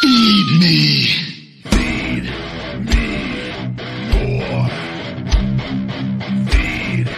Feed 0.00 0.60
me. 0.60 1.06
Feed 1.64 2.24
me 2.86 3.06
more. 4.12 4.68
Feed 6.46 7.08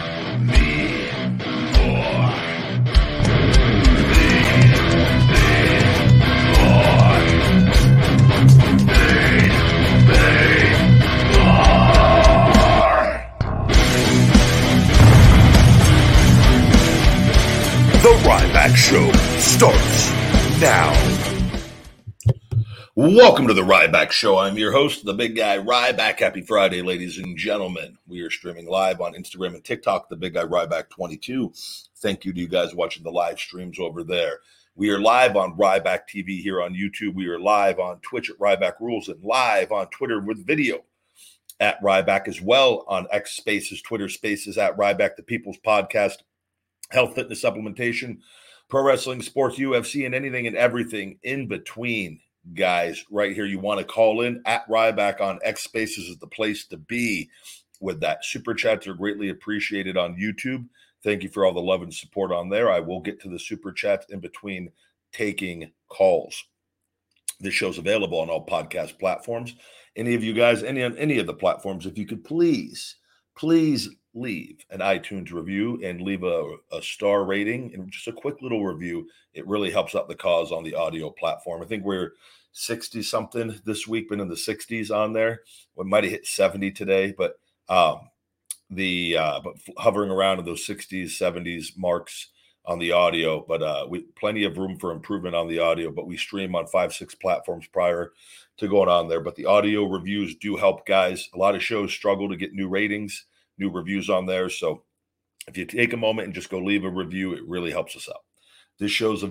me 0.49 0.65
more. 1.77 2.31
Feed 4.09 4.71
me 10.07 10.25
more. 11.37 11.61
The 18.01 18.13
Ryback 18.25 18.73
Show 18.75 19.11
starts 19.37 20.11
now. 20.59 21.10
Welcome 22.93 23.47
to 23.47 23.53
the 23.53 23.61
Ryback 23.61 24.11
Show. 24.11 24.37
I'm 24.37 24.57
your 24.57 24.73
host, 24.73 25.05
the 25.05 25.13
big 25.13 25.37
guy 25.37 25.57
Ryback. 25.57 26.19
Happy 26.19 26.41
Friday, 26.41 26.81
ladies 26.81 27.19
and 27.19 27.37
gentlemen. 27.37 27.97
We 28.05 28.19
are 28.19 28.29
streaming 28.29 28.67
live 28.67 28.99
on 28.99 29.13
Instagram 29.13 29.55
and 29.55 29.63
TikTok, 29.63 30.09
the 30.09 30.17
big 30.17 30.33
guy 30.33 30.43
Ryback 30.43 30.89
22. 30.89 31.53
Thank 31.99 32.25
you 32.25 32.33
to 32.33 32.39
you 32.41 32.49
guys 32.49 32.75
watching 32.75 33.03
the 33.03 33.09
live 33.09 33.39
streams 33.39 33.79
over 33.79 34.03
there. 34.03 34.39
We 34.75 34.89
are 34.89 34.99
live 34.99 35.37
on 35.37 35.55
Ryback 35.55 35.99
TV 36.13 36.41
here 36.41 36.61
on 36.61 36.73
YouTube. 36.73 37.15
We 37.15 37.29
are 37.29 37.39
live 37.39 37.79
on 37.79 38.01
Twitch 38.01 38.29
at 38.29 38.37
Ryback 38.39 38.73
Rules 38.81 39.07
and 39.07 39.23
live 39.23 39.71
on 39.71 39.87
Twitter 39.87 40.19
with 40.19 40.45
video 40.45 40.83
at 41.61 41.81
Ryback 41.81 42.27
as 42.27 42.41
well 42.41 42.83
on 42.89 43.07
X 43.09 43.37
Spaces, 43.37 43.81
Twitter 43.81 44.09
Spaces 44.09 44.57
at 44.57 44.75
Ryback, 44.75 45.15
the 45.15 45.23
People's 45.23 45.59
Podcast, 45.65 46.17
Health, 46.89 47.15
Fitness, 47.15 47.41
Supplementation, 47.41 48.17
Pro 48.67 48.83
Wrestling, 48.83 49.21
Sports, 49.21 49.57
UFC, 49.57 50.05
and 50.05 50.13
anything 50.13 50.45
and 50.45 50.57
everything 50.57 51.19
in 51.23 51.47
between 51.47 52.19
guys 52.53 53.05
right 53.11 53.33
here. 53.33 53.45
You 53.45 53.59
want 53.59 53.79
to 53.79 53.85
call 53.85 54.21
in 54.21 54.41
at 54.45 54.67
Ryback 54.67 55.21
on 55.21 55.39
X 55.43 55.63
Spaces 55.63 56.07
is 56.07 56.17
the 56.17 56.27
place 56.27 56.65
to 56.67 56.77
be 56.77 57.29
with 57.79 57.99
that. 58.01 58.25
Super 58.25 58.53
chats 58.53 58.87
are 58.87 58.93
greatly 58.93 59.29
appreciated 59.29 59.97
on 59.97 60.15
YouTube. 60.15 60.67
Thank 61.03 61.23
you 61.23 61.29
for 61.29 61.45
all 61.45 61.53
the 61.53 61.59
love 61.59 61.81
and 61.81 61.93
support 61.93 62.31
on 62.31 62.49
there. 62.49 62.71
I 62.71 62.79
will 62.79 63.01
get 63.01 63.19
to 63.21 63.29
the 63.29 63.39
super 63.39 63.71
chats 63.71 64.05
in 64.09 64.19
between 64.19 64.71
taking 65.11 65.71
calls. 65.89 66.43
This 67.39 67.53
show's 67.53 67.79
available 67.79 68.19
on 68.19 68.29
all 68.29 68.45
podcast 68.45 68.99
platforms. 68.99 69.55
Any 69.95 70.13
of 70.13 70.23
you 70.23 70.33
guys, 70.33 70.63
any 70.63 70.83
on 70.83 70.95
any 70.97 71.17
of 71.17 71.25
the 71.25 71.33
platforms, 71.33 71.85
if 71.85 71.97
you 71.97 72.05
could 72.05 72.23
please, 72.23 72.97
please 73.35 73.89
leave 74.13 74.65
an 74.69 74.79
iTunes 74.79 75.31
review 75.31 75.79
and 75.83 76.01
leave 76.01 76.23
a, 76.23 76.55
a 76.71 76.81
star 76.81 77.23
rating 77.23 77.73
and 77.73 77.91
just 77.91 78.07
a 78.07 78.13
quick 78.13 78.41
little 78.41 78.65
review. 78.65 79.07
It 79.33 79.47
really 79.47 79.71
helps 79.71 79.95
out 79.95 80.07
the 80.07 80.15
cause 80.15 80.51
on 80.51 80.63
the 80.63 80.75
audio 80.75 81.09
platform. 81.09 81.61
I 81.61 81.65
think 81.65 81.85
we're 81.85 82.13
60 82.53 83.01
something 83.03 83.59
this 83.65 83.87
week, 83.87 84.09
been 84.09 84.19
in 84.19 84.27
the 84.27 84.35
60s 84.35 84.93
on 84.93 85.13
there. 85.13 85.41
We 85.75 85.85
might 85.85 86.03
have 86.03 86.11
hit 86.11 86.27
70 86.27 86.71
today, 86.71 87.13
but 87.17 87.39
um, 87.69 88.09
the 88.69 89.17
uh, 89.17 89.39
but 89.41 89.55
hovering 89.77 90.11
around 90.11 90.39
in 90.39 90.45
those 90.45 90.65
60s, 90.65 91.05
70s 91.05 91.77
marks 91.77 92.27
on 92.65 92.79
the 92.79 92.91
audio. 92.91 93.43
But 93.47 93.61
uh, 93.61 93.85
we 93.89 94.01
plenty 94.19 94.43
of 94.43 94.57
room 94.57 94.77
for 94.77 94.91
improvement 94.91 95.35
on 95.35 95.47
the 95.47 95.59
audio. 95.59 95.91
But 95.91 96.07
we 96.07 96.17
stream 96.17 96.55
on 96.55 96.67
five, 96.67 96.93
six 96.93 97.15
platforms 97.15 97.67
prior 97.67 98.11
to 98.57 98.67
going 98.67 98.89
on 98.89 99.07
there. 99.07 99.21
But 99.21 99.35
the 99.35 99.45
audio 99.45 99.85
reviews 99.85 100.35
do 100.35 100.55
help 100.55 100.85
guys. 100.85 101.29
A 101.33 101.37
lot 101.37 101.55
of 101.55 101.63
shows 101.63 101.91
struggle 101.91 102.29
to 102.29 102.37
get 102.37 102.53
new 102.53 102.69
ratings, 102.69 103.25
new 103.57 103.69
reviews 103.69 104.09
on 104.09 104.25
there. 104.25 104.49
So 104.49 104.83
if 105.47 105.57
you 105.57 105.65
take 105.65 105.93
a 105.93 105.97
moment 105.97 106.25
and 106.27 106.35
just 106.35 106.49
go 106.49 106.59
leave 106.59 106.83
a 106.83 106.89
review, 106.89 107.33
it 107.33 107.47
really 107.47 107.71
helps 107.71 107.95
us 107.95 108.09
out. 108.09 108.23
This 108.79 108.91
show's 108.91 109.23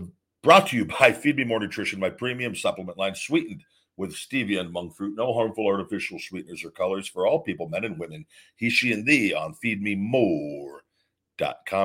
brought 0.43 0.69
to 0.69 0.77
you 0.77 0.85
by 1.01 1.13
Feed 1.13 1.37
Me 1.37 1.45
More 1.45 1.61
Nutrition, 1.61 2.01
my 2.01 2.11
premium 2.11 2.55
supplement 2.55 2.99
line, 2.99 3.15
sweetened 3.15 3.63
with 3.97 4.15
stevia 4.15 4.61
and 4.61 4.73
monk 4.73 4.95
fruit. 4.97 5.17
No 5.17 5.33
harmful 5.35 5.67
artificial 5.67 6.19
sweeteners 6.19 6.65
or 6.65 6.71
colors 6.71 7.07
for 7.07 7.27
all 7.27 7.41
people, 7.41 7.69
men 7.69 7.85
and 7.85 7.99
women. 7.99 8.25
He, 8.57 8.71
she, 8.71 8.93
and 8.93 9.07
thee 9.07 9.35
on 9.35 9.55
feedmemore.com. 9.63 10.81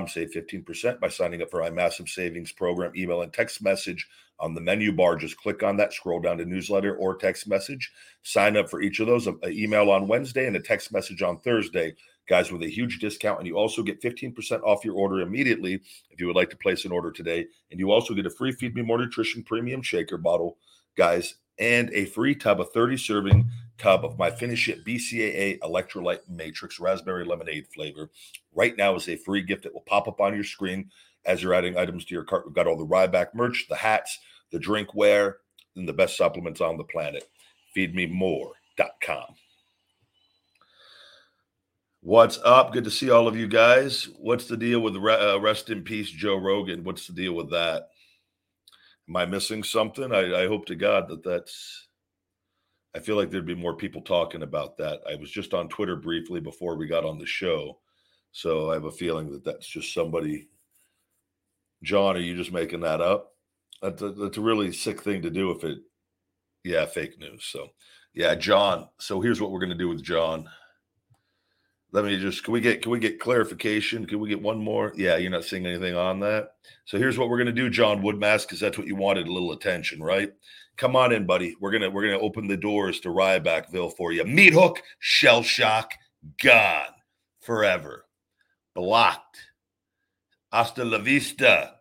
Save 0.08 0.32
15% 0.32 1.00
by 1.00 1.10
signing 1.10 1.42
up 1.42 1.52
for 1.52 1.62
my 1.62 1.70
massive 1.70 2.08
savings 2.08 2.52
program, 2.54 2.94
email 2.96 3.22
and 3.22 3.34
text 3.34 3.62
message 3.62 4.08
on 4.40 4.54
the 4.54 4.62
menu 4.62 4.92
bar. 4.94 5.16
Just 5.18 5.38
click 5.38 5.64
on 5.64 5.78
that, 5.78 5.94
scroll 5.94 6.22
down 6.22 6.38
to 6.38 6.46
newsletter 6.46 6.96
or 6.96 7.16
text 7.16 7.48
message. 7.48 7.92
Sign 8.24 8.56
up 8.58 8.70
for 8.70 8.82
each 8.82 9.00
of 9.00 9.08
those, 9.08 9.28
an 9.28 9.38
email 9.46 9.92
on 9.92 10.08
Wednesday 10.08 10.48
and 10.48 10.56
a 10.56 10.62
text 10.62 10.94
message 10.94 11.22
on 11.22 11.40
Thursday 11.40 11.96
guys 12.28 12.52
with 12.52 12.64
a 12.64 12.70
huge 12.70 13.00
discount 13.00 13.40
and 13.40 13.48
you 13.48 13.58
also 13.58 13.84
get 13.84 14.02
15% 14.02 14.64
off 14.64 14.84
your 14.84 14.96
order 14.96 15.22
immediately 15.22 15.76
if 16.10 16.20
you 16.20 16.28
would 16.28 16.36
like 16.36 16.50
to 16.50 16.58
place 16.58 16.86
an 16.86 16.92
order 16.92 17.12
today. 17.12 17.46
And 17.72 17.80
you 17.80 17.92
also 17.92 18.14
get 18.14 18.26
a 18.26 18.30
free 18.30 18.52
feed 18.52 18.76
me 18.76 18.82
more 18.82 18.98
nutrition 18.98 19.44
premium 19.44 19.82
shaker 19.82 20.18
bottle 20.18 20.58
guys 20.98 21.36
and 21.60 21.90
a 21.94 22.06
free 22.06 22.36
tub 22.36 22.60
a 22.60 22.66
30 22.66 22.98
serving 22.98 23.50
tub 23.78 24.06
of 24.06 24.18
my 24.18 24.30
finish 24.30 24.68
it 24.68 24.86
bcaa 24.86 25.60
electrolyte 25.60 26.28
matrix 26.30 26.80
raspberry 26.80 27.26
lemonade 27.26 27.68
flavor. 27.74 28.10
Right 28.54 28.76
now 28.78 28.96
is 28.96 29.08
a 29.10 29.18
free 29.18 29.42
gift 29.42 29.64
that 29.64 29.74
will 29.74 29.82
pop 29.82 30.08
up 30.08 30.22
on 30.22 30.34
your 30.34 30.44
screen 30.44 30.90
as 31.26 31.42
you're 31.42 31.54
adding 31.54 31.78
items 31.78 32.06
to 32.06 32.14
your 32.14 32.24
cart. 32.24 32.46
We've 32.46 32.56
got 32.56 32.68
all 32.68 32.78
the 32.78 32.86
ryback 32.86 33.34
merch 33.34 33.68
the 33.70 33.76
hats 33.76 34.20
the 34.52 34.60
drinkware 34.60 35.34
and 35.76 35.88
the 35.88 35.94
best 35.94 36.16
supplements 36.16 36.62
on 36.62 36.78
the 36.78 36.84
planet. 36.84 37.28
Feedmemore.com 37.76 39.36
What's 42.06 42.38
up? 42.46 42.72
Good 42.72 42.84
to 42.84 42.92
see 42.92 43.10
all 43.10 43.28
of 43.28 43.36
you 43.36 43.48
guys. 43.48 44.10
What's 44.20 44.46
the 44.46 44.56
deal 44.56 44.80
with 44.80 44.96
uh, 44.96 45.42
rest 45.42 45.72
in 45.72 45.82
peace, 45.82 46.08
Joe 46.08 46.38
Rogan? 46.38 46.84
What's 46.84 47.08
the 47.08 47.14
deal 47.14 47.34
with 47.34 47.50
that? 47.50 47.88
Am 49.10 49.16
I 49.16 49.26
missing 49.26 49.64
something? 49.64 50.14
I, 50.14 50.44
I, 50.44 50.48
hope 50.48 50.68
to 50.68 50.76
God 50.76 51.08
that 51.08 51.24
that's. 51.24 51.88
I 52.96 53.00
feel 53.00 53.16
like 53.16 53.32
there'd 53.32 53.48
be 53.48 53.56
more 53.56 53.76
people 53.76 54.04
talking 54.04 54.44
about 54.44 54.78
that. 54.78 55.00
I 55.12 55.16
was 55.16 55.32
just 55.32 55.56
on 55.56 55.68
Twitter 55.68 55.96
briefly 55.96 56.40
before 56.40 56.76
we 56.76 56.86
got 56.86 57.06
on 57.06 57.18
the 57.18 57.26
show, 57.26 57.80
so 58.32 58.70
I 58.70 58.76
have 58.76 58.86
a 58.86 58.92
feeling 58.92 59.32
that 59.32 59.44
that's 59.44 59.66
just 59.66 59.92
somebody. 59.92 60.48
John, 61.82 62.16
are 62.16 62.20
you 62.20 62.38
just 62.38 62.54
making 62.54 62.82
that 62.82 63.02
up? 63.02 63.32
That's 63.82 64.04
a, 64.04 64.12
that's 64.12 64.38
a 64.38 64.42
really 64.42 64.72
sick 64.74 65.02
thing 65.02 65.24
to 65.24 65.32
do 65.32 65.50
if 65.50 65.64
it. 65.64 65.80
Yeah, 66.64 66.86
fake 66.86 67.18
news. 67.18 67.46
So, 67.46 67.70
yeah, 68.14 68.36
John. 68.36 68.90
So 69.00 69.22
here's 69.22 69.42
what 69.42 69.50
we're 69.50 69.60
going 69.60 69.70
to 69.72 69.76
do 69.76 69.90
with 69.90 70.04
John 70.04 70.48
let 71.96 72.04
me 72.04 72.18
just 72.18 72.44
can 72.44 72.52
we 72.52 72.60
get 72.60 72.82
can 72.82 72.92
we 72.92 73.00
get 73.00 73.22
clarification? 73.22 74.06
Can 74.06 74.20
we 74.20 74.28
get 74.28 74.42
one 74.42 74.58
more? 74.58 74.92
Yeah, 74.98 75.16
you're 75.16 75.32
not 75.32 75.46
seeing 75.46 75.66
anything 75.66 75.96
on 75.96 76.20
that. 76.20 76.56
So 76.84 76.98
here's 76.98 77.18
what 77.18 77.30
we're 77.30 77.38
gonna 77.38 77.54
do, 77.54 77.70
John 77.70 78.02
Woodmask, 78.02 78.42
because 78.42 78.60
that's 78.60 78.78
what 78.78 78.86
you 78.86 78.98
wanted, 78.98 79.28
a 79.28 79.32
little 79.32 79.54
attention, 79.54 80.04
right? 80.04 80.34
Come 80.76 80.98
on 80.98 81.14
in, 81.14 81.26
buddy. 81.26 81.56
We're 81.62 81.72
gonna 81.72 81.90
we're 81.90 82.04
gonna 82.04 82.20
open 82.20 82.50
the 82.50 82.58
doors 82.58 83.00
to 83.00 83.08
Rybackville 83.08 83.96
for 83.96 84.12
you. 84.12 84.26
Meat 84.26 84.54
hook, 84.54 84.84
shell 85.00 85.42
shock, 85.42 85.94
gone 86.44 86.94
forever. 87.40 88.06
Blocked. 88.74 89.38
Hasta 90.52 90.84
la 90.84 90.98
vista, 90.98 91.76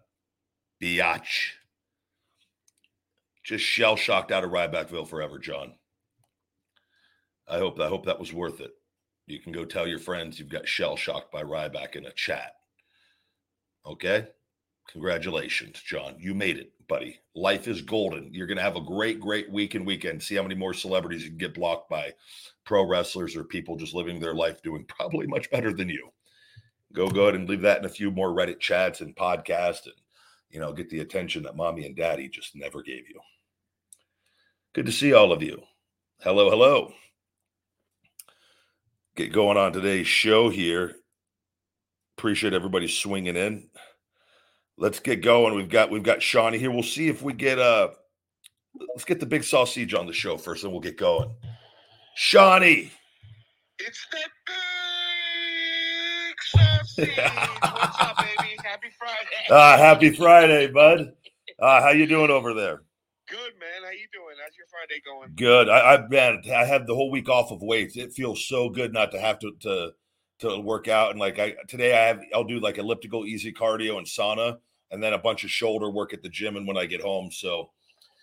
biatch. 0.81 1.55
Just 3.43 3.65
shell 3.65 3.97
shocked 3.97 4.31
out 4.31 4.45
of 4.45 4.53
Rybackville 4.53 5.09
forever, 5.09 5.41
John. 5.41 5.75
I 7.49 7.59
hope 7.59 7.81
I 7.81 7.89
hope 7.89 8.07
that 8.07 8.21
was 8.21 8.33
worth 8.33 8.61
it. 8.61 8.71
You 9.27 9.41
can 9.41 9.53
go 9.53 9.65
tell 9.65 9.87
your 9.87 9.99
friends 9.99 10.39
you've 10.39 10.51
got 10.51 10.69
shell 10.69 10.97
shocked 10.97 11.33
by 11.33 11.43
Ryback 11.43 11.97
in 11.97 12.07
a 12.07 12.13
chat. 12.13 12.53
Okay? 13.87 14.29
Congratulations, 14.91 15.81
John. 15.81 16.17
You 16.19 16.35
made 16.35 16.59
it, 16.59 16.73
buddy. 16.89 17.21
Life 17.35 17.67
is 17.67 17.81
golden. 17.81 18.33
You're 18.35 18.47
going 18.47 18.59
to 18.59 18.63
have 18.63 18.77
a 18.77 18.83
great, 18.83 19.19
great 19.19 19.51
week 19.51 19.75
and 19.75 19.87
weekend. 19.87 20.23
See 20.23 20.35
how 20.35 20.43
many 20.43 20.55
more 20.55 20.75
celebrities 20.75 21.23
you 21.23 21.31
can 21.31 21.39
get 21.39 21.55
blocked 21.55 21.89
by 21.89 22.13
pro 22.65 22.87
wrestlers 22.87 23.35
or 23.35 23.45
people 23.45 23.77
just 23.77 23.95
living 23.95 24.21
their 24.21 24.35
life 24.35 24.63
doing 24.63 24.85
probably 24.89 25.27
much 25.27 25.51
better 25.51 25.73
than 25.73 25.89
you. 25.89 26.11
Go 26.93 27.09
go 27.09 27.23
ahead 27.23 27.35
and 27.35 27.49
leave 27.49 27.63
that 27.63 27.79
in 27.79 27.87
a 27.87 27.89
few 27.89 28.11
more 28.11 28.29
Reddit 28.29 28.61
chats 28.61 29.01
and 29.01 29.17
podcasts 29.17 29.87
and, 29.87 29.95
you 30.51 30.61
know, 30.61 30.73
get 30.73 30.89
the 30.91 31.01
attention 31.01 31.43
that 31.43 31.57
mommy 31.57 31.87
and 31.87 31.97
daddy 31.97 32.29
just 32.29 32.55
never 32.55 32.83
gave 32.83 33.09
you. 33.09 33.19
Good 34.75 34.87
to 34.87 34.93
see 34.93 35.13
all 35.13 35.33
of 35.33 35.43
you. 35.43 35.61
Hello, 36.21 36.51
hello 36.51 36.93
get 39.17 39.33
going 39.33 39.57
on 39.57 39.73
today's 39.73 40.07
show 40.07 40.49
here. 40.49 40.97
Appreciate 42.19 42.53
everybody 42.53 42.89
swinging 42.89 43.37
in. 43.37 43.69
Let's 44.77 45.01
get 45.01 45.23
going. 45.23 45.55
We've 45.55 45.69
got 45.69 45.91
we've 45.91 46.03
got 46.03 46.23
Shawnee 46.23 46.59
here. 46.59 46.71
We'll 46.71 46.83
see 46.83 47.09
if 47.09 47.23
we 47.23 47.33
get 47.33 47.59
uh 47.59 47.89
let's 48.89 49.05
get 49.05 49.21
the 49.21 49.27
big 49.27 49.45
sausage 49.45 49.95
on 49.95 50.07
the 50.07 50.13
show 50.13 50.37
first, 50.37 50.65
and 50.65 50.73
we'll 50.73 50.81
get 50.81 50.99
going. 50.99 51.35
Shawnee. 52.17 52.91
It's 53.79 54.07
the 54.11 54.19
big 54.47 56.37
sausage. 56.47 57.17
What's 57.17 58.01
up, 58.01 58.17
baby? 58.19 58.57
Happy 58.63 58.89
Friday. 58.99 59.51
Uh, 59.51 59.79
happy 59.79 60.11
Friday, 60.11 60.67
bud. 60.69 61.13
Uh, 61.59 61.83
how 61.83 61.91
you 61.91 62.07
doing 62.07 62.31
over 62.31 62.55
there? 62.55 62.83
Good 63.29 63.53
man. 63.61 63.74
How 63.95 64.01
you 64.01 64.07
doing? 64.13 64.35
How's 64.43 64.57
your 64.57 64.67
Friday 64.67 65.01
going? 65.05 65.31
Good. 65.37 65.69
I, 65.69 65.95
I 65.95 66.09
man, 66.09 66.43
I 66.53 66.65
had 66.65 66.85
the 66.87 66.95
whole 66.97 67.13
week 67.13 67.29
off 67.29 67.53
of 67.53 67.63
weights. 67.63 67.97
It 67.97 68.13
feels 68.13 68.49
so 68.49 68.69
good 68.69 68.93
not 68.93 69.13
to 69.13 69.21
have 69.21 69.39
to 69.39 69.53
to 69.61 69.93
to 70.41 70.59
work 70.59 70.89
out. 70.89 71.13
And 71.13 71.21
like 71.21 71.39
I 71.39 71.55
today, 71.69 71.95
I 71.97 72.09
have 72.09 72.21
I'll 72.35 72.43
do 72.43 72.59
like 72.59 72.79
elliptical, 72.79 73.25
easy 73.25 73.53
cardio, 73.53 73.99
and 73.99 74.07
sauna, 74.07 74.59
and 74.91 75.01
then 75.01 75.13
a 75.13 75.19
bunch 75.19 75.45
of 75.45 75.51
shoulder 75.51 75.91
work 75.91 76.13
at 76.13 76.25
the 76.25 76.29
gym. 76.29 76.57
And 76.57 76.67
when 76.67 76.77
I 76.77 76.87
get 76.87 77.03
home, 77.03 77.31
so. 77.31 77.71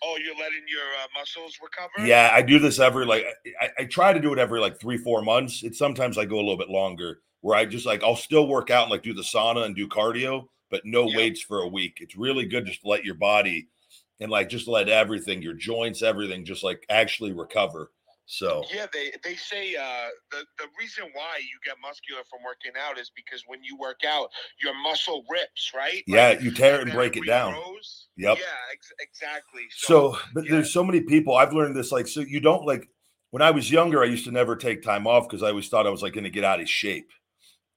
Oh, 0.04 0.18
you're 0.22 0.34
letting 0.34 0.64
your 0.68 0.82
uh, 1.02 1.06
muscles 1.16 1.56
recover? 1.62 2.06
Yeah, 2.06 2.32
I 2.34 2.42
do 2.42 2.58
this 2.58 2.78
every 2.78 3.06
like 3.06 3.24
I, 3.60 3.70
I 3.78 3.84
try 3.84 4.12
to 4.12 4.20
do 4.20 4.32
it 4.34 4.38
every 4.38 4.60
like 4.60 4.78
three 4.78 4.98
four 4.98 5.22
months. 5.22 5.62
It's 5.62 5.78
sometimes 5.78 6.18
I 6.18 6.26
go 6.26 6.36
a 6.36 6.42
little 6.42 6.58
bit 6.58 6.68
longer 6.68 7.20
where 7.40 7.56
I 7.56 7.64
just 7.64 7.86
like 7.86 8.02
I'll 8.02 8.16
still 8.16 8.46
work 8.46 8.68
out 8.68 8.82
and 8.82 8.90
like 8.90 9.04
do 9.04 9.14
the 9.14 9.22
sauna 9.22 9.64
and 9.64 9.74
do 9.74 9.88
cardio, 9.88 10.48
but 10.70 10.82
no 10.84 11.06
yep. 11.06 11.16
weights 11.16 11.40
for 11.40 11.60
a 11.60 11.68
week. 11.68 11.98
It's 12.00 12.16
really 12.16 12.44
good 12.44 12.66
just 12.66 12.82
to 12.82 12.88
let 12.88 13.04
your 13.04 13.14
body 13.14 13.68
and 14.22 14.30
like 14.30 14.48
just 14.48 14.68
let 14.68 14.88
everything, 14.88 15.42
your 15.42 15.54
joints, 15.54 16.02
everything, 16.02 16.44
just 16.44 16.62
like 16.62 16.86
actually 16.88 17.32
recover. 17.32 17.90
So 18.26 18.64
yeah, 18.72 18.86
they 18.92 19.10
they 19.24 19.34
say 19.34 19.74
uh, 19.74 20.08
the 20.30 20.44
the 20.58 20.66
reason 20.78 21.04
why 21.12 21.38
you 21.40 21.58
get 21.64 21.74
muscular 21.82 22.22
from 22.30 22.40
working 22.44 22.72
out 22.80 22.98
is 22.98 23.10
because 23.14 23.42
when 23.46 23.62
you 23.64 23.76
work 23.76 24.00
out, 24.08 24.28
your 24.62 24.74
muscle 24.80 25.24
rips, 25.28 25.72
right? 25.74 26.02
Yeah, 26.06 26.28
like, 26.28 26.40
you 26.40 26.52
tear 26.52 26.76
it 26.76 26.82
and 26.82 26.92
break 26.92 27.16
it, 27.16 27.26
down. 27.26 27.54
Yep. 28.16 28.38
Yeah, 28.38 28.44
ex- 28.72 28.92
exactly. 29.00 29.62
So, 29.70 30.12
so 30.12 30.18
but 30.34 30.44
yeah. 30.44 30.52
there's 30.52 30.72
so 30.72 30.84
many 30.84 31.00
people. 31.00 31.36
I've 31.36 31.52
learned 31.52 31.74
this. 31.74 31.90
Like, 31.90 32.06
so 32.06 32.20
you 32.20 32.40
don't 32.40 32.64
like 32.64 32.88
when 33.32 33.42
I 33.42 33.50
was 33.50 33.70
younger, 33.70 34.02
I 34.02 34.06
used 34.06 34.24
to 34.26 34.32
never 34.32 34.54
take 34.54 34.82
time 34.82 35.06
off 35.06 35.28
because 35.28 35.42
I 35.42 35.48
always 35.48 35.68
thought 35.68 35.86
I 35.86 35.90
was 35.90 36.02
like 36.02 36.14
going 36.14 36.24
to 36.24 36.30
get 36.30 36.44
out 36.44 36.60
of 36.60 36.70
shape, 36.70 37.10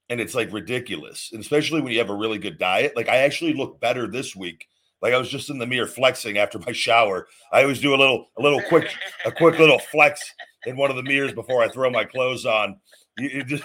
and 0.09 0.21
it's 0.21 0.35
like 0.35 0.53
ridiculous. 0.53 1.31
And 1.33 1.41
especially 1.41 1.81
when 1.81 1.91
you 1.91 1.99
have 1.99 2.11
a 2.11 2.15
really 2.15 2.37
good 2.37 2.59
diet. 2.59 2.95
Like 2.95 3.09
I 3.09 3.17
actually 3.17 3.55
look 3.55 3.81
better 3.81 4.07
this 4.07 4.35
week 4.35 4.67
like 5.01 5.13
I 5.13 5.17
was 5.17 5.29
just 5.29 5.49
in 5.49 5.59
the 5.59 5.67
mirror 5.67 5.87
flexing 5.87 6.37
after 6.37 6.59
my 6.59 6.71
shower. 6.71 7.27
I 7.51 7.61
always 7.61 7.79
do 7.79 7.93
a 7.93 7.97
little, 7.97 8.27
a 8.37 8.41
little 8.41 8.61
quick, 8.69 8.89
a 9.25 9.31
quick 9.31 9.59
little 9.59 9.79
flex 9.79 10.21
in 10.65 10.77
one 10.77 10.89
of 10.89 10.95
the 10.95 11.03
mirrors 11.03 11.33
before 11.33 11.61
I 11.61 11.67
throw 11.67 11.89
my 11.89 12.05
clothes 12.05 12.45
on. 12.45 12.79
You, 13.17 13.29
you 13.29 13.43
just, 13.43 13.63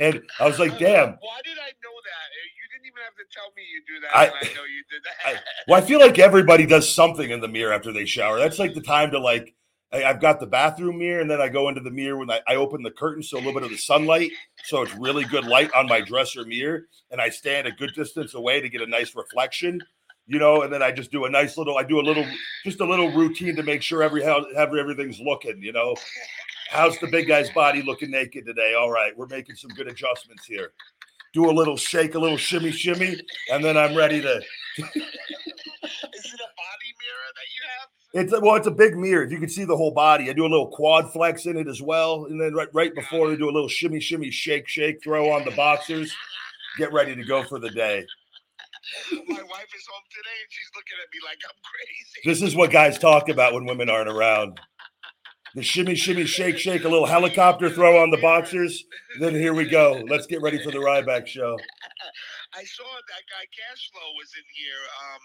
and 0.00 0.22
I 0.38 0.46
was 0.46 0.58
like, 0.58 0.78
"Damn." 0.78 1.08
Why 1.20 1.40
did 1.44 1.58
I 1.58 1.72
know 1.82 1.96
that? 2.04 2.26
Eh, 2.32 2.48
you 2.56 2.66
didn't 2.72 2.86
even 2.86 3.02
have 3.04 3.16
to 3.16 3.24
tell 3.32 3.52
me 3.56 3.62
you 3.72 3.82
do 3.86 4.00
that. 4.02 4.16
I, 4.16 4.26
I 4.26 4.54
know 4.54 4.64
you 4.64 4.82
did 4.90 5.02
that. 5.04 5.26
I, 5.26 5.40
well, 5.68 5.82
I 5.82 5.84
feel 5.84 6.00
like 6.00 6.18
everybody 6.18 6.66
does 6.66 6.92
something 6.92 7.30
in 7.30 7.40
the 7.40 7.48
mirror 7.48 7.72
after 7.72 7.92
they 7.92 8.04
shower. 8.04 8.38
That's 8.38 8.58
like 8.58 8.74
the 8.74 8.80
time 8.80 9.10
to 9.10 9.18
like. 9.18 9.54
I, 9.92 9.98
have 9.98 10.20
got 10.20 10.40
the 10.40 10.46
bathroom 10.46 10.98
mirror, 10.98 11.20
and 11.20 11.30
then 11.30 11.40
I 11.40 11.48
go 11.48 11.68
into 11.68 11.80
the 11.80 11.90
mirror 11.90 12.18
when 12.18 12.30
I, 12.30 12.40
I 12.48 12.56
open 12.56 12.82
the 12.82 12.90
curtain, 12.90 13.22
so 13.22 13.36
a 13.36 13.38
little 13.38 13.54
bit 13.54 13.62
of 13.62 13.70
the 13.70 13.76
sunlight, 13.76 14.30
so 14.64 14.82
it's 14.82 14.94
really 14.94 15.24
good 15.24 15.44
light 15.44 15.70
on 15.74 15.86
my 15.86 16.00
dresser 16.00 16.44
mirror, 16.44 16.86
and 17.10 17.20
I 17.20 17.28
stand 17.28 17.66
a 17.66 17.72
good 17.72 17.94
distance 17.94 18.34
away 18.34 18.60
to 18.60 18.68
get 18.68 18.82
a 18.82 18.86
nice 18.86 19.14
reflection, 19.14 19.80
you 20.26 20.38
know, 20.38 20.62
and 20.62 20.72
then 20.72 20.82
I 20.82 20.90
just 20.90 21.12
do 21.12 21.24
a 21.24 21.30
nice 21.30 21.56
little, 21.56 21.78
I 21.78 21.84
do 21.84 22.00
a 22.00 22.02
little, 22.02 22.26
just 22.64 22.80
a 22.80 22.84
little 22.84 23.12
routine 23.12 23.54
to 23.56 23.62
make 23.62 23.80
sure 23.80 24.02
every 24.02 24.24
how 24.24 24.44
everything's 24.56 25.20
looking, 25.20 25.62
you 25.62 25.72
know. 25.72 25.94
How's 26.68 26.98
the 26.98 27.06
big 27.06 27.28
guy's 27.28 27.48
body 27.50 27.80
looking 27.80 28.10
naked 28.10 28.44
today? 28.44 28.74
All 28.74 28.90
right, 28.90 29.16
we're 29.16 29.28
making 29.28 29.54
some 29.54 29.70
good 29.70 29.86
adjustments 29.86 30.46
here. 30.46 30.72
Do 31.32 31.48
a 31.48 31.52
little 31.52 31.76
shake, 31.76 32.16
a 32.16 32.18
little 32.18 32.36
shimmy, 32.36 32.72
shimmy, 32.72 33.20
and 33.52 33.64
then 33.64 33.76
I'm 33.76 33.94
ready 33.94 34.20
to. 34.20 34.42
It's 34.78 36.32
a, 36.32 36.36
well, 38.16 38.54
it's 38.54 38.66
a 38.66 38.72
big 38.72 38.96
mirror. 38.96 39.22
If 39.22 39.30
you 39.30 39.38
can 39.38 39.48
see 39.48 39.64
the 39.64 39.76
whole 39.76 39.92
body, 39.92 40.30
I 40.30 40.32
do 40.32 40.42
a 40.42 40.48
little 40.48 40.68
quad 40.68 41.12
flex 41.12 41.46
in 41.46 41.56
it 41.56 41.68
as 41.68 41.82
well, 41.82 42.26
and 42.26 42.40
then 42.40 42.54
right 42.54 42.68
right 42.72 42.94
before 42.94 43.28
they 43.28 43.36
do 43.36 43.48
a 43.48 43.52
little 43.52 43.68
shimmy, 43.68 44.00
shimmy, 44.00 44.30
shake, 44.30 44.68
shake, 44.68 45.02
throw 45.02 45.30
on 45.30 45.44
the 45.44 45.50
boxers, 45.52 46.14
get 46.78 46.92
ready 46.92 47.14
to 47.14 47.24
go 47.24 47.42
for 47.42 47.58
the 47.58 47.70
day. 47.70 48.04
My 49.12 49.18
wife 49.18 49.70
is 49.76 49.86
home 49.86 50.04
today, 50.10 50.38
and 50.40 50.48
she's 50.48 50.70
looking 50.76 50.96
at 51.02 51.08
me 51.12 51.18
like 51.24 51.38
I'm 51.44 51.60
crazy. 51.64 52.20
This 52.24 52.42
is 52.42 52.56
what 52.56 52.70
guys 52.70 52.98
talk 52.98 53.28
about 53.28 53.52
when 53.52 53.66
women 53.66 53.90
aren't 53.90 54.08
around. 54.08 54.60
The 55.56 55.62
shimmy, 55.62 55.94
shimmy, 55.94 56.26
shake, 56.26 56.58
shake, 56.58 56.84
a 56.84 56.88
little 56.88 57.06
helicopter 57.06 57.70
throw 57.70 58.02
on 58.02 58.10
the 58.10 58.18
boxers. 58.18 58.84
Then 59.18 59.34
here 59.34 59.54
we 59.54 59.64
go. 59.64 60.04
Let's 60.08 60.26
get 60.26 60.42
ready 60.42 60.62
for 60.62 60.70
the 60.70 60.78
Ryback 60.78 61.26
show. 61.26 61.56
I 62.56 62.64
saw 62.64 62.84
that 62.84 63.22
guy 63.28 63.44
Cashflow 63.52 64.16
was 64.16 64.32
in 64.38 64.44
here 64.54 64.82
um, 65.04 65.20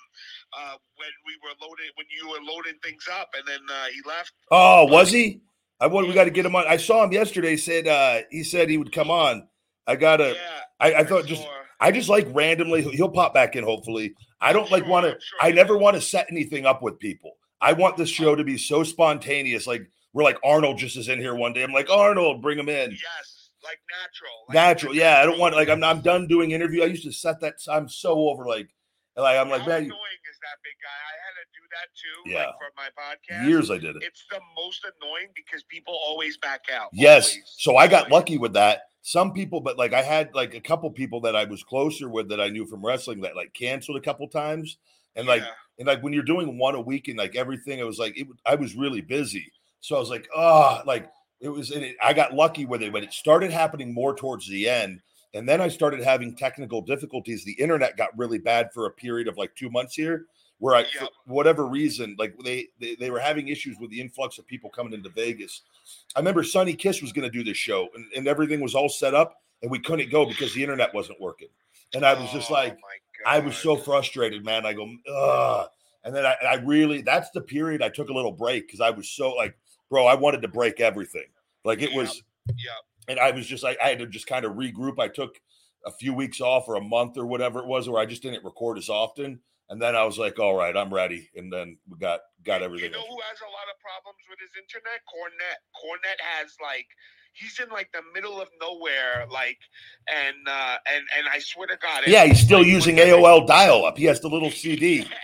uh, 0.60 0.76
when 0.98 1.10
we 1.26 1.34
were 1.42 1.56
loading 1.66 1.90
when 1.96 2.06
you 2.12 2.28
were 2.28 2.44
loading 2.44 2.78
things 2.84 3.08
up, 3.12 3.30
and 3.38 3.48
then 3.48 3.60
uh, 3.70 3.86
he 3.86 4.02
left. 4.06 4.34
Oh, 4.52 4.86
was 4.86 5.12
he? 5.12 5.42
I 5.80 5.88
want 5.88 6.08
we 6.08 6.14
got 6.14 6.26
to 6.26 6.32
get 6.32 6.46
him 6.46 6.56
on. 6.56 6.66
I 6.68 6.76
saw 6.76 7.04
him 7.04 7.14
yesterday. 7.14 7.56
Said 7.56 7.88
uh, 7.88 8.22
he 8.30 8.44
said 8.44 8.70
he 8.70 8.78
would 8.78 8.92
come 8.92 9.10
on. 9.10 9.48
I 9.88 9.96
gotta. 9.96 10.36
Yeah, 10.36 10.60
I, 10.80 10.94
I 10.96 11.04
thought 11.06 11.26
just. 11.26 11.48
I 11.80 11.90
just 11.92 12.10
like 12.10 12.28
randomly. 12.32 12.84
He'll 12.84 13.10
pop 13.10 13.34
back 13.34 13.56
in. 13.56 13.64
Hopefully, 13.64 14.14
I 14.42 14.52
don't 14.54 14.70
like 14.70 14.86
want 14.86 15.06
to. 15.06 15.12
Sure 15.12 15.40
I 15.40 15.52
never 15.52 15.78
want 15.78 15.96
to 15.96 16.02
set 16.02 16.28
anything 16.30 16.66
up 16.66 16.84
with 16.84 17.00
people. 17.00 17.38
I 17.62 17.74
want 17.74 17.98
this 17.98 18.10
show 18.10 18.36
to 18.36 18.44
be 18.44 18.58
so 18.58 18.84
spontaneous. 18.84 19.66
Like 19.66 19.90
we're 20.14 20.24
like 20.24 20.38
Arnold 20.44 20.78
just 20.78 20.98
is 20.98 21.08
in 21.08 21.18
here 21.18 21.34
one 21.34 21.54
day. 21.54 21.64
I'm 21.64 21.72
like 21.72 21.90
Arnold, 21.90 22.42
bring 22.42 22.60
him 22.60 22.70
in. 22.70 22.92
Yes 22.92 23.41
like 23.64 23.80
natural. 23.90 24.38
Like 24.48 24.56
natural, 24.56 24.96
yeah. 24.96 25.20
I 25.20 25.26
don't 25.26 25.40
want 25.40 25.56
like 25.56 25.70
I'm 25.70 25.84
I'm 25.84 26.02
done 26.02 26.28
doing 26.28 26.52
interview. 26.52 26.84
I 26.84 26.88
used 26.88 27.04
to 27.04 27.12
set 27.12 27.40
that. 27.42 27.56
I'm 27.68 27.88
so 27.90 28.30
over 28.30 28.46
like 28.46 28.70
like 29.16 29.38
I'm 29.38 29.50
like 29.50 29.62
How 29.62 29.68
man. 29.68 29.84
Annoying 29.84 30.22
is 30.30 30.40
that 30.42 30.58
big 30.64 30.78
guy? 30.82 31.02
I 31.08 31.16
had 31.26 31.36
to 31.36 31.48
do 31.54 31.64
that 31.72 31.88
too. 31.96 32.30
Yeah. 32.30 32.46
Like 32.46 32.56
for 32.58 32.72
my 32.78 32.90
podcast. 32.98 33.48
Years 33.48 33.72
I 33.72 33.78
did 33.78 33.96
it. 33.96 34.04
It's 34.04 34.26
the 34.30 34.40
most 34.58 34.86
annoying 34.86 35.28
because 35.36 35.64
people 35.64 35.98
always 36.06 36.38
back 36.38 36.62
out. 36.74 36.90
Yes. 36.94 37.32
Always. 37.32 37.56
So 37.58 37.78
I 37.78 37.88
got 37.88 38.12
lucky 38.12 38.38
with 38.38 38.54
that. 38.54 38.84
Some 39.04 39.34
people, 39.34 39.62
but 39.62 39.78
like 39.78 39.94
I 39.94 40.04
had 40.04 40.34
like 40.34 40.54
a 40.54 40.62
couple 40.62 40.90
people 40.92 41.22
that 41.22 41.36
I 41.36 41.46
was 41.46 41.64
closer 41.64 42.08
with 42.08 42.30
that 42.30 42.40
I 42.40 42.50
knew 42.50 42.66
from 42.66 42.86
wrestling 42.86 43.22
that 43.22 43.36
like 43.36 43.54
canceled 43.54 43.98
a 43.98 44.02
couple 44.02 44.28
times. 44.28 44.78
And 45.16 45.28
like, 45.28 45.42
yeah. 45.42 45.50
and 45.80 45.88
like 45.88 46.02
when 46.04 46.14
you're 46.14 46.24
doing 46.24 46.58
one 46.58 46.76
a 46.76 46.82
week 46.82 47.08
and 47.08 47.18
like 47.18 47.36
everything, 47.36 47.80
it 47.80 47.86
was 47.86 48.00
like 48.00 48.18
it, 48.18 48.28
I 48.46 48.56
was 48.56 48.76
really 48.76 49.02
busy. 49.02 49.52
So 49.82 49.96
I 49.96 50.00
was 50.00 50.10
like, 50.10 50.30
oh, 50.36 50.82
like 50.86 51.10
it 51.42 51.50
was 51.50 51.72
it, 51.72 51.96
I 52.02 52.14
got 52.14 52.34
lucky 52.34 52.66
with 52.66 52.82
it, 52.84 52.94
but 52.94 53.04
it 53.04 53.14
started 53.14 53.52
happening 53.52 53.94
more 53.94 54.16
towards 54.16 54.48
the 54.48 54.70
end. 54.70 55.02
And 55.34 55.48
then 55.48 55.62
I 55.62 55.70
started 55.70 56.04
having 56.04 56.36
technical 56.36 56.82
difficulties. 56.82 57.44
The 57.44 57.54
internet 57.54 57.98
got 57.98 58.18
really 58.18 58.38
bad 58.38 58.72
for 58.74 58.86
a 58.86 58.92
period 58.92 59.28
of 59.28 59.38
like 59.38 59.56
two 59.56 59.70
months 59.70 59.96
here, 59.96 60.26
where 60.60 60.76
I, 60.76 60.84
for 60.84 61.08
whatever 61.26 61.66
reason, 61.66 62.16
like 62.20 62.38
they, 62.44 62.68
they 62.80 62.96
they 62.96 63.10
were 63.10 63.20
having 63.20 63.48
issues 63.48 63.78
with 63.80 63.90
the 63.90 64.02
influx 64.02 64.38
of 64.38 64.46
people 64.46 64.70
coming 64.70 64.94
into 64.94 65.10
Vegas. 65.10 65.62
I 66.16 66.20
remember 66.20 66.44
Sonny 66.44 66.74
Kiss 66.74 67.02
was 67.02 67.14
going 67.14 67.30
to 67.30 67.36
do 67.36 67.44
this 67.44 67.58
show, 67.58 67.88
and, 67.96 68.06
and 68.16 68.28
everything 68.28 68.62
was 68.62 68.76
all 68.76 68.90
set 68.90 69.16
up, 69.16 69.38
and 69.62 69.72
we 69.72 69.80
couldn't 69.80 70.12
go 70.12 70.26
because 70.26 70.54
the 70.54 70.62
internet 70.62 70.94
wasn't 70.94 71.20
working. 71.20 71.50
And 71.94 72.06
I 72.06 72.14
was 72.14 72.32
just 72.32 72.52
oh, 72.52 72.56
like, 72.56 72.78
I 73.26 73.40
was 73.40 73.56
so 73.58 73.76
frustrated, 73.76 74.46
man. 74.46 74.66
I 74.66 74.74
go, 74.74 74.90
ugh. 75.12 75.70
And 76.04 76.16
then 76.16 76.26
I, 76.26 76.36
I 76.46 76.54
really, 76.56 77.02
that's 77.02 77.30
the 77.30 77.42
period 77.42 77.82
I 77.82 77.90
took 77.90 78.10
a 78.10 78.14
little 78.14 78.32
break 78.32 78.68
because 78.68 78.82
I 78.82 78.90
was 78.90 79.10
so 79.10 79.34
like 79.34 79.56
bro, 79.92 80.08
I 80.08 80.16
wanted 80.16 80.42
to 80.42 80.48
break 80.48 80.80
everything. 80.80 81.28
Like 81.64 81.84
it 81.84 81.94
was, 81.94 82.24
yeah. 82.48 82.72
and 83.08 83.20
I 83.20 83.30
was 83.30 83.46
just 83.46 83.62
like 83.62 83.78
I 83.84 83.90
had 83.90 84.00
to 84.00 84.08
just 84.08 84.26
kind 84.26 84.46
of 84.46 84.54
regroup. 84.54 84.98
I 84.98 85.10
took 85.10 85.40
a 85.86 85.92
few 85.92 86.14
weeks 86.16 86.42
off 86.42 86.68
or 86.68 86.76
a 86.76 86.82
month 86.82 87.18
or 87.18 87.28
whatever 87.28 87.60
it 87.60 87.68
was, 87.68 87.88
where 87.88 88.02
I 88.02 88.08
just 88.08 88.24
didn't 88.24 88.44
record 88.44 88.80
as 88.80 88.90
often. 88.90 89.40
And 89.70 89.82
then 89.82 89.96
I 89.96 90.04
was 90.04 90.18
like, 90.18 90.40
all 90.40 90.56
right, 90.56 90.76
I'm 90.76 90.94
ready. 90.94 91.30
And 91.36 91.54
then 91.54 91.78
we 91.88 92.00
got 92.00 92.22
got 92.44 92.64
everything. 92.64 92.90
You 92.90 92.98
know 92.98 93.06
who 93.06 93.20
has 93.30 93.40
a 93.40 93.52
lot 93.52 93.70
of 93.70 93.78
problems 93.78 94.24
with 94.28 94.40
his 94.42 94.58
internet? 94.58 95.06
Cornette. 95.06 95.62
Cornette 95.78 96.20
has 96.40 96.56
like 96.64 96.88
he's 97.34 97.60
in 97.60 97.70
like 97.70 97.90
the 97.94 98.02
middle 98.14 98.42
of 98.42 98.50
nowhere, 98.62 99.26
like 99.32 99.58
and 100.08 100.36
uh 100.48 100.78
and 100.94 101.04
and 101.18 101.28
I 101.32 101.40
swear 101.40 101.68
to 101.68 101.78
God, 101.82 102.04
yeah, 102.08 102.26
he's 102.26 102.40
still 102.42 102.60
like, 102.60 102.68
using 102.68 102.98
AOL 102.98 103.48
dial-up. 103.48 103.98
He 103.98 104.06
has 104.06 104.20
the 104.20 104.28
little 104.30 104.52
CD. 104.62 104.98
Yeah, 104.98 105.02
exactly. 105.02 105.18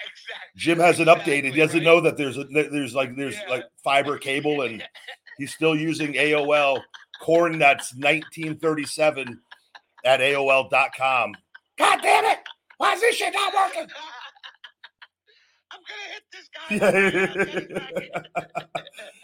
Jim 0.55 0.79
hasn't 0.79 1.07
updated. 1.09 1.53
He 1.53 1.59
doesn't 1.59 1.79
right? 1.79 1.85
know 1.85 2.01
that 2.01 2.17
there's 2.17 2.37
a 2.37 2.43
there's 2.45 2.93
like 2.95 3.15
there's 3.15 3.35
Yeah. 3.35 3.49
like 3.49 3.63
fiber 3.83 4.17
cable, 4.17 4.61
and 4.61 4.83
he's 5.37 5.53
still 5.53 5.75
using 5.75 6.13
AOL 6.13 6.81
Corn 7.21 7.57
Nuts 7.57 7.93
1937 7.95 9.39
at 10.05 10.19
AOL.com. 10.19 11.33
God 11.77 11.99
damn 12.01 12.25
it! 12.25 12.39
Why 12.77 12.93
is 12.93 13.01
this 13.01 13.15
shit 13.15 13.33
not 13.33 13.53
working? 13.53 13.87
I'm 16.69 16.79
gonna 16.79 16.89
hit 16.99 17.71
this 17.71 17.79
guy. 17.99 18.37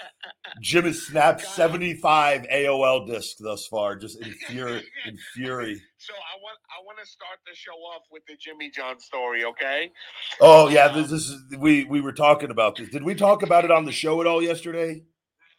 Jim 0.62 0.86
has 0.86 1.02
snapped 1.08 1.42
God. 1.44 1.50
75 1.52 2.44
AOL 2.44 3.08
discs 3.08 3.36
thus 3.40 3.66
far, 3.68 3.96
just 3.96 4.22
in 4.22 4.32
fury. 4.32 4.84
In 5.06 5.18
fury. 5.34 5.82
So 5.98 6.14
I 6.14 6.40
want 6.42 6.58
I 6.70 6.84
want 6.86 7.00
to 7.00 7.06
start 7.06 7.40
the 7.46 7.56
show 7.56 7.72
off 7.72 8.04
with 8.12 8.24
the 8.28 8.36
Jimmy 8.40 8.70
John 8.70 9.00
story, 9.00 9.44
okay? 9.46 9.92
Oh 10.40 10.70
yeah, 10.70 10.88
this, 10.90 11.10
this 11.10 11.30
is 11.30 11.42
we 11.58 11.86
we 11.86 12.02
were 12.02 12.14
talking 12.14 12.52
about 12.52 12.76
this. 12.78 12.90
Did 12.90 13.04
we 13.04 13.16
talk 13.16 13.44
about 13.44 13.66
it 13.66 13.72
on 13.72 13.86
the 13.86 13.92
show 13.92 14.22
at 14.22 14.28
all 14.28 14.42
yesterday? 14.42 15.04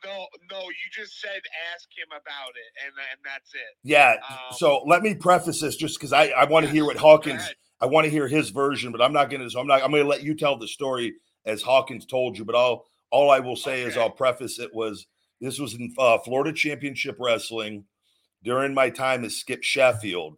No, 0.05 0.27
no, 0.51 0.61
you 0.61 0.91
just 0.93 1.21
said 1.21 1.41
ask 1.75 1.89
him 1.97 2.09
about 2.09 2.53
it, 2.57 2.85
and 2.85 2.93
and 3.11 3.21
that's 3.25 3.55
it. 3.55 3.61
Yeah. 3.83 4.17
Um, 4.29 4.37
So 4.53 4.83
let 4.87 5.03
me 5.03 5.15
preface 5.15 5.61
this 5.61 5.77
just 5.77 5.99
because 5.99 6.13
I, 6.13 6.29
I 6.29 6.45
want 6.45 6.67
to 6.67 6.73
hear 6.73 6.85
what 6.85 6.97
Hawkins. 6.97 7.43
I 7.81 7.87
want 7.87 8.05
to 8.05 8.11
hear 8.11 8.29
his 8.29 8.51
version, 8.51 8.93
but 8.93 9.03
I'm 9.03 9.13
not 9.13 9.31
gonna 9.31 9.51
so 9.51 9.61
I'm 9.61 9.67
not 9.67 9.83
I'm 9.83 9.91
gonna 9.91 10.05
let 10.05 10.23
you 10.23 10.35
tell 10.35 10.57
the 10.57 10.69
story 10.69 11.15
as 11.45 11.63
Hawkins 11.63 12.07
told 12.07 12.39
you, 12.39 12.45
but 12.45 12.55
all 12.55 12.87
all 13.11 13.31
I 13.31 13.41
will 13.41 13.57
say 13.57 13.83
is 13.83 13.97
I'll 13.97 14.11
preface 14.11 14.59
it 14.59 14.75
was 14.75 15.07
this 15.41 15.59
was 15.59 15.75
in 15.75 15.93
uh, 15.99 16.19
Florida 16.19 16.53
Championship 16.53 17.17
Wrestling 17.19 17.85
during 18.43 18.75
my 18.75 18.91
time 18.91 19.25
as 19.25 19.37
Skip 19.37 19.63
Sheffield. 19.63 20.37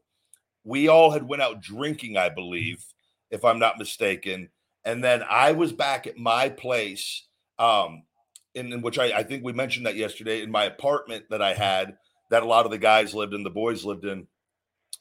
We 0.65 0.89
all 0.89 1.11
had 1.11 1.29
went 1.29 1.43
out 1.43 1.61
drinking, 1.61 2.17
I 2.17 2.29
believe, 2.29 2.85
if 3.31 3.45
I'm 3.45 3.59
not 3.59 3.79
mistaken, 3.79 4.49
and 4.85 5.03
then 5.03 5.23
I 5.29 5.53
was 5.53 5.73
back 5.73 6.07
at 6.07 6.17
my 6.17 6.49
place, 6.49 7.27
um, 7.59 8.03
in, 8.55 8.73
in 8.73 8.83
which 8.83 8.99
I, 8.99 9.19
I 9.19 9.23
think 9.23 9.45
we 9.45 9.53
mentioned 9.53 9.87
that 9.87 9.97
yesterday 9.97 10.43
in 10.43 10.51
my 10.51 10.65
apartment 10.65 11.27
that 11.31 11.43
I 11.43 11.55
had 11.55 11.97
that 12.31 12.43
a 12.43 12.47
lot 12.47 12.65
of 12.65 12.73
the 12.73 12.79
guys 12.79 13.15
lived 13.15 13.35
in, 13.35 13.45
the 13.45 13.51
boys 13.51 13.85
lived 13.85 14.05
in. 14.05 14.27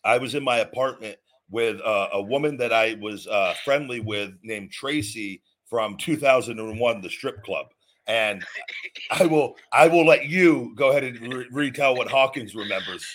I 0.04 0.20
was 0.20 0.36
in 0.36 0.44
my 0.44 0.58
apartment 0.58 1.18
with 1.50 1.80
uh, 1.82 2.10
a 2.14 2.22
woman 2.22 2.58
that 2.58 2.74
I 2.74 2.96
was 3.00 3.28
uh, 3.28 3.54
friendly 3.64 4.00
with 4.00 4.34
named 4.44 4.72
Tracy 4.72 5.42
from 5.68 5.98
2001, 5.98 7.02
the 7.02 7.10
strip 7.10 7.44
club. 7.44 7.68
And 8.08 8.44
I 9.12 9.26
will, 9.26 9.56
I 9.72 9.88
will 9.88 10.06
let 10.06 10.26
you 10.26 10.74
go 10.76 10.90
ahead 10.90 11.04
and 11.04 11.34
re- 11.34 11.48
retell 11.52 11.96
what 11.96 12.08
Hawkins 12.08 12.56
remembers. 12.56 13.06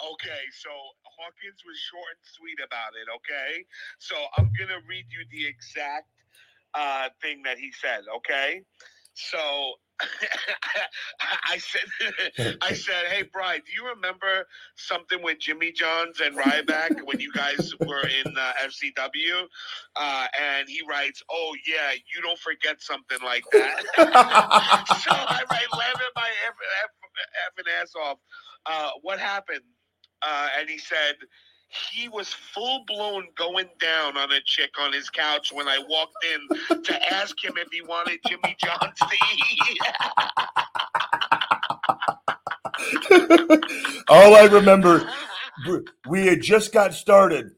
Okay, 0.00 0.42
so 0.52 0.70
Hawkins 1.18 1.60
was 1.66 1.78
short 1.90 2.14
and 2.14 2.24
sweet 2.24 2.58
about 2.64 2.92
it. 3.00 3.08
Okay, 3.16 3.64
so 3.98 4.16
I'm 4.36 4.50
gonna 4.58 4.80
read 4.86 5.06
you 5.10 5.24
the 5.30 5.46
exact 5.46 6.08
uh, 6.74 7.08
thing 7.22 7.42
that 7.42 7.58
he 7.58 7.72
said. 7.72 8.02
Okay, 8.16 8.62
so 9.16 9.72
I 11.50 11.58
said, 11.58 12.56
I 12.60 12.72
said, 12.74 13.06
hey, 13.10 13.24
Brian, 13.32 13.62
do 13.64 13.72
you 13.72 13.88
remember 13.88 14.46
something 14.76 15.22
with 15.22 15.38
Jimmy 15.40 15.72
Johns 15.72 16.20
and 16.20 16.36
Ryback 16.36 17.00
when 17.04 17.18
you 17.20 17.32
guys 17.32 17.72
were 17.80 18.06
in 18.06 18.36
uh, 18.36 18.52
FCW? 18.62 19.44
Uh, 19.96 20.26
and 20.40 20.68
he 20.68 20.80
writes, 20.88 21.22
oh 21.30 21.54
yeah, 21.66 21.92
you 21.92 22.22
don't 22.22 22.38
forget 22.38 22.82
something 22.82 23.18
like 23.24 23.44
that. 23.52 23.84
so 23.96 25.12
I 25.12 25.42
write 25.50 25.72
laughing 25.72 26.08
my 26.14 26.28
effing 27.48 27.82
ass 27.82 27.92
off. 28.00 28.18
Uh, 28.66 28.90
what 29.02 29.18
happened? 29.18 29.60
Uh, 30.26 30.48
and 30.58 30.68
he 30.68 30.78
said 30.78 31.16
he 31.68 32.08
was 32.08 32.32
full 32.32 32.84
blown 32.86 33.26
going 33.36 33.68
down 33.80 34.16
on 34.16 34.32
a 34.32 34.40
chick 34.44 34.70
on 34.80 34.92
his 34.92 35.10
couch 35.10 35.52
when 35.52 35.68
I 35.68 35.78
walked 35.88 36.24
in 36.24 36.82
to 36.82 37.14
ask 37.14 37.42
him 37.42 37.54
if 37.56 37.68
he 37.72 37.82
wanted 37.82 38.20
Jimmy 38.26 38.56
John's 38.58 38.98
to 38.98 39.16
eat. 39.34 39.80
All 44.08 44.36
I 44.36 44.44
remember, 44.50 45.08
we 46.08 46.26
had 46.26 46.40
just 46.40 46.72
got 46.72 46.94
started. 46.94 47.50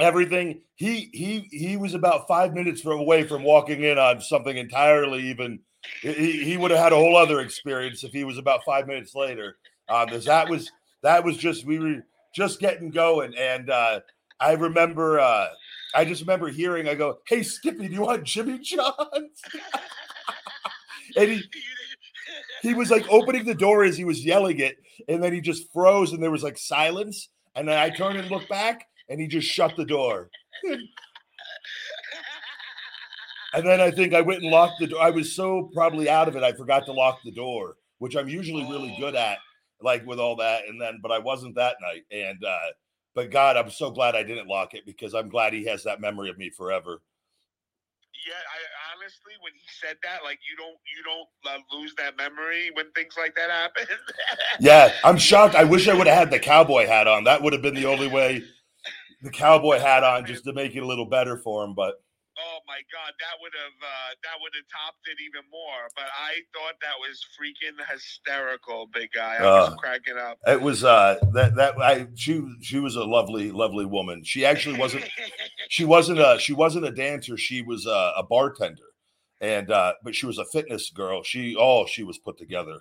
Everything 0.00 0.62
he 0.74 1.08
he 1.12 1.46
he 1.50 1.76
was 1.76 1.94
about 1.94 2.26
five 2.26 2.52
minutes 2.52 2.80
from 2.80 2.98
away 2.98 3.22
from 3.22 3.44
walking 3.44 3.84
in 3.84 3.98
on 3.98 4.20
something 4.20 4.56
entirely 4.56 5.28
even. 5.28 5.60
He, 6.00 6.42
he 6.42 6.56
would 6.56 6.70
have 6.70 6.80
had 6.80 6.92
a 6.92 6.96
whole 6.96 7.16
other 7.16 7.40
experience 7.40 8.04
if 8.04 8.12
he 8.12 8.24
was 8.24 8.38
about 8.38 8.64
five 8.64 8.86
minutes 8.86 9.14
later. 9.14 9.56
Uh, 9.88 10.06
that 10.20 10.48
was 10.48 10.72
that 11.02 11.22
was 11.22 11.36
just 11.36 11.64
we 11.64 11.78
were 11.78 12.02
just 12.34 12.60
getting 12.60 12.90
going, 12.90 13.34
and 13.36 13.70
uh, 13.70 14.00
I 14.40 14.52
remember 14.52 15.20
uh, 15.20 15.48
I 15.94 16.04
just 16.04 16.20
remember 16.22 16.48
hearing 16.48 16.88
I 16.88 16.94
go, 16.94 17.18
"Hey 17.26 17.42
Skippy, 17.42 17.88
do 17.88 17.94
you 17.94 18.02
want 18.02 18.24
Jimmy 18.24 18.58
John's?" 18.58 19.42
and 21.16 21.30
he 21.30 21.42
he 22.62 22.74
was 22.74 22.90
like 22.90 23.06
opening 23.08 23.44
the 23.44 23.54
door 23.54 23.84
as 23.84 23.96
he 23.96 24.04
was 24.04 24.24
yelling 24.24 24.58
it, 24.58 24.76
and 25.08 25.22
then 25.22 25.32
he 25.32 25.40
just 25.40 25.72
froze, 25.72 26.12
and 26.12 26.22
there 26.22 26.30
was 26.30 26.42
like 26.42 26.58
silence. 26.58 27.28
And 27.56 27.68
then 27.68 27.78
I 27.78 27.90
turned 27.90 28.18
and 28.18 28.28
looked 28.30 28.48
back, 28.48 28.84
and 29.08 29.20
he 29.20 29.28
just 29.28 29.46
shut 29.46 29.76
the 29.76 29.84
door. 29.84 30.30
And 33.54 33.64
then 33.64 33.80
I 33.80 33.92
think 33.92 34.14
I 34.14 34.20
went 34.20 34.42
and 34.42 34.50
locked 34.50 34.80
the 34.80 34.88
door. 34.88 35.00
I 35.00 35.10
was 35.10 35.36
so 35.36 35.70
probably 35.72 36.08
out 36.08 36.26
of 36.26 36.34
it, 36.34 36.42
I 36.42 36.52
forgot 36.52 36.86
to 36.86 36.92
lock 36.92 37.20
the 37.24 37.30
door, 37.30 37.76
which 37.98 38.16
I'm 38.16 38.28
usually 38.28 38.64
really 38.64 38.96
good 38.98 39.14
at, 39.14 39.38
like 39.84 40.04
with 40.06 40.18
all 40.18 40.36
that. 40.36 40.66
And 40.66 40.80
then, 40.80 40.98
but 41.02 41.12
I 41.12 41.18
wasn't 41.18 41.54
that 41.56 41.76
night. 41.80 42.04
And, 42.10 42.42
uh, 42.44 42.72
but 43.14 43.30
God, 43.30 43.56
I'm 43.56 43.70
so 43.70 43.90
glad 43.90 44.16
I 44.16 44.24
didn't 44.24 44.48
lock 44.48 44.74
it 44.74 44.84
because 44.84 45.14
I'm 45.14 45.28
glad 45.28 45.52
he 45.52 45.64
has 45.66 45.84
that 45.84 46.00
memory 46.00 46.30
of 46.30 46.38
me 46.38 46.50
forever. 46.50 47.02
Yeah, 48.26 48.32
I 48.32 48.96
honestly, 48.96 49.32
when 49.42 49.52
he 49.52 49.66
said 49.80 49.96
that, 50.02 50.24
like 50.24 50.38
you 50.48 50.56
don't, 50.56 50.78
you 50.96 51.04
don't 51.04 51.54
uh, 51.54 51.76
lose 51.76 51.94
that 51.96 52.16
memory 52.16 52.70
when 52.72 52.90
things 52.92 53.14
like 53.18 53.34
that 53.36 53.50
happen. 53.50 53.86
Yeah, 54.60 54.92
I'm 55.02 55.18
shocked. 55.18 55.56
I 55.56 55.64
wish 55.64 55.88
I 55.88 55.94
would 55.94 56.06
have 56.06 56.16
had 56.16 56.30
the 56.30 56.38
cowboy 56.38 56.86
hat 56.86 57.08
on. 57.08 57.24
That 57.24 57.42
would 57.42 57.52
have 57.52 57.60
been 57.60 57.74
the 57.74 57.86
only 57.86 58.06
way. 58.06 58.42
The 59.22 59.30
cowboy 59.30 59.78
hat 59.80 60.04
on 60.04 60.26
just 60.26 60.44
to 60.44 60.52
make 60.52 60.76
it 60.76 60.82
a 60.82 60.86
little 60.86 61.06
better 61.06 61.36
for 61.36 61.64
him. 61.64 61.74
But 61.74 62.00
oh 62.38 62.58
my 62.66 62.80
god, 62.92 63.12
that 63.20 63.36
would 63.40 63.52
have, 63.54 63.78
uh, 63.82 64.10
that 64.24 64.36
would 64.40 64.52
have 64.54 64.64
topped 64.70 65.06
it 65.06 65.18
even 65.22 65.42
more. 65.50 65.88
But 65.96 66.06
I 66.18 66.40
thought 66.52 66.74
that 66.82 66.98
was 67.00 67.24
freaking 67.38 67.76
hysterical, 67.90 68.88
big 68.92 69.10
guy. 69.14 69.36
I 69.36 69.42
was 69.42 69.68
Uh, 69.70 69.76
cracking 69.76 70.18
up. 70.18 70.38
it 70.46 70.60
was 70.60 70.84
uh 70.84 71.18
that 71.32 71.54
that 71.56 71.78
I 71.80 72.06
she 72.14 72.42
she 72.62 72.78
was 72.78 72.96
a 72.96 73.04
lovely 73.04 73.50
lovely 73.50 73.84
woman. 73.86 74.24
She 74.24 74.44
actually 74.44 74.78
wasn't 74.78 75.04
she 75.68 75.84
wasn't 75.84 76.18
a 76.20 76.38
she 76.40 76.52
wasn't 76.52 76.86
a 76.86 76.90
dancer. 76.90 77.36
She 77.36 77.62
was 77.62 77.86
a, 77.86 78.12
a 78.16 78.22
bartender, 78.22 78.88
and 79.40 79.70
uh 79.70 79.94
but 80.02 80.14
she 80.14 80.26
was 80.26 80.38
a 80.38 80.44
fitness 80.46 80.90
girl. 80.90 81.22
She 81.22 81.56
oh 81.58 81.86
she 81.86 82.02
was 82.04 82.18
put 82.18 82.38
together. 82.38 82.80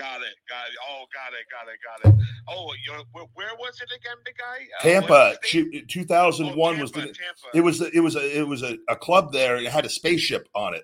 Got 0.00 0.22
it. 0.22 0.34
Got 0.48 0.68
it. 0.68 0.76
Oh, 0.88 1.04
got 1.12 1.32
it. 1.36 1.46
Got 1.52 1.68
it. 1.68 1.78
Got 1.84 2.18
it. 2.18 2.26
Oh, 2.48 2.72
where, 3.12 3.24
where 3.34 3.54
was 3.58 3.80
it 3.82 3.90
again, 3.94 4.16
big 4.24 4.34
guy? 4.38 4.64
Uh, 4.78 4.82
Tampa, 4.82 5.08
what 5.08 5.44
state? 5.44 5.74
she 5.74 5.82
2001 5.82 6.78
Oh, 6.78 6.80
was 6.80 6.90
the 6.92 7.00
Tampa. 7.02 7.14
it 7.54 7.60
was 7.60 7.80
it 7.82 8.00
was 8.00 8.16
a 8.16 8.38
it 8.38 8.46
was 8.48 8.62
a, 8.62 8.78
a 8.88 8.96
club 8.96 9.32
there. 9.32 9.56
It 9.56 9.66
had 9.70 9.84
a 9.84 9.90
spaceship 9.90 10.48
on 10.54 10.74
it. 10.74 10.82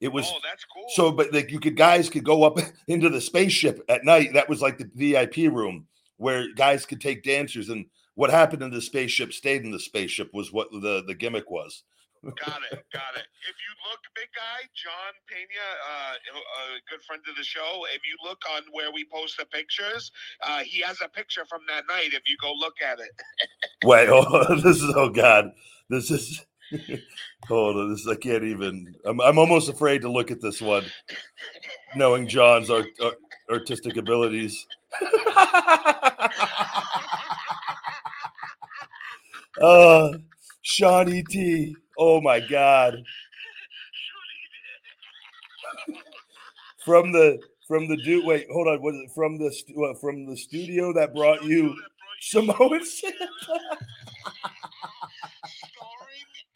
It 0.00 0.08
was 0.08 0.26
oh, 0.32 0.38
that's 0.42 0.64
cool. 0.64 0.86
so, 0.94 1.12
but 1.12 1.32
like 1.32 1.50
you 1.50 1.60
could 1.60 1.76
guys 1.76 2.08
could 2.08 2.24
go 2.24 2.42
up 2.44 2.58
into 2.88 3.10
the 3.10 3.20
spaceship 3.20 3.84
at 3.88 4.04
night. 4.04 4.32
That 4.32 4.48
was 4.48 4.62
like 4.62 4.78
the 4.78 4.90
VIP 4.94 5.52
room 5.52 5.86
where 6.16 6.46
guys 6.54 6.86
could 6.86 7.00
take 7.02 7.22
dancers. 7.22 7.68
And 7.68 7.84
what 8.14 8.30
happened 8.30 8.62
in 8.62 8.70
the 8.70 8.80
spaceship 8.80 9.32
stayed 9.34 9.64
in 9.64 9.70
the 9.72 9.78
spaceship 9.78 10.30
was 10.32 10.52
what 10.52 10.70
the 10.72 11.04
the 11.06 11.14
gimmick 11.14 11.50
was. 11.50 11.82
Got 12.22 12.60
it, 12.70 12.84
got 12.92 13.16
it. 13.16 13.24
If 13.48 13.56
you 13.56 13.72
look, 13.88 14.00
big 14.14 14.28
guy, 14.36 14.68
John 14.76 15.14
Pena, 15.26 15.66
uh, 15.88 16.14
a 16.14 16.80
good 16.90 17.02
friend 17.02 17.22
of 17.30 17.34
the 17.34 17.42
show. 17.42 17.86
If 17.94 18.02
you 18.04 18.14
look 18.22 18.42
on 18.54 18.62
where 18.72 18.92
we 18.92 19.06
post 19.10 19.38
the 19.38 19.46
pictures, 19.46 20.12
uh, 20.42 20.58
he 20.60 20.82
has 20.82 20.98
a 21.02 21.08
picture 21.08 21.46
from 21.48 21.62
that 21.68 21.84
night. 21.88 22.12
If 22.12 22.28
you 22.28 22.36
go 22.42 22.52
look 22.52 22.74
at 22.86 23.00
it, 23.00 23.10
Wait, 23.84 24.08
oh, 24.10 24.54
this 24.62 24.82
is 24.82 24.92
oh 24.94 25.08
god, 25.08 25.52
this 25.88 26.10
is 26.10 26.44
hold 27.48 27.76
on, 27.76 27.90
this 27.90 28.06
I 28.06 28.16
can't 28.16 28.44
even. 28.44 28.94
I'm 29.06 29.20
I'm 29.22 29.38
almost 29.38 29.70
afraid 29.70 30.02
to 30.02 30.12
look 30.12 30.30
at 30.30 30.42
this 30.42 30.60
one, 30.60 30.84
knowing 31.96 32.28
John's 32.28 32.68
art, 32.68 32.88
art, 33.02 33.16
artistic 33.50 33.96
abilities. 33.96 34.66
uh, 39.62 40.10
Shawnee 40.62 41.24
T. 41.24 41.76
Oh 42.02 42.20
my 42.22 42.40
god. 42.40 43.04
From 46.82 47.12
the 47.12 47.38
from 47.68 47.88
the 47.88 47.98
dude. 47.98 48.24
Wait, 48.24 48.46
hold 48.50 48.68
on. 48.68 48.80
Was 48.80 48.96
it 48.96 49.10
from 49.14 49.36
the 49.36 49.54
what, 49.74 50.00
from 50.00 50.24
the 50.24 50.34
studio 50.34 50.94
that 50.94 51.14
brought 51.14 51.44
you 51.44 51.76
Samoan 52.22 52.82
shit? 52.86 53.14
starring 53.14 53.28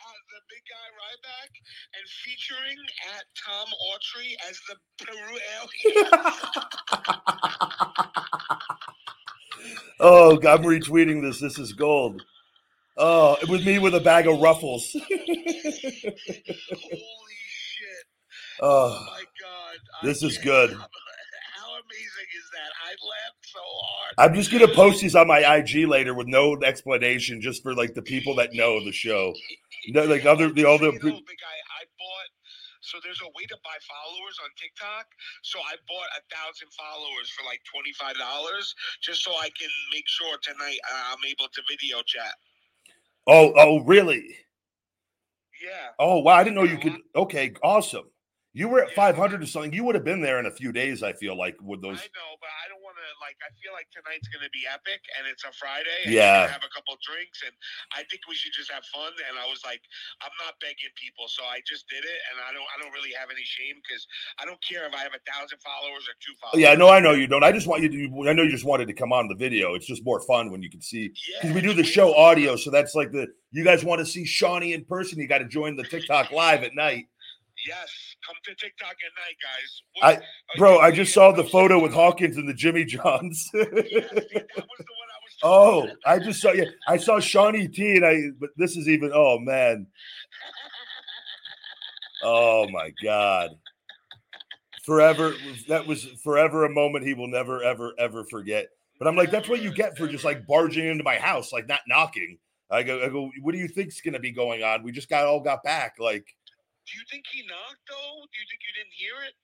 as 0.00 0.20
the 0.30 0.40
big 0.48 0.64
guy 0.64 0.88
Ryback 0.96 1.52
and 1.92 2.08
featuring 2.24 2.80
at 3.14 3.24
Tom 3.44 3.68
Autry 3.92 4.32
as 4.48 4.58
the 4.66 4.76
Peru 5.04 5.36
alien. 5.60 6.08
oh, 10.00 10.36
I'm 10.36 10.64
retweeting 10.64 11.20
this. 11.20 11.38
This 11.38 11.58
is 11.58 11.74
gold. 11.74 12.22
Oh, 12.96 13.36
it 13.42 13.48
was 13.48 13.64
me 13.66 13.78
with 13.78 13.94
a 13.94 14.00
bag 14.00 14.26
of 14.26 14.40
ruffles. 14.40 14.94
Holy 15.10 16.14
shit! 17.48 18.04
oh, 18.60 19.04
my 19.10 19.24
god! 19.40 19.78
I 20.02 20.06
this 20.06 20.22
is 20.22 20.34
can't- 20.38 20.44
good. 20.44 20.70
How 21.56 21.70
amazing 21.74 22.28
is 22.38 22.46
that? 22.54 22.70
I 22.86 22.90
laughed 22.90 23.42
so 23.46 23.58
hard. 23.60 24.14
I'm 24.18 24.34
just 24.34 24.52
gonna 24.52 24.68
post 24.68 25.00
these 25.02 25.14
on 25.16 25.26
my 25.26 25.40
IG 25.56 25.88
later 25.88 26.14
with 26.14 26.28
no 26.28 26.56
explanation, 26.62 27.40
just 27.40 27.62
for 27.62 27.74
like 27.74 27.94
the 27.94 28.02
people 28.02 28.34
that 28.36 28.52
know 28.52 28.84
the 28.84 28.92
show. 28.92 29.34
No, 29.88 30.04
like 30.04 30.24
other 30.32 30.50
the 30.50 30.68
other. 30.68 30.86
You 30.86 30.92
know, 30.92 31.00
big 31.26 31.40
guy, 31.42 31.58
I 31.80 31.82
bought. 31.98 32.30
So 32.80 32.98
there's 33.02 33.20
a 33.22 33.30
way 33.34 33.44
to 33.48 33.56
buy 33.64 33.78
followers 33.90 34.36
on 34.44 34.50
TikTok. 34.60 35.06
So 35.42 35.58
I 35.58 35.74
bought 35.88 36.10
a 36.14 36.22
thousand 36.30 36.68
followers 36.78 37.30
for 37.34 37.42
like 37.44 37.60
twenty 37.66 37.92
five 37.98 38.14
dollars, 38.18 38.74
just 39.02 39.24
so 39.24 39.32
I 39.32 39.50
can 39.58 39.70
make 39.92 40.06
sure 40.06 40.36
tonight 40.42 40.78
uh, 40.92 41.10
I'm 41.16 41.24
able 41.26 41.48
to 41.50 41.62
video 41.68 42.02
chat. 42.06 42.34
Oh, 43.26 43.52
oh, 43.56 43.80
really? 43.84 44.36
Yeah. 45.62 45.88
Oh, 45.98 46.18
wow! 46.18 46.34
I 46.34 46.44
didn't 46.44 46.56
know 46.56 46.64
you 46.64 46.76
mm-hmm. 46.76 46.90
could. 46.90 47.00
Okay, 47.16 47.54
awesome. 47.62 48.04
You 48.52 48.68
were 48.68 48.82
at 48.82 48.92
500 48.92 49.42
or 49.42 49.46
something. 49.46 49.72
You 49.72 49.84
would 49.84 49.94
have 49.94 50.04
been 50.04 50.20
there 50.20 50.38
in 50.38 50.46
a 50.46 50.50
few 50.50 50.72
days. 50.72 51.02
I 51.02 51.12
feel 51.12 51.36
like 51.36 51.56
with 51.62 51.82
those. 51.82 51.98
I 51.98 52.04
know, 52.14 52.36
but 52.40 52.48
I 52.48 52.73
to 53.04 53.12
like. 53.20 53.36
I 53.44 53.52
feel 53.60 53.76
like 53.76 53.92
tonight's 53.92 54.26
gonna 54.32 54.50
be 54.50 54.64
epic, 54.64 55.04
and 55.20 55.28
it's 55.28 55.44
a 55.44 55.52
Friday. 55.52 56.08
And 56.08 56.16
Yeah. 56.16 56.48
Have 56.48 56.64
a 56.64 56.72
couple 56.72 56.96
drinks, 57.04 57.44
and 57.44 57.52
I 57.92 58.02
think 58.08 58.24
we 58.24 58.34
should 58.34 58.56
just 58.56 58.72
have 58.72 58.84
fun. 58.88 59.12
And 59.28 59.36
I 59.36 59.44
was 59.46 59.60
like, 59.64 59.84
I'm 60.24 60.32
not 60.40 60.56
begging 60.64 60.92
people, 60.96 61.28
so 61.28 61.44
I 61.44 61.60
just 61.68 61.84
did 61.92 62.02
it, 62.02 62.20
and 62.32 62.40
I 62.40 62.50
don't. 62.56 62.66
I 62.72 62.80
don't 62.80 62.92
really 62.96 63.12
have 63.14 63.28
any 63.28 63.44
shame 63.44 63.76
because 63.84 64.06
I 64.40 64.48
don't 64.48 64.60
care 64.64 64.88
if 64.88 64.94
I 64.96 65.04
have 65.04 65.14
a 65.14 65.22
thousand 65.28 65.60
followers 65.60 66.08
or 66.08 66.16
two 66.24 66.34
followers. 66.40 66.60
Yeah, 66.60 66.74
no, 66.74 66.88
I 66.88 67.00
know 67.00 67.12
you 67.12 67.28
don't. 67.28 67.44
I 67.44 67.52
just 67.52 67.66
want 67.68 67.82
you 67.84 67.92
to. 67.92 68.28
I 68.28 68.32
know 68.32 68.42
you 68.42 68.50
just 68.50 68.64
wanted 68.64 68.88
to 68.88 68.96
come 68.96 69.12
on 69.12 69.28
the 69.28 69.36
video. 69.36 69.74
It's 69.74 69.86
just 69.86 70.04
more 70.04 70.20
fun 70.24 70.50
when 70.50 70.62
you 70.62 70.70
can 70.70 70.80
see 70.80 71.12
because 71.40 71.54
we 71.54 71.60
do 71.60 71.72
the 71.72 71.84
show 71.84 72.14
audio. 72.16 72.56
So 72.56 72.70
that's 72.70 72.94
like 72.94 73.12
the 73.12 73.28
you 73.52 73.64
guys 73.64 73.84
want 73.84 74.00
to 74.00 74.06
see 74.06 74.24
Shawnee 74.24 74.72
in 74.72 74.84
person. 74.84 75.18
You 75.18 75.28
got 75.28 75.38
to 75.38 75.48
join 75.48 75.76
the 75.76 75.84
TikTok 75.84 76.32
live 76.32 76.62
at 76.62 76.74
night. 76.74 77.06
Yes, 77.66 77.90
come 78.26 78.36
to 78.44 78.54
TikTok 78.54 78.90
at 78.90 79.12
night, 79.16 79.36
guys. 79.42 79.82
I, 80.02 80.12
What- 80.14 80.58
bro, 80.58 80.78
I 80.80 80.90
just 80.90 81.14
saw 81.14 81.32
the 81.32 81.44
photo 81.44 81.80
with 81.82 81.92
Hawkins 81.92 82.36
and 82.36 82.48
the 82.48 82.54
Jimmy 82.54 82.84
Johns. 82.84 83.48
Yes, 83.54 83.64
that 83.72 83.74
was 83.74 83.84
the 84.12 84.94
one 84.94 85.08
I 85.10 85.20
was. 85.22 85.38
oh, 85.42 85.88
I 86.06 86.18
just 86.18 86.40
saw 86.40 86.52
yeah, 86.52 86.64
I 86.88 86.96
saw 86.96 87.20
Shawnee 87.20 87.68
T, 87.68 87.96
and 87.96 88.04
I. 88.04 88.22
But 88.38 88.50
this 88.56 88.76
is 88.76 88.88
even. 88.88 89.10
Oh 89.14 89.38
man. 89.38 89.86
Oh 92.22 92.68
my 92.70 92.90
God. 93.02 93.50
Forever. 94.84 95.34
That 95.68 95.86
was 95.86 96.04
forever 96.22 96.64
a 96.64 96.70
moment 96.70 97.06
he 97.06 97.14
will 97.14 97.28
never, 97.28 97.62
ever, 97.62 97.92
ever 97.98 98.24
forget. 98.24 98.68
But 98.98 99.08
I'm 99.08 99.16
like, 99.16 99.30
that's 99.30 99.48
what 99.48 99.62
you 99.62 99.72
get 99.72 99.96
for 99.96 100.06
just 100.06 100.24
like 100.24 100.46
barging 100.46 100.86
into 100.86 101.04
my 101.04 101.16
house, 101.16 101.52
like 101.52 101.68
not 101.68 101.80
knocking. 101.88 102.38
I 102.70 102.82
go, 102.82 103.02
I 103.02 103.08
go. 103.08 103.30
What 103.42 103.52
do 103.52 103.58
you 103.58 103.68
think's 103.68 104.00
gonna 104.00 104.18
be 104.20 104.30
going 104.32 104.62
on? 104.62 104.82
We 104.82 104.92
just 104.92 105.08
got 105.08 105.26
all 105.26 105.40
got 105.40 105.62
back. 105.62 105.94
Like, 105.98 106.26
Do 106.86 106.98
you 106.98 107.04
think 107.10 107.24
he 107.32 107.42
knocked 107.46 107.82
though? 107.88 108.20
Do 108.32 108.36
you 108.40 108.46
think 108.50 108.60
you 108.62 108.72
didn't 108.76 108.94
hear 108.96 109.14
it? 109.28 109.34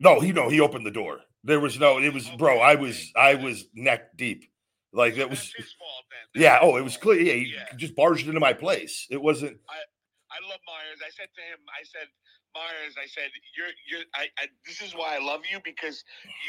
no, 0.00 0.20
he 0.20 0.32
no, 0.32 0.48
he 0.48 0.60
opened 0.60 0.86
the 0.86 0.90
door. 0.90 1.20
There 1.44 1.60
was 1.60 1.78
no. 1.78 1.98
It 1.98 2.12
was, 2.12 2.28
bro. 2.30 2.58
I 2.60 2.74
was, 2.74 3.12
I 3.16 3.34
was 3.34 3.66
neck 3.74 4.16
deep. 4.16 4.44
Like 4.92 5.16
that 5.16 5.28
was. 5.30 5.40
His 5.40 5.72
fault 5.78 6.04
then. 6.34 6.42
Yeah. 6.42 6.58
Oh, 6.60 6.76
it 6.76 6.82
was 6.82 6.96
clear. 6.96 7.20
Yeah, 7.20 7.34
he 7.34 7.52
Yeah. 7.54 7.64
just 7.76 7.94
barged 7.94 8.26
into 8.26 8.40
my 8.40 8.52
place. 8.54 9.06
It 9.10 9.20
wasn't. 9.22 9.58
I 9.68 9.74
I 10.30 10.48
love 10.50 10.60
Myers. 10.66 10.98
I 11.06 11.10
said 11.10 11.28
to 11.36 11.42
him, 11.42 11.58
I 11.68 11.84
said, 11.84 12.08
Myers, 12.56 12.94
I 13.00 13.06
said, 13.06 13.30
you're, 13.56 13.68
you're, 13.88 14.04
I, 14.16 14.26
I, 14.42 14.46
this 14.66 14.82
is 14.82 14.92
why 14.92 15.14
I 15.16 15.24
love 15.24 15.42
you 15.50 15.60
because 15.64 16.02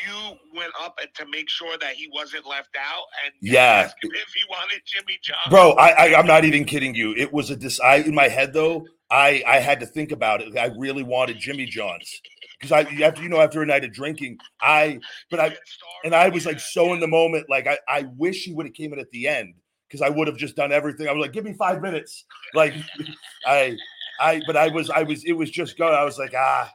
you 0.08 0.38
went 0.58 0.72
up 0.82 0.96
and 1.00 1.10
to 1.16 1.26
make 1.30 1.50
sure 1.50 1.78
that 1.78 1.94
he 1.94 2.10
wasn't 2.12 2.48
left 2.48 2.76
out 2.80 3.04
and 3.24 3.34
Yeah. 3.42 3.86
if 4.02 4.30
he 4.34 4.42
wanted 4.50 4.82
Jimmy 4.88 5.20
John. 5.24 5.38
bro 5.52 5.72
I, 5.74 5.90
I 5.90 6.16
i'm 6.20 6.26
not 6.28 6.46
even 6.46 6.66
kidding 6.66 6.96
you 6.96 7.14
it 7.16 7.32
was 7.34 7.50
a 7.52 7.56
dis 7.56 7.80
i 7.80 7.98
in 7.98 8.16
my 8.16 8.28
head 8.28 8.54
though 8.54 8.86
i 9.12 9.44
i 9.48 9.60
had 9.60 9.80
to 9.80 9.86
think 9.86 10.12
about 10.12 10.42
it. 10.42 10.58
I 10.58 10.68
really 10.78 11.04
wanted 11.04 11.40
jimmy 11.40 11.66
john's. 11.66 12.22
Because 12.60 12.72
i 12.72 12.82
after 13.04 13.22
you 13.22 13.30
know 13.30 13.42
after 13.42 13.62
a 13.62 13.66
night 13.66 13.84
of 13.84 13.94
drinking 13.94 14.38
i 14.62 15.00
but 15.30 15.40
i 15.40 15.56
and 16.04 16.16
i 16.16 16.30
was 16.30 16.46
like 16.46 16.60
so 16.60 16.94
in 16.94 17.00
the 17.00 17.08
moment 17.08 17.48
like 17.50 17.68
i 17.68 17.78
i 17.88 18.06
wish 18.18 18.44
he 18.44 18.54
would 18.54 18.66
have 18.66 18.74
came 18.74 18.94
in 18.94 19.00
at 19.00 19.12
the 19.12 19.28
end 19.28 19.54
because 19.88 20.02
i 20.02 20.10
would 20.10 20.28
have 20.28 20.38
just 20.38 20.56
done 20.56 20.72
everything. 20.72 21.08
I 21.08 21.12
was 21.12 21.22
like 21.22 21.34
give 21.34 21.46
me 21.46 21.54
five 21.54 21.82
minutes. 21.82 22.26
Like 22.54 22.74
i 23.46 23.76
i 24.20 24.42
but 24.48 24.56
i 24.56 24.70
was 24.70 24.90
i 24.90 25.04
was 25.04 25.24
it 25.26 25.34
was 25.34 25.52
just 25.52 25.78
go 25.78 25.88
i 25.88 26.04
was 26.04 26.18
like 26.18 26.34
ah 26.36 26.72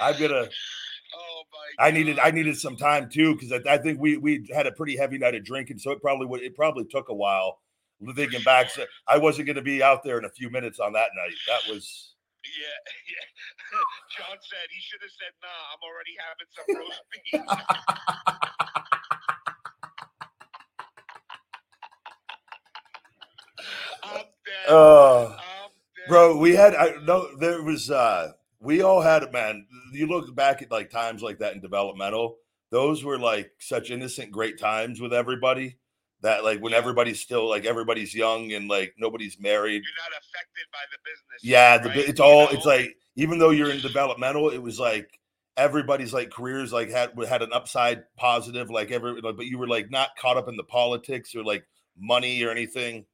i'm 0.00 0.18
gonna 0.20 0.48
I 1.78 1.90
needed 1.90 2.18
I 2.18 2.30
needed 2.30 2.56
some 2.58 2.76
time 2.76 3.08
too 3.08 3.34
because 3.34 3.52
I, 3.52 3.74
I 3.74 3.78
think 3.78 3.98
we 3.98 4.16
we 4.16 4.46
had 4.54 4.66
a 4.66 4.72
pretty 4.72 4.96
heavy 4.96 5.18
night 5.18 5.34
of 5.34 5.44
drinking, 5.44 5.78
so 5.78 5.90
it 5.90 6.00
probably 6.02 6.26
would 6.26 6.42
it 6.42 6.54
probably 6.54 6.84
took 6.84 7.08
a 7.08 7.14
while 7.14 7.58
thinking 8.14 8.42
back. 8.42 8.70
So 8.70 8.84
I 9.06 9.18
wasn't 9.18 9.46
going 9.46 9.56
to 9.56 9.62
be 9.62 9.82
out 9.82 10.02
there 10.02 10.18
in 10.18 10.24
a 10.24 10.30
few 10.30 10.50
minutes 10.50 10.78
on 10.80 10.92
that 10.94 11.10
night. 11.16 11.34
That 11.46 11.72
was 11.72 12.14
Yeah, 12.44 12.78
yeah. 13.10 13.78
John 14.18 14.36
said 14.40 14.66
he 14.70 14.80
should 14.80 15.00
have 15.02 15.10
said, 15.10 15.32
"Nah, 15.42 15.48
I'm 15.72 15.82
already 15.82 16.14
having 16.18 16.48
some 16.54 16.68
roast 16.76 17.02
beef." 17.12 17.62
I'm 24.02 24.24
dead. 24.44 24.72
uh 24.74 25.36
bro. 26.08 26.36
We 26.36 26.54
had 26.54 26.74
I 26.74 26.94
no 27.04 27.36
there 27.38 27.62
was 27.62 27.90
uh 27.90 28.32
we 28.60 28.82
all 28.82 29.00
had 29.00 29.22
it, 29.22 29.32
man. 29.32 29.66
You 29.92 30.06
look 30.06 30.34
back 30.34 30.62
at 30.62 30.70
like 30.70 30.90
times 30.90 31.22
like 31.22 31.38
that 31.38 31.54
in 31.54 31.60
developmental. 31.60 32.36
Those 32.70 33.04
were 33.04 33.18
like 33.18 33.52
such 33.58 33.90
innocent, 33.90 34.30
great 34.32 34.58
times 34.58 35.00
with 35.00 35.12
everybody. 35.12 35.76
That 36.22 36.44
like 36.44 36.60
when 36.60 36.72
everybody's 36.72 37.20
still 37.20 37.48
like 37.48 37.64
everybody's 37.64 38.14
young 38.14 38.52
and 38.52 38.68
like 38.68 38.94
nobody's 38.98 39.38
married. 39.40 39.82
You're 39.82 40.04
not 40.04 40.12
affected 40.20 40.64
by 40.72 40.78
the 40.92 40.98
business. 41.04 41.42
Yeah, 41.42 41.78
the, 41.78 41.88
right? 41.88 41.96
bi- 41.96 42.02
it's 42.10 42.18
You 42.20 42.24
all 42.24 42.44
know? 42.44 42.50
it's 42.50 42.64
like 42.66 42.96
even 43.16 43.38
though 43.38 43.50
you're 43.50 43.70
in 43.70 43.80
developmental, 43.80 44.48
it 44.50 44.62
was 44.62 44.78
like 44.78 45.18
everybody's 45.56 46.12
like 46.14 46.30
careers 46.30 46.72
like 46.72 46.90
had 46.90 47.10
had 47.28 47.42
an 47.42 47.52
upside 47.52 48.04
positive, 48.16 48.70
like 48.70 48.90
every 48.90 49.20
like, 49.20 49.36
but 49.36 49.46
you 49.46 49.58
were 49.58 49.66
like 49.68 49.90
not 49.90 50.10
caught 50.16 50.36
up 50.36 50.48
in 50.48 50.56
the 50.56 50.62
politics 50.64 51.34
or 51.34 51.42
like 51.44 51.64
money 51.98 52.42
or 52.42 52.50
anything. 52.50 53.04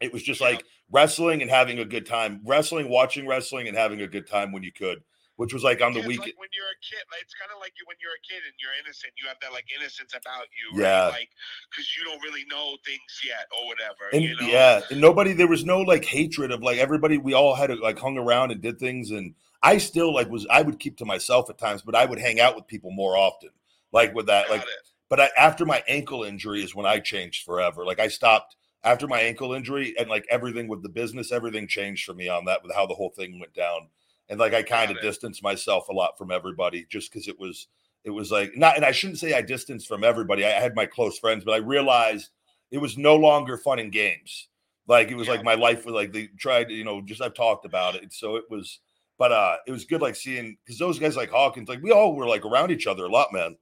It 0.00 0.12
was 0.12 0.22
just 0.22 0.40
Yeah. 0.40 0.48
like 0.48 0.64
wrestling 0.90 1.42
and 1.42 1.50
having 1.50 1.78
a 1.80 1.84
good 1.84 2.06
time, 2.06 2.40
wrestling, 2.46 2.88
watching 2.88 3.26
wrestling, 3.26 3.68
and 3.68 3.76
having 3.76 4.00
a 4.00 4.06
good 4.08 4.26
time 4.26 4.52
when 4.52 4.62
you 4.62 4.72
could, 4.72 5.02
which 5.38 5.54
was 5.54 5.62
like 5.62 5.80
on 5.80 5.94
the 5.94 6.00
Yeah, 6.02 6.10
weekend. 6.10 6.34
Like 6.34 6.42
when 6.42 6.50
you're 6.50 6.66
a 6.66 6.80
kid, 6.82 6.98
like, 7.14 7.22
it's 7.22 7.34
kind 7.38 7.50
of 7.54 7.62
like 7.62 7.70
you 7.78 7.86
when 7.86 7.96
you're 8.02 8.10
a 8.12 8.24
kid 8.26 8.42
and 8.42 8.54
you're 8.58 8.74
innocent. 8.82 9.14
You 9.16 9.30
have 9.30 9.38
that 9.40 9.52
like 9.54 9.70
innocence 9.70 10.10
about 10.12 10.50
you, 10.50 10.82
Yeah. 10.82 11.06
right? 11.06 11.22
Like 11.22 11.30
because 11.70 11.86
you 11.94 12.02
don't 12.02 12.18
really 12.26 12.44
know 12.50 12.74
things 12.84 13.22
yet 13.22 13.46
or 13.54 13.70
whatever. 13.70 14.10
and 14.12 14.22
you 14.26 14.34
know? 14.34 14.50
yeah, 14.50 14.82
and 14.90 15.00
nobody 15.00 15.32
there 15.32 15.46
was 15.46 15.64
no 15.64 15.80
like 15.80 16.04
hatred 16.04 16.50
of 16.50 16.60
like 16.62 16.78
everybody. 16.78 17.18
We 17.18 17.34
all 17.34 17.54
had 17.54 17.70
like 17.78 17.98
hung 17.98 18.18
around 18.18 18.50
and 18.50 18.60
did 18.60 18.78
things, 18.82 19.10
and 19.14 19.34
I 19.62 19.78
still 19.78 20.12
like 20.12 20.28
was 20.28 20.44
I 20.50 20.62
would 20.62 20.80
keep 20.82 20.98
to 20.98 21.04
myself 21.06 21.48
at 21.50 21.58
times, 21.58 21.82
but 21.82 21.94
I 21.94 22.04
would 22.04 22.18
hang 22.18 22.40
out 22.40 22.56
with 22.56 22.66
people 22.66 22.90
more 22.90 23.16
often, 23.16 23.50
like 23.92 24.14
with 24.14 24.26
that, 24.26 24.48
Got 24.48 24.58
like. 24.58 24.62
it. 24.66 24.90
But 25.10 25.20
I, 25.20 25.30
after 25.38 25.64
my 25.64 25.82
ankle 25.88 26.22
injury 26.24 26.62
is 26.62 26.74
when 26.74 26.84
I 26.84 26.98
changed 26.98 27.46
forever. 27.46 27.86
Like 27.86 27.98
I 27.98 28.08
stopped 28.08 28.56
after 28.84 29.06
my 29.06 29.20
ankle 29.20 29.54
injury, 29.54 29.94
and 29.98 30.10
like 30.10 30.26
everything 30.28 30.68
with 30.68 30.82
the 30.82 30.90
business, 30.90 31.32
everything 31.32 31.66
changed 31.66 32.04
for 32.04 32.12
me 32.12 32.28
on 32.28 32.44
that 32.44 32.62
with 32.62 32.74
how 32.74 32.86
the 32.86 32.94
whole 32.94 33.08
thing 33.10 33.38
went 33.40 33.54
down. 33.54 33.88
And 34.28 34.38
like 34.38 34.54
I 34.54 34.62
kind 34.62 34.90
of 34.90 35.00
distanced 35.00 35.42
myself 35.42 35.88
a 35.88 35.92
lot 35.92 36.18
from 36.18 36.30
everybody 36.30 36.86
just 36.88 37.10
because 37.10 37.28
it 37.28 37.38
was 37.38 37.68
it 38.04 38.10
was 38.10 38.30
like 38.30 38.56
not 38.56 38.76
and 38.76 38.84
I 38.84 38.92
shouldn't 38.92 39.18
say 39.18 39.32
I 39.34 39.42
distanced 39.42 39.88
from 39.88 40.04
everybody. 40.04 40.44
I 40.44 40.50
had 40.50 40.74
my 40.74 40.86
close 40.86 41.18
friends, 41.18 41.44
but 41.44 41.52
I 41.52 41.58
realized 41.58 42.30
it 42.70 42.78
was 42.78 42.98
no 42.98 43.16
longer 43.16 43.56
fun 43.56 43.78
and 43.78 43.92
games. 43.92 44.48
Like 44.86 45.10
it 45.10 45.16
was 45.16 45.28
like 45.28 45.44
my 45.44 45.54
life 45.54 45.84
was 45.84 45.94
like 45.94 46.12
they 46.12 46.28
tried 46.38 46.68
to, 46.68 46.74
you 46.74 46.84
know, 46.84 47.00
just 47.00 47.22
I've 47.22 47.34
talked 47.34 47.64
about 47.64 47.94
it. 47.94 48.12
So 48.12 48.36
it 48.36 48.44
was 48.50 48.80
but 49.18 49.32
uh 49.32 49.56
it 49.66 49.72
was 49.72 49.84
good 49.84 50.02
like 50.02 50.16
seeing 50.16 50.56
because 50.64 50.78
those 50.78 50.98
guys 50.98 51.16
like 51.16 51.30
Hawkins, 51.30 51.68
like 51.68 51.82
we 51.82 51.92
all 51.92 52.14
were 52.14 52.26
like 52.26 52.44
around 52.44 52.70
each 52.70 52.86
other 52.86 53.04
a 53.04 53.10
lot, 53.10 53.32
man. 53.32 53.56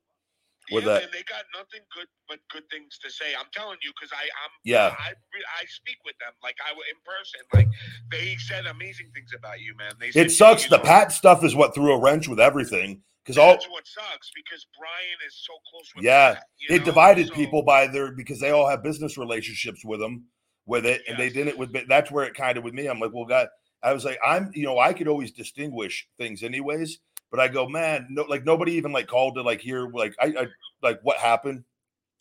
With 0.72 0.84
yeah, 0.84 0.94
that- 1.00 1.12
they 1.12 1.22
got 1.22 1.44
nothing 1.54 1.80
good 1.94 2.06
but 2.28 2.38
good 2.50 2.68
things 2.70 2.98
to 2.98 3.10
say. 3.10 3.34
I'm 3.38 3.46
telling 3.52 3.78
you, 3.82 3.92
because 3.94 4.12
I, 4.12 4.22
I'm, 4.24 4.50
Yeah. 4.64 4.94
I, 4.98 5.10
I 5.10 5.64
speak 5.68 5.96
with 6.04 6.16
them 6.18 6.32
like 6.42 6.56
I 6.66 6.72
in 6.72 6.98
person. 7.04 7.40
Like 7.54 7.68
they 8.10 8.36
said 8.36 8.66
amazing 8.66 9.10
things 9.14 9.30
about 9.36 9.60
you, 9.60 9.74
man. 9.76 9.92
They 10.00 10.08
It 10.08 10.30
sucks. 10.30 10.64
you 10.64 10.70
The 10.70 10.78
know, 10.78 10.82
Pat 10.84 11.12
stuff 11.12 11.44
is 11.44 11.54
what 11.54 11.74
threw 11.74 11.92
a 11.92 12.00
wrench 12.00 12.28
with 12.28 12.40
everything 12.40 13.02
because 13.24 13.38
all 13.38 13.52
That's 13.52 13.68
what 13.70 13.86
sucks 13.86 14.30
because 14.34 14.66
Brian 14.78 15.18
is 15.26 15.34
so 15.46 15.52
close 15.70 15.92
with. 15.94 16.04
Yeah, 16.04 16.34
Pat, 16.34 16.44
it 16.68 16.78
know? 16.80 16.84
divided 16.84 17.28
So- 17.28 17.34
people 17.34 17.62
by 17.62 17.86
their 17.86 18.12
because 18.12 18.40
they 18.40 18.50
all 18.50 18.68
have 18.68 18.82
business 18.82 19.16
relationships 19.16 19.84
with 19.84 20.00
them 20.00 20.24
with 20.66 20.84
it, 20.84 21.02
and 21.08 21.16
they 21.16 21.28
didn't 21.30 21.56
with. 21.58 21.72
That's 21.88 22.10
where 22.10 22.24
it 22.24 22.34
kind 22.34 22.58
of 22.58 22.64
with 22.64 22.74
me. 22.74 22.86
I'm 22.88 22.98
like, 22.98 23.12
well, 23.14 23.24
God, 23.24 23.48
I 23.82 23.92
was 23.92 24.04
like, 24.04 24.18
I'm, 24.24 24.50
you 24.52 24.64
know, 24.64 24.78
I 24.80 24.92
could 24.92 25.06
always 25.06 25.30
distinguish 25.30 26.08
things 26.18 26.42
anyways, 26.42 26.98
But 27.30 27.40
I 27.40 27.48
go, 27.48 27.68
man, 27.68 28.06
no, 28.10 28.22
like 28.22 28.44
nobody 28.44 28.72
even 28.72 28.92
like 28.92 29.08
called 29.08 29.34
to 29.34 29.42
like 29.42 29.60
hear 29.60 29.88
like 29.88 30.14
I, 30.20 30.26
I 30.26 30.46
like 30.82 31.00
what 31.02 31.18
happened. 31.18 31.64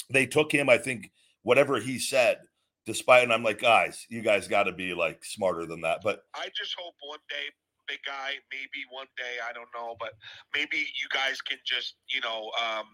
They 0.10 0.26
took 0.26 0.52
him, 0.52 0.70
I 0.70 0.78
think, 0.78 1.12
whatever 1.44 1.80
he 1.80 2.00
said, 2.00 2.40
despite, 2.86 3.24
and 3.24 3.34
I'm 3.34 3.44
like, 3.44 3.60
guys, 3.60 4.06
you 4.10 4.22
guys 4.22 4.48
got 4.48 4.64
to 4.64 4.72
be 4.72 4.94
like 4.94 5.24
smarter 5.24 5.66
than 5.66 5.82
that. 5.82 6.02
But 6.04 6.22
I 6.34 6.48
just 6.56 6.76
hope 6.78 6.96
one 7.02 7.20
day, 7.30 7.52
big 7.88 8.00
guy, 8.06 8.34
maybe 8.52 8.84
one 8.92 9.08
day, 9.18 9.38
I 9.48 9.54
don't 9.54 9.70
know, 9.76 9.96
but 10.00 10.10
maybe 10.54 10.78
you 10.78 11.08
guys 11.14 11.42
can 11.42 11.58
just, 11.66 11.96
you 12.14 12.22
know, 12.22 12.52
um, 12.62 12.86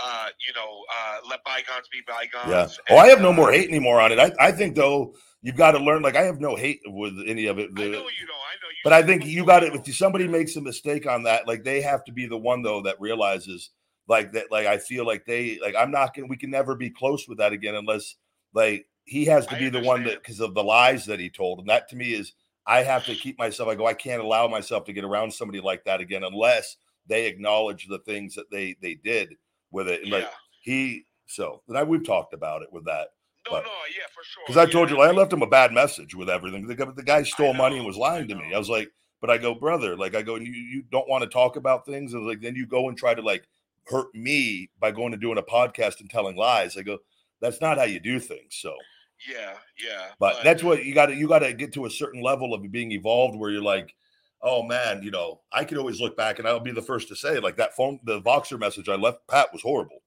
uh, 0.00 0.28
you 0.46 0.52
know, 0.54 0.82
uh, 0.92 1.18
let 1.28 1.42
bygones 1.44 1.88
be 1.90 2.00
bygones. 2.06 2.78
Yeah. 2.88 2.96
Oh, 2.96 2.98
I 2.98 3.08
have 3.08 3.20
no 3.20 3.30
uh, 3.30 3.34
more 3.34 3.52
hate 3.52 3.68
anymore 3.68 4.00
on 4.00 4.12
it. 4.12 4.18
I, 4.18 4.32
I 4.40 4.52
think 4.52 4.74
though 4.74 5.14
you've 5.44 5.56
got 5.56 5.72
to 5.72 5.78
learn. 5.78 6.02
Like 6.02 6.16
I 6.16 6.22
have 6.22 6.40
no 6.40 6.56
hate 6.56 6.80
with 6.86 7.14
any 7.26 7.46
of 7.46 7.58
it. 7.58 7.70
I 7.76 7.80
know 7.80 7.84
The- 7.84 7.90
you 7.90 7.92
know, 7.92 8.00
I 8.02 8.56
know 8.60 8.70
you. 8.70 8.80
but 8.82 8.92
I 8.92 9.02
think 9.02 9.24
you 9.26 9.44
got 9.44 9.62
it. 9.62 9.74
If 9.74 9.94
somebody 9.94 10.26
makes 10.26 10.56
a 10.56 10.60
mistake 10.60 11.06
on 11.06 11.22
that, 11.24 11.46
like 11.46 11.62
they 11.62 11.80
have 11.82 12.02
to 12.06 12.12
be 12.12 12.26
the 12.26 12.38
one 12.38 12.62
though 12.62 12.82
that 12.82 13.00
realizes 13.00 13.70
like 14.08 14.32
that. 14.32 14.50
Like 14.50 14.66
I 14.66 14.78
feel 14.78 15.06
like 15.06 15.24
they 15.26 15.58
like 15.62 15.76
I'm 15.78 15.92
not 15.92 16.14
gonna. 16.14 16.26
We 16.26 16.36
can 16.36 16.50
never 16.50 16.74
be 16.74 16.90
close 16.90 17.28
with 17.28 17.38
that 17.38 17.52
again 17.52 17.76
unless 17.76 18.16
like 18.54 18.86
he 19.04 19.26
has 19.26 19.46
to 19.46 19.56
I 19.56 19.58
be 19.58 19.68
the 19.68 19.80
one 19.80 20.04
that 20.04 20.22
because 20.22 20.40
of 20.40 20.54
the 20.54 20.64
lies 20.64 21.04
that 21.06 21.20
he 21.20 21.28
told, 21.28 21.60
and 21.60 21.68
that 21.68 21.88
to 21.90 21.96
me 21.96 22.14
is 22.14 22.32
I 22.66 22.82
have 22.82 23.04
to 23.06 23.14
keep 23.14 23.38
myself. 23.38 23.68
I 23.68 23.74
go. 23.74 23.86
I 23.86 23.94
can't 23.94 24.22
allow 24.22 24.48
myself 24.48 24.84
to 24.86 24.92
get 24.92 25.04
around 25.04 25.32
somebody 25.32 25.60
like 25.60 25.84
that 25.84 26.00
again 26.00 26.24
unless 26.24 26.76
they 27.06 27.26
acknowledge 27.26 27.86
the 27.86 27.98
things 28.00 28.34
that 28.34 28.50
they 28.50 28.76
they 28.80 28.94
did 28.94 29.36
with 29.70 29.88
it. 29.88 30.00
And 30.02 30.08
Yeah. 30.10 30.18
like 30.18 30.30
he 30.62 31.04
so 31.26 31.62
and 31.68 31.76
I 31.76 31.82
we've 31.82 32.04
talked 32.04 32.32
about 32.34 32.62
it 32.62 32.72
with 32.72 32.84
that 32.86 33.08
No, 33.46 33.52
but- 33.52 33.64
no, 33.64 33.70
yeah, 33.94 34.06
for 34.14 34.22
sure. 34.24 34.42
because 34.46 34.56
I 34.56 34.64
yeah, 34.64 34.70
told 34.72 34.90
you 34.90 35.00
I 35.00 35.10
left 35.10 35.32
him 35.32 35.42
a 35.42 35.46
bad 35.46 35.72
message 35.72 36.14
with 36.14 36.30
everything. 36.30 36.66
The, 36.66 36.74
guy- 36.74 36.90
the 36.96 37.02
guy 37.02 37.22
stole 37.22 37.52
money 37.54 37.76
and 37.76 37.86
was 37.86 37.96
lying 37.96 38.28
to 38.28 38.34
me. 38.34 38.54
I 38.54 38.58
was 38.58 38.70
like, 38.70 38.90
but 39.20 39.28
I 39.30 39.36
go, 39.38 39.54
brother, 39.54 39.96
like 39.96 40.14
I 40.14 40.22
go, 40.22 40.36
you 40.36 40.52
you 40.52 40.82
don't 40.90 41.08
want 41.08 41.22
to 41.24 41.28
talk 41.30 41.56
about 41.56 41.84
things, 41.86 42.14
and 42.14 42.26
like 42.26 42.40
then 42.40 42.54
you 42.56 42.66
go 42.66 42.88
and 42.88 42.96
try 42.96 43.14
to 43.14 43.22
like 43.22 43.44
hurt 43.86 44.14
me 44.14 44.70
by 44.80 44.90
going 44.90 45.12
and 45.12 45.20
doing 45.20 45.36
a 45.38 45.42
podcast 45.42 46.00
and 46.00 46.08
telling 46.08 46.36
lies. 46.36 46.76
I 46.78 46.82
go, 46.82 46.98
that's 47.40 47.60
not 47.60 47.76
how 47.76 47.84
you 47.84 48.00
do 48.00 48.18
things. 48.18 48.56
So, 48.56 48.74
Yeah, 49.28 49.54
yeah. 49.82 50.08
but 50.18 50.42
that's 50.44 50.62
what 50.62 50.84
you 50.84 50.94
got 50.94 51.06
to 51.06 51.14
you 51.14 51.28
got 51.28 51.40
to 51.40 51.52
get 51.52 51.72
to 51.74 51.86
a 51.86 51.90
certain 51.90 52.22
level 52.22 52.54
of 52.54 52.70
being 52.70 52.92
evolved 52.92 53.36
where 53.38 53.50
you're 53.50 53.62
like. 53.62 53.94
Oh 54.46 54.62
man, 54.62 55.02
you 55.02 55.10
know, 55.10 55.40
I 55.50 55.64
could 55.64 55.78
always 55.78 56.02
look 56.02 56.18
back 56.18 56.38
and 56.38 56.46
I'll 56.46 56.60
be 56.60 56.70
the 56.70 56.82
first 56.82 57.08
to 57.08 57.16
say, 57.16 57.38
like 57.38 57.56
that 57.56 57.74
phone, 57.74 57.98
the 58.04 58.20
Voxer 58.20 58.58
message 58.58 58.90
I 58.90 58.94
left 58.94 59.26
Pat 59.26 59.50
was 59.54 59.62
horrible. 59.62 60.02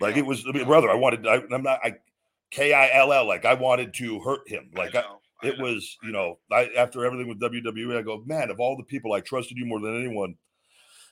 Like 0.00 0.14
Yeah, 0.14 0.20
it 0.20 0.26
was, 0.26 0.44
I 0.44 0.52
mean, 0.52 0.58
yeah. 0.58 0.64
brother. 0.64 0.88
I 0.88 0.94
wanted, 0.94 1.26
I, 1.26 1.42
I'm 1.50 1.64
not, 1.64 1.80
I, 1.82 1.96
K 2.54 2.72
I 2.72 2.90
L 2.92 3.12
L, 3.12 3.26
like 3.26 3.44
I 3.44 3.54
wanted 3.54 3.92
to 3.94 4.20
hurt 4.20 4.48
him. 4.48 4.70
Like 4.76 4.94
I 4.94 5.00
know, 5.00 5.20
I 5.42 5.46
it 5.48 5.58
was, 5.58 5.98
you 6.04 6.12
know, 6.12 6.38
I 6.52 6.70
after 6.76 7.04
everything 7.04 7.26
with 7.26 7.40
WWE, 7.40 7.98
I 7.98 8.02
go, 8.02 8.22
man, 8.24 8.48
of 8.48 8.60
all 8.60 8.76
the 8.76 8.84
people 8.84 9.12
I 9.12 9.20
trusted 9.20 9.58
you 9.58 9.66
more 9.66 9.80
than 9.80 10.00
anyone. 10.00 10.36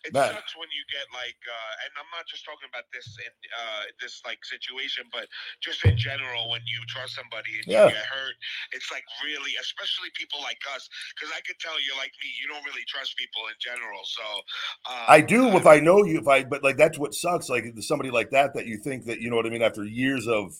It 0.04 0.12
Man. 0.12 0.34
sucks 0.34 0.58
when 0.58 0.66
you 0.74 0.82
get 0.90 1.06
like, 1.14 1.38
uh, 1.46 1.82
and 1.86 1.90
I'm 1.94 2.10
not 2.10 2.26
just 2.26 2.42
talking 2.42 2.66
about 2.66 2.90
this 2.90 3.06
in 3.22 3.30
uh, 3.54 3.86
this 4.02 4.18
like 4.26 4.42
situation, 4.42 5.06
but 5.14 5.30
just 5.62 5.84
in 5.86 5.94
general, 5.94 6.50
when 6.50 6.60
you 6.66 6.82
trust 6.90 7.14
somebody 7.14 7.54
and 7.62 7.66
Yeah. 7.70 7.86
you 7.86 7.94
get 7.94 8.06
hurt, 8.10 8.34
it's 8.74 8.90
like 8.90 9.06
really, 9.22 9.54
especially 9.62 10.10
people 10.18 10.42
like 10.42 10.58
us, 10.74 10.90
because 11.14 11.30
I 11.30 11.38
could 11.46 11.54
tell 11.62 11.78
you're 11.86 11.96
like 11.96 12.10
me, 12.18 12.34
you 12.34 12.50
don't 12.50 12.66
really 12.66 12.82
trust 12.90 13.14
people 13.16 13.46
in 13.46 13.54
general. 13.62 14.02
So 14.02 14.26
um, 14.90 15.06
I 15.06 15.20
do 15.22 15.54
uh, 15.54 15.56
if 15.56 15.66
I 15.70 15.78
know 15.78 16.02
you, 16.02 16.18
if 16.18 16.26
I, 16.26 16.42
but 16.42 16.66
like 16.66 16.76
that's 16.76 16.98
what 16.98 17.14
sucks. 17.14 17.46
Like 17.48 17.70
somebody 17.78 18.10
like 18.10 18.30
that, 18.34 18.54
that 18.54 18.66
you 18.66 18.78
think 18.78 19.06
that 19.06 19.20
you 19.22 19.30
know 19.30 19.36
what 19.36 19.46
I 19.46 19.50
mean. 19.50 19.62
After 19.62 19.84
years 19.84 20.26
of 20.26 20.50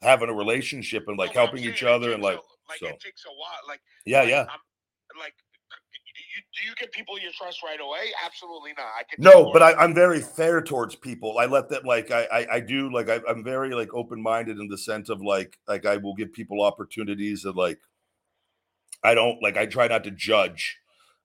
having 0.00 0.30
a 0.30 0.34
relationship 0.34 1.04
and 1.08 1.18
like 1.20 1.34
no, 1.34 1.34
but 1.34 1.40
I'm 1.40 1.46
helping 1.52 1.64
each 1.68 1.80
saying 1.80 1.92
it 1.92 1.96
other 1.96 2.12
and 2.12 2.22
like, 2.22 2.38
a- 2.40 2.68
like 2.68 2.80
so 2.80 2.88
it 2.88 3.00
takes 3.00 3.24
a 3.28 3.32
while. 3.36 3.60
Like 3.68 3.80
yeah, 4.06 4.20
like, 4.20 4.28
yeah. 4.30 4.46
I'm, 4.48 4.60
like. 5.20 5.34
Do 6.56 6.66
you 6.66 6.74
get 6.76 6.90
people 6.90 7.18
you 7.18 7.30
trust 7.32 7.62
right 7.62 7.80
away? 7.80 8.12
Absolutely 8.24 8.70
not. 8.78 8.86
I 8.98 9.02
can 9.02 9.22
No, 9.22 9.52
but 9.52 9.62
I, 9.62 9.74
I'm 9.74 9.94
very 9.94 10.20
fair 10.20 10.62
towards 10.62 10.94
people. 10.94 11.38
I 11.38 11.44
let 11.46 11.68
them 11.68 11.82
like 11.84 12.10
I 12.10 12.24
I, 12.24 12.54
I 12.54 12.60
do 12.60 12.90
like 12.92 13.10
I, 13.10 13.20
I'm 13.28 13.44
very 13.44 13.74
like 13.74 13.92
open 13.92 14.22
minded 14.22 14.58
in 14.58 14.68
the 14.68 14.78
sense 14.78 15.10
of 15.10 15.20
like 15.20 15.58
like 15.68 15.84
I 15.84 15.98
will 15.98 16.14
give 16.14 16.32
people 16.32 16.62
opportunities 16.62 17.44
and 17.44 17.54
like 17.56 17.78
I 19.04 19.14
don't 19.14 19.42
like 19.42 19.56
I 19.58 19.66
try 19.66 19.86
not 19.86 20.02
to 20.04 20.10
judge 20.10 20.78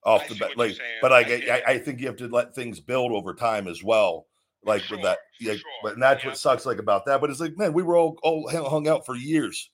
off 0.03 0.23
I 0.25 0.27
the 0.27 0.35
bat 0.35 0.57
like 0.57 0.77
but 1.01 1.11
like 1.11 1.27
I. 1.27 1.61
I, 1.65 1.71
I 1.73 1.77
think 1.79 2.01
you 2.01 2.07
have 2.07 2.17
to 2.17 2.27
let 2.27 2.53
things 2.53 2.79
build 2.81 3.13
over 3.13 3.33
time 3.33 3.67
as 3.69 3.83
well. 3.83 4.27
Like 4.63 4.81
with 4.81 4.99
sure, 4.99 5.01
that, 5.03 5.17
for 5.39 5.43
yeah. 5.45 5.53
sure. 5.53 5.61
But 5.81 5.93
and 5.93 6.03
that's 6.03 6.23
Yeah. 6.23 6.31
what 6.31 6.37
sucks 6.37 6.67
like 6.67 6.77
about 6.77 7.05
that. 7.05 7.21
But 7.21 7.31
it's 7.31 7.39
like 7.39 7.57
man, 7.57 7.73
we 7.73 7.83
were 7.83 7.97
all 7.97 8.19
all 8.21 8.47
hung 8.69 8.87
out 8.87 9.05
for 9.05 9.15
years. 9.15 9.70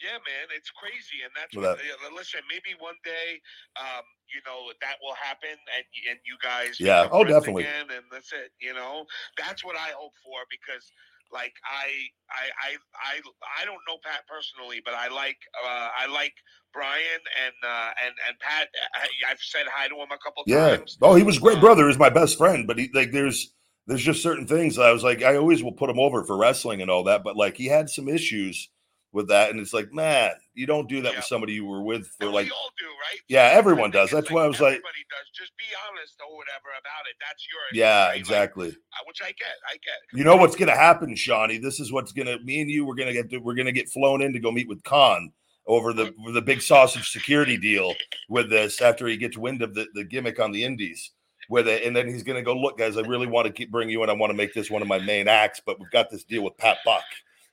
Yeah, 0.00 0.16
man, 0.24 0.48
it's 0.56 0.70
crazy, 0.72 1.20
and 1.24 1.32
that's 1.36 1.52
what. 1.52 1.76
that- 1.76 2.12
listen, 2.16 2.40
maybe 2.48 2.72
one 2.80 2.96
day, 3.04 3.40
um, 3.76 4.04
you 4.32 4.40
know, 4.48 4.72
that 4.80 4.96
will 5.04 5.14
happen, 5.20 5.52
and 5.76 5.84
and 6.08 6.18
you 6.24 6.36
guys, 6.42 6.80
Yeah, 6.80 7.08
oh, 7.12 7.24
definitely. 7.24 7.64
again, 7.64 7.92
and 7.92 8.04
that's 8.10 8.32
it. 8.32 8.52
You 8.60 8.72
know, 8.74 9.04
that's 9.36 9.64
what 9.64 9.76
I 9.76 9.92
hope 9.92 10.12
for 10.24 10.40
because, 10.48 10.88
like, 11.32 11.52
I, 11.68 11.88
I, 12.32 12.44
I, 12.64 12.70
I, 12.96 13.14
I 13.60 13.64
don't 13.64 13.80
know 13.86 13.98
Pat 14.02 14.24
personally, 14.26 14.80
but 14.84 14.94
I 14.94 15.08
like, 15.12 15.38
uh, 15.64 15.88
I 15.96 16.06
like 16.08 16.34
Brian 16.72 17.20
and 17.44 17.54
uh, 17.64 17.90
and 18.04 18.14
and 18.28 18.38
Pat. 18.40 18.68
I, 18.94 19.06
I've 19.30 19.40
said 19.40 19.66
hi 19.68 19.88
to 19.88 19.94
him 19.94 20.10
a 20.12 20.18
couple 20.18 20.44
Yeah. 20.46 20.76
times. 20.76 20.98
Oh, 21.02 21.14
he 21.14 21.22
was 21.22 21.36
a 21.36 21.40
great 21.40 21.56
Um, 21.56 21.60
brother. 21.60 21.88
He's 21.88 21.98
my 21.98 22.10
best 22.10 22.38
friend. 22.38 22.66
But 22.66 22.78
he 22.78 22.90
like 22.94 23.12
there's 23.12 23.52
there's 23.86 24.02
just 24.02 24.22
certain 24.22 24.46
things 24.46 24.78
I 24.78 24.92
was 24.92 25.02
like 25.02 25.22
I 25.22 25.36
always 25.36 25.62
will 25.62 25.72
put 25.72 25.90
him 25.90 25.98
over 25.98 26.24
for 26.24 26.36
wrestling 26.36 26.80
and 26.80 26.90
all 26.90 27.04
that. 27.04 27.24
But 27.24 27.36
like 27.36 27.56
he 27.56 27.66
had 27.66 27.90
some 27.90 28.08
issues 28.08 28.68
with 29.12 29.28
that, 29.28 29.50
and 29.50 29.58
it's 29.58 29.72
like 29.72 29.92
man, 29.92 30.32
you 30.54 30.66
don't 30.66 30.88
do 30.88 31.02
that 31.02 31.12
Yeah. 31.12 31.18
with 31.18 31.24
somebody 31.24 31.52
you 31.54 31.64
were 31.64 31.82
with 31.82 32.06
for 32.06 32.26
And 32.26 32.32
like 32.34 32.46
we 32.46 32.50
all 32.52 32.70
do, 32.78 32.86
right? 32.86 33.20
Yeah, 33.28 33.50
everyone 33.52 33.90
does. 33.90 34.10
That's 34.10 34.30
why 34.30 34.44
I 34.44 34.46
was 34.46 34.60
like- 34.60 34.74
everybody 34.74 35.04
does. 35.10 35.28
Just 35.36 35.56
be 35.56 35.64
honest 35.88 36.20
or 36.20 36.36
whatever 36.36 36.68
about 36.78 37.08
it. 37.08 37.16
That's 37.20 37.46
your 37.50 37.60
yeah, 37.80 38.08
right? 38.08 38.16
Exactly. 38.16 38.68
uh, 38.68 39.02
which 39.06 39.20
I 39.22 39.28
get. 39.32 39.56
I 39.68 39.72
get. 39.74 40.18
You 40.18 40.24
know 40.24 40.36
what's 40.36 40.56
gonna 40.56 40.76
happen, 40.76 41.14
Shawnee? 41.16 41.58
This 41.58 41.80
is 41.80 41.92
what's 41.92 42.12
gonna 42.12 42.38
me 42.40 42.60
and 42.60 42.70
you 42.70 42.84
we're 42.86 42.94
gonna 42.94 43.12
get 43.12 43.42
we're 43.42 43.54
gonna 43.54 43.72
get 43.72 43.88
flown 43.88 44.22
in 44.22 44.32
to 44.32 44.38
go 44.40 44.50
meet 44.52 44.68
with 44.68 44.82
Khan 44.84 45.32
over 45.66 45.92
the 45.92 46.12
the 46.32 46.42
big 46.42 46.62
sausage 46.62 47.10
security 47.10 47.56
deal 47.56 47.94
with 48.28 48.48
this 48.50 48.80
after 48.80 49.06
he 49.06 49.16
gets 49.16 49.36
wind 49.36 49.62
of 49.62 49.74
the, 49.74 49.86
the 49.94 50.04
gimmick 50.04 50.38
on 50.40 50.52
the 50.52 50.64
indies 50.64 51.10
with 51.48 51.66
it 51.68 51.84
and 51.84 51.94
then 51.96 52.06
he's 52.08 52.22
gonna 52.22 52.42
go 52.42 52.54
look 52.56 52.78
guys 52.78 52.96
I 52.96 53.00
really 53.02 53.26
want 53.26 53.46
to 53.46 53.52
keep 53.52 53.70
bring 53.70 53.90
you 53.90 54.02
in 54.04 54.10
I 54.10 54.12
want 54.12 54.30
to 54.30 54.36
make 54.36 54.54
this 54.54 54.70
one 54.70 54.82
of 54.82 54.88
my 54.88 54.98
main 55.00 55.26
acts 55.28 55.60
but 55.64 55.78
we've 55.80 55.90
got 55.90 56.10
this 56.10 56.24
deal 56.24 56.42
with 56.44 56.56
Pat 56.58 56.78
Buck 56.84 57.02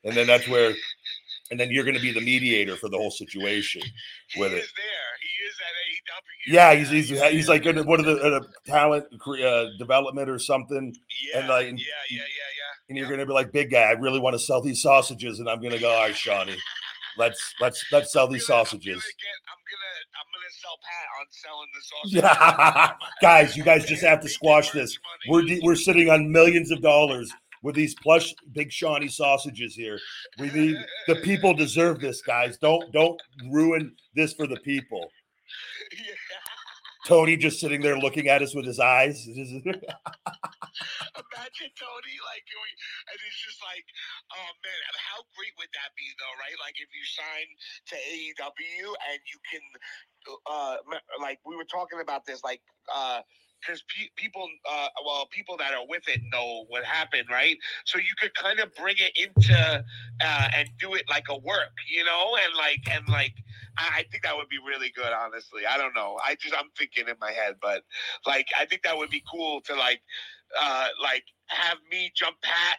and 0.04 0.16
then 0.16 0.28
that's 0.28 0.48
where 0.48 0.74
and 1.52 1.60
then 1.60 1.70
you're 1.72 1.86
gonna 1.86 2.00
be 2.00 2.12
the 2.12 2.22
mediator 2.22 2.76
for 2.76 2.90
the 2.90 2.98
whole 2.98 3.12
situation 3.12 3.82
He 4.30 4.40
with 4.40 4.52
is 4.54 4.64
it. 4.64 4.70
there. 4.76 5.12
He 5.22 5.48
is 5.48 5.56
at 5.68 5.74
AEW. 5.84 6.54
yeah 6.54 6.74
he's 6.76 6.90
he's, 7.10 7.22
he's 7.32 7.50
like 7.50 7.66
in 7.66 7.78
what 7.88 8.00
are 8.00 8.04
the 8.04 8.22
uh, 8.22 8.40
talent 8.66 9.06
uh, 9.44 9.66
development 9.78 10.30
or 10.30 10.40
something 10.40 10.94
yeah, 11.34 11.40
and, 11.40 11.48
like, 11.50 11.66
yeah, 11.68 11.72
yeah, 12.10 12.18
yeah, 12.18 12.20
yeah. 12.22 12.90
and 12.90 12.98
you're 12.98 13.10
gonna 13.10 13.26
be 13.26 13.34
like 13.34 13.52
big 13.52 13.72
guy 13.72 13.82
I 13.84 13.92
really 13.92 14.20
want 14.20 14.34
to 14.36 14.40
sell 14.40 14.62
these 14.62 14.82
sausages 14.82 15.40
and 15.40 15.50
I'm 15.50 15.62
gonna 15.62 15.80
go 15.80 15.90
all 15.92 16.02
right 16.04 16.16
Shawnee 16.16 16.58
let's 17.18 17.54
let's 17.62 17.84
let's 17.92 18.12
sell 18.14 18.28
these 18.28 18.46
gonna- 18.48 18.66
sausages 18.66 18.96
I'm 18.96 19.00
gonna, 19.00 19.24
get, 19.24 19.38
I'm 19.50 19.62
gonna, 19.72 19.94
I'm 20.20 20.28
gonna 20.34 20.54
sell 20.62 20.78
Pat 20.84 21.08
on 21.20 21.26
selling 21.32 21.70
the 21.74 21.82
sausages. 22.92 23.12
guys, 23.22 23.58
you 23.58 23.64
guys 23.64 23.86
just 23.86 24.04
have 24.04 24.22
to 24.22 24.30
squash 24.30 24.72
this. 24.72 24.98
money. 25.30 25.60
We're 25.62 25.68
we're 25.72 25.76
sitting 25.76 26.10
on 26.10 26.32
millions 26.32 26.72
of 26.72 26.82
dollars 26.82 27.32
with 27.64 27.76
these 27.76 27.96
plush 27.96 28.34
big 28.54 28.72
Shawnee 28.72 29.08
sausages 29.08 29.76
here. 29.76 30.00
We 30.40 30.50
need 30.52 30.78
the 31.08 31.16
people 31.16 31.54
deserve 31.54 32.00
this, 32.00 32.22
guys. 32.22 32.58
Don't 32.58 32.92
don't 32.92 33.22
ruin 33.50 33.96
this 34.16 34.34
for 34.34 34.48
the 34.48 34.58
people. 34.58 35.10
Yeah. 35.92 36.14
Tony 37.08 37.38
just 37.38 37.62
sitting 37.62 37.80
there 37.80 37.98
looking 37.98 38.28
at 38.28 38.42
us 38.42 38.54
with 38.54 38.66
his 38.66 38.82
eyes. 38.82 39.26
Imagine 39.32 39.56
Tony 41.80 42.16
like 42.28 42.44
we, 42.52 42.70
and 43.08 43.18
it's 43.24 43.40
just 43.48 43.64
like, 43.64 43.86
oh 44.36 44.52
man, 44.60 44.92
how 45.08 45.24
great 45.40 45.56
would 45.58 45.72
that 45.72 45.96
be 45.96 46.04
though, 46.20 46.36
right? 46.36 46.60
Like 46.60 46.76
if 46.76 46.92
you 46.92 47.04
sign 47.08 47.48
to 47.88 47.96
AEW 47.96 48.92
and 48.92 49.20
you 49.24 49.40
can, 49.48 49.64
uh, 50.52 50.76
like 51.22 51.40
we 51.46 51.56
were 51.56 51.64
talking 51.64 52.02
about 52.02 52.26
this, 52.26 52.44
like, 52.44 52.62
uh. 52.94 53.22
Because 53.62 53.84
pe- 53.88 54.10
people, 54.16 54.48
uh, 54.70 54.88
well, 55.06 55.28
people 55.32 55.58
that 55.58 55.74
are 55.74 55.86
with 55.88 56.08
it 56.08 56.22
know 56.32 56.66
what 56.70 56.84
happened, 56.86 57.28
right? 57.30 57.58
So 57.86 57.98
you 57.98 58.14
could 58.20 58.34
kind 58.36 58.60
of 58.60 58.74
bring 58.76 58.96
it 59.00 59.18
into 59.18 59.84
uh, 60.22 60.48
and 60.56 60.70
do 60.80 60.94
it 60.94 61.04
like 61.10 61.26
a 61.30 61.38
work, 61.38 61.74
you 61.90 62.04
know, 62.04 62.38
and 62.46 62.56
like 62.56 62.88
and 62.92 63.08
like 63.10 63.34
I, 63.78 64.00
I 64.00 64.04
think 64.12 64.24
that 64.24 64.36
would 64.36 64.50
be 64.50 64.60
really 64.66 64.92
good. 64.96 65.12
Honestly, 65.12 65.64
I 65.66 65.78
don't 65.78 65.96
know. 65.96 66.18
I 66.26 66.36
just 66.36 66.56
I'm 66.58 66.70
thinking 66.78 67.08
in 67.08 67.16
my 67.20 67.32
head, 67.32 67.56
but 67.62 67.84
like 68.26 68.48
I 68.60 68.66
think 68.66 68.84
that 68.84 68.98
would 68.98 69.10
be 69.10 69.24
cool 69.32 69.62
to 69.62 69.76
like 69.76 70.02
uh 70.60 70.88
like 71.02 71.24
have 71.48 71.78
me 71.92 72.12
jump 72.16 72.36
Pat. 72.42 72.78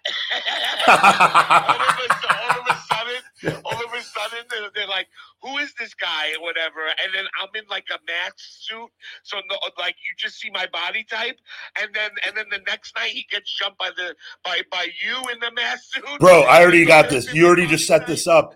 all, 0.89 1.75
of 1.75 1.99
a, 1.99 2.35
all 2.35 2.61
of 2.61 2.67
a 2.69 2.77
sudden, 2.89 3.63
all 3.65 3.85
of 3.85 3.93
a 3.95 4.03
sudden, 4.03 4.45
they're, 4.51 4.71
they're 4.75 4.89
like, 4.89 5.07
"Who 5.43 5.59
is 5.59 5.73
this 5.79 5.95
guy?" 5.95 6.33
or 6.39 6.43
whatever, 6.43 6.81
and 6.87 7.15
then 7.15 7.25
I'm 7.41 7.49
in 7.55 7.69
like 7.69 7.87
a 7.91 7.99
mask 8.07 8.37
suit, 8.39 8.91
so 9.23 9.39
no, 9.49 9.57
like 9.79 9.97
you 9.97 10.15
just 10.17 10.39
see 10.41 10.51
my 10.51 10.67
body 10.73 11.05
type, 11.05 11.39
and 11.81 11.95
then 11.95 12.11
and 12.27 12.37
then 12.37 12.47
the 12.51 12.61
next 12.67 12.95
night 12.97 13.11
he 13.11 13.27
gets 13.31 13.57
jumped 13.59 13.79
by 13.79 13.91
the 13.97 14.15
by 14.45 14.61
by 14.71 14.87
you 15.03 15.17
in 15.33 15.39
the 15.41 15.53
mask 15.53 15.95
suit. 15.95 16.05
Bro, 16.21 16.43
I 16.43 16.63
already 16.63 16.85
got 16.85 17.11
this. 17.11 17.33
You 17.33 17.47
already 17.47 17.67
just 17.67 17.87
set 17.87 18.07
this 18.07 18.27
up. 18.27 18.55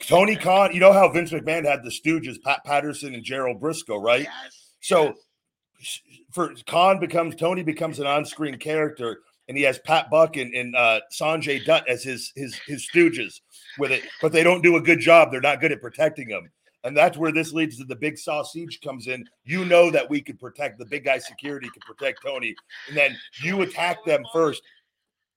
Tony 0.00 0.36
Khan, 0.36 0.72
you 0.74 0.80
know 0.80 0.92
how 0.92 1.08
Vince 1.12 1.30
McMahon 1.32 1.64
had 1.64 1.84
the 1.84 1.90
Stooges, 1.90 2.42
Pat 2.42 2.64
Patterson 2.64 3.14
and 3.14 3.22
Gerald 3.24 3.60
Brisco, 3.60 4.02
right? 4.02 4.24
Yes, 4.24 4.72
So 4.80 5.04
yes. 5.04 5.14
For 6.30 6.54
Khan 6.66 7.00
becomes 7.00 7.34
Tony 7.34 7.62
becomes 7.62 7.98
an 7.98 8.06
on-screen 8.06 8.58
character, 8.58 9.20
and 9.48 9.56
he 9.56 9.64
has 9.64 9.78
Pat 9.78 10.10
Buck 10.10 10.36
and, 10.36 10.54
and 10.54 10.76
uh, 10.76 11.00
Sanjay 11.12 11.64
Dutt 11.64 11.88
as 11.88 12.02
his 12.02 12.32
his 12.36 12.54
his 12.66 12.88
stooges 12.88 13.40
with 13.78 13.90
it, 13.90 14.02
but 14.22 14.32
they 14.32 14.42
don't 14.42 14.62
do 14.62 14.76
a 14.76 14.82
good 14.82 15.00
job. 15.00 15.30
They're 15.30 15.40
not 15.40 15.60
good 15.60 15.72
at 15.72 15.80
protecting 15.80 16.28
him. 16.28 16.50
And 16.82 16.96
that's 16.96 17.18
where 17.18 17.32
this 17.32 17.52
leads 17.52 17.76
to 17.76 17.84
the 17.84 17.96
big 17.96 18.16
sausage 18.16 18.80
comes 18.80 19.06
in. 19.06 19.26
You 19.44 19.64
know 19.64 19.90
that 19.90 20.08
we 20.08 20.22
could 20.22 20.40
protect 20.40 20.78
the 20.78 20.86
big 20.86 21.04
guy 21.04 21.18
security 21.18 21.68
could 21.68 21.82
protect 21.82 22.22
Tony. 22.24 22.54
And 22.88 22.96
then 22.96 23.18
you 23.42 23.60
attack 23.60 24.02
them 24.04 24.24
first. 24.32 24.62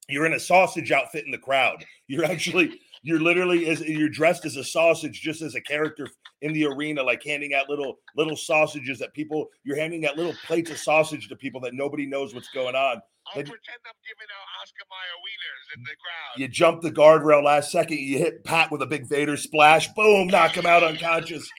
You're 0.07 0.25
in 0.25 0.33
a 0.33 0.39
sausage 0.39 0.91
outfit 0.91 1.25
in 1.25 1.31
the 1.31 1.37
crowd. 1.37 1.83
You're 2.07 2.25
actually 2.25 2.79
you're 3.03 3.19
literally 3.19 3.67
as 3.67 3.81
you're 3.81 4.09
dressed 4.09 4.45
as 4.45 4.55
a 4.55 4.63
sausage, 4.63 5.21
just 5.21 5.41
as 5.41 5.55
a 5.55 5.61
character 5.61 6.07
in 6.41 6.53
the 6.53 6.65
arena, 6.65 7.03
like 7.03 7.21
handing 7.23 7.53
out 7.53 7.69
little 7.69 7.99
little 8.15 8.35
sausages 8.35 8.97
that 8.99 9.13
people 9.13 9.49
you're 9.63 9.77
handing 9.77 10.05
out 10.05 10.17
little 10.17 10.33
plates 10.45 10.71
of 10.71 10.77
sausage 10.77 11.27
to 11.27 11.35
people 11.35 11.61
that 11.61 11.73
nobody 11.73 12.05
knows 12.05 12.33
what's 12.33 12.49
going 12.49 12.75
on. 12.75 13.01
I'll 13.27 13.35
pretend 13.35 13.79
I'm 13.85 13.93
giving 14.05 14.27
out 14.31 14.61
Oscar 14.61 14.83
Mayer 14.89 15.17
wieners 15.23 15.77
in 15.77 15.83
the 15.83 15.89
crowd. 15.89 16.37
You 16.37 16.47
jump 16.47 16.81
the 16.81 16.91
guardrail 16.91 17.43
last 17.43 17.71
second, 17.71 17.99
you 17.99 18.17
hit 18.17 18.43
Pat 18.43 18.71
with 18.71 18.81
a 18.81 18.85
big 18.85 19.07
Vader 19.07 19.37
splash, 19.37 19.87
boom, 19.93 20.27
knock 20.27 20.51
him 20.51 20.65
out 20.65 20.83
unconscious. 20.83 21.49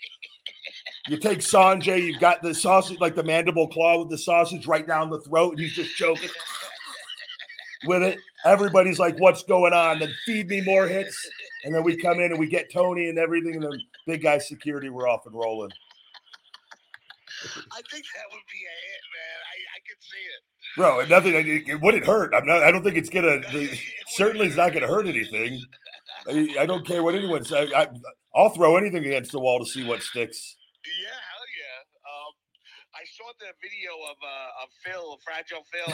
You 1.08 1.18
take 1.18 1.40
Sanjay, 1.40 2.02
you've 2.02 2.20
got 2.20 2.42
the 2.42 2.54
sausage, 2.54 2.98
like 2.98 3.14
the 3.14 3.22
mandible 3.22 3.68
claw 3.68 3.98
with 3.98 4.08
the 4.10 4.16
sausage 4.16 4.66
right 4.66 4.86
down 4.86 5.10
the 5.10 5.20
throat, 5.20 5.50
and 5.52 5.60
he's 5.60 5.74
just 5.74 5.94
choking 5.96 6.30
with 7.86 8.02
it. 8.02 8.18
Everybody's 8.44 8.98
like, 8.98 9.18
what's 9.18 9.42
going 9.42 9.72
on? 9.72 9.98
Then 9.98 10.12
feed 10.26 10.48
me 10.48 10.60
more 10.60 10.86
hits. 10.86 11.16
And 11.64 11.74
then 11.74 11.82
we 11.82 11.96
come 11.96 12.20
in 12.20 12.30
and 12.30 12.38
we 12.38 12.46
get 12.46 12.72
Tony 12.72 13.08
and 13.08 13.18
everything, 13.18 13.54
and 13.54 13.62
then 13.62 13.80
big 14.06 14.22
guy 14.22 14.38
security, 14.38 14.90
we're 14.90 15.08
off 15.08 15.24
and 15.26 15.34
rolling. 15.34 15.70
I 17.72 17.80
think 17.90 18.04
that 18.14 18.24
would 18.30 18.46
be 18.50 18.62
a 18.64 18.76
hit, 18.84 19.04
man. 19.12 19.38
I, 19.50 19.56
I 19.74 19.80
can 19.86 19.96
see 20.00 20.18
it. 20.18 20.42
Bro, 20.76 21.06
nothing. 21.06 21.64
It 21.66 21.80
wouldn't 21.80 22.06
hurt. 22.06 22.34
I'm 22.34 22.46
not. 22.46 22.62
I 22.62 22.70
don't 22.70 22.82
think 22.82 22.96
it's 22.96 23.10
gonna. 23.10 23.42
certainly, 24.08 24.46
it's 24.46 24.56
not 24.56 24.72
gonna 24.72 24.86
hurt 24.86 25.06
anything. 25.06 25.62
I, 26.28 26.56
I 26.60 26.66
don't 26.66 26.86
care 26.86 27.02
what 27.02 27.14
anyone 27.14 27.44
says. 27.44 27.70
I, 27.74 27.88
will 28.34 28.50
throw 28.50 28.76
anything 28.76 29.04
against 29.04 29.32
the 29.32 29.40
wall 29.40 29.58
to 29.58 29.66
see 29.66 29.84
what 29.84 30.02
sticks. 30.02 30.56
Yeah. 31.02 31.23
I 33.04 33.06
saw 33.06 33.24
the 33.38 33.52
video 33.60 33.90
of 34.10 34.16
uh, 34.24 34.62
of 34.62 34.70
Phil, 34.82 35.18
Fragile 35.22 35.64
Phil, 35.70 35.90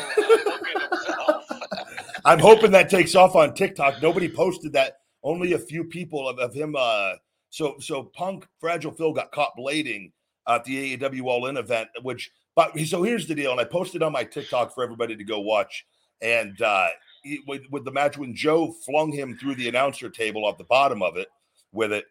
uh, 1.19 1.85
I'm 2.25 2.39
hoping 2.39 2.71
that 2.71 2.89
takes 2.89 3.17
off 3.17 3.35
on 3.35 3.53
TikTok. 3.55 4.01
Nobody 4.01 4.29
posted 4.29 4.73
that. 4.75 4.99
Only 5.25 5.55
a 5.55 5.59
few 5.59 5.83
people 5.83 6.29
of, 6.29 6.39
of 6.39 6.55
him. 6.55 6.77
Uh, 6.79 7.15
so 7.49 7.75
so 7.81 8.05
Punk 8.05 8.47
Fragile 8.61 8.93
Phil 8.93 9.13
got 9.13 9.33
caught 9.33 9.57
blading 9.59 10.13
at 10.47 10.63
the 10.63 10.97
AEW 10.97 11.25
All 11.25 11.47
In 11.47 11.57
event, 11.57 11.89
which 12.03 12.31
but 12.55 12.79
so 12.79 13.03
here's 13.03 13.27
the 13.27 13.35
deal, 13.35 13.51
and 13.51 13.61
I 13.61 13.65
posted 13.65 14.05
on 14.05 14.13
my 14.13 14.23
TikTok 14.23 14.73
for 14.73 14.85
everybody 14.85 15.17
to 15.17 15.25
go 15.25 15.41
watch. 15.41 15.85
And 16.23 16.63
uh, 16.63 16.91
he, 17.25 17.41
with, 17.49 17.63
with 17.73 17.85
the 17.85 17.91
match 17.91 18.19
when 18.19 18.37
Joe 18.37 18.73
flung 18.87 19.11
him 19.11 19.37
through 19.37 19.57
the 19.57 19.69
announcer 19.69 20.11
table 20.11 20.45
off 20.45 20.59
the 20.59 20.65
bottom 20.65 21.03
of 21.03 21.17
it 21.17 21.27
with 21.73 21.93
it, 21.93 22.05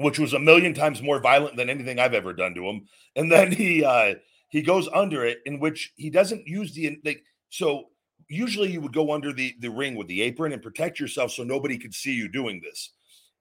which 0.00 0.18
was 0.18 0.32
a 0.32 0.38
million 0.38 0.74
times 0.74 1.02
more 1.02 1.20
violent 1.20 1.56
than 1.56 1.70
anything 1.70 1.98
I've 1.98 2.14
ever 2.14 2.32
done 2.32 2.54
to 2.54 2.64
him. 2.64 2.86
And 3.16 3.30
then 3.30 3.52
he 3.52 3.84
uh, 3.84 4.14
he 4.48 4.62
goes 4.62 4.88
under 4.92 5.24
it, 5.24 5.38
in 5.46 5.60
which 5.60 5.92
he 5.96 6.10
doesn't 6.10 6.46
use 6.46 6.72
the 6.72 6.98
like. 7.04 7.24
So 7.48 7.84
usually 8.28 8.70
you 8.70 8.80
would 8.80 8.92
go 8.92 9.12
under 9.12 9.32
the 9.32 9.54
the 9.60 9.70
ring 9.70 9.96
with 9.96 10.08
the 10.08 10.22
apron 10.22 10.52
and 10.52 10.62
protect 10.62 11.00
yourself 11.00 11.32
so 11.32 11.42
nobody 11.42 11.78
could 11.78 11.94
see 11.94 12.12
you 12.12 12.28
doing 12.28 12.60
this. 12.60 12.90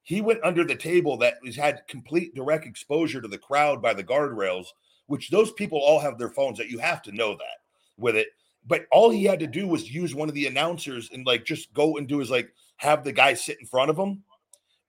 He 0.03 0.21
went 0.21 0.43
under 0.43 0.63
the 0.63 0.75
table 0.75 1.17
that 1.17 1.35
was 1.43 1.55
had 1.55 1.81
complete 1.87 2.33
direct 2.33 2.65
exposure 2.65 3.21
to 3.21 3.27
the 3.27 3.37
crowd 3.37 3.81
by 3.81 3.93
the 3.93 4.03
guardrails 4.03 4.67
which 5.09 5.31
those 5.31 5.51
people 5.51 5.79
all 5.79 5.99
have 5.99 6.19
their 6.19 6.29
phones 6.29 6.59
that 6.59 6.69
you 6.69 6.77
have 6.77 7.01
to 7.01 7.11
know 7.11 7.31
that 7.31 7.57
with 7.97 8.15
it. 8.15 8.27
But 8.67 8.85
all 8.91 9.09
he 9.09 9.23
had 9.23 9.39
to 9.39 9.47
do 9.47 9.67
was 9.67 9.91
use 9.91 10.13
one 10.13 10.29
of 10.29 10.35
the 10.35 10.45
announcers 10.45 11.09
and 11.11 11.25
like 11.25 11.45
just 11.45 11.73
go 11.73 11.97
and 11.97 12.07
do 12.07 12.21
is 12.21 12.29
like 12.29 12.53
have 12.77 13.03
the 13.03 13.11
guy 13.11 13.33
sit 13.33 13.59
in 13.59 13.65
front 13.65 13.89
of 13.89 13.97
him 13.97 14.23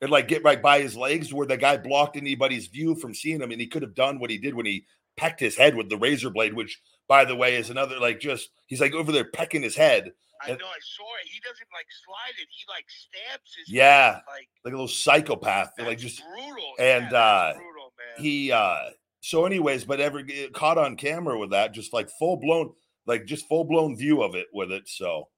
and 0.00 0.10
like 0.10 0.28
get 0.28 0.44
right 0.44 0.62
by 0.62 0.80
his 0.80 0.96
legs 0.96 1.32
where 1.32 1.46
the 1.46 1.56
guy 1.56 1.76
blocked 1.76 2.16
anybody's 2.16 2.66
view 2.66 2.94
from 2.94 3.14
seeing 3.14 3.40
him. 3.40 3.50
And 3.50 3.60
he 3.60 3.66
could 3.66 3.82
have 3.82 3.94
done 3.94 4.18
what 4.18 4.30
he 4.30 4.38
did 4.38 4.54
when 4.54 4.66
he 4.66 4.84
pecked 5.16 5.40
his 5.40 5.56
head 5.56 5.74
with 5.74 5.88
the 5.88 5.98
razor 5.98 6.30
blade, 6.30 6.54
which 6.54 6.80
by 7.08 7.24
the 7.24 7.36
way 7.36 7.56
is 7.56 7.70
another 7.70 7.98
like 7.98 8.20
just 8.20 8.50
he's 8.66 8.80
like 8.80 8.94
over 8.94 9.12
there 9.12 9.24
pecking 9.24 9.62
his 9.62 9.76
head. 9.76 10.12
I 10.42 10.48
know, 10.48 10.54
I 10.54 10.80
saw 10.80 11.04
it. 11.22 11.28
He 11.30 11.38
doesn't 11.40 11.68
like 11.74 11.86
slide 12.06 12.40
it. 12.40 12.48
He 12.48 12.64
like 12.68 12.86
stabs 12.88 13.54
his 13.58 13.70
yeah, 13.70 14.14
head, 14.14 14.22
like 14.26 14.48
like 14.64 14.72
a 14.72 14.76
little 14.76 14.88
psychopath. 14.88 15.72
Like 15.78 15.98
just 15.98 16.22
brutal. 16.34 16.72
And 16.78 17.12
yeah, 17.12 17.18
uh 17.18 17.52
brutal, 17.52 17.92
man. 17.98 18.24
he 18.24 18.52
uh 18.52 18.78
so 19.20 19.44
anyways 19.44 19.84
but 19.84 20.00
ever 20.00 20.22
get 20.22 20.52
caught 20.54 20.78
on 20.78 20.96
camera 20.96 21.38
with 21.38 21.50
that 21.50 21.74
just 21.74 21.92
like 21.92 22.08
full 22.18 22.38
blown 22.38 22.72
like 23.06 23.26
just 23.26 23.46
full 23.48 23.64
blown 23.64 23.96
view 23.96 24.22
of 24.22 24.34
it 24.34 24.46
with 24.52 24.72
it 24.72 24.88
so 24.88 25.28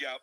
yep 0.00 0.20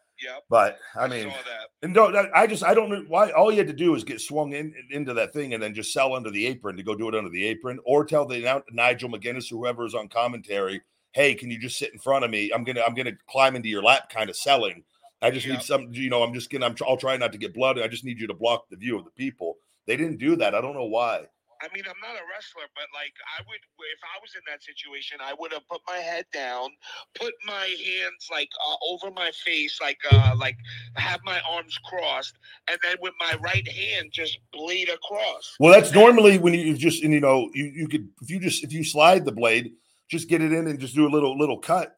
but 0.49 0.79
i 0.95 1.07
mean 1.07 1.29
saw 1.29 1.36
that. 1.45 1.69
and 1.81 1.93
don't 1.93 2.15
i 2.34 2.45
just 2.45 2.63
i 2.63 2.73
don't 2.73 2.89
know 2.89 3.03
why 3.07 3.31
all 3.31 3.51
you 3.51 3.57
had 3.57 3.67
to 3.67 3.73
do 3.73 3.95
is 3.95 4.03
get 4.03 4.21
swung 4.21 4.53
in 4.53 4.73
into 4.91 5.13
that 5.13 5.34
thing 5.34 5.53
and 5.53 5.62
then 5.62 5.73
just 5.73 5.93
sell 5.93 6.13
under 6.13 6.29
the 6.29 6.45
apron 6.45 6.77
to 6.77 6.84
go 6.84 6.95
do 6.95 7.07
it 7.07 7.15
under 7.15 7.29
the 7.29 7.45
apron 7.45 7.79
or 7.86 8.05
tell 8.05 8.25
the 8.25 8.63
nigel 8.71 9.10
mcguinness 9.10 9.51
or 9.51 9.55
whoever 9.55 9.86
is 9.86 9.95
on 9.95 10.07
commentary 10.07 10.81
hey 11.13 11.36
can 11.36 11.51
you 11.51 11.60
just 11.60 11.77
sit 11.77 11.93
in 11.93 11.99
front 11.99 12.25
of 12.25 12.31
me? 12.31 12.51
I'm 12.53 12.63
gonna 12.63 12.81
i'm 12.81 12.93
gonna 12.93 13.17
climb 13.27 13.55
into 13.55 13.69
your 13.69 13.84
lap 13.84 14.10
kind 14.10 14.29
of 14.29 14.36
selling. 14.36 14.84
I 15.21 15.29
just 15.29 15.47
need 15.47 15.62
some 15.62 15.89
you 15.91 16.10
know 16.10 16.23
i'm 16.23 16.34
just 16.34 16.49
gonna 16.49 16.65
I'm, 16.65 16.75
i'll 16.88 16.97
try 16.97 17.15
not 17.17 17.31
to 17.34 17.38
get 17.38 17.53
blood. 17.53 17.79
I 17.79 17.88
just 17.88 18.05
need 18.05 18.19
you 18.19 18.27
to 18.27 18.34
block 18.34 18.69
the 18.69 18.77
view 18.77 18.97
of 18.97 19.05
the 19.05 19.12
people. 19.12 19.57
They 19.88 19.97
didn't 19.97 20.17
do 20.17 20.36
that. 20.38 20.55
I 20.55 20.62
don't 20.62 20.75
know 20.75 20.86
why 20.86 21.25
I 21.62 21.67
mean, 21.76 21.84
I'm 21.88 22.00
not 22.02 22.17
a 22.17 22.26
wrestler, 22.34 22.65
but 22.74 22.86
like 22.93 23.13
I 23.38 23.41
would, 23.47 23.62
if 23.93 24.02
I 24.02 24.17
was 24.21 24.34
in 24.36 24.41
that 24.50 24.63
situation, 24.63 25.19
I 25.24 25.34
would 25.38 25.54
have 25.54 25.67
put 25.69 25.82
my 25.88 25.97
head 25.97 26.26
down, 26.34 26.69
put 27.13 27.34
my 27.45 27.65
hands 27.65 28.28
like 28.32 28.50
uh, 28.67 28.76
over 28.89 29.12
my 29.12 29.32
face, 29.45 29.80
like 29.80 30.00
uh, 30.12 30.34
like 30.38 30.58
have 30.95 31.19
my 31.24 31.39
arms 31.50 31.78
crossed, 31.86 32.36
and 32.69 32.80
then 32.84 32.95
with 33.02 33.13
my 33.19 33.36
right 33.43 33.67
hand 33.67 34.10
just 34.12 34.39
bleed 34.52 34.89
across. 34.89 35.56
Well, 35.60 35.71
that's 35.71 35.93
normally 35.93 36.39
when 36.39 36.54
you 36.54 36.76
just 36.76 37.04
and 37.04 37.13
you 37.13 37.19
know 37.19 37.50
you 37.54 37.65
you 37.65 37.88
could 37.88 38.10
if 38.21 38.30
you 38.30 38.39
just 38.39 38.63
if 38.63 38.74
you 38.74 38.84
slide 38.84 39.24
the 39.26 39.32
blade, 39.32 39.71
just 40.10 40.30
get 40.30 40.41
it 40.41 40.52
in 40.52 40.67
and 40.67 40.80
just 40.80 40.95
do 40.95 41.08
a 41.08 41.12
little 41.13 41.38
little 41.38 41.60
cut. 41.60 41.95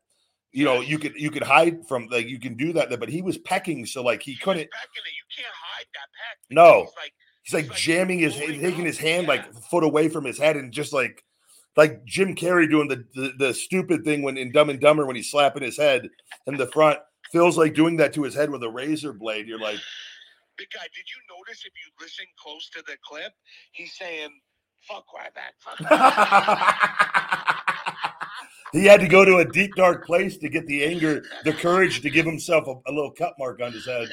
You 0.52 0.66
know, 0.66 0.82
you 0.82 1.00
could 1.00 1.16
you 1.16 1.32
could 1.32 1.42
hide 1.42 1.88
from 1.88 2.08
like 2.12 2.28
you 2.28 2.40
can 2.40 2.56
do 2.56 2.74
that, 2.74 3.00
but 3.00 3.10
he 3.10 3.22
was 3.22 3.38
pecking, 3.40 3.86
so 3.86 4.04
like 4.04 4.22
he 4.22 4.34
He 4.34 4.38
couldn't. 4.38 4.70
pecking 4.70 5.04
it. 5.06 5.16
You 5.16 5.26
can't 5.36 5.54
hide 5.56 5.88
that 5.94 6.10
peck. 6.14 6.38
No. 6.52 6.88
like 6.98 7.14
He's 7.44 7.54
like 7.54 7.74
jamming 7.76 8.20
his 8.20 8.36
taking 8.36 8.86
his 8.86 8.98
hand 8.98 9.28
like 9.28 9.46
a 9.50 9.54
foot 9.54 9.84
away 9.84 10.08
from 10.08 10.24
his 10.24 10.38
head 10.38 10.56
and 10.56 10.72
just 10.72 10.94
like 10.94 11.24
like 11.76 12.06
Jim 12.06 12.36
Carrey 12.36 12.70
doing 12.70 12.88
the, 12.88 13.04
the 13.14 13.34
the 13.38 13.54
stupid 13.54 14.06
thing 14.06 14.22
when 14.22 14.38
in 14.38 14.52
Dumb 14.52 14.70
and 14.70 14.80
Dumber 14.80 15.06
when 15.06 15.16
he's 15.16 15.30
slapping 15.30 15.64
his 15.64 15.78
head 15.78 16.08
in 16.48 16.56
the 16.56 16.68
front. 16.68 17.00
Feels 17.32 17.58
like 17.58 17.74
doing 17.74 17.98
that 17.98 18.14
to 18.14 18.24
his 18.24 18.36
head 18.36 18.50
with 18.50 18.64
a 18.64 18.70
razor 18.70 19.12
blade. 19.12 19.48
You're 19.48 19.60
like, 19.60 19.80
big 20.58 20.68
guy. 20.74 20.84
Did 20.94 21.06
you 21.10 21.36
notice 21.36 21.66
if 21.66 21.74
you 21.74 21.92
listen 22.00 22.26
close 22.42 22.70
to 22.70 22.84
the 22.86 22.96
clip, 23.04 23.34
he's 23.72 23.94
saying 23.94 24.30
"fuck 24.82 25.06
right 25.14 25.34
back, 25.34 25.56
fuck." 25.60 25.78
Ryback." 25.90 26.94
he 28.72 28.86
had 28.86 29.02
to 29.02 29.08
go 29.08 29.26
to 29.26 29.38
a 29.38 29.46
deep 29.46 29.76
dark 29.76 30.06
place 30.06 30.38
to 30.38 30.48
get 30.48 30.66
the 30.68 30.84
anger, 30.86 31.24
the 31.44 31.54
courage 31.54 32.02
to 32.02 32.10
give 32.10 32.26
himself 32.26 32.68
a, 32.68 32.76
a 32.90 32.94
little 32.94 33.12
cut 33.12 33.34
mark 33.38 33.62
on 33.62 33.74
his 33.74 33.86
head. 33.86 34.10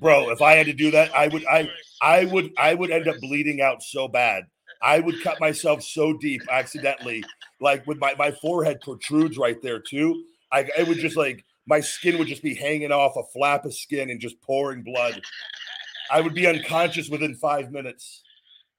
Bro, 0.00 0.30
if 0.30 0.42
I 0.42 0.54
had 0.54 0.66
to 0.66 0.72
do 0.72 0.90
that, 0.92 1.14
I 1.14 1.28
would 1.28 1.44
I 1.46 1.70
I 2.02 2.24
would 2.26 2.52
I 2.58 2.74
would 2.74 2.90
end 2.90 3.08
up 3.08 3.16
bleeding 3.20 3.60
out 3.60 3.82
so 3.82 4.08
bad. 4.08 4.44
I 4.82 5.00
would 5.00 5.22
cut 5.22 5.40
myself 5.40 5.82
so 5.82 6.12
deep 6.12 6.42
accidentally, 6.50 7.24
like 7.60 7.86
with 7.86 7.98
my 7.98 8.14
my 8.18 8.30
forehead 8.30 8.80
protrudes 8.80 9.36
right 9.38 9.60
there 9.62 9.80
too. 9.80 10.24
I 10.52 10.68
it 10.76 10.86
would 10.86 10.98
just 10.98 11.16
like 11.16 11.44
my 11.66 11.80
skin 11.80 12.18
would 12.18 12.28
just 12.28 12.42
be 12.42 12.54
hanging 12.54 12.92
off 12.92 13.16
a 13.16 13.22
flap 13.32 13.64
of 13.64 13.74
skin 13.74 14.10
and 14.10 14.20
just 14.20 14.40
pouring 14.42 14.82
blood. 14.82 15.20
I 16.10 16.20
would 16.20 16.34
be 16.34 16.46
unconscious 16.46 17.08
within 17.08 17.34
five 17.34 17.70
minutes. 17.70 18.22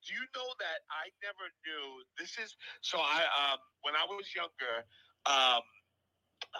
Do 0.08 0.14
you 0.14 0.22
know 0.36 0.50
that 0.60 0.82
I 0.90 1.10
never 1.22 1.46
knew 1.66 2.04
this 2.18 2.38
is 2.44 2.56
so 2.82 2.98
I 3.00 3.22
um 3.22 3.60
when 3.82 3.94
I 3.96 4.06
was 4.10 4.26
younger, 4.36 4.86
um 5.26 5.62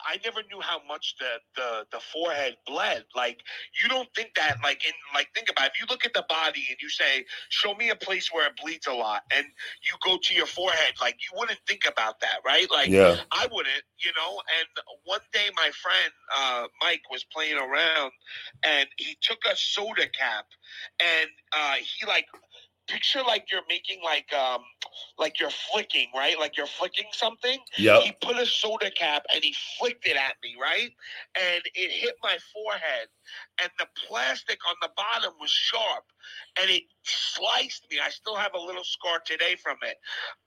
I 0.06 0.18
never 0.24 0.42
knew 0.52 0.62
how 0.62 0.82
much 0.88 1.16
the 1.20 1.40
the 1.56 1.86
the 1.92 2.00
forehead 2.00 2.58
bled. 2.66 3.06
Like 3.16 3.42
you 3.82 3.90
don't 3.90 4.10
think 4.16 4.32
that 4.36 4.58
like 4.64 4.86
in 4.86 4.94
like 5.14 5.30
think 5.34 5.50
about 5.50 5.66
it. 5.68 5.72
if 5.76 5.82
you 5.82 5.88
look 5.90 6.06
at 6.06 6.14
the 6.14 6.26
body 6.30 6.66
and 6.70 6.78
you 6.82 6.90
say, 6.90 7.26
Show 7.50 7.74
me 7.76 7.90
a 7.90 7.96
place 7.96 8.32
where 8.32 8.48
it 8.48 8.54
bleeds 8.62 8.88
a 8.88 8.94
lot 8.94 9.24
and 9.36 9.46
you 9.84 9.94
go 10.06 10.18
to 10.22 10.34
your 10.34 10.46
forehead, 10.46 10.94
like 11.02 11.16
you 11.22 11.38
wouldn't 11.38 11.60
think 11.68 11.84
about 11.88 12.20
that, 12.22 12.40
right? 12.46 12.70
Like 12.72 12.90
Yeah. 12.90 13.18
I 13.32 13.48
wouldn't, 13.52 13.84
you 14.04 14.12
know. 14.16 14.42
And 14.60 14.86
one 15.06 15.22
day, 15.34 15.50
my 15.56 15.72
friend 15.82 16.14
uh, 16.36 16.68
Mike 16.82 17.04
was 17.12 17.24
playing 17.24 17.58
around, 17.58 18.12
and 18.64 18.88
he 18.98 19.18
took 19.22 19.40
a 19.52 19.56
soda 19.56 20.08
cap, 20.08 20.46
and 21.00 21.30
uh, 21.54 21.76
he 21.76 22.06
like 22.06 22.26
picture 22.90 23.22
like 23.26 23.46
you're 23.52 23.68
making 23.70 24.00
like 24.04 24.34
um 24.34 24.62
like 25.18 25.40
you're 25.40 25.52
flicking, 25.72 26.08
right? 26.16 26.38
Like 26.40 26.58
you're 26.58 26.68
flicking 26.68 27.06
something. 27.12 27.60
Yeah. 27.78 28.00
He 28.02 28.12
put 28.22 28.38
a 28.38 28.46
soda 28.46 28.92
cap 28.92 29.26
and 29.34 29.44
he 29.44 29.54
flicked 29.78 30.06
it 30.06 30.18
at 30.18 30.36
me, 30.44 30.56
right? 30.60 30.92
And 31.40 31.62
it 31.76 31.92
hit 31.92 32.16
my 32.24 32.38
forehead, 32.54 33.08
and 33.62 33.70
the 33.78 33.88
plastic 34.08 34.60
on 34.68 34.76
the 34.82 34.90
bottom 34.96 35.34
was 35.40 35.52
sharp, 35.52 36.06
and 36.60 36.70
it 36.70 36.84
sliced 37.04 37.86
me. 37.92 37.98
I 38.04 38.10
still 38.10 38.36
have 38.36 38.54
a 38.54 38.60
little 38.60 38.84
scar 38.84 39.20
today 39.26 39.56
from 39.62 39.78
it. 39.84 39.98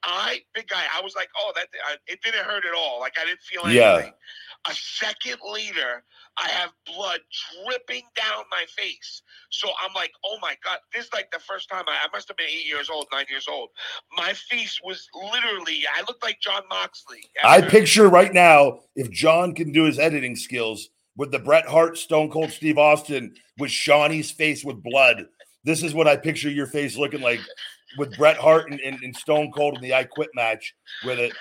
I, 0.03 0.41
big 0.55 0.69
guy, 0.69 0.83
I 0.97 1.01
was 1.03 1.15
like, 1.15 1.29
oh, 1.39 1.53
that 1.55 1.69
it 2.07 2.21
didn't 2.23 2.45
hurt 2.45 2.65
at 2.69 2.75
all. 2.77 3.01
Like 3.01 3.15
I 3.21 3.25
didn't 3.25 3.41
feel 3.41 3.63
anything. 3.65 4.13
Yeah. 4.13 4.71
A 4.71 4.75
second 4.75 5.39
later, 5.53 6.05
I 6.39 6.49
have 6.49 6.71
blood 6.87 7.21
dripping 7.67 8.05
down 8.15 8.45
my 8.51 8.65
face. 8.77 9.23
So 9.51 9.69
I'm 9.85 9.93
like, 9.95 10.13
oh 10.25 10.39
my 10.41 10.55
God, 10.65 10.79
this 10.95 11.07
is 11.07 11.13
like 11.13 11.31
the 11.31 11.41
first 11.41 11.69
time 11.69 11.85
I, 11.89 11.93
I 12.05 12.09
must 12.13 12.29
have 12.29 12.37
been 12.37 12.47
eight 12.49 12.67
years 12.67 12.89
old, 12.89 13.07
nine 13.13 13.27
years 13.29 13.47
old. 13.51 13.71
My 14.17 14.33
face 14.33 14.81
was 14.85 15.09
literally, 15.15 15.83
I 15.95 16.01
looked 16.03 16.23
like 16.23 16.41
Jon 16.41 16.63
Moxley. 16.71 17.25
I 17.45 17.61
picture 17.61 18.09
right 18.09 18.33
now, 18.33 18.81
if 18.95 19.11
John 19.11 19.55
can 19.55 19.73
do 19.73 19.85
his 19.85 19.99
editing 19.99 20.37
skills 20.37 20.89
with 21.17 21.33
the 21.33 21.39
Bret 21.39 21.67
Hart, 21.67 21.99
Stone 21.99 22.31
Cold 22.31 22.51
Steve 22.51 22.79
Austin, 22.79 23.35
with 23.59 23.71
Shawnee's 23.71 24.31
face 24.31 24.65
with 24.65 24.83
blood. 24.83 25.27
This 25.65 25.83
is 25.83 25.95
what 25.95 26.09
I 26.09 26.17
picture 26.17 26.51
your 26.51 26.67
face 26.67 26.97
looking 26.97 27.21
like 27.21 27.41
with 27.99 28.17
Bret 28.17 28.37
Hart 28.37 28.71
and, 28.71 28.81
and, 28.81 29.01
and, 29.03 29.15
Stone 29.15 29.53
Cold 29.53 29.77
in 29.77 29.83
the 29.83 29.95
I 29.95 30.05
Quit 30.05 30.31
match 30.35 30.75
with 31.05 31.19
it. 31.19 31.33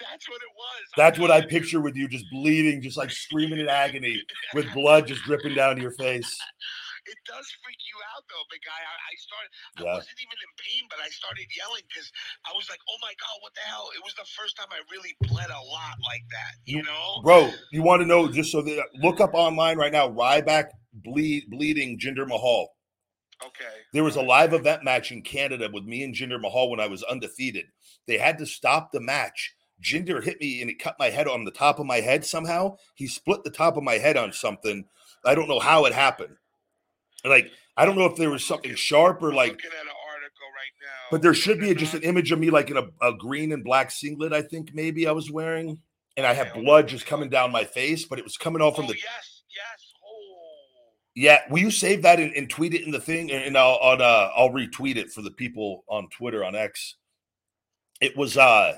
That's 0.00 0.28
what 0.28 0.36
it 0.42 0.52
was. 0.56 0.82
That's 0.96 1.18
what 1.18 1.30
I 1.30 1.40
picture 1.46 1.80
with 1.80 1.96
you, 1.96 2.08
just 2.08 2.26
bleeding, 2.30 2.82
just 2.82 2.96
like 2.96 3.10
screaming 3.10 3.60
in 3.60 3.68
agony, 3.68 4.22
with 4.54 4.72
blood 4.74 5.06
just 5.06 5.22
dripping 5.22 5.54
down 5.54 5.80
your 5.80 5.92
face. 5.92 6.36
It 7.06 7.18
does 7.26 7.46
freak 7.64 7.78
you 7.82 7.98
out 8.14 8.22
though, 8.30 8.46
big 8.50 8.62
guy. 8.62 8.78
I, 8.78 8.94
I 8.94 9.14
started. 9.18 9.50
Yeah. 9.82 9.90
I 9.90 9.94
wasn't 9.98 10.22
even 10.22 10.38
in 10.38 10.52
pain, 10.54 10.86
but 10.86 11.02
I 11.02 11.10
started 11.10 11.46
yelling 11.50 11.82
because 11.90 12.06
I 12.46 12.54
was 12.54 12.70
like, 12.70 12.78
"Oh 12.86 12.94
my 13.02 13.10
god, 13.18 13.42
what 13.42 13.50
the 13.54 13.66
hell!" 13.66 13.90
It 13.90 14.02
was 14.06 14.14
the 14.14 14.28
first 14.38 14.54
time 14.54 14.70
I 14.70 14.78
really 14.86 15.10
bled 15.26 15.50
a 15.50 15.62
lot 15.66 15.98
like 16.06 16.22
that. 16.30 16.62
You, 16.64 16.78
you 16.78 16.82
know, 16.84 17.18
bro. 17.26 17.50
You 17.72 17.82
want 17.82 18.02
to 18.02 18.06
know? 18.06 18.30
Just 18.30 18.52
so 18.52 18.62
that 18.62 18.86
look 19.02 19.18
up 19.20 19.34
online 19.34 19.78
right 19.78 19.90
now. 19.90 20.10
Ryback 20.10 20.70
bleed 20.94 21.50
bleeding 21.50 21.98
Jinder 21.98 22.26
Mahal. 22.26 22.70
Okay. 23.46 23.64
There 23.92 24.04
was 24.04 24.16
a 24.16 24.22
live 24.22 24.52
event 24.52 24.84
match 24.84 25.12
in 25.12 25.22
Canada 25.22 25.68
with 25.72 25.84
me 25.84 26.02
and 26.02 26.14
Jinder 26.14 26.40
Mahal 26.40 26.70
when 26.70 26.80
I 26.80 26.86
was 26.86 27.02
undefeated. 27.02 27.66
They 28.06 28.18
had 28.18 28.38
to 28.38 28.46
stop 28.46 28.92
the 28.92 29.00
match. 29.00 29.54
Jinder 29.82 30.22
hit 30.22 30.40
me 30.40 30.60
and 30.60 30.70
it 30.70 30.78
cut 30.78 30.96
my 30.98 31.10
head 31.10 31.26
on 31.26 31.44
the 31.44 31.50
top 31.50 31.78
of 31.78 31.86
my 31.86 32.00
head 32.00 32.24
somehow. 32.24 32.76
He 32.94 33.06
split 33.06 33.42
the 33.44 33.50
top 33.50 33.76
of 33.76 33.82
my 33.82 33.94
head 33.94 34.16
on 34.16 34.32
something. 34.32 34.84
I 35.24 35.34
don't 35.34 35.48
know 35.48 35.60
how 35.60 35.84
it 35.86 35.92
happened. 35.92 36.36
Like, 37.24 37.50
I 37.76 37.84
don't 37.84 37.96
know 37.96 38.06
if 38.06 38.16
there 38.16 38.30
was 38.30 38.44
something 38.44 38.74
sharp 38.74 39.22
or 39.22 39.32
like. 39.32 39.52
Right 39.52 39.92
but 41.10 41.20
there 41.20 41.34
should 41.34 41.60
be 41.60 41.74
just 41.74 41.92
an 41.92 42.02
image 42.02 42.32
of 42.32 42.38
me 42.38 42.48
like 42.48 42.70
in 42.70 42.78
a, 42.78 42.84
a, 43.02 43.12
green 43.14 43.52
and 43.52 43.62
black 43.62 43.90
singlet, 43.90 44.32
I 44.32 44.40
think 44.40 44.74
maybe 44.74 45.06
I 45.06 45.12
was 45.12 45.30
wearing. 45.30 45.78
And 46.16 46.26
I 46.26 46.32
had 46.32 46.54
blood 46.54 46.88
just 46.88 47.04
coming 47.04 47.28
down 47.28 47.52
my 47.52 47.64
face, 47.64 48.06
but 48.06 48.18
it 48.18 48.24
was 48.24 48.38
coming 48.38 48.62
off 48.62 48.76
from 48.76 48.86
oh, 48.86 48.88
the. 48.88 48.94
Yes. 48.94 49.31
Yeah, 51.14 51.40
will 51.50 51.58
you 51.58 51.70
save 51.70 52.02
that 52.02 52.20
and, 52.20 52.32
and 52.34 52.48
tweet 52.48 52.74
it 52.74 52.82
in 52.82 52.90
the 52.90 53.00
thing, 53.00 53.30
and 53.30 53.56
I'll 53.56 53.78
on 53.82 54.00
uh, 54.00 54.30
I'll 54.34 54.50
retweet 54.50 54.96
it 54.96 55.12
for 55.12 55.20
the 55.20 55.30
people 55.30 55.84
on 55.88 56.08
Twitter 56.08 56.44
on 56.44 56.54
X. 56.54 56.96
It 58.00 58.16
was 58.16 58.36
uh, 58.36 58.76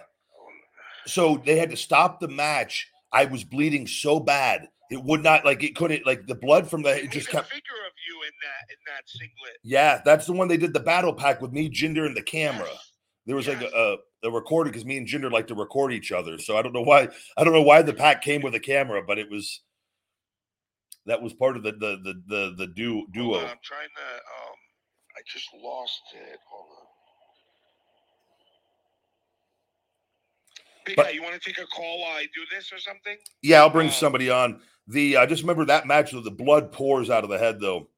so 1.07 1.41
they 1.45 1.59
had 1.59 1.71
to 1.71 1.77
stop 1.77 2.19
the 2.19 2.29
match. 2.29 2.89
I 3.13 3.27
was 3.27 3.45
bleeding 3.45 3.87
so 3.87 4.19
bad 4.19 4.69
it 4.91 5.03
would 5.03 5.23
not 5.23 5.45
like 5.45 5.63
it 5.63 5.75
couldn't 5.75 6.07
like 6.07 6.27
the 6.27 6.35
blood 6.35 6.69
from 6.69 6.83
the 6.83 7.03
it 7.03 7.11
just 7.11 7.29
kept 7.29 7.49
figure 7.49 7.61
of 7.87 7.93
you 8.09 8.23
in 8.23 8.33
that 8.43 8.71
in 8.71 8.77
that 8.87 9.03
singlet. 9.07 9.59
Yeah, 9.63 10.01
that's 10.05 10.27
the 10.27 10.33
one 10.33 10.49
they 10.49 10.57
did 10.57 10.73
the 10.73 10.81
battle 10.81 11.13
pack 11.13 11.41
with 11.41 11.53
me, 11.53 11.71
Jinder, 11.71 12.07
and 12.07 12.17
the 12.17 12.23
camera. 12.23 12.69
Yes. 12.71 12.91
There 13.27 13.37
was 13.37 13.47
yes. 13.47 13.63
like 13.63 13.73
a, 13.73 13.99
a, 14.25 14.29
a 14.29 14.31
recording 14.31 14.73
because 14.73 14.85
me 14.85 14.99
and 14.99 15.07
Jinder 15.07 15.33
like 15.33 15.47
to 15.49 15.55
record 15.55 15.93
each 15.93 16.13
other. 16.13 16.39
So 16.39 16.57
I 16.57 16.63
don't 16.63 16.73
know 16.73 16.83
why 16.83 17.09
I 17.37 17.45
don't 17.45 17.55
know 17.55 17.63
why 17.63 17.83
the 17.83 17.95
pack 17.95 18.23
came 18.23 18.43
with 18.43 18.55
a 18.55 18.61
camera, 18.61 19.03
but 19.05 19.19
it 19.19 19.31
was 19.31 19.63
that 21.07 21.21
was 21.21 21.33
part 21.33 21.57
of 21.57 21.63
the 21.63 21.73
the 21.73 21.99
the 22.03 22.23
the, 22.27 22.55
the 22.59 22.67
duo. 22.69 23.05
duo. 23.13 23.39
I'm 23.39 23.59
trying 23.63 23.89
to. 23.97 24.15
Um, 24.15 24.57
I 25.17 25.21
just 25.27 25.49
lost 25.55 26.03
it. 26.15 26.39
Hold 26.51 26.69
on. 26.71 26.87
Big 30.85 30.97
but, 30.97 31.07
guy, 31.07 31.11
you 31.11 31.23
want 31.23 31.35
to 31.35 31.41
take 31.41 31.59
a 31.59 31.67
call 31.67 32.01
while 32.01 32.13
I 32.13 32.25
do 32.35 32.43
this 32.55 32.71
or 32.73 32.79
something? 32.79 33.17
Yeah, 33.43 33.61
I'll 33.61 33.71
bring 33.71 33.89
um, 33.89 33.93
somebody 33.93 34.31
on. 34.31 34.61
The 34.89 35.17
I 35.17 35.27
just 35.27 35.43
remember 35.43 35.65
that 35.67 35.87
match 35.87 36.13
with 36.13 36.25
the 36.25 36.31
blood 36.31 36.73
pours 36.73 37.09
out 37.09 37.25
of 37.25 37.31
the 37.31 37.39
head 37.39 37.61
though. 37.61 37.89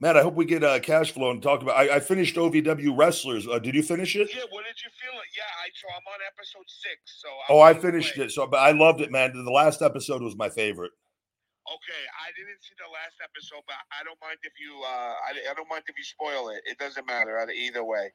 Man, 0.00 0.16
I 0.18 0.22
hope 0.22 0.34
we 0.34 0.44
get 0.44 0.62
uh, 0.62 0.80
cash 0.80 1.12
flow 1.12 1.30
and 1.30 1.42
talk 1.42 1.62
about. 1.62 1.76
I, 1.76 1.96
I 1.96 2.00
finished 2.00 2.36
OVW 2.36 2.98
wrestlers. 2.98 3.48
Uh, 3.48 3.58
did 3.58 3.74
you 3.74 3.82
finish 3.82 4.16
it? 4.16 4.28
Yeah. 4.30 4.42
What 4.50 4.64
did 4.66 4.76
you 4.82 4.90
feel? 5.00 5.18
Yeah, 5.36 5.44
I 5.62 5.70
so 5.74 5.88
I'm 5.88 6.02
on 6.12 6.20
episode 6.26 6.64
six. 6.66 7.22
So 7.22 7.28
I'm 7.28 7.56
oh, 7.56 7.60
I 7.60 7.72
finished 7.72 8.18
it. 8.18 8.30
So, 8.30 8.46
but 8.46 8.58
I 8.58 8.72
loved 8.72 9.00
it, 9.00 9.10
man. 9.10 9.32
The 9.32 9.50
last 9.50 9.80
episode 9.80 10.20
was 10.20 10.36
my 10.36 10.50
favorite. 10.50 10.92
Okay, 11.64 12.02
I 12.20 12.28
didn't 12.36 12.60
see 12.60 12.74
the 12.76 12.90
last 12.92 13.16
episode, 13.24 13.64
but 13.66 13.76
I 13.88 14.04
don't 14.04 14.20
mind 14.20 14.36
if 14.42 14.52
you. 14.60 14.82
Uh, 14.84 15.14
I, 15.16 15.50
I 15.50 15.54
don't 15.54 15.68
mind 15.68 15.84
if 15.88 15.96
you 15.96 16.04
spoil 16.04 16.50
it. 16.50 16.60
It 16.66 16.76
doesn't 16.78 17.06
matter 17.06 17.40
either 17.50 17.82
way. 17.82 18.12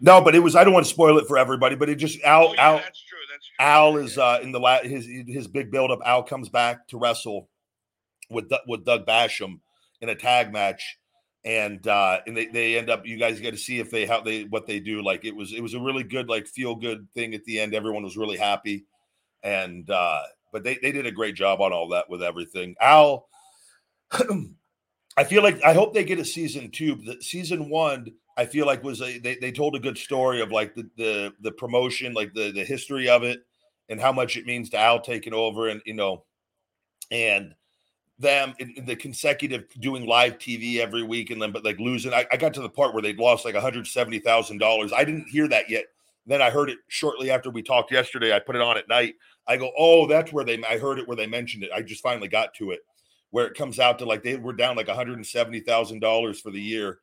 No, 0.00 0.20
but 0.20 0.34
it 0.34 0.38
was. 0.38 0.56
I 0.56 0.64
don't 0.64 0.72
want 0.72 0.86
to 0.86 0.90
spoil 0.90 1.18
it 1.18 1.26
for 1.26 1.36
everybody, 1.36 1.74
but 1.74 1.90
it 1.90 1.96
just 1.96 2.22
Al. 2.22 2.48
Oh, 2.48 2.54
yeah, 2.54 2.68
Al 2.68 2.76
that's 2.78 3.02
true. 3.02 3.18
That's 3.30 3.46
true. 3.46 3.56
Al 3.58 3.96
is 3.98 4.18
uh, 4.18 4.38
in 4.42 4.52
the 4.52 4.60
la- 4.60 4.82
his 4.82 5.06
his 5.26 5.46
big 5.46 5.70
build 5.70 5.90
up. 5.90 6.00
Al 6.04 6.22
comes 6.22 6.48
back 6.48 6.86
to 6.88 6.98
wrestle 6.98 7.48
with 8.30 8.50
with 8.66 8.84
Doug 8.84 9.04
Basham 9.04 9.60
in 10.00 10.08
a 10.08 10.14
tag 10.14 10.52
match, 10.52 10.96
and 11.44 11.86
uh, 11.86 12.20
and 12.26 12.36
they, 12.36 12.46
they 12.46 12.78
end 12.78 12.88
up. 12.88 13.04
You 13.04 13.18
guys 13.18 13.40
get 13.40 13.50
to 13.50 13.58
see 13.58 13.78
if 13.78 13.90
they 13.90 14.06
how 14.06 14.20
they 14.20 14.44
what 14.44 14.66
they 14.66 14.80
do. 14.80 15.02
Like 15.02 15.24
it 15.24 15.36
was 15.36 15.52
it 15.52 15.60
was 15.60 15.74
a 15.74 15.80
really 15.80 16.04
good 16.04 16.28
like 16.28 16.46
feel 16.46 16.74
good 16.76 17.08
thing 17.12 17.34
at 17.34 17.44
the 17.44 17.60
end. 17.60 17.74
Everyone 17.74 18.02
was 18.02 18.16
really 18.16 18.38
happy, 18.38 18.86
and 19.42 19.88
uh, 19.90 20.22
but 20.52 20.64
they, 20.64 20.78
they 20.82 20.92
did 20.92 21.06
a 21.06 21.12
great 21.12 21.34
job 21.34 21.60
on 21.60 21.72
all 21.72 21.88
that 21.88 22.08
with 22.08 22.22
everything. 22.22 22.74
Al, 22.80 23.28
I 25.16 25.24
feel 25.24 25.42
like 25.42 25.62
I 25.64 25.74
hope 25.74 25.92
they 25.92 26.04
get 26.04 26.18
a 26.18 26.24
season 26.24 26.70
two. 26.70 26.94
The 26.94 27.20
season 27.20 27.68
one, 27.68 28.06
I 28.36 28.46
feel 28.46 28.66
like 28.66 28.82
was 28.82 29.02
a 29.02 29.18
they, 29.18 29.36
they 29.36 29.52
told 29.52 29.74
a 29.74 29.80
good 29.80 29.98
story 29.98 30.40
of 30.40 30.50
like 30.50 30.74
the 30.74 30.88
the 30.96 31.32
the 31.40 31.52
promotion, 31.52 32.14
like 32.14 32.32
the 32.34 32.52
the 32.52 32.64
history 32.64 33.08
of 33.08 33.22
it, 33.22 33.40
and 33.88 34.00
how 34.00 34.12
much 34.12 34.36
it 34.36 34.46
means 34.46 34.70
to 34.70 34.78
Al 34.78 35.00
taking 35.00 35.34
over, 35.34 35.68
and 35.68 35.82
you 35.84 35.94
know, 35.94 36.24
and 37.10 37.54
them 38.18 38.54
in, 38.58 38.70
in 38.76 38.84
the 38.84 38.94
consecutive 38.94 39.64
doing 39.80 40.06
live 40.06 40.38
TV 40.38 40.78
every 40.78 41.02
week, 41.02 41.30
and 41.30 41.42
then 41.42 41.52
but 41.52 41.64
like 41.64 41.80
losing. 41.80 42.14
I, 42.14 42.26
I 42.32 42.36
got 42.36 42.54
to 42.54 42.62
the 42.62 42.68
part 42.68 42.94
where 42.94 43.02
they'd 43.02 43.18
lost 43.18 43.44
like 43.44 43.54
one 43.54 43.62
hundred 43.62 43.86
seventy 43.86 44.20
thousand 44.20 44.58
dollars. 44.58 44.92
I 44.92 45.04
didn't 45.04 45.28
hear 45.28 45.48
that 45.48 45.68
yet. 45.68 45.86
Then 46.26 46.42
I 46.42 46.50
heard 46.50 46.70
it 46.70 46.78
shortly 46.88 47.30
after 47.30 47.50
we 47.50 47.62
talked 47.62 47.90
yesterday. 47.90 48.34
I 48.34 48.38
put 48.38 48.56
it 48.56 48.62
on 48.62 48.76
at 48.76 48.88
night 48.88 49.14
I 49.50 49.56
go, 49.56 49.72
oh, 49.76 50.06
that's 50.06 50.32
where 50.32 50.44
they. 50.44 50.62
I 50.62 50.78
heard 50.78 51.00
it 51.00 51.08
where 51.08 51.16
they 51.16 51.26
mentioned 51.26 51.64
it. 51.64 51.72
I 51.74 51.82
just 51.82 52.02
finally 52.02 52.28
got 52.28 52.54
to 52.54 52.70
it, 52.70 52.80
where 53.30 53.46
it 53.46 53.56
comes 53.56 53.80
out 53.80 53.98
to 53.98 54.04
like 54.04 54.22
they 54.22 54.36
were 54.36 54.52
down 54.52 54.76
like 54.76 54.86
one 54.86 54.96
hundred 54.96 55.16
and 55.16 55.26
seventy 55.26 55.58
thousand 55.58 55.98
dollars 55.98 56.40
for 56.40 56.52
the 56.52 56.60
year, 56.60 57.00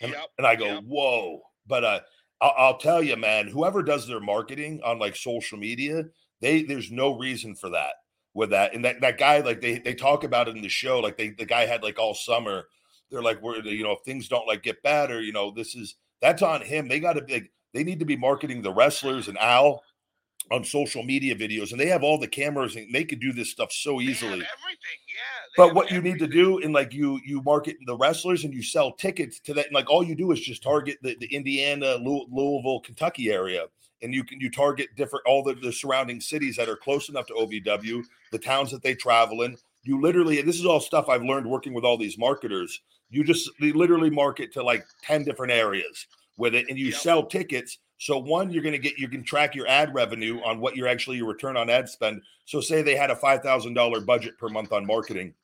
and, 0.00 0.12
yep, 0.12 0.26
and 0.38 0.46
I 0.46 0.54
go, 0.54 0.66
yep. 0.66 0.84
whoa. 0.84 1.40
But 1.66 1.84
uh, 1.84 2.00
I'll, 2.40 2.54
I'll 2.56 2.78
tell 2.78 3.02
you, 3.02 3.16
man, 3.16 3.48
whoever 3.48 3.82
does 3.82 4.06
their 4.06 4.20
marketing 4.20 4.80
on 4.84 5.00
like 5.00 5.16
social 5.16 5.58
media, 5.58 6.04
they 6.40 6.62
there's 6.62 6.92
no 6.92 7.18
reason 7.18 7.56
for 7.56 7.70
that 7.70 7.94
with 8.34 8.50
that. 8.50 8.72
And 8.72 8.84
that 8.84 9.00
that 9.00 9.18
guy, 9.18 9.40
like 9.40 9.60
they 9.60 9.78
they 9.78 9.94
talk 9.94 10.22
about 10.22 10.46
it 10.46 10.54
in 10.54 10.62
the 10.62 10.68
show, 10.68 11.00
like 11.00 11.16
they 11.16 11.30
the 11.30 11.44
guy 11.44 11.66
had 11.66 11.82
like 11.82 11.98
all 11.98 12.14
summer. 12.14 12.68
They're 13.10 13.20
like, 13.20 13.42
we're 13.42 13.60
you 13.62 13.82
know, 13.82 13.92
if 13.92 14.04
things 14.04 14.28
don't 14.28 14.46
like 14.46 14.62
get 14.62 14.80
better, 14.84 15.20
you 15.20 15.32
know, 15.32 15.50
this 15.50 15.74
is 15.74 15.96
that's 16.20 16.42
on 16.42 16.62
him. 16.62 16.86
They 16.86 17.00
got 17.00 17.14
to 17.14 17.22
be. 17.22 17.32
Like, 17.32 17.50
they 17.72 17.84
need 17.84 17.98
to 18.00 18.04
be 18.04 18.16
marketing 18.16 18.62
the 18.62 18.72
wrestlers 18.72 19.28
and 19.28 19.38
Al 19.38 19.82
on 20.50 20.64
social 20.64 21.02
media 21.02 21.34
videos, 21.34 21.70
and 21.70 21.80
they 21.80 21.86
have 21.86 22.02
all 22.02 22.18
the 22.18 22.26
cameras, 22.26 22.74
and 22.74 22.92
they 22.92 23.04
could 23.04 23.20
do 23.20 23.32
this 23.32 23.50
stuff 23.50 23.70
so 23.70 24.00
easily. 24.00 24.32
everything, 24.32 24.46
yeah. 25.08 25.46
But 25.56 25.74
what 25.74 25.86
everything. 25.86 26.06
you 26.06 26.12
need 26.12 26.18
to 26.18 26.26
do, 26.26 26.58
and 26.58 26.72
like 26.72 26.92
you, 26.92 27.20
you 27.24 27.42
market 27.42 27.76
the 27.86 27.96
wrestlers, 27.96 28.44
and 28.44 28.52
you 28.52 28.62
sell 28.62 28.92
tickets 28.92 29.38
to 29.40 29.54
that. 29.54 29.66
And 29.66 29.74
like 29.74 29.88
all 29.88 30.02
you 30.02 30.14
do 30.14 30.32
is 30.32 30.40
just 30.40 30.62
target 30.62 30.98
the, 31.02 31.16
the 31.20 31.26
Indiana, 31.26 31.96
Louisville, 31.96 32.80
Kentucky 32.80 33.30
area, 33.30 33.66
and 34.02 34.12
you 34.12 34.24
can 34.24 34.40
you 34.40 34.50
target 34.50 34.88
different 34.96 35.24
all 35.26 35.44
the, 35.44 35.54
the 35.54 35.72
surrounding 35.72 36.20
cities 36.20 36.56
that 36.56 36.68
are 36.68 36.76
close 36.76 37.08
enough 37.08 37.26
to 37.26 37.34
OVW, 37.34 38.02
the 38.32 38.38
towns 38.38 38.70
that 38.72 38.82
they 38.82 38.94
travel 38.94 39.42
in. 39.42 39.56
You 39.82 40.00
literally, 40.00 40.40
and 40.40 40.48
this 40.48 40.58
is 40.58 40.66
all 40.66 40.80
stuff 40.80 41.08
I've 41.08 41.22
learned 41.22 41.46
working 41.46 41.74
with 41.74 41.84
all 41.84 41.96
these 41.96 42.18
marketers. 42.18 42.80
You 43.08 43.24
just 43.24 43.50
literally 43.60 44.10
market 44.10 44.52
to 44.54 44.62
like 44.62 44.84
ten 45.02 45.22
different 45.22 45.52
areas 45.52 46.06
with 46.40 46.56
it, 46.56 46.66
and 46.68 46.76
you 46.76 46.86
yep. 46.86 46.94
sell 46.94 47.24
tickets 47.24 47.78
so 48.00 48.16
one, 48.16 48.50
you're 48.50 48.62
going 48.62 48.72
to 48.72 48.78
get 48.78 48.98
you 48.98 49.08
can 49.08 49.22
track 49.22 49.54
your 49.54 49.68
ad 49.68 49.94
revenue 49.94 50.40
on 50.42 50.58
what 50.58 50.74
you're 50.74 50.88
actually 50.88 51.18
your 51.18 51.28
return 51.28 51.58
on 51.58 51.68
ad 51.68 51.86
spend. 51.86 52.22
So 52.46 52.62
say 52.62 52.80
they 52.80 52.96
had 52.96 53.10
a 53.10 53.16
five 53.16 53.42
thousand 53.42 53.74
dollar 53.74 54.00
budget 54.00 54.38
per 54.38 54.48
month 54.48 54.72
on 54.72 54.86
marketing, 54.86 55.34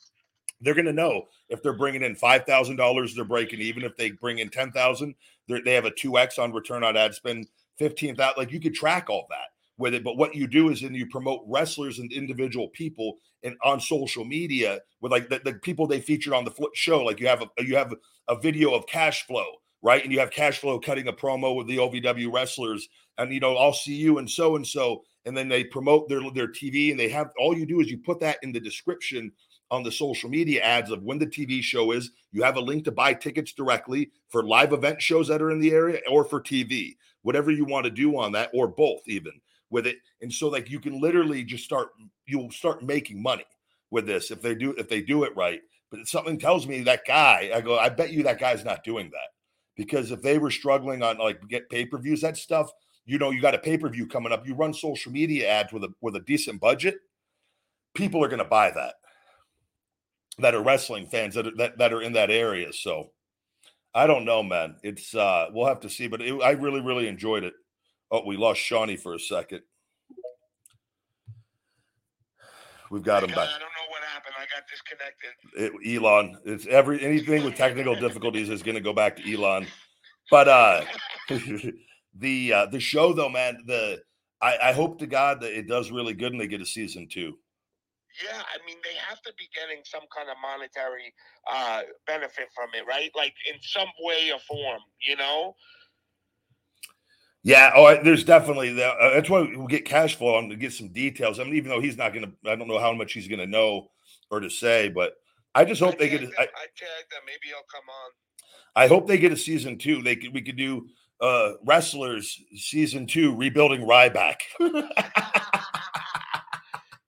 they're 0.63 0.75
going 0.75 0.87
to 0.87 0.93
know 0.95 1.27
if 1.51 1.63
they're 1.63 1.77
bringing 1.77 2.03
in 2.03 2.17
five 2.17 2.47
thousand 2.47 2.77
dollars, 2.77 3.15
they're 3.15 3.27
breaking 3.27 3.61
even. 3.61 3.83
If 3.83 3.95
they 3.99 4.13
bring 4.13 4.39
in 4.39 4.49
ten 4.49 4.73
thousand, 4.73 5.15
they 5.49 5.75
have 5.75 5.85
a 5.85 5.91
two 5.91 6.17
x 6.17 6.39
on 6.39 6.51
return 6.51 6.83
on 6.83 6.97
ad 6.97 7.15
spend. 7.15 7.47
Fifteen 7.77 8.17
thousand, 8.17 8.39
like 8.39 8.53
you 8.53 8.59
could 8.59 8.75
track 8.75 9.11
all 9.11 9.27
that 9.29 9.49
with 9.77 9.93
it. 9.93 10.03
But 10.03 10.17
what 10.17 10.35
you 10.35 10.47
do 10.47 10.71
is 10.71 10.81
then 10.81 10.95
you 10.95 11.07
promote 11.09 11.45
wrestlers 11.47 11.99
and 11.99 12.11
individual 12.11 12.69
people 12.69 13.19
and 13.43 13.55
on 13.63 13.81
social 13.81 14.25
media 14.25 14.81
with 15.03 15.13
like 15.13 15.29
the, 15.29 15.43
the 15.45 15.53
people 15.53 15.87
they 15.87 16.01
featured 16.01 16.33
on 16.33 16.47
the 16.47 16.69
show. 16.73 17.05
Like 17.05 17.21
you 17.21 17.27
have 17.27 17.43
a 17.43 17.49
you 17.63 17.77
have 17.77 17.93
a 18.29 18.41
video 18.41 18.73
of 18.73 18.87
cash 18.87 19.27
flow 19.27 19.45
right? 19.87 20.03
And 20.03 20.13
you 20.13 20.19
have 20.19 20.33
cash 20.33 20.59
flow 20.59 20.81
cutting 20.81 21.07
a 21.07 21.13
promo 21.13 21.55
with 21.55 21.69
the 21.69 21.77
OVW 21.77 22.33
wrestlers, 22.33 22.89
and 23.19 23.33
you 23.33 23.39
know, 23.39 23.57
I'll 23.57 23.73
see 23.73 23.95
you 23.95 24.19
and 24.19 24.29
so 24.29 24.57
and 24.57 24.67
so, 24.67 25.05
and 25.27 25.37
then 25.37 25.49
they 25.49 25.63
promote 25.63 26.09
their 26.09 26.21
their 26.35 26.49
TV, 26.49 26.91
and 26.91 26.99
they 26.99 27.09
have 27.11 27.31
all 27.39 27.57
you 27.57 27.65
do 27.65 27.81
is 27.81 27.89
you 27.89 27.99
put 27.99 28.19
that 28.19 28.39
in 28.43 28.51
the 28.51 28.59
description 28.59 29.31
on 29.71 29.85
the 29.85 29.93
social 29.93 30.29
media 30.29 30.61
ads 30.61 30.91
of 30.91 31.05
when 31.05 31.21
the 31.21 31.27
TV 31.27 31.63
show 31.63 31.93
is. 31.93 32.11
You 32.33 32.43
have 32.43 32.57
a 32.57 32.61
link 32.61 32.83
to 32.87 32.91
buy 32.91 33.15
tickets 33.15 33.53
directly 33.53 34.11
for 34.29 34.43
live 34.43 34.73
event 34.73 35.01
shows 35.01 35.29
that 35.29 35.41
are 35.41 35.53
in 35.53 35.61
the 35.61 35.71
area 35.71 36.01
or 36.11 36.25
for 36.25 36.41
TV, 36.41 36.97
whatever 37.23 37.53
you 37.53 37.65
want 37.65 37.85
to 37.85 37.91
do 37.91 38.19
on 38.19 38.33
that, 38.33 38.51
or 38.53 38.67
both, 38.67 39.03
even 39.07 39.41
with 39.71 39.87
it. 39.87 39.99
And 40.21 40.33
so, 40.33 40.49
like, 40.49 40.69
you 40.69 40.81
can 40.81 41.01
literally 41.01 41.45
just 41.45 41.65
start, 41.65 41.91
you'll 42.27 42.51
start 42.51 42.83
making 42.83 43.23
money 43.23 43.47
with 43.93 44.05
this 44.05 44.33
if 44.33 44.43
they 44.43 44.57
do 44.57 44.73
if 44.73 44.89
they 44.89 45.01
do 45.01 45.23
it 45.23 45.37
right. 45.37 45.61
But 45.93 46.09
something 46.09 46.41
tells 46.41 46.67
me 46.67 46.81
that 46.83 47.07
guy, 47.07 47.53
I 47.55 47.61
go, 47.61 47.79
I 47.79 47.89
bet 47.89 48.11
you 48.11 48.25
that 48.25 48.41
guy's 48.41 48.65
not 48.65 48.83
doing 48.83 49.11
that 49.11 49.36
because 49.77 50.11
if 50.11 50.23
they 50.23 50.39
were 50.39 50.51
struggling 50.51 51.03
on 51.03 51.19
like 51.19 51.47
get 51.49 51.69
pay 51.71 51.85
per 51.87 51.99
views, 51.99 52.23
that 52.23 52.37
stuff, 52.37 52.71
you 53.05 53.19
know, 53.19 53.31
you 53.31 53.41
got 53.41 53.55
a 53.55 53.59
pay 53.59 53.79
per 53.79 53.89
view 53.89 54.07
coming 54.07 54.33
up. 54.33 54.47
You 54.47 54.55
run 54.55 54.75
social 54.75 55.13
media 55.13 55.49
ads 55.49 55.73
with 55.73 55.85
a 55.85 55.93
with 56.01 56.17
a 56.17 56.21
decent 56.21 56.61
budget, 56.61 56.97
people 57.95 58.23
are 58.25 58.29
going 58.29 58.39
to 58.39 58.45
buy 58.45 58.71
that. 58.71 58.95
That 60.39 60.55
are 60.55 60.63
wrestling 60.63 61.07
fans 61.07 61.35
that 61.35 61.47
are, 61.47 61.57
that 61.57 61.79
that 61.79 61.93
are 61.93 62.03
in 62.03 62.13
that 62.15 62.31
area. 62.31 62.73
So 62.73 63.11
I 63.95 64.07
don't 64.07 64.25
know, 64.25 64.43
man. 64.43 64.77
It's 64.83 65.15
uh 65.15 65.47
we'll 65.53 65.67
have 65.67 65.81
to 65.81 65.91
see, 65.91 66.09
but 66.09 66.21
it, 66.21 66.43
I 66.43 66.51
really 66.51 66.81
really 66.81 67.09
enjoyed 67.09 67.45
it. 67.45 67.55
Oh, 68.11 68.25
we 68.25 68.37
lost 68.37 68.61
Shawnee 68.61 68.97
for 68.97 69.15
a 69.15 69.19
second. 69.19 69.63
We've 72.91 73.03
got 73.03 73.25
him 73.25 73.31
back. 73.31 73.49
Got 74.55 74.65
disconnected. 74.71 75.31
It, 75.85 75.97
Elon, 75.97 76.39
it's 76.45 76.67
every 76.67 77.03
anything 77.05 77.45
with 77.45 77.55
technical 77.55 77.95
difficulties 78.01 78.49
is 78.49 78.63
going 78.63 78.75
to 78.75 78.81
go 78.81 78.93
back 78.93 79.17
to 79.17 79.35
Elon. 79.35 79.67
But 80.31 80.49
uh 80.49 80.85
the 82.19 82.53
uh 82.53 82.67
the 82.67 82.81
show 82.81 83.13
though, 83.13 83.29
man, 83.29 83.59
the 83.67 84.01
I, 84.43 84.59
I 84.65 84.73
hope 84.73 84.99
to 84.99 85.07
God 85.07 85.41
that 85.41 85.57
it 85.57 85.69
does 85.69 85.91
really 85.91 86.15
good 86.15 86.33
and 86.33 86.41
they 86.41 86.47
get 86.47 86.61
a 86.61 86.67
season 86.67 87.09
two. 87.11 87.39
Yeah, 88.25 88.41
I 88.41 88.67
mean 88.67 88.77
they 88.83 88.97
have 89.09 89.21
to 89.23 89.33
be 89.39 89.49
getting 89.55 89.83
some 89.85 90.03
kind 90.15 90.29
of 90.31 90.37
monetary 90.43 91.13
uh 91.53 91.83
benefit 92.07 92.49
from 92.55 92.71
it, 92.75 92.87
right? 92.87 93.11
Like 93.15 93.35
in 93.53 93.61
some 93.61 93.89
way 94.01 94.31
or 94.33 94.41
form, 94.41 94.81
you 95.07 95.17
know. 95.17 95.55
Yeah, 97.43 97.71
oh, 97.77 98.03
there's 98.03 98.25
definitely 98.25 98.73
that. 98.73 98.97
Uh, 98.99 99.11
that's 99.11 99.31
why 99.31 99.49
we'll 99.55 99.69
get 99.69 99.85
cash 99.85 100.17
flow 100.17 100.35
on 100.35 100.49
to 100.49 100.57
get 100.57 100.73
some 100.73 100.89
details. 100.89 101.39
I 101.39 101.45
mean, 101.45 101.55
even 101.55 101.71
though 101.71 101.81
he's 101.81 101.97
not 101.97 102.13
going 102.13 102.25
to, 102.25 102.51
I 102.51 102.57
don't 102.57 102.67
know 102.67 102.81
how 102.81 102.93
much 102.93 103.13
he's 103.13 103.29
going 103.29 103.39
to 103.39 103.47
know 103.47 103.87
or 104.31 104.41
to 104.41 104.51
say, 104.51 104.89
but 104.89 105.15
I 105.55 105.65
just 105.65 105.81
hope 105.81 105.95
I 105.95 105.99
they 105.99 106.09
get. 106.11 106.21
I, 106.23 106.25
tagged 106.25 107.11
them. 107.11 107.23
Maybe 107.27 107.47
he'll 107.49 107.67
come 107.73 107.89
on. 107.89 108.11
I 108.75 108.87
hope 108.89 109.07
they 109.07 109.19
get 109.19 109.33
a 109.33 109.37
season 109.37 109.79
two. 109.79 110.03
They 110.03 110.17
could, 110.17 110.35
we 110.35 110.43
could 110.43 110.57
do 110.57 110.89
uh 111.21 111.53
wrestlers 111.65 112.39
season 112.57 113.07
two, 113.07 113.35
rebuilding 113.37 113.83
Ryback. 113.83 114.37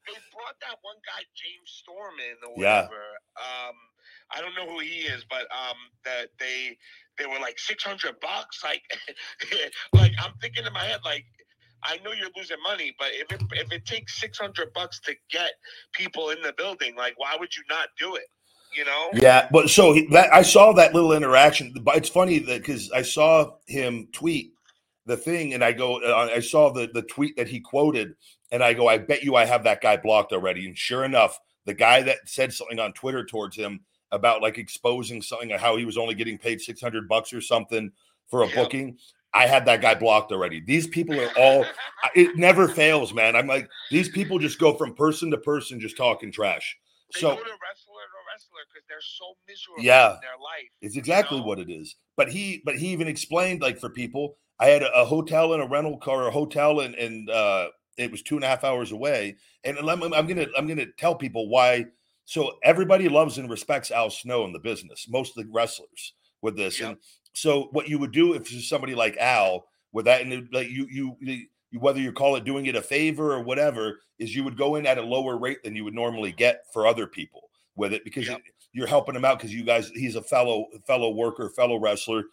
They 0.06 0.14
brought 0.32 0.56
that 0.62 0.78
one 0.82 0.96
guy 1.04 1.22
James 1.36 1.70
Storm 1.82 2.14
in 2.18 2.36
or 2.48 2.54
Yeah. 2.62 2.84
whatever. 2.88 3.02
Um, 3.36 3.74
I 4.34 4.40
don't 4.40 4.54
know 4.54 4.70
who 4.72 4.80
he 4.80 5.00
is, 5.08 5.24
but 5.28 5.42
um, 5.52 5.76
that 6.04 6.28
they 6.38 6.76
they 7.18 7.26
were 7.26 7.38
like 7.40 7.58
six 7.58 7.84
hundred 7.84 8.18
bucks. 8.20 8.62
Like, 8.64 8.82
like 9.92 10.12
I'm 10.18 10.32
thinking 10.40 10.64
in 10.66 10.72
my 10.72 10.84
head, 10.84 11.00
like. 11.04 11.24
I 11.82 11.98
know 12.04 12.12
you're 12.12 12.30
losing 12.36 12.56
money, 12.62 12.94
but 12.98 13.08
if 13.12 13.30
it, 13.32 13.42
if 13.52 13.72
it 13.72 13.84
takes 13.86 14.20
six 14.20 14.38
hundred 14.38 14.72
bucks 14.74 15.00
to 15.00 15.14
get 15.30 15.52
people 15.92 16.30
in 16.30 16.42
the 16.42 16.52
building, 16.56 16.94
like 16.96 17.14
why 17.18 17.36
would 17.38 17.54
you 17.56 17.62
not 17.68 17.88
do 17.98 18.16
it? 18.16 18.24
You 18.76 18.84
know? 18.84 19.10
Yeah, 19.14 19.48
but 19.50 19.70
so 19.70 19.92
he, 19.94 20.06
that 20.12 20.32
I 20.32 20.42
saw 20.42 20.72
that 20.74 20.94
little 20.94 21.12
interaction. 21.12 21.74
But 21.82 21.96
it's 21.96 22.08
funny 22.08 22.38
that 22.40 22.60
because 22.60 22.90
I 22.92 23.02
saw 23.02 23.52
him 23.66 24.08
tweet 24.12 24.52
the 25.06 25.16
thing, 25.16 25.54
and 25.54 25.64
I 25.64 25.72
go, 25.72 26.02
uh, 26.02 26.28
I 26.34 26.40
saw 26.40 26.70
the 26.72 26.88
the 26.92 27.02
tweet 27.02 27.36
that 27.36 27.48
he 27.48 27.60
quoted, 27.60 28.14
and 28.52 28.62
I 28.62 28.74
go, 28.74 28.88
I 28.88 28.98
bet 28.98 29.22
you 29.22 29.36
I 29.36 29.46
have 29.46 29.64
that 29.64 29.80
guy 29.80 29.96
blocked 29.96 30.32
already. 30.32 30.66
And 30.66 30.76
sure 30.76 31.04
enough, 31.04 31.38
the 31.64 31.74
guy 31.74 32.02
that 32.02 32.18
said 32.26 32.52
something 32.52 32.78
on 32.78 32.92
Twitter 32.92 33.24
towards 33.24 33.56
him 33.56 33.80
about 34.10 34.42
like 34.42 34.58
exposing 34.58 35.22
something, 35.22 35.50
how 35.50 35.76
he 35.76 35.84
was 35.84 35.98
only 35.98 36.14
getting 36.14 36.38
paid 36.38 36.60
six 36.60 36.80
hundred 36.80 37.08
bucks 37.08 37.32
or 37.32 37.40
something 37.40 37.90
for 38.28 38.42
a 38.42 38.46
Yep. 38.46 38.54
booking. 38.54 38.98
I 39.34 39.46
had 39.46 39.66
that 39.66 39.82
guy 39.82 39.94
blocked 39.94 40.32
already. 40.32 40.60
These 40.60 40.86
people 40.86 41.20
are 41.20 41.30
all, 41.36 41.64
it 42.14 42.36
never 42.36 42.66
fails, 42.68 43.12
man. 43.12 43.36
I'm 43.36 43.46
like 43.46 43.68
these 43.90 44.08
people 44.08 44.38
just 44.38 44.58
go 44.58 44.74
from 44.74 44.94
person 44.94 45.30
to 45.30 45.38
person, 45.38 45.80
just 45.80 45.96
talking 45.96 46.32
trash. 46.32 46.76
They 47.14 47.20
So 47.20 47.28
go 47.28 47.36
to 47.36 47.40
wrestler 47.40 47.52
to 47.52 48.20
wrestler 48.32 48.60
because 48.72 48.86
they're 48.88 48.98
so 49.00 49.36
miserable 49.46 49.82
Yeah. 49.82 50.14
in 50.14 50.20
their 50.22 50.38
life. 50.42 50.68
It's 50.80 50.96
exactly 50.96 51.38
know? 51.40 51.44
what 51.46 51.58
it 51.58 51.70
is. 51.70 51.96
But 52.16 52.30
he, 52.30 52.62
but 52.64 52.76
he 52.76 52.88
even 52.88 53.08
explained 53.08 53.60
like 53.60 53.78
for 53.78 53.90
people, 53.90 54.36
I 54.60 54.66
had 54.66 54.82
a, 54.82 54.92
a 54.92 55.04
hotel 55.04 55.52
and 55.52 55.62
a 55.62 55.66
rental 55.68 55.98
car, 55.98 56.26
a 56.26 56.30
hotel, 56.30 56.80
and 56.80 56.94
and 56.94 57.30
uh, 57.30 57.68
it 57.96 58.10
was 58.10 58.22
two 58.22 58.36
and 58.36 58.44
a 58.44 58.48
half 58.48 58.64
hours 58.64 58.92
away. 58.92 59.36
And 59.64 59.78
I'm, 59.78 60.02
I'm 60.02 60.26
gonna 60.26 60.46
I'm 60.56 60.66
gonna 60.66 60.86
tell 60.98 61.14
people 61.14 61.48
why. 61.48 61.86
So 62.24 62.58
everybody 62.62 63.08
loves 63.08 63.38
and 63.38 63.48
respects 63.48 63.90
Al 63.90 64.10
Snow 64.10 64.44
in 64.44 64.52
the 64.52 64.58
business, 64.58 65.06
most 65.08 65.36
of 65.36 65.44
the 65.44 65.50
wrestlers 65.52 66.14
with 66.42 66.56
this. 66.56 66.80
Yep. 66.80 66.88
And 66.88 66.98
so 67.32 67.68
what 67.72 67.88
you 67.88 67.98
would 67.98 68.12
do 68.12 68.34
if 68.34 68.50
there's 68.50 68.68
somebody 68.68 68.94
like 68.94 69.16
Al 69.18 69.64
with 69.92 70.04
that, 70.06 70.22
and 70.22 70.48
like 70.52 70.68
you 70.68 70.86
you. 70.90 71.16
you 71.20 71.46
whether 71.78 72.00
you 72.00 72.12
call 72.12 72.34
it 72.34 72.44
doing 72.46 72.64
it 72.64 72.74
a 72.76 72.80
favor 72.80 73.34
or 73.34 73.42
whatever, 73.42 74.00
is 74.18 74.34
you 74.34 74.42
would 74.42 74.56
go 74.56 74.76
in 74.76 74.86
at 74.86 74.96
a 74.96 75.02
lower 75.02 75.36
rate 75.36 75.62
than 75.62 75.76
you 75.76 75.84
would 75.84 75.92
normally 75.92 76.32
get 76.32 76.62
for 76.72 76.86
other 76.86 77.06
people 77.06 77.50
with 77.76 77.92
it 77.92 78.02
because 78.04 78.26
Yep. 78.26 78.40
you're 78.72 78.86
helping 78.86 79.14
him 79.14 79.26
out 79.26 79.36
because 79.38 79.52
you 79.54 79.64
guys 79.64 79.90
he's 79.94 80.16
a 80.16 80.22
fellow 80.22 80.64
fellow 80.86 81.10
worker 81.10 81.50
fellow 81.50 81.76
wrestler 81.78 82.24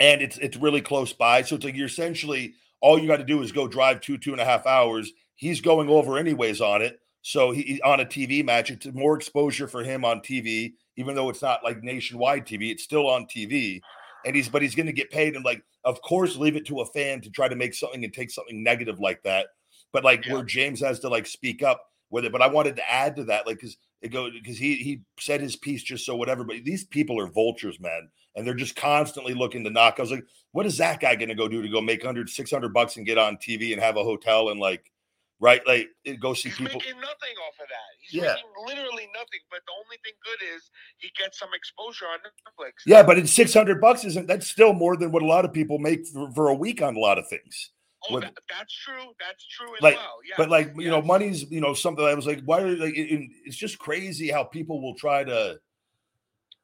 and 0.00 0.22
it's 0.22 0.38
it's 0.38 0.56
really 0.56 0.80
close 0.80 1.12
by 1.12 1.42
so 1.42 1.56
it's 1.56 1.64
like 1.66 1.76
you're 1.76 1.86
essentially 1.86 2.54
all 2.80 2.98
you 2.98 3.06
got 3.06 3.18
to 3.18 3.24
do 3.24 3.42
is 3.42 3.52
go 3.52 3.68
drive 3.68 4.00
two 4.00 4.16
two 4.16 4.32
and 4.32 4.40
a 4.40 4.44
half 4.46 4.66
hours 4.66 5.12
he's 5.34 5.60
going 5.60 5.88
over 5.90 6.16
anyways 6.16 6.60
on 6.62 6.80
it 6.82 6.98
so 7.22 7.50
he- 7.50 7.80
on 7.84 8.00
a 8.00 8.04
tv 8.06 8.44
match 8.44 8.70
it's 8.70 8.86
more 8.94 9.14
exposure 9.16 9.68
for 9.68 9.82
him 9.82 10.04
on 10.04 10.20
tv 10.20 10.72
even 10.96 11.14
though 11.14 11.28
it's 11.28 11.42
not 11.42 11.62
like 11.62 11.82
nationwide 11.82 12.46
tv 12.46 12.70
it's 12.70 12.82
still 12.82 13.08
on 13.08 13.26
tv 13.26 13.80
and 14.28 14.36
he's 14.36 14.48
but 14.48 14.60
he's 14.60 14.74
going 14.74 14.86
to 14.86 14.92
get 14.92 15.10
paid 15.10 15.34
and 15.34 15.44
like 15.44 15.62
of 15.84 16.00
course 16.02 16.36
leave 16.36 16.54
it 16.54 16.66
to 16.66 16.80
a 16.80 16.86
fan 16.86 17.20
to 17.22 17.30
try 17.30 17.48
to 17.48 17.56
make 17.56 17.72
something 17.72 18.04
and 18.04 18.12
take 18.12 18.30
something 18.30 18.62
negative 18.62 19.00
like 19.00 19.22
that 19.22 19.46
but 19.92 20.04
like 20.04 20.24
Yeah. 20.26 20.34
where 20.34 20.42
james 20.44 20.80
has 20.80 21.00
to 21.00 21.08
like 21.08 21.26
speak 21.26 21.62
up 21.62 21.82
with 22.10 22.26
it 22.26 22.32
but 22.32 22.42
i 22.42 22.46
wanted 22.46 22.76
to 22.76 22.90
add 22.90 23.16
to 23.16 23.24
that 23.24 23.46
like 23.46 23.56
because 23.56 23.78
it 24.02 24.10
goes 24.10 24.32
because 24.34 24.58
he 24.58 24.76
he 24.76 25.00
said 25.18 25.40
his 25.40 25.56
piece 25.56 25.82
just 25.82 26.04
so 26.04 26.14
whatever 26.14 26.44
but 26.44 26.62
these 26.62 26.84
people 26.84 27.18
are 27.18 27.26
vultures 27.26 27.80
man 27.80 28.08
and 28.36 28.46
they're 28.46 28.54
just 28.54 28.76
constantly 28.76 29.32
looking 29.34 29.64
to 29.64 29.70
knock 29.70 29.94
i 29.98 30.02
was 30.02 30.10
like 30.12 30.24
what 30.52 30.66
is 30.66 30.76
that 30.76 31.00
guy 31.00 31.16
going 31.16 31.28
to 31.30 31.34
go 31.34 31.48
do 31.48 31.62
to 31.62 31.68
go 31.68 31.80
make 31.80 32.00
100 32.04 32.28
600 32.28 32.72
bucks 32.74 32.96
and 32.96 33.06
get 33.06 33.18
on 33.18 33.36
tv 33.38 33.72
and 33.72 33.80
have 33.82 33.96
a 33.96 34.04
hotel 34.04 34.50
and 34.50 34.60
like 34.60 34.92
right 35.40 35.64
like 35.66 35.88
it- 36.04 36.20
go 36.20 36.34
see 36.34 36.48
He's 36.48 36.58
people 36.58 36.74
making 36.80 37.00
nothing 37.00 37.34
off 37.46 37.54
of 37.60 37.68
that. 37.68 37.90
He's 38.00 38.14
Yeah. 38.22 38.34
making 38.34 38.50
literally 38.66 39.08
nothing. 39.14 39.40
But 39.50 39.60
the 39.66 39.72
only 39.84 39.96
thing 40.04 40.12
good 40.24 40.40
is 40.56 40.70
he 40.98 41.10
gets 41.18 41.38
some 41.38 41.50
exposure 41.54 42.06
on 42.06 42.18
Netflix. 42.20 42.72
yeah 42.86 43.02
but 43.02 43.18
it's 43.18 43.32
600 43.32 43.80
bucks 43.80 44.04
isn't 44.04 44.26
that's 44.26 44.48
still 44.50 44.72
more 44.72 44.96
than 44.96 45.12
what 45.12 45.22
a 45.22 45.26
lot 45.26 45.44
of 45.44 45.52
people 45.52 45.78
make 45.78 46.06
for, 46.06 46.30
for 46.32 46.48
a 46.48 46.54
week 46.54 46.82
on 46.82 46.96
a 46.96 46.98
lot 47.00 47.18
of 47.18 47.28
things 47.28 47.70
Oh, 48.08 48.20
that, 48.20 48.32
that's 48.48 48.72
true. 48.72 49.12
That's 49.18 49.44
true 49.48 49.74
as 49.74 49.82
Like, 49.82 49.96
well. 49.96 50.18
Yeah. 50.28 50.36
but 50.38 50.48
like 50.50 50.72
you 50.76 50.88
know 50.88 51.02
money's 51.02 51.50
you 51.50 51.60
know 51.60 51.74
something 51.74 52.04
i 52.04 52.14
was 52.14 52.26
like 52.26 52.40
why 52.44 52.60
are 52.62 52.76
like 52.76 52.96
it- 52.96 53.28
it's 53.44 53.56
just 53.56 53.78
crazy 53.78 54.28
how 54.30 54.44
people 54.44 54.80
will 54.80 54.94
try 54.94 55.24
to 55.24 55.58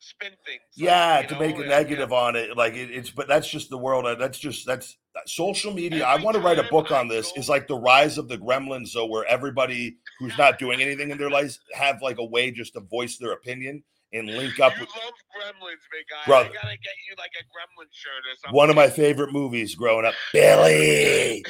spin 0.04 0.32
things. 0.44 0.60
yeah 0.76 1.20
you 1.20 1.28
to 1.28 1.34
know, 1.34 1.40
make 1.40 1.56
a 1.58 1.64
negative 1.64 2.10
yeah. 2.10 2.16
on 2.16 2.36
it 2.36 2.56
like 2.56 2.74
it, 2.74 2.90
it's 2.90 3.10
but 3.10 3.26
that's 3.26 3.48
just 3.48 3.70
the 3.70 3.78
world 3.78 4.04
that's 4.20 4.38
just 4.38 4.66
that's 4.66 4.96
social 5.26 5.72
media 5.72 6.04
i 6.04 6.20
want 6.22 6.36
to 6.36 6.42
write 6.42 6.58
a 6.58 6.64
book 6.64 6.90
on 6.90 7.08
this 7.08 7.32
is 7.36 7.48
like 7.48 7.66
the 7.68 7.78
rise 7.78 8.18
of 8.18 8.28
the 8.28 8.36
gremlins 8.36 8.92
though 8.92 9.06
where 9.06 9.24
everybody 9.26 9.96
who's 10.18 10.36
not 10.36 10.58
doing 10.58 10.82
anything 10.82 11.10
in 11.10 11.16
their 11.18 11.30
lives 11.30 11.60
have 11.72 12.02
like 12.02 12.18
a 12.18 12.24
way 12.24 12.50
just 12.50 12.74
to 12.74 12.80
voice 12.80 13.16
their 13.16 13.32
opinion 13.32 13.82
and 14.12 14.28
link 14.28 14.60
up 14.60 14.74
You 14.76 14.82
with 14.82 14.90
love 14.90 15.12
Gremlins, 15.34 15.82
big 15.90 16.04
guy. 16.08 16.24
Brother. 16.24 16.48
I 16.50 16.52
gotta 16.54 16.76
get 16.76 16.94
you 17.08 17.16
like 17.18 17.32
a 17.40 17.42
Gremlin 17.50 17.88
shirt 17.90 18.22
or 18.22 18.36
something. 18.44 18.56
one 18.56 18.70
of 18.70 18.76
my 18.76 18.88
favorite 18.88 19.32
movies 19.32 19.74
growing 19.74 20.06
up 20.06 20.14
billy 20.32 21.44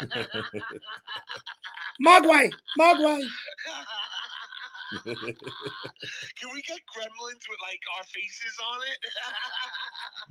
mogwai 2.06 2.50
mogwai 2.78 3.20
Can 5.04 6.48
we 6.52 6.62
get 6.62 6.80
Gremlins 6.94 7.42
with 7.48 7.58
like 7.62 7.80
our 7.96 8.04
faces 8.04 8.56
on 8.72 8.80
it? 8.90 8.98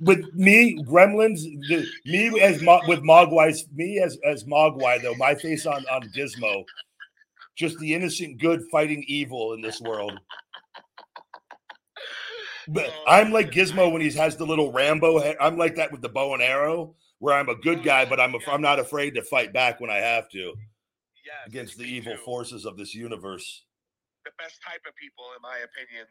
with 0.00 0.34
me, 0.34 0.78
Gremlins, 0.84 1.42
the, 1.68 1.86
me 2.06 2.40
as 2.40 2.62
Mo, 2.62 2.80
with 2.86 3.00
Mogwai's, 3.00 3.66
me 3.74 3.98
as 3.98 4.18
as 4.24 4.44
Mogwai 4.44 5.02
though, 5.02 5.14
my 5.14 5.34
face 5.34 5.66
on 5.66 5.84
on 5.90 6.02
Gizmo, 6.14 6.64
just 7.56 7.78
the 7.78 7.94
innocent 7.94 8.40
good 8.40 8.62
fighting 8.70 9.04
evil 9.08 9.54
in 9.54 9.60
this 9.60 9.80
world. 9.80 10.18
But 12.68 12.86
oh, 12.88 13.04
I'm 13.08 13.32
like 13.32 13.50
Gizmo 13.50 13.92
when 13.92 14.02
he 14.02 14.10
has 14.12 14.36
the 14.36 14.46
little 14.46 14.72
Rambo. 14.72 15.18
Head. 15.18 15.36
I'm 15.40 15.56
like 15.56 15.74
that 15.76 15.90
with 15.90 16.02
the 16.02 16.08
bow 16.08 16.34
and 16.34 16.42
arrow, 16.42 16.94
where 17.18 17.34
I'm 17.34 17.48
a 17.48 17.56
good 17.56 17.80
oh, 17.80 17.82
guy, 17.82 18.04
but 18.04 18.20
I'm 18.20 18.34
a, 18.34 18.38
I'm 18.48 18.62
not 18.62 18.78
afraid 18.78 19.14
to 19.14 19.22
fight 19.22 19.52
back 19.52 19.80
when 19.80 19.90
I 19.90 19.96
have 19.96 20.28
to 20.30 20.38
yes, 21.24 21.46
against 21.46 21.78
the 21.78 21.84
evil 21.84 22.14
too. 22.14 22.22
forces 22.22 22.64
of 22.64 22.76
this 22.76 22.94
universe. 22.94 23.64
The 24.24 24.32
best 24.38 24.60
type 24.62 24.82
of 24.88 24.94
people, 24.96 25.24
in 25.36 25.42
my 25.42 25.58
opinion. 25.64 26.06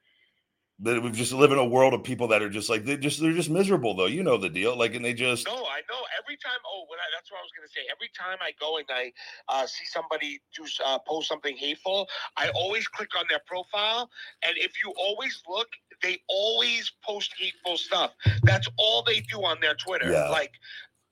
that 0.80 1.02
we 1.02 1.12
just 1.12 1.34
live 1.34 1.52
in 1.52 1.60
a 1.60 1.66
world 1.66 1.94
of 1.94 2.04
people 2.04 2.28
that 2.30 2.42
are 2.42 2.50
just 2.50 2.70
like 2.70 2.86
they 2.86 2.98
just 2.98 3.22
they're 3.22 3.34
just 3.34 3.50
miserable 3.50 3.96
though. 3.96 4.08
You 4.08 4.24
know 4.24 4.38
the 4.38 4.50
deal. 4.50 4.78
Like 4.78 4.96
and 4.96 5.06
they 5.06 5.14
just 5.14 5.48
No, 5.48 5.54
I 5.54 5.82
know. 5.90 6.02
Every 6.20 6.38
time, 6.38 6.60
oh, 6.66 6.86
when 6.90 7.00
I, 7.00 7.08
that's 7.16 7.32
what 7.32 7.40
I 7.40 7.42
was 7.44 7.52
gonna 7.56 7.70
say. 7.70 7.82
Every 7.92 8.10
time 8.18 8.38
I 8.42 8.52
go 8.60 8.78
and 8.78 8.86
I 8.90 9.12
uh, 9.48 9.66
see 9.68 9.86
somebody 9.86 10.42
do 10.56 10.66
uh, 10.86 11.00
post 11.08 11.28
something 11.30 11.56
hateful, 11.56 12.08
I 12.38 12.50
always 12.50 12.88
click 12.88 13.10
on 13.18 13.26
their 13.30 13.42
profile, 13.46 14.10
and 14.44 14.58
if 14.58 14.74
you 14.84 14.94
always 14.98 15.42
look, 15.48 15.68
they 16.04 16.20
always 16.28 16.92
post 17.04 17.34
hateful 17.40 17.78
stuff. 17.78 18.14
That's 18.44 18.68
all 18.78 19.04
they 19.04 19.22
do 19.22 19.40
on 19.40 19.58
their 19.62 19.76
Twitter. 19.76 20.12
Yeah. 20.12 20.30
Like 20.30 20.52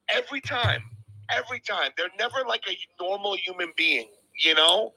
every 0.09 0.41
time, 0.41 0.83
every 1.31 1.59
time. 1.59 1.91
They're 1.97 2.09
never 2.17 2.47
like 2.47 2.63
a 2.69 2.77
normal 3.01 3.35
human 3.37 3.71
being. 3.77 4.09
You 4.39 4.55
know, 4.55 4.93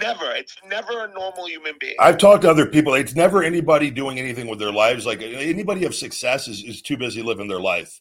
never. 0.00 0.30
It's 0.34 0.56
never 0.66 1.04
a 1.04 1.08
normal 1.12 1.46
human 1.46 1.74
being. 1.78 1.96
I've 2.00 2.18
talked 2.18 2.42
to 2.42 2.50
other 2.50 2.66
people. 2.66 2.94
It's 2.94 3.14
never 3.14 3.42
anybody 3.42 3.90
doing 3.90 4.18
anything 4.18 4.46
with 4.46 4.58
their 4.58 4.72
lives. 4.72 5.04
Like 5.06 5.20
anybody 5.22 5.84
of 5.84 5.94
success 5.94 6.48
is, 6.48 6.64
is 6.64 6.80
too 6.80 6.96
busy 6.96 7.22
living 7.22 7.48
their 7.48 7.60
life. 7.60 8.00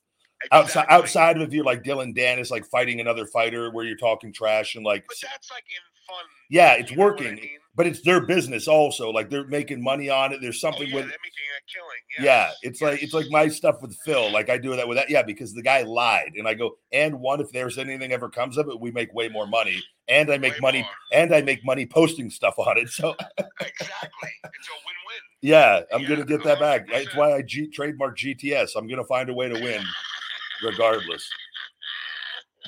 Outside 0.51 0.81
Exactly. 0.81 0.95
outside 0.95 1.41
of 1.41 1.53
you, 1.53 1.63
like 1.63 1.83
Dillon 1.83 2.13
Danis 2.13 2.51
like 2.51 2.65
fighting 2.65 2.99
another 3.01 3.25
fighter 3.25 3.71
where 3.71 3.85
you're 3.85 3.97
talking 3.97 4.31
trash 4.31 4.75
and 4.75 4.85
like 4.85 5.05
But 5.07 5.17
that's 5.21 5.49
like 5.51 5.63
in 5.69 5.81
fun. 6.07 6.25
yeah, 6.49 6.73
it's 6.73 6.91
know 6.91 7.03
I 7.03 7.05
working. 7.05 7.35
mean? 7.35 7.56
But 7.77 7.85
it's 7.87 8.01
their 8.01 8.19
business 8.25 8.67
also. 8.67 9.11
Like 9.11 9.29
they're 9.29 9.45
making 9.47 9.81
money 9.83 10.09
on 10.09 10.33
it. 10.33 10.41
There's 10.41 10.57
Oh, 10.57 10.71
something 10.71 10.89
yeah, 10.89 10.95
with 10.95 11.05
they're 11.05 11.19
making 11.23 11.45
a 11.55 11.61
killing. 11.71 12.01
Yeah, 12.17 12.47
yes, 12.47 12.55
it's 12.63 12.81
like 12.81 13.03
it's 13.03 13.13
like 13.13 13.27
my 13.29 13.47
stuff 13.47 13.81
with 13.83 13.95
Phil. 14.03 14.31
Like 14.31 14.49
I 14.49 14.57
do 14.57 14.75
that 14.75 14.87
with 14.87 14.97
that. 14.97 15.11
Yeah, 15.11 15.21
because 15.21 15.53
the 15.53 15.61
guy 15.61 15.83
lied, 15.83 16.33
and 16.35 16.47
I 16.47 16.55
go, 16.55 16.77
and 16.91 17.19
one, 17.19 17.39
if 17.39 17.51
there's 17.51 17.77
anything 17.77 18.11
ever 18.11 18.29
comes 18.29 18.57
of 18.57 18.67
it, 18.67 18.79
we 18.81 18.89
make 18.89 19.13
way 19.13 19.29
more 19.29 19.45
money, 19.45 19.83
and 20.07 20.31
I 20.31 20.39
make 20.39 20.53
Way 20.53 20.59
money, 20.59 20.79
more. 20.81 20.89
and 21.13 21.35
I 21.35 21.41
make 21.43 21.63
money 21.63 21.85
posting 21.85 22.31
stuff 22.31 22.55
on 22.57 22.79
it. 22.79 22.89
So 22.89 23.15
exactly. 23.37 24.31
It's 24.43 24.67
a 24.67 24.77
win-win. 24.83 25.21
yeah, 25.41 25.81
I'm 25.93 26.01
Yeah, 26.01 26.09
gonna 26.09 26.25
get 26.25 26.43
that 26.45 26.59
back. 26.59 26.87
That's 26.91 27.15
why 27.15 27.33
I 27.35 27.43
G- 27.43 27.67
trademark 27.69 28.17
GTS. 28.17 28.71
I'm 28.75 28.87
gonna 28.87 29.05
find 29.05 29.29
a 29.29 29.33
way 29.35 29.49
to 29.49 29.61
win, 29.61 29.83
regardless. 30.63 31.29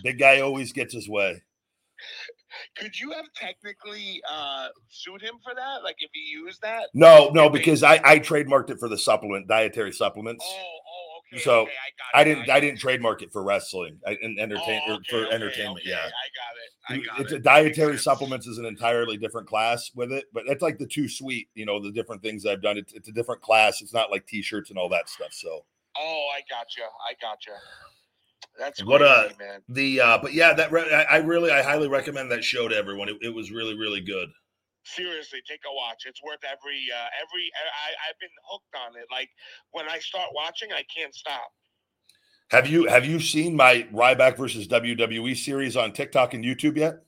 Big 0.03 0.19
guy 0.19 0.41
always 0.41 0.71
gets 0.71 0.93
his 0.93 1.09
way. 1.09 1.41
Could 2.75 2.99
you 2.99 3.11
have 3.11 3.25
technically 3.35 4.21
uh, 4.29 4.67
sued 4.89 5.21
him 5.21 5.35
for 5.43 5.53
that? 5.55 5.83
Like 5.83 5.97
if 5.99 6.09
he 6.13 6.21
used 6.21 6.61
that? 6.61 6.89
No, 6.93 7.29
no, 7.33 7.49
because 7.49 7.83
I 7.83 7.99
I 8.03 8.19
trademarked 8.19 8.69
it 8.69 8.79
for 8.79 8.89
the 8.89 8.97
supplement, 8.97 9.47
dietary 9.47 9.91
supplements. 9.91 10.45
Oh, 10.47 10.61
oh, 10.61 11.19
okay. 11.33 11.43
So, 11.43 11.61
okay, 11.61 11.71
I, 12.13 12.21
I 12.21 12.23
didn't 12.23 12.45
got 12.47 12.57
I 12.57 12.59
didn't 12.59 12.79
trademark 12.79 13.21
it 13.21 13.31
for 13.31 13.43
wrestling 13.43 13.99
I, 14.05 14.17
and 14.21 14.39
entertain 14.39 14.81
Oh, 14.87 14.95
okay, 14.95 15.03
for 15.09 15.25
okay, 15.25 15.35
entertainment. 15.35 15.85
Yeah. 15.85 15.97
I 15.97 15.99
got 15.99 16.07
it. 16.07 17.01
I 17.01 17.05
got 17.05 17.19
it's 17.21 17.31
it. 17.33 17.37
a 17.37 17.39
dietary 17.39 17.97
supplements 17.97 18.47
is 18.47 18.57
an 18.57 18.65
entirely 18.65 19.17
different 19.17 19.47
class 19.47 19.91
with 19.93 20.11
it, 20.11 20.25
but 20.33 20.43
that's 20.47 20.61
like 20.61 20.79
the 20.79 20.87
too 20.87 21.07
sweet, 21.07 21.49
you 21.53 21.65
know, 21.65 21.81
the 21.81 21.91
different 21.91 22.21
things 22.23 22.45
I've 22.45 22.61
done. 22.61 22.77
It's, 22.77 22.93
it's 22.93 23.09
a 23.09 23.11
different 23.11 23.41
class. 23.41 23.81
It's 23.81 23.93
not 23.93 24.09
like 24.09 24.25
t-shirts 24.25 24.69
and 24.71 24.79
all 24.79 24.89
that 24.89 25.09
stuff. 25.09 25.33
So 25.33 25.65
Oh, 25.97 26.27
I 26.35 26.41
gotcha. 26.49 26.81
I 26.81 27.13
gotcha. 27.21 27.51
That's 28.59 28.83
What, 28.83 29.01
uh, 29.01 29.29
man. 29.39 29.61
the 29.69 30.01
uh 30.01 30.17
but 30.17 30.33
yeah, 30.33 30.53
that 30.53 30.71
re- 30.71 30.93
I 30.93 31.15
I 31.15 31.17
really 31.17 31.49
I 31.49 31.61
highly 31.63 31.87
recommend 31.87 32.29
that 32.31 32.43
show 32.43 32.67
to 32.67 32.75
everyone. 32.75 33.07
It, 33.09 33.17
it 33.21 33.33
was 33.33 33.51
really 33.51 33.77
really 33.77 34.01
good. 34.01 34.29
Seriously, 34.83 35.39
take 35.47 35.61
a 35.69 35.73
watch. 35.73 36.03
It's 36.05 36.21
worth 36.23 36.39
every 36.43 36.85
uh, 36.93 37.07
every. 37.21 37.51
I 37.55 38.09
I've 38.09 38.19
been 38.19 38.29
hooked 38.49 38.75
on 38.75 38.95
it. 38.99 39.05
Like 39.11 39.29
when 39.71 39.87
I 39.87 39.99
start 39.99 40.29
watching, 40.33 40.71
I 40.73 40.83
can't 40.93 41.13
stop. 41.15 41.51
Have 42.51 42.67
you 42.67 42.87
have 42.87 43.05
you 43.05 43.19
seen 43.19 43.55
my 43.55 43.87
Ryback 43.93 44.35
versus 44.37 44.67
WWE 44.67 45.37
series 45.37 45.77
on 45.77 45.93
TikTok 45.93 46.33
and 46.33 46.43
YouTube 46.43 46.75
yet? 46.77 47.03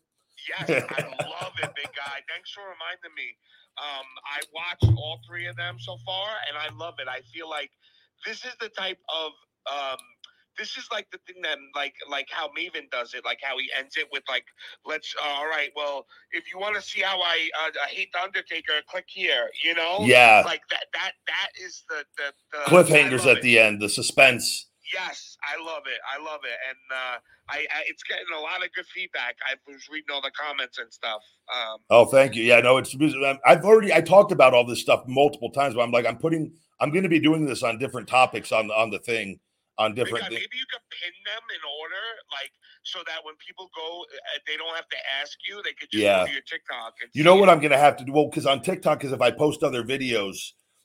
Yes, 0.47 0.69
I 0.69 1.01
love 1.25 1.53
it, 1.61 1.71
big 1.75 1.91
guy. 1.95 2.19
Thanks 2.29 2.51
for 2.53 2.61
reminding 2.61 3.13
me. 3.15 3.35
Um, 3.77 4.05
I 4.25 4.41
watched 4.53 4.97
all 4.97 5.19
three 5.27 5.47
of 5.47 5.55
them 5.55 5.77
so 5.79 5.97
far, 6.05 6.27
and 6.47 6.57
I 6.57 6.73
love 6.77 6.95
it. 6.99 7.07
I 7.07 7.21
feel 7.33 7.49
like 7.49 7.71
this 8.25 8.45
is 8.45 8.53
the 8.59 8.69
type 8.69 8.99
of 9.09 9.31
um, 9.71 9.97
this 10.57 10.77
is 10.77 10.87
like 10.91 11.07
the 11.11 11.19
thing 11.27 11.41
that 11.43 11.57
like 11.75 11.93
like 12.09 12.27
how 12.31 12.47
Maven 12.49 12.89
does 12.91 13.13
it, 13.13 13.23
like 13.25 13.39
how 13.41 13.57
he 13.57 13.69
ends 13.77 13.97
it 13.97 14.07
with 14.11 14.23
like, 14.29 14.45
let's 14.85 15.13
uh, 15.23 15.27
all 15.27 15.47
right, 15.47 15.69
well, 15.75 16.05
if 16.31 16.43
you 16.51 16.59
want 16.59 16.75
to 16.75 16.81
see 16.81 17.01
how 17.01 17.19
I 17.21 17.49
uh, 17.65 17.71
I 17.85 17.89
hate 17.89 18.09
the 18.13 18.21
Undertaker, 18.21 18.73
click 18.89 19.05
here. 19.07 19.49
You 19.63 19.75
know, 19.75 19.99
Yeah. 20.01 20.43
like 20.45 20.61
that 20.69 20.85
that 20.93 21.13
that 21.27 21.49
is 21.63 21.83
the 21.89 22.03
the, 22.17 22.33
the 22.51 22.59
Cliffhangers 22.69 23.25
at 23.29 23.37
it. 23.37 23.41
the 23.43 23.59
end, 23.59 23.81
the 23.81 23.89
suspense. 23.89 24.67
Yes, 24.93 25.37
I 25.41 25.63
love 25.63 25.83
it. 25.85 25.99
I 26.05 26.21
love 26.21 26.41
it, 26.43 26.57
and 26.67 26.77
uh, 26.91 27.17
I, 27.49 27.59
I 27.73 27.83
it's 27.87 28.03
getting 28.03 28.25
a 28.35 28.39
lot 28.39 28.63
of 28.63 28.73
good 28.73 28.85
feedback. 28.93 29.35
I 29.49 29.55
was 29.71 29.87
reading 29.89 30.07
all 30.13 30.21
the 30.21 30.31
comments 30.31 30.79
and 30.79 30.91
stuff. 30.91 31.21
Um, 31.55 31.77
Oh, 31.89 32.05
thank 32.05 32.35
you. 32.35 32.43
Yeah, 32.43 32.59
no, 32.59 32.77
it's 32.77 32.95
I've 33.45 33.63
already 33.63 33.93
I 33.93 34.01
talked 34.01 34.31
about 34.33 34.53
all 34.53 34.65
this 34.65 34.81
stuff 34.81 35.03
multiple 35.07 35.49
times, 35.51 35.75
but 35.75 35.81
I'm 35.81 35.91
like 35.91 36.05
I'm 36.05 36.17
putting 36.17 36.51
I'm 36.81 36.91
going 36.91 37.03
to 37.03 37.09
be 37.09 37.19
doing 37.19 37.45
this 37.45 37.63
on 37.63 37.77
different 37.77 38.07
topics 38.07 38.51
on 38.51 38.69
on 38.71 38.89
the 38.89 38.99
thing 38.99 39.39
on 39.81 39.95
different 39.95 40.23
maybe 40.29 40.57
you 40.61 40.67
could 40.71 40.85
pin 40.89 41.13
them 41.25 41.43
in 41.55 41.61
order, 41.81 42.05
like 42.31 42.51
so 42.83 42.99
that 43.07 43.19
when 43.23 43.35
people 43.45 43.69
go, 43.75 44.01
uh, 44.01 44.39
they 44.47 44.57
don't 44.57 44.75
have 44.75 44.87
to 44.89 44.97
ask 45.21 45.37
you. 45.47 45.61
They 45.63 45.73
could 45.73 45.89
just 45.91 46.01
Yeah. 46.03 46.19
go 46.21 46.25
to 46.27 46.31
your 46.33 46.41
TikTok. 46.43 46.93
And 47.01 47.09
You 47.13 47.23
know 47.23 47.35
what 47.35 47.49
it. 47.49 47.51
I'm 47.51 47.59
going 47.59 47.71
to 47.71 47.77
have 47.77 47.97
to 47.97 48.03
do? 48.05 48.11
Well, 48.13 48.27
because 48.27 48.45
on 48.45 48.61
TikTok, 48.61 48.99
because 48.99 49.13
if 49.13 49.21
I 49.21 49.31
post 49.31 49.63
other 49.63 49.83
videos, 49.83 50.37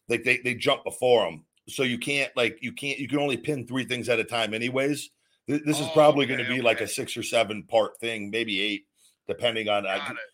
like 0.09 0.25
they, 0.25 0.39
they 0.39 0.55
jump 0.55 0.85
before 0.85 1.25
them. 1.25 1.45
So 1.69 1.83
you 1.83 1.99
can't 1.99 2.31
like 2.37 2.59
you 2.63 2.73
can't 2.73 2.99
you 2.99 3.09
can 3.09 3.19
only 3.19 3.37
pin 3.37 3.67
three 3.67 3.85
things 3.85 4.09
at 4.09 4.21
a 4.21 4.25
time, 4.25 4.55
anyways. 4.55 5.11
Th- 5.49 5.63
This 5.65 5.81
is 5.81 5.87
Oh, 5.89 5.93
probably 5.95 6.25
going 6.27 6.39
to 6.39 6.49
be 6.49 6.61
like 6.63 6.81
a 6.81 6.87
six 6.89 7.17
or 7.17 7.23
seven 7.25 7.65
part 7.65 7.99
thing, 7.99 8.31
maybe 8.31 8.61
eight, 8.61 8.87
depending 9.27 9.69
on 9.69 9.85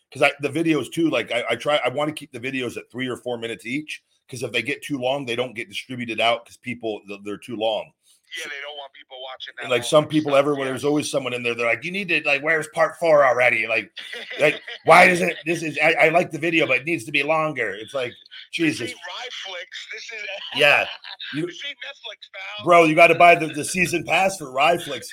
because 0.09 0.21
I, 0.21 0.31
the 0.41 0.49
videos 0.49 0.91
too. 0.91 1.09
Like 1.09 1.31
I, 1.31 1.43
I 1.51 1.55
try, 1.55 1.79
I 1.83 1.89
want 1.89 2.09
to 2.09 2.13
keep 2.13 2.31
the 2.31 2.39
videos 2.39 2.77
at 2.77 2.91
three 2.91 3.07
or 3.07 3.17
four 3.17 3.37
minutes 3.39 3.65
each 3.65 4.03
because 4.27 4.43
if 4.43 4.51
they 4.51 4.61
get 4.61 4.83
too 4.83 4.99
long, 4.99 5.25
they 5.25 5.35
don't 5.35 5.55
get 5.55 5.69
distributed 5.69 6.19
out 6.21 6.45
because 6.45 6.57
people 6.57 7.01
they're 7.23 7.37
too 7.37 7.55
long. 7.55 7.91
Yeah, 8.37 8.49
they 8.49 8.61
don't 8.61 8.77
want 8.77 8.93
people 8.93 9.17
watching 9.21 9.53
that. 9.57 9.63
And 9.63 9.71
like 9.71 9.83
some 9.83 10.07
people 10.07 10.31
stuff, 10.31 10.39
everywhere, 10.39 10.65
yeah. 10.65 10.71
there's 10.71 10.85
always 10.85 11.09
someone 11.09 11.33
in 11.33 11.43
there. 11.43 11.53
They're 11.55 11.67
like, 11.67 11.83
you 11.83 11.91
need 11.91 12.07
to 12.09 12.21
like, 12.25 12.41
where's 12.41 12.67
part 12.69 12.97
four 12.97 13.25
already? 13.25 13.67
Like, 13.67 13.91
like 14.39 14.61
why 14.85 15.07
does 15.09 15.21
it? 15.21 15.37
This 15.45 15.61
is 15.63 15.77
I, 15.81 15.93
I 15.93 16.09
like 16.09 16.31
the 16.31 16.39
video, 16.39 16.65
but 16.65 16.77
it 16.77 16.85
needs 16.85 17.03
to 17.05 17.11
be 17.11 17.23
longer. 17.23 17.71
It's 17.71 17.93
like 17.93 18.13
Jesus, 18.51 18.91
Ryflix. 18.91 19.91
This 19.91 20.03
is 20.03 20.27
Yeah, 20.55 20.85
you- 21.33 21.43
ain't 21.43 21.51
Netflix, 21.51 22.29
pal. 22.33 22.65
bro, 22.65 22.83
you 22.85 22.95
got 22.95 23.07
to 23.07 23.15
buy 23.15 23.35
the, 23.35 23.47
the 23.47 23.65
season 23.65 24.03
pass 24.03 24.37
for 24.37 24.45
Ryflix. 24.45 25.05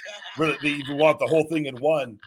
You 0.62 0.96
want 0.96 1.18
the 1.18 1.26
whole 1.26 1.46
thing 1.48 1.66
in 1.66 1.76
one. 1.76 2.18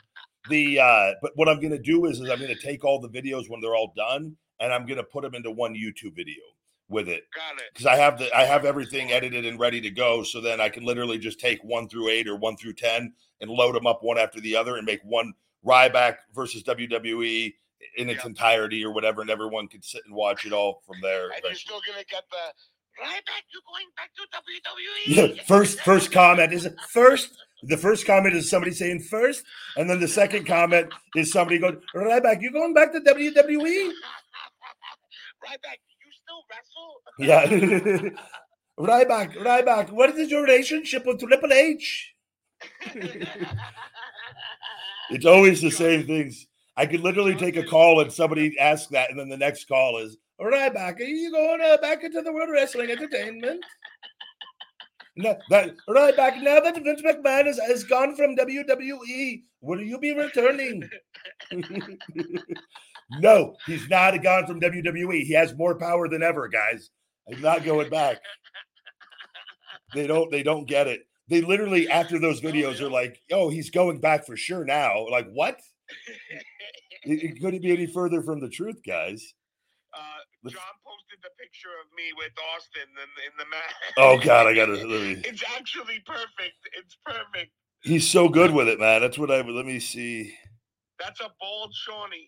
The 0.49 0.79
uh, 0.79 1.11
but 1.21 1.31
what 1.35 1.47
I'm 1.47 1.61
gonna 1.61 1.79
do 1.79 2.05
is, 2.05 2.19
is 2.19 2.29
I'm 2.29 2.39
gonna 2.39 2.53
take 2.55 2.83
all 2.83 2.99
the 2.99 3.09
videos 3.09 3.49
when 3.49 3.61
they're 3.61 3.75
all 3.75 3.93
done, 3.95 4.35
and 4.59 4.73
I'm 4.73 4.85
gonna 4.85 5.03
put 5.03 5.23
them 5.23 5.35
into 5.35 5.51
one 5.51 5.73
YouTube 5.73 6.15
video 6.15 6.41
with 6.93 7.09
it 7.09 7.23
Got 7.35 7.57
it. 7.57 7.63
because 7.73 7.85
I 7.87 7.95
have 7.97 8.17
the 8.19 8.33
I 8.37 8.43
have 8.45 8.63
everything 8.65 9.11
edited 9.11 9.45
and 9.45 9.59
ready 9.59 9.81
to 9.81 9.89
go. 9.89 10.23
So 10.23 10.39
then 10.39 10.61
I 10.61 10.69
can 10.69 10.85
literally 10.85 11.17
just 11.17 11.39
take 11.39 11.61
one 11.63 11.89
through 11.89 12.09
eight 12.09 12.27
or 12.27 12.35
one 12.37 12.55
through 12.55 12.73
ten 12.73 13.13
and 13.41 13.49
load 13.51 13.75
them 13.75 13.85
up 13.87 14.03
one 14.03 14.17
after 14.17 14.39
the 14.39 14.55
other 14.55 14.77
and 14.77 14.85
make 14.85 15.01
one 15.03 15.33
Ryback 15.65 16.17
versus 16.33 16.63
WWE 16.63 17.53
in 17.97 18.09
its 18.09 18.21
Yeah. 18.23 18.27
entirety 18.29 18.83
or 18.85 18.93
whatever, 18.93 19.21
and 19.21 19.29
everyone 19.29 19.67
can 19.67 19.81
sit 19.81 20.01
and 20.05 20.13
watch 20.15 20.45
it 20.45 20.53
all 20.53 20.81
from 20.87 20.97
there. 21.01 21.29
And 21.31 21.41
you're 21.43 21.55
still 21.55 21.81
gonna 21.85 22.03
get 22.05 22.23
the 22.29 23.01
right 23.01 23.25
back. 23.25 23.43
You're 23.51 23.61
going 23.67 23.87
back 23.97 24.11
to 24.15 24.21
WWE. 24.37 25.35
Yeah, 25.35 25.43
first 25.43 25.79
first 25.81 26.11
comment 26.11 26.53
is 26.53 26.67
first. 26.89 27.37
The 27.65 27.77
first 27.77 28.05
comment 28.05 28.35
is 28.35 28.49
somebody 28.49 28.73
saying 28.73 28.99
first, 29.01 29.43
and 29.77 29.89
then 29.89 29.99
the 30.01 30.07
second 30.07 30.45
comment 30.45 30.93
is 31.15 31.31
somebody 31.31 31.59
going 31.59 31.81
Ryback. 31.95 32.41
You 32.41 32.51
going 32.51 32.73
back 32.73 32.91
to 32.93 32.99
WWE? 32.99 33.91
right 35.43 35.61
back. 35.61 35.79
You 35.87 35.92
still 37.17 37.19
wrestle? 37.19 38.09
Yeah, 38.09 38.09
Ryback, 38.79 39.35
Ryback. 39.37 39.91
What 39.91 40.17
is 40.17 40.31
your 40.31 40.43
relationship 40.43 41.05
with 41.05 41.19
Triple 41.19 41.53
H? 41.53 42.13
It's 45.09 45.25
always 45.25 45.61
the 45.61 45.69
same 45.69 46.07
things. 46.07 46.47
I 46.77 46.85
could 46.85 47.01
literally 47.01 47.35
take 47.35 47.57
a 47.57 47.63
call 47.63 47.99
and 47.99 48.11
somebody 48.11 48.57
ask 48.57 48.89
that, 48.89 49.11
and 49.11 49.19
then 49.19 49.29
the 49.29 49.37
next 49.37 49.67
call 49.67 49.99
is 49.99 50.17
Ryback. 50.41 50.99
Are 50.99 51.03
you 51.03 51.29
going 51.29 51.61
uh, 51.61 51.77
back 51.81 52.03
into 52.03 52.21
the 52.21 52.31
World 52.31 52.49
Wrestling 52.51 52.89
Entertainment? 52.89 53.63
No, 55.17 55.37
that 55.49 55.75
right 55.89 56.15
back 56.15 56.41
now 56.41 56.61
that 56.61 56.81
Vince 56.81 57.01
McMahon 57.01 57.45
has, 57.45 57.59
has 57.59 57.83
gone 57.83 58.15
from 58.15 58.35
WWE, 58.37 59.43
will 59.61 59.81
you 59.81 59.99
be 59.99 60.15
returning? 60.15 60.89
no, 63.19 63.55
he's 63.65 63.87
not 63.89 64.21
gone 64.21 64.45
from 64.45 64.59
WWE. 64.59 65.23
He 65.23 65.33
has 65.33 65.55
more 65.55 65.75
power 65.75 66.07
than 66.07 66.23
ever, 66.23 66.47
guys. 66.47 66.89
He's 67.27 67.41
not 67.41 67.63
going 67.63 67.89
back. 67.89 68.17
They 69.93 70.07
don't. 70.07 70.31
They 70.31 70.43
don't 70.43 70.67
get 70.67 70.87
it. 70.87 71.07
They 71.29 71.41
literally 71.41 71.89
after 71.89 72.19
those 72.19 72.41
videos 72.41 72.81
are 72.81 72.89
like, 72.89 73.21
"Oh, 73.31 73.49
he's 73.49 73.69
going 73.69 73.99
back 73.99 74.25
for 74.25 74.35
sure 74.35 74.65
now." 74.65 75.07
Like 75.09 75.29
what? 75.31 75.59
It, 77.05 77.21
it 77.21 77.41
couldn't 77.41 77.61
be 77.61 77.71
any 77.73 77.85
further 77.85 78.21
from 78.21 78.39
the 78.39 78.47
truth, 78.47 78.79
guys. 78.85 79.33
Uh, 79.93 79.99
John 80.49 80.75
posted 80.85 81.19
the 81.21 81.29
picture 81.37 81.67
of 81.81 81.87
me 81.97 82.03
with 82.17 82.31
Austin 82.55 82.87
in, 82.95 83.09
in 83.27 83.33
the 83.37 83.45
match. 83.51 83.73
Oh 83.97 84.17
God, 84.25 84.47
I 84.47 84.53
gotta. 84.53 84.73
Let 84.73 84.87
me, 84.87 85.21
It's 85.25 85.43
actually 85.57 86.01
perfect. 86.05 86.55
It's 86.77 86.97
perfect. 87.05 87.51
he's 87.81 88.09
so 88.09 88.29
good 88.29 88.51
with 88.51 88.69
it, 88.69 88.79
man. 88.79 89.01
That's 89.01 89.17
what 89.17 89.31
I. 89.31 89.41
Let 89.41 89.65
me 89.65 89.79
see. 89.79 90.33
That's 91.03 91.19
a 91.19 91.29
bold 91.39 91.73
Shawnee. 91.75 92.27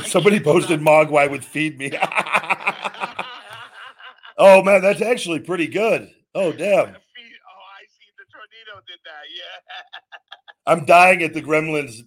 Somebody 0.06 0.40
posted 0.40 0.80
Mogwai 0.80 1.30
would 1.30 1.44
"Feed 1.44 1.78
Me." 1.78 1.92
oh 4.38 4.62
man, 4.62 4.80
that's 4.80 5.02
actually 5.02 5.40
pretty 5.40 5.66
good. 5.66 6.10
Oh 6.34 6.52
damn. 6.58 6.78
Oh, 6.78 6.88
I 6.88 6.94
see. 6.94 8.08
The 8.16 8.24
tornado 8.32 8.80
did 8.86 8.98
that. 9.04 9.24
Yeah. 9.36 9.58
I'm 10.66 10.86
dying 10.86 11.22
at 11.22 11.34
the 11.34 11.42
Gremlins 11.42 12.00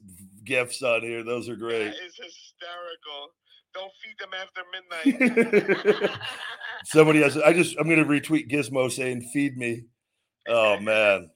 gifts 0.44 0.82
on 0.82 1.02
here. 1.02 1.24
Those 1.24 1.50
are 1.50 1.56
great. 1.56 1.86
That 1.86 1.96
is 2.04 2.16
hysterical. 2.16 3.34
Don't 3.74 3.92
feed 4.04 4.18
them 4.20 4.32
after 4.42 4.64
midnight. 4.74 6.20
Somebody 6.86 7.22
has. 7.22 7.38
I 7.38 7.54
just. 7.54 7.78
I'm 7.80 7.88
gonna 7.88 8.06
retweet 8.06 8.50
Gizmo 8.50 8.92
saying 8.92 9.30
"Feed 9.34 9.56
me." 9.58 9.84
Oh 10.48 10.80
man. 10.80 11.30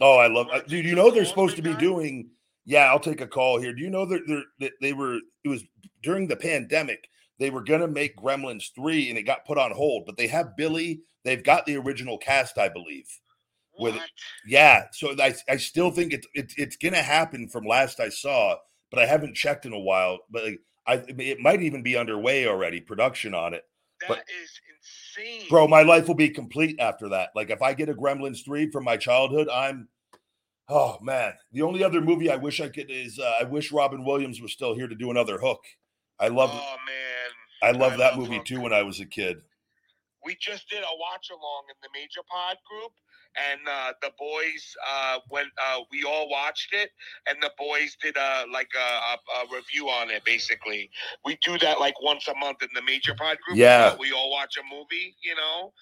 Oh, 0.00 0.16
I 0.18 0.26
love. 0.28 0.48
Uh, 0.52 0.60
Dude, 0.60 0.68
did 0.82 0.84
you 0.86 0.94
know 0.94 1.10
they're 1.10 1.24
supposed 1.24 1.56
to 1.56 1.62
be 1.62 1.74
doing. 1.74 2.30
Yeah, 2.64 2.90
I'll 2.90 3.00
take 3.00 3.20
a 3.20 3.26
call 3.26 3.60
here. 3.60 3.74
Do 3.74 3.82
you 3.82 3.90
know 3.90 4.06
that 4.06 4.44
they're, 4.58 4.70
they 4.80 4.92
were? 4.92 5.18
It 5.44 5.48
was 5.48 5.64
during 6.02 6.28
the 6.28 6.36
pandemic. 6.36 7.08
They 7.38 7.50
were 7.50 7.62
gonna 7.64 7.88
make 7.88 8.16
Gremlins 8.16 8.72
three, 8.74 9.08
and 9.08 9.18
it 9.18 9.24
got 9.24 9.44
put 9.44 9.58
on 9.58 9.72
hold. 9.72 10.04
But 10.06 10.16
they 10.16 10.28
have 10.28 10.56
Billy. 10.56 11.00
They've 11.24 11.42
got 11.42 11.66
the 11.66 11.76
original 11.76 12.18
cast, 12.18 12.58
I 12.58 12.68
believe. 12.68 13.06
with- 13.78 13.96
what? 13.96 14.10
Yeah, 14.46 14.84
so 14.92 15.14
I 15.20 15.34
I 15.48 15.56
still 15.56 15.90
think 15.90 16.12
it's 16.12 16.26
it's 16.34 16.54
it's 16.56 16.76
gonna 16.76 17.02
happen 17.02 17.48
from 17.48 17.64
last 17.66 18.00
I 18.00 18.08
saw, 18.10 18.56
but 18.90 19.00
I 19.00 19.06
haven't 19.06 19.36
checked 19.36 19.66
in 19.66 19.72
a 19.72 19.78
while. 19.80 20.20
But 20.30 20.44
like, 20.44 20.60
I 20.86 20.94
it 21.08 21.40
might 21.40 21.62
even 21.62 21.82
be 21.82 21.96
underway 21.96 22.46
already, 22.46 22.80
production 22.80 23.34
on 23.34 23.54
it. 23.54 23.64
That 24.02 24.08
but- 24.08 24.24
is 24.42 24.50
insane. 25.16 25.48
Bro, 25.48 25.68
my 25.68 25.82
life 25.82 26.08
will 26.08 26.14
be 26.14 26.28
complete 26.28 26.76
after 26.80 27.08
that. 27.10 27.30
Like 27.34 27.50
if 27.50 27.62
I 27.62 27.74
get 27.74 27.88
a 27.88 27.94
Gremlins 27.94 28.44
three 28.44 28.70
from 28.70 28.84
my 28.84 28.96
childhood, 28.96 29.48
I'm. 29.52 29.88
Oh 30.68 30.96
man, 31.02 31.34
the 31.52 31.62
only 31.62 31.82
other 31.84 32.00
movie 32.00 32.30
I 32.30 32.36
wish 32.36 32.60
I 32.60 32.68
could 32.68 32.90
is 32.90 33.18
uh, 33.18 33.34
I 33.40 33.44
wish 33.44 33.72
Robin 33.72 34.04
Williams 34.04 34.40
was 34.40 34.52
still 34.52 34.74
here 34.74 34.86
to 34.88 34.94
do 34.94 35.10
another 35.10 35.38
Hook. 35.38 35.60
I 36.20 36.28
love 36.28 36.50
Oh 36.52 36.76
man. 36.86 37.68
I 37.74 37.76
love 37.76 37.98
that 37.98 38.12
love 38.12 38.18
movie 38.18 38.36
Hook. 38.36 38.46
too 38.46 38.60
when 38.60 38.72
I 38.72 38.82
was 38.82 39.00
a 39.00 39.06
kid. 39.06 39.38
we 40.24 40.36
just 40.40 40.68
did 40.70 40.78
a 40.82 40.96
watch 40.98 41.30
along 41.30 41.64
in 41.68 41.74
the 41.82 41.88
major 41.92 42.20
pod 42.30 42.56
group 42.70 42.92
and 43.36 43.60
uh, 43.68 43.92
the 44.02 44.10
boys 44.18 44.76
uh, 44.88 45.18
went 45.30 45.48
uh, 45.64 45.80
we 45.90 46.04
all 46.04 46.28
watched 46.28 46.72
it 46.72 46.90
and 47.26 47.36
the 47.42 47.50
boys 47.58 47.96
did 48.02 48.16
a 48.16 48.44
like 48.52 48.68
a, 48.76 48.78
a, 48.80 49.14
a 49.44 49.54
review 49.56 49.88
on 49.88 50.10
it 50.10 50.24
basically 50.24 50.90
we 51.24 51.36
do 51.44 51.58
that 51.58 51.80
like 51.80 51.94
once 52.02 52.28
a 52.28 52.34
month 52.36 52.62
in 52.62 52.68
the 52.74 52.82
major 52.82 53.14
pod 53.14 53.38
group 53.46 53.56
Yeah. 53.58 53.96
We 53.98 54.12
all 54.12 54.30
watch 54.30 54.56
a 54.58 54.62
movie 54.74 55.16
you 55.22 55.34
know 55.34 55.72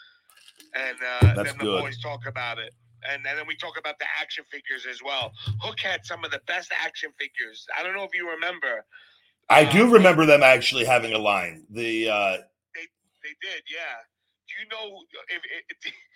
and 0.75 0.97
uh, 1.23 1.35
then 1.43 1.57
the 1.59 1.65
good. 1.65 1.83
boys 1.83 1.99
talk 2.01 2.27
about 2.27 2.59
it 2.59 2.73
and, 3.11 3.27
and 3.27 3.39
then 3.39 3.47
we 3.47 3.57
talk 3.57 3.79
about 3.79 3.99
the 3.99 4.07
action 4.21 4.45
figures 4.51 4.87
as 4.89 5.03
well 5.03 5.33
hook 5.61 5.81
had 5.81 6.05
some 6.05 6.25
of 6.25 6.31
the 6.31 6.41
best 6.47 6.71
action 6.85 7.11
figures 7.19 7.67
i 7.79 7.83
don't 7.83 7.95
know 7.97 8.05
if 8.05 8.15
you 8.15 8.31
remember 8.31 8.85
I 9.49 9.65
Uh, 9.65 9.73
do 9.73 9.91
remember 9.93 10.27
them 10.27 10.45
actually 10.45 10.85
having 10.85 11.13
a 11.13 11.19
line. 11.19 11.67
The 11.71 12.09
uh 12.09 12.37
They 13.23 13.35
did, 13.43 13.63
yeah. 13.69 13.97
Do 14.49 14.53
you 14.63 14.67
know 14.71 15.03
if, 15.29 15.43
if 15.69 15.93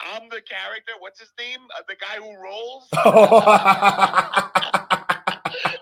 I'm 0.00 0.28
the 0.28 0.42
character? 0.42 0.92
What's 0.98 1.20
his 1.20 1.32
name? 1.38 1.60
Uh, 1.76 1.82
the 1.88 1.96
guy 1.96 2.16
who 2.16 2.34
rolls. 2.42 2.88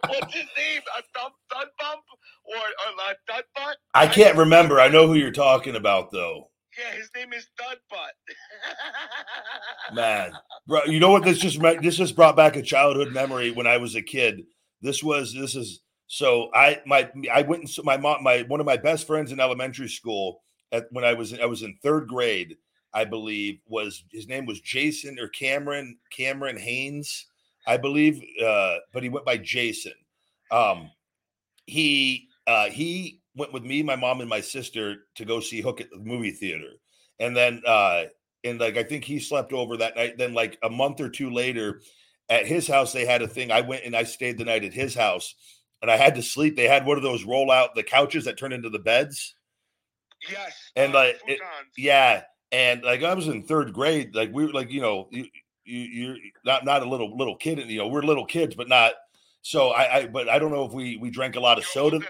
What's 0.08 0.34
his 0.34 0.48
name? 0.56 0.82
A 0.98 1.02
thump, 1.18 1.34
thud 1.50 1.68
bump 1.78 2.02
or, 2.44 2.56
or 2.56 2.58
a 2.58 3.14
dud 3.26 3.44
butt? 3.54 3.76
I 3.94 4.06
can't 4.06 4.36
remember. 4.36 4.80
I 4.80 4.88
know 4.88 5.06
who 5.06 5.14
you're 5.14 5.30
talking 5.30 5.76
about 5.76 6.10
though. 6.10 6.50
Yeah, 6.78 6.96
his 6.96 7.10
name 7.14 7.34
is 7.34 7.46
Dud 7.58 7.76
Butt. 7.90 8.14
Man, 9.94 10.32
bro, 10.66 10.84
you 10.86 11.00
know 11.00 11.10
what? 11.10 11.22
This 11.22 11.38
just 11.38 11.60
this 11.82 11.96
just 11.96 12.16
brought 12.16 12.34
back 12.34 12.56
a 12.56 12.62
childhood 12.62 13.12
memory 13.12 13.50
when 13.50 13.66
I 13.66 13.76
was 13.76 13.94
a 13.94 14.02
kid. 14.02 14.44
This 14.80 15.02
was 15.02 15.34
this 15.34 15.54
is 15.54 15.80
so 16.06 16.48
I 16.54 16.80
my 16.86 17.10
I 17.32 17.42
went 17.42 17.62
and 17.62 17.70
saw 17.70 17.82
my 17.82 17.98
mom 17.98 18.22
my 18.22 18.42
one 18.48 18.60
of 18.60 18.66
my 18.66 18.78
best 18.78 19.06
friends 19.06 19.32
in 19.32 19.40
elementary 19.40 19.88
school 19.88 20.42
at 20.70 20.86
when 20.92 21.04
I 21.04 21.12
was 21.12 21.38
I 21.38 21.44
was 21.44 21.62
in 21.62 21.76
third 21.82 22.08
grade 22.08 22.56
I 22.94 23.04
believe 23.04 23.60
was 23.66 24.04
his 24.10 24.28
name 24.28 24.46
was 24.46 24.60
Jason 24.60 25.18
or 25.18 25.28
Cameron 25.28 25.98
Cameron 26.10 26.56
Haynes 26.58 27.26
I 27.66 27.76
believe 27.76 28.22
uh, 28.44 28.76
but 28.92 29.02
he 29.02 29.08
went 29.08 29.24
by 29.24 29.36
Jason. 29.36 29.92
Um, 30.50 30.90
he 31.66 32.28
uh, 32.46 32.66
he 32.70 33.20
went 33.36 33.52
with 33.52 33.62
me, 33.62 33.82
my 33.82 33.96
mom, 33.96 34.20
and 34.20 34.28
my 34.28 34.40
sister 34.40 35.06
to 35.14 35.24
go 35.24 35.40
see 35.40 35.60
Hook 35.60 35.80
at 35.80 35.90
the 35.90 35.98
movie 35.98 36.32
theater, 36.32 36.72
and 37.20 37.36
then 37.36 37.62
uh, 37.66 38.04
and 38.44 38.58
like 38.58 38.76
I 38.76 38.82
think 38.82 39.04
he 39.04 39.20
slept 39.20 39.52
over 39.52 39.76
that 39.76 39.96
night. 39.96 40.18
Then 40.18 40.34
like 40.34 40.58
a 40.62 40.68
month 40.68 41.00
or 41.00 41.08
two 41.08 41.30
later, 41.30 41.80
at 42.28 42.46
his 42.46 42.66
house 42.66 42.92
they 42.92 43.06
had 43.06 43.22
a 43.22 43.28
thing. 43.28 43.52
I 43.52 43.60
went 43.60 43.84
and 43.84 43.94
I 43.94 44.02
stayed 44.02 44.38
the 44.38 44.44
night 44.44 44.64
at 44.64 44.74
his 44.74 44.94
house, 44.94 45.34
and 45.80 45.90
I 45.90 45.96
had 45.96 46.16
to 46.16 46.22
sleep. 46.22 46.56
They 46.56 46.66
had 46.68 46.84
one 46.84 46.96
of 46.96 47.04
those 47.04 47.24
roll 47.24 47.50
out 47.52 47.74
the 47.76 47.84
couches 47.84 48.24
that 48.24 48.36
turn 48.36 48.52
into 48.52 48.70
the 48.70 48.78
beds. 48.80 49.36
yes. 50.28 50.52
And, 50.76 50.94
uh, 50.94 50.98
like, 50.98 51.20
it- 51.28 51.40
Yeah, 51.78 52.22
and 52.52 52.82
like 52.84 53.02
I 53.02 53.14
was 53.14 53.28
in 53.28 53.42
third 53.42 53.72
grade. 53.72 54.14
Like 54.14 54.32
we 54.32 54.46
were 54.46 54.52
like 54.52 54.70
you 54.70 54.80
know 54.80 55.08
you 55.10 55.26
you 55.64 55.80
you're 55.80 56.16
not 56.44 56.64
not 56.64 56.82
a 56.82 56.88
little 56.88 57.16
little 57.16 57.36
kid. 57.36 57.58
You 57.58 57.78
know 57.78 57.88
we're 57.88 58.02
little 58.02 58.26
kids, 58.26 58.54
but 58.54 58.68
not. 58.68 58.92
So 59.40 59.70
I, 59.70 59.96
I 59.96 60.06
but 60.06 60.28
I 60.28 60.38
don't 60.38 60.52
know 60.52 60.64
if 60.64 60.72
we 60.72 60.98
we 60.98 61.10
drank 61.10 61.36
a 61.36 61.40
lot 61.40 61.58
of 61.58 61.64
soda. 61.64 62.00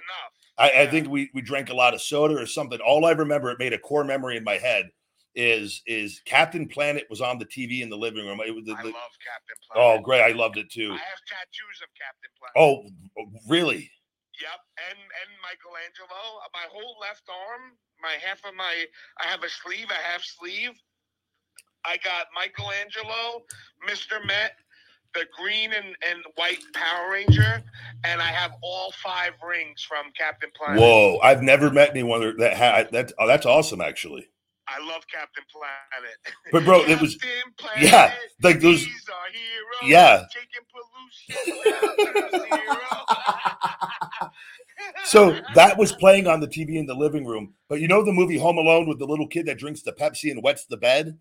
I, 0.58 0.70
I 0.82 0.86
think 0.86 1.08
we 1.08 1.30
we 1.32 1.40
drank 1.40 1.70
a 1.70 1.74
lot 1.74 1.94
of 1.94 2.02
soda 2.02 2.36
or 2.36 2.46
something. 2.46 2.78
All 2.80 3.06
I 3.06 3.12
remember, 3.12 3.50
it 3.50 3.58
made 3.58 3.72
a 3.72 3.78
core 3.78 4.04
memory 4.04 4.36
in 4.36 4.44
my 4.44 4.58
head. 4.58 4.90
Is 5.34 5.80
is 5.86 6.20
Captain 6.26 6.68
Planet 6.68 7.06
was 7.08 7.22
on 7.22 7.38
the 7.38 7.46
TV 7.46 7.80
in 7.80 7.88
the 7.88 7.96
living 7.96 8.26
room? 8.26 8.40
It 8.46 8.54
was 8.54 8.66
the, 8.66 8.72
I 8.72 8.82
the- 8.82 8.88
love 8.88 8.94
Captain 9.24 9.56
oh, 9.70 9.74
Planet. 9.74 10.00
oh 10.00 10.02
great, 10.02 10.22
I 10.22 10.32
loved 10.32 10.58
it 10.58 10.70
too. 10.70 10.90
I 10.90 10.96
have 10.96 11.22
tattoos 11.26 11.80
of 11.82 11.88
Captain 11.96 12.30
Planet. 12.38 12.54
Oh 12.56 13.30
really? 13.48 13.90
Yep, 14.42 14.60
and 14.90 14.98
and 14.98 15.30
Michelangelo. 15.46 16.42
My 16.52 16.66
whole 16.66 16.96
left 17.00 17.22
arm, 17.30 17.78
my 18.02 18.18
half 18.18 18.42
of 18.44 18.54
my, 18.56 18.74
I 19.22 19.26
have 19.30 19.44
a 19.44 19.48
sleeve, 19.48 19.86
a 19.90 19.94
half 19.94 20.22
sleeve. 20.22 20.72
I 21.84 21.96
got 21.98 22.26
Michelangelo, 22.34 23.42
Mr. 23.88 24.24
Met, 24.26 24.52
the 25.14 25.26
green 25.38 25.72
and, 25.72 25.94
and 26.08 26.22
white 26.36 26.62
Power 26.74 27.10
Ranger, 27.12 27.62
and 28.04 28.20
I 28.20 28.26
have 28.26 28.52
all 28.62 28.92
five 29.02 29.32
rings 29.46 29.82
from 29.82 30.06
Captain 30.18 30.50
Planet. 30.56 30.80
Whoa! 30.80 31.18
I've 31.22 31.42
never 31.42 31.70
met 31.70 31.90
anyone 31.90 32.20
that- 32.20 32.38
that 32.38 32.56
had 32.56 32.92
that. 32.92 33.12
Oh, 33.18 33.26
that's 33.26 33.46
awesome, 33.46 33.80
actually. 33.80 34.28
I 34.68 34.78
love 34.86 35.02
Captain 35.12 35.44
Planet. 35.52 36.18
But, 36.52 36.64
bro, 36.64 36.80
it 36.84 37.00
was- 37.00 37.16
Planet, 37.58 37.82
yeah, 37.82 38.14
like 38.42 38.60
those- 38.60 38.84
He's 38.84 39.08
our 39.08 39.28
hero. 39.32 39.90
Yeah. 39.92 40.24
Taking 40.32 40.66
pollution. 40.70 42.48
So 45.04 45.38
that 45.54 45.76
was 45.78 45.92
playing 45.92 46.26
on 46.26 46.40
the 46.40 46.48
TV 46.48 46.76
in 46.76 46.86
the 46.86 46.94
living 46.94 47.24
room. 47.24 47.54
But 47.68 47.80
you 47.80 47.88
know 47.88 48.04
the 48.04 48.12
movie 48.12 48.38
Home 48.38 48.58
Alone 48.58 48.88
with 48.88 48.98
the 48.98 49.04
little 49.06 49.26
kid 49.28 49.46
that 49.46 49.58
drinks 49.58 49.82
the 49.82 49.92
Pepsi 49.92 50.30
and 50.30 50.42
wets 50.42 50.64
the 50.66 50.76
bed. 50.76 51.18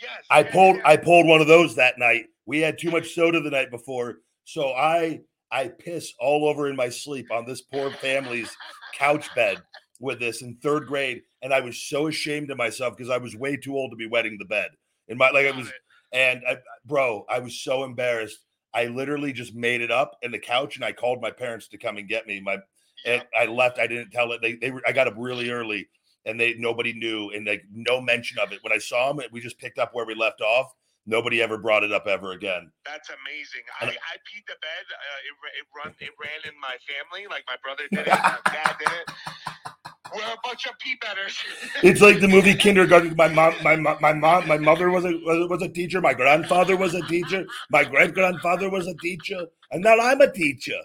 yes. 0.00 0.10
I 0.30 0.42
pulled 0.42 0.76
yeah. 0.76 0.82
I 0.84 0.96
pulled 0.96 1.26
one 1.26 1.40
of 1.40 1.46
those 1.46 1.74
that 1.76 1.98
night. 1.98 2.26
We 2.46 2.60
had 2.60 2.78
too 2.78 2.90
much 2.90 3.14
soda 3.14 3.40
the 3.40 3.50
night 3.50 3.70
before, 3.70 4.18
so 4.44 4.72
I 4.72 5.20
I 5.50 5.68
piss 5.68 6.12
all 6.18 6.46
over 6.48 6.68
in 6.68 6.76
my 6.76 6.88
sleep 6.88 7.30
on 7.32 7.44
this 7.46 7.60
poor 7.60 7.90
family's 7.90 8.54
couch 8.94 9.28
bed 9.34 9.62
with 10.02 10.18
this 10.18 10.42
in 10.42 10.56
third 10.56 10.86
grade, 10.86 11.22
and 11.40 11.54
I 11.54 11.60
was 11.60 11.80
so 11.80 12.08
ashamed 12.08 12.50
of 12.50 12.58
myself 12.58 12.96
because 12.96 13.08
I 13.08 13.18
was 13.18 13.36
way 13.36 13.56
too 13.56 13.76
old 13.76 13.92
to 13.92 13.96
be 13.96 14.08
wetting 14.08 14.36
the 14.38 14.44
bed. 14.44 14.68
In 15.08 15.16
my 15.16 15.30
like 15.30 15.46
I 15.46 15.56
was, 15.56 15.72
and 16.12 16.42
I, 16.46 16.58
bro, 16.84 17.24
I 17.30 17.38
was 17.38 17.58
so 17.58 17.84
embarrassed. 17.84 18.38
I 18.74 18.86
literally 18.86 19.32
just 19.32 19.54
made 19.54 19.80
it 19.80 19.90
up 19.90 20.16
in 20.22 20.32
the 20.32 20.38
couch, 20.38 20.76
and 20.76 20.84
I 20.84 20.92
called 20.92 21.22
my 21.22 21.30
parents 21.30 21.68
to 21.68 21.78
come 21.78 21.96
and 21.96 22.08
get 22.08 22.26
me. 22.26 22.40
My 22.40 22.58
and 23.06 23.22
I 23.38 23.46
left. 23.46 23.78
I 23.78 23.86
didn't 23.86 24.10
tell 24.10 24.32
it. 24.32 24.42
They 24.42 24.54
they 24.54 24.70
were. 24.70 24.82
I 24.86 24.92
got 24.92 25.06
up 25.06 25.14
really 25.16 25.50
early, 25.50 25.88
and 26.26 26.38
they 26.38 26.54
nobody 26.58 26.92
knew, 26.92 27.30
and 27.30 27.46
like 27.46 27.62
no 27.72 28.00
mention 28.00 28.38
of 28.38 28.52
it. 28.52 28.58
When 28.62 28.72
I 28.72 28.78
saw 28.78 29.12
them, 29.12 29.24
we 29.32 29.40
just 29.40 29.58
picked 29.58 29.78
up 29.78 29.94
where 29.94 30.04
we 30.04 30.14
left 30.14 30.40
off. 30.40 30.72
Nobody 31.04 31.42
ever 31.42 31.58
brought 31.58 31.82
it 31.82 31.92
up 31.92 32.06
ever 32.06 32.30
again. 32.30 32.70
That's 32.84 33.10
amazing. 33.10 33.66
I, 33.80 33.86
I 33.86 34.14
peed 34.22 34.46
the 34.46 34.54
bed. 34.62 34.84
Uh, 34.86 35.18
it, 35.26 35.34
it 35.58 35.66
run. 35.74 35.94
It 35.98 36.10
ran 36.14 36.52
in 36.52 36.58
my 36.60 36.76
family. 36.86 37.26
Like 37.28 37.42
my 37.46 37.56
brother 37.62 37.84
did 37.90 38.06
it. 38.06 38.22
My 38.22 38.38
dad 38.52 38.76
did 38.78 38.88
it. 38.88 39.91
We're 40.14 40.22
a 40.22 40.36
bunch 40.44 40.66
of 40.66 40.78
pee 40.78 40.96
betters. 41.00 41.36
It's 41.82 42.00
like 42.00 42.20
the 42.20 42.28
movie 42.28 42.54
Kindergarten. 42.54 43.14
My 43.16 43.28
mom, 43.28 43.54
my 43.62 43.76
my 43.76 44.12
mom, 44.12 44.46
my 44.46 44.58
mother 44.58 44.90
was 44.90 45.04
a 45.04 45.12
was 45.48 45.62
a 45.62 45.68
teacher. 45.68 46.00
My 46.00 46.14
grandfather 46.14 46.76
was 46.76 46.94
a 46.94 47.02
teacher. 47.02 47.46
My 47.70 47.84
great 47.84 48.14
grandfather 48.14 48.70
was 48.70 48.86
a 48.86 48.94
teacher, 48.94 49.46
and 49.70 49.82
now 49.82 49.96
I'm 49.98 50.20
a 50.20 50.30
teacher. 50.30 50.80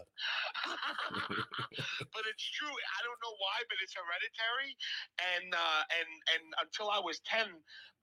But 2.14 2.24
it's 2.30 2.48
true. 2.52 2.70
I 2.72 3.00
don't 3.04 3.20
know 3.24 3.36
why, 3.40 3.58
but 3.70 3.78
it's 3.84 3.94
hereditary. 3.96 4.76
And 5.36 5.54
uh, 5.54 5.84
and 6.00 6.10
and 6.36 6.44
until 6.64 6.90
I 6.90 7.00
was 7.00 7.20
ten, 7.26 7.48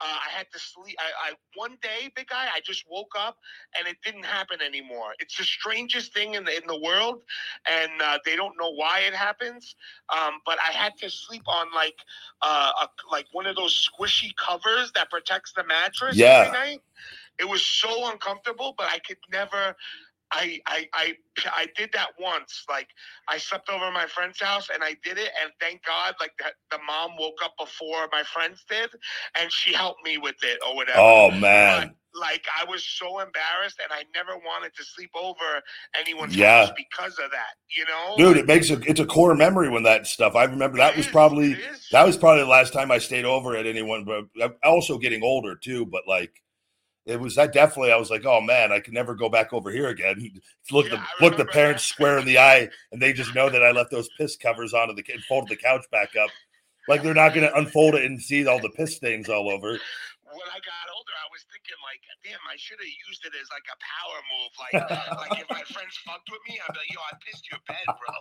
uh, 0.01 0.17
I 0.27 0.29
had 0.35 0.47
to 0.53 0.59
sleep. 0.59 0.95
I, 0.99 1.31
I 1.31 1.33
one 1.55 1.77
day, 1.81 2.11
big 2.15 2.27
guy, 2.27 2.47
I 2.53 2.59
just 2.65 2.83
woke 2.89 3.13
up 3.17 3.37
and 3.77 3.87
it 3.87 3.97
didn't 4.03 4.25
happen 4.25 4.61
anymore. 4.61 5.13
It's 5.19 5.37
the 5.37 5.43
strangest 5.43 6.13
thing 6.13 6.35
in 6.35 6.43
the 6.45 6.55
in 6.55 6.67
the 6.67 6.79
world, 6.79 7.21
and 7.69 8.01
uh, 8.01 8.19
they 8.25 8.35
don't 8.35 8.55
know 8.59 8.71
why 8.73 9.01
it 9.07 9.13
happens. 9.13 9.75
Um, 10.15 10.39
but 10.45 10.57
I 10.59 10.71
had 10.71 10.93
to 10.99 11.09
sleep 11.09 11.43
on 11.47 11.67
like 11.75 11.97
uh, 12.41 12.71
a, 12.83 12.87
like 13.11 13.25
one 13.31 13.45
of 13.47 13.55
those 13.55 13.87
squishy 13.87 14.31
covers 14.35 14.91
that 14.95 15.09
protects 15.09 15.53
the 15.53 15.63
mattress 15.65 16.17
Yeah. 16.17 16.41
every 16.41 16.49
night. 16.49 16.79
It 17.39 17.49
was 17.49 17.65
so 17.65 18.09
uncomfortable, 18.11 18.73
but 18.77 18.87
I 18.87 18.99
could 18.99 19.17
never 19.31 19.75
I, 20.31 20.59
I 20.67 20.87
I 20.93 21.13
I 21.55 21.67
did 21.77 21.91
that 21.93 22.09
once. 22.19 22.65
Like 22.69 22.87
I 23.27 23.37
slept 23.37 23.69
over 23.69 23.85
at 23.85 23.93
my 23.93 24.07
friend's 24.07 24.41
house 24.41 24.69
and 24.73 24.83
I 24.83 24.95
did 25.03 25.17
it, 25.17 25.31
and 25.41 25.51
thank 25.59 25.83
God, 25.85 26.15
like 26.19 26.31
that 26.39 26.53
the 26.71 26.79
mom 26.85 27.11
woke 27.19 27.39
up 27.43 27.53
before 27.59 28.07
my 28.11 28.23
friends 28.23 28.63
did, 28.69 28.89
and 29.39 29.51
she 29.51 29.73
helped 29.73 30.03
me 30.03 30.17
with 30.17 30.35
it 30.43 30.59
or 30.67 30.75
whatever. 30.75 30.99
Oh 30.99 31.31
man. 31.31 31.87
But, 31.87 31.95
like 32.17 32.45
I 32.59 32.63
was 32.69 32.85
so 32.85 33.19
embarrassed, 33.19 33.79
and 33.83 33.91
I 33.91 34.03
never 34.15 34.37
wanted 34.37 34.73
to 34.75 34.83
sleep 34.85 35.11
over 35.15 35.61
anyone's 35.99 36.35
Yeah. 36.35 36.61
house 36.67 36.73
because 36.77 37.19
of 37.19 37.29
that. 37.31 37.55
You 37.75 37.85
know, 37.85 38.15
Dude, 38.17 38.37
it 38.37 38.47
makes 38.47 38.69
a 38.69 38.79
it's 38.89 38.99
a 39.01 39.05
core 39.05 39.35
memory 39.35 39.69
when 39.69 39.83
that 39.83 40.07
stuff. 40.07 40.35
I 40.35 40.45
remember 40.45 40.77
that 40.77 40.93
It 40.93 40.97
was 40.97 41.07
is, 41.07 41.11
probably 41.11 41.57
that 41.91 42.05
was 42.05 42.17
probably 42.17 42.43
the 42.43 42.49
last 42.49 42.71
time 42.71 42.89
I 42.89 42.99
stayed 42.99 43.25
over 43.25 43.55
at 43.57 43.65
anyone, 43.67 44.05
but 44.05 44.25
I'm 44.41 44.53
also 44.63 44.97
getting 44.97 45.23
older 45.23 45.55
too. 45.55 45.85
But 45.85 46.03
like, 46.07 46.41
it 47.05 47.19
was 47.19 47.35
that 47.35 47.53
definitely. 47.53 47.91
I 47.91 47.97
was 47.97 48.09
like, 48.09 48.25
oh 48.25 48.41
man, 48.41 48.71
I 48.71 48.79
can 48.79 48.93
never 48.93 49.13
go 49.13 49.29
back 49.29 49.53
over 49.53 49.71
here 49.71 49.89
again. 49.89 50.31
Look 50.71 50.87
Yeah, 50.87 51.03
the 51.19 51.25
look 51.25 51.37
the 51.37 51.45
parents 51.45 51.83
that. 51.83 51.93
square 51.93 52.17
in 52.17 52.25
the 52.25 52.39
eye, 52.39 52.69
and 52.91 53.01
they 53.01 53.13
just 53.13 53.35
know 53.35 53.49
that 53.49 53.63
I 53.63 53.71
left 53.71 53.91
those 53.91 54.09
piss 54.17 54.35
covers 54.35 54.73
onto 54.73 54.95
the 54.95 55.03
and 55.13 55.23
folded 55.23 55.49
the 55.49 55.61
couch 55.61 55.85
back 55.91 56.15
up. 56.15 56.29
Like 56.87 57.03
they're 57.03 57.13
not 57.13 57.33
going 57.33 57.47
to 57.47 57.55
unfold 57.55 57.95
it 57.95 58.05
and 58.05 58.21
see 58.21 58.45
all 58.47 58.59
the 58.59 58.69
piss 58.69 58.95
stains 58.95 59.29
all 59.29 59.49
over. 59.49 59.79
When 60.35 60.47
I 60.51 60.59
got 60.59 60.85
older, 60.91 61.15
I 61.15 61.27
was 61.31 61.47
thinking 61.47 61.79
like, 61.81 62.03
damn, 62.23 62.43
I 62.45 62.59
should 62.59 62.79
have 62.79 62.93
used 63.07 63.23
it 63.23 63.33
as 63.35 63.47
like 63.51 63.63
a 63.71 63.77
power 63.79 64.19
move. 64.27 64.51
Like, 64.59 64.75
like 65.23 65.39
if 65.39 65.47
my 65.47 65.63
friends 65.71 65.95
fucked 66.03 66.27
with 66.27 66.43
me, 66.47 66.59
I'd 66.59 66.75
be 66.75 66.79
like, 66.83 66.91
yo, 66.91 66.99
I 66.99 67.13
pissed 67.23 67.45
your 67.47 67.61
bed, 67.63 67.87
bro. 67.95 68.13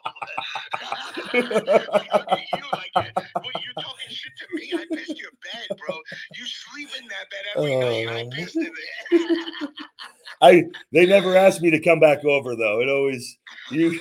like, 2.30 2.48
you, 2.54 2.66
like, 2.70 2.94
well, 3.34 3.56
you're 3.58 3.78
talking 3.82 4.10
shit 4.10 4.34
to 4.38 4.46
me. 4.54 4.70
I 4.74 4.86
pissed 4.94 5.18
your 5.18 5.34
bed, 5.42 5.66
bro. 5.74 5.98
You 6.38 6.44
sleep 6.46 6.90
in 6.94 7.04
that 7.10 7.26
bed 7.30 7.44
every 7.58 7.74
oh, 7.74 7.82
night. 7.82 8.08
I 8.08 8.24
Oh. 8.24 8.30
pissed 8.30 8.56
in 8.56 8.70
it. 8.70 9.70
I 10.42 10.64
they 10.92 11.06
never 11.06 11.36
asked 11.36 11.62
me 11.62 11.70
to 11.70 11.80
come 11.80 12.00
back 12.00 12.24
over 12.24 12.56
though. 12.56 12.80
It 12.80 12.88
always 12.88 13.38
you. 13.70 14.00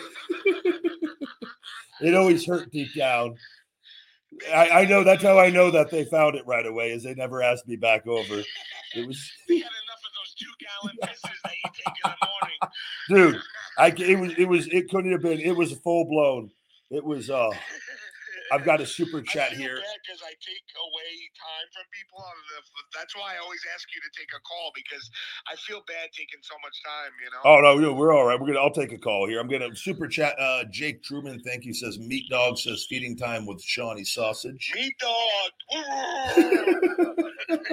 it 2.01 2.15
always 2.15 2.45
hurt 2.45 2.71
deep 2.71 2.93
down. 2.95 3.35
I, 4.53 4.69
I 4.69 4.85
know 4.85 5.03
that's 5.03 5.23
how 5.23 5.39
I 5.39 5.49
know 5.49 5.71
that 5.71 5.89
they 5.91 6.05
found 6.05 6.35
it 6.35 6.45
right 6.45 6.65
away. 6.65 6.91
Is 6.91 7.03
they 7.03 7.13
never 7.13 7.41
asked 7.41 7.67
me 7.67 7.75
back 7.75 8.07
over. 8.07 8.43
It 8.95 9.07
was, 9.07 9.31
We 9.49 9.55
had 9.59 9.71
enough 9.71 10.01
of 10.05 10.11
those 10.15 10.33
two 10.35 10.45
gallon 10.59 10.97
pisses 11.01 11.41
that 11.43 11.53
you 11.63 11.71
take 11.73 11.95
in 12.05 12.11
the 12.11 12.27
morning. 13.17 13.33
dude. 13.33 13.41
I 13.77 13.87
it 13.87 14.19
was 14.19 14.33
it 14.37 14.45
was 14.47 14.67
it 14.67 14.89
couldn't 14.89 15.11
have 15.11 15.21
been. 15.21 15.39
It 15.39 15.55
was 15.55 15.73
full 15.79 16.05
blown. 16.05 16.51
It 16.91 17.03
was. 17.03 17.29
uh 17.29 17.49
I've 18.51 18.65
got 18.65 18.81
a 18.81 18.85
super 18.85 19.21
chat 19.21 19.53
here. 19.53 19.75
because 20.03 20.21
I 20.21 20.33
take 20.41 20.67
away 20.75 21.11
time 21.37 21.67
from 21.73 21.85
people. 21.93 22.19
That's 22.93 23.15
why 23.15 23.35
I 23.35 23.37
always 23.43 23.61
ask 23.73 23.87
you 23.95 24.01
to 24.01 24.09
take 24.19 24.29
a 24.35 24.41
call 24.41 24.71
because 24.75 25.09
I 25.47 25.55
feel 25.55 25.81
bad 25.87 26.09
taking 26.11 26.41
so 26.41 26.55
much 26.61 26.75
time. 26.83 27.11
You 27.23 27.29
know. 27.31 27.41
Oh 27.45 27.61
no, 27.61 27.77
no, 27.79 27.93
we're 27.93 28.13
all 28.13 28.25
right. 28.25 28.39
We're 28.39 28.47
gonna. 28.47 28.59
I'll 28.59 28.71
take 28.71 28.91
a 28.91 28.97
call 28.97 29.27
here. 29.27 29.39
I'm 29.39 29.47
gonna 29.47 29.75
super 29.75 30.07
chat. 30.07 30.35
Uh, 30.39 30.65
Jake 30.71 31.03
Truman, 31.03 31.41
thank 31.41 31.65
you. 31.65 31.73
Says 31.73 31.99
meat 31.99 32.29
dog 32.29 32.57
says 32.57 32.85
feeding 32.89 33.15
time 33.17 33.45
with 33.45 33.61
Shawnee 33.61 34.03
sausage. 34.03 34.71
Meat 34.75 34.95
dog. 34.99 35.51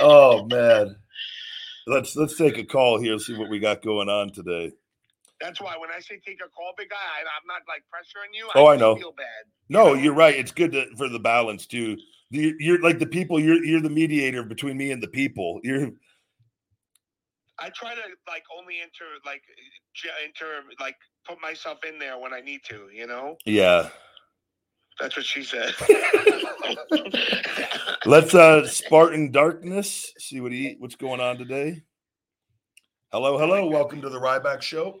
Oh 0.00 0.44
man, 0.46 0.96
let's 1.86 2.16
let's 2.16 2.36
take 2.36 2.58
a 2.58 2.64
call 2.64 3.00
here. 3.00 3.18
See 3.18 3.36
what 3.36 3.48
we 3.48 3.58
got 3.58 3.82
going 3.82 4.08
on 4.08 4.32
today. 4.32 4.72
That's 5.44 5.60
why 5.60 5.76
when 5.76 5.90
I 5.94 6.00
say 6.00 6.18
take 6.24 6.40
a 6.40 6.48
call, 6.48 6.72
big 6.78 6.88
guy, 6.88 6.96
I, 6.96 7.20
I'm 7.20 7.46
not 7.46 7.60
like 7.68 7.82
pressuring 7.92 8.32
you. 8.32 8.48
Oh, 8.54 8.68
I 8.68 8.76
just 8.76 8.80
know. 8.80 8.96
Feel 8.96 9.12
bad. 9.12 9.26
No, 9.68 9.88
know? 9.88 9.92
you're 9.92 10.14
right. 10.14 10.34
It's 10.34 10.52
good 10.52 10.72
to, 10.72 10.86
for 10.96 11.10
the 11.10 11.18
balance 11.18 11.66
too. 11.66 11.98
You- 12.30 12.56
You're 12.58 12.80
like 12.80 12.98
the 12.98 13.04
people. 13.06 13.38
You're 13.38 13.62
you're 13.62 13.82
the 13.82 13.90
mediator 13.90 14.42
between 14.42 14.78
me 14.78 14.90
and 14.90 15.02
the 15.02 15.08
people. 15.08 15.60
You're 15.62 15.90
I 17.58 17.68
try 17.70 17.94
to 17.94 18.00
like 18.26 18.44
only 18.58 18.76
enter 18.82 19.04
like 19.26 19.42
enter 20.24 20.62
like 20.80 20.96
put 21.28 21.38
myself 21.42 21.80
in 21.86 21.98
there 21.98 22.18
when 22.18 22.32
I 22.32 22.40
need 22.40 22.62
to. 22.70 22.88
You 22.90 23.06
know. 23.06 23.36
yeah. 23.44 23.90
That's 24.98 25.14
what 25.14 25.26
she 25.26 25.42
said. 25.42 25.74
Let's 28.06 28.34
uh 28.34 28.66
Spartan 28.66 29.30
Darkness 29.30 30.14
see 30.18 30.40
what 30.40 30.52
he 30.52 30.76
what's 30.78 30.96
going 30.96 31.20
on 31.20 31.36
today. 31.36 31.82
Hello, 33.12 33.36
hello. 33.38 33.68
Welcome 33.68 34.00
to 34.00 34.08
the 34.08 34.18
Ryback 34.18 34.62
Show. 34.62 35.00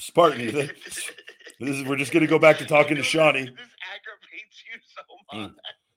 Spartan, 0.00 0.46
this 0.54 0.72
is 1.60 1.84
we're 1.84 1.96
just 1.96 2.10
gonna 2.12 2.26
go 2.26 2.38
back 2.38 2.56
to 2.58 2.64
talking 2.66 2.96
to 2.96 3.02
Shawnee. 3.02 3.44
This 3.56 3.68
aggravates 3.94 4.64
you 4.72 4.80
so 4.94 5.02
Mm. 5.36 5.42
much. 5.42 5.54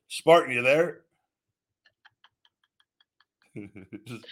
Spartan, 0.10 0.54
you 0.54 0.62
there? 0.62 1.02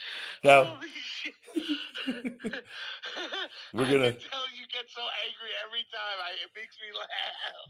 Now 0.43 0.79
shit. 0.91 1.33
We're 3.73 3.85
gonna- 3.85 4.11
tell 4.13 4.47
you 4.55 4.65
get 4.73 4.85
so 4.89 5.01
angry 5.25 5.51
every 5.65 5.85
time. 5.91 6.17
I, 6.19 6.31
it 6.43 6.51
makes 6.55 6.75
me 6.81 6.87
laugh. 6.97 7.07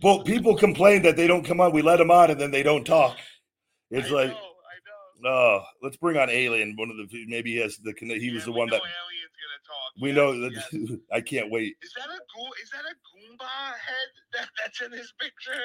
well, 0.02 0.24
people 0.24 0.56
complain 0.56 1.02
that 1.04 1.16
they 1.18 1.28
don't 1.28 1.43
come 1.43 1.60
on. 1.62 1.72
We 1.74 1.82
let 1.82 1.97
them 1.97 2.10
on 2.12 2.32
and 2.32 2.39
then 2.39 2.52
they 2.52 2.64
don't 2.64 2.86
talk. 2.86 3.18
It's 3.91 4.10
I 4.10 4.14
like, 4.14 4.30
know. 4.30 4.38
Oh, 5.26 5.63
let's 5.82 5.97
bring 5.97 6.17
on 6.17 6.30
Alien. 6.30 6.76
One 6.76 6.89
of 6.89 6.97
the 6.97 7.26
maybe 7.28 7.53
he 7.53 7.57
has 7.57 7.78
the 7.78 7.93
he 7.97 8.32
was 8.32 8.45
the 8.45 8.51
one 8.51 8.69
that 8.69 8.82
alien's 8.82 9.36
gonna 9.41 9.61
talk. 9.65 10.01
we 10.01 10.09
Yes, 10.09 10.15
know 10.17 10.39
that 10.39 10.53
yes. 10.53 10.99
I 11.13 11.22
can't 11.22 11.51
wait. 11.51 11.76
Is 11.82 11.93
that 11.95 12.09
a 12.09 12.19
is 12.63 12.69
that 12.72 12.84
a 12.86 12.95
Goomba 12.95 13.47
head 13.47 14.09
that, 14.34 14.49
that's 14.59 14.82
in 14.82 14.91
his 14.91 15.13
picture 15.19 15.61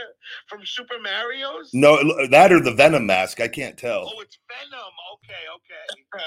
from 0.46 0.64
Super 0.64 0.98
Mario's? 1.00 1.70
No, 1.72 1.98
that 2.28 2.52
or 2.52 2.60
the 2.60 2.74
Venom 2.74 3.06
mask. 3.06 3.40
I 3.40 3.48
can't 3.48 3.76
tell. 3.76 4.10
Oh, 4.14 4.20
it's 4.20 4.38
Venom. 4.48 4.92
Okay, 5.14 5.42
okay. 5.56 6.02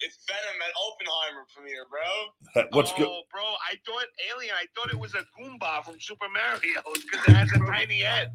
it's 0.00 0.18
Venom 0.26 0.60
at 0.62 0.72
Oppenheimer 0.76 1.46
premiere, 1.54 1.86
bro. 1.90 2.62
Uh, 2.62 2.66
what's 2.72 2.92
oh, 2.92 2.98
good? 2.98 3.08
bro? 3.32 3.42
I 3.42 3.76
thought 3.86 4.06
Alien. 4.34 4.54
I 4.54 4.66
thought 4.74 4.92
it 4.92 4.98
was 4.98 5.14
a 5.14 5.24
Goomba 5.38 5.84
from 5.84 6.00
Super 6.00 6.26
Mario 6.28 6.82
because 6.94 7.28
it 7.28 7.32
has 7.36 7.52
a 7.52 7.58
tiny 7.66 8.00
head. 8.00 8.32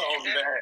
Oh 0.00 0.18
man, 0.24 0.60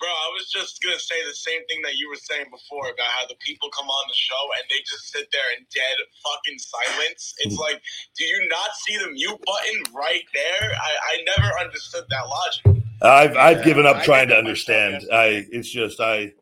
bro! 0.00 0.10
I 0.10 0.30
was 0.34 0.50
just 0.52 0.82
gonna 0.82 0.98
say 0.98 1.16
the 1.28 1.34
same 1.34 1.66
thing 1.66 1.82
that 1.84 1.96
you 1.96 2.08
were 2.08 2.20
saying 2.20 2.46
before 2.50 2.88
about 2.90 3.10
how 3.20 3.26
the 3.28 3.36
people 3.40 3.70
come 3.76 3.88
on 3.88 4.04
the 4.08 4.14
show 4.16 4.42
and 4.60 4.64
they 4.70 4.80
just 4.88 5.12
sit 5.12 5.28
there 5.32 5.50
in 5.58 5.66
dead 5.74 5.96
fucking 6.24 6.58
silence. 6.58 7.34
It's 7.38 7.58
like, 7.58 7.82
do 8.18 8.24
you 8.26 8.48
not 8.50 8.70
see 8.86 8.98
the 8.98 9.10
mute 9.12 9.40
button 9.46 9.94
right 9.94 10.24
there? 10.34 10.68
I, 10.72 10.92
I 11.18 11.24
never 11.36 11.50
understood 11.64 12.04
that 12.10 12.26
logic. 12.28 12.64
I've 13.02 13.36
I've 13.36 13.58
Yeah, 13.58 13.64
given 13.64 13.86
up 13.86 13.98
I 13.98 14.04
trying 14.04 14.28
to 14.30 14.36
understand. 14.36 15.02
I 15.12 15.46
it's 15.52 15.70
just 15.70 16.00
I, 16.00 16.32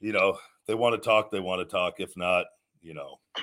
you 0.00 0.12
know, 0.12 0.38
they 0.66 0.74
want 0.74 0.94
to 0.94 1.04
talk. 1.04 1.30
They 1.30 1.40
want 1.40 1.60
to 1.60 1.72
talk. 1.72 1.94
If 2.00 2.16
not, 2.16 2.46
you 2.84 2.92
know, 2.94 3.16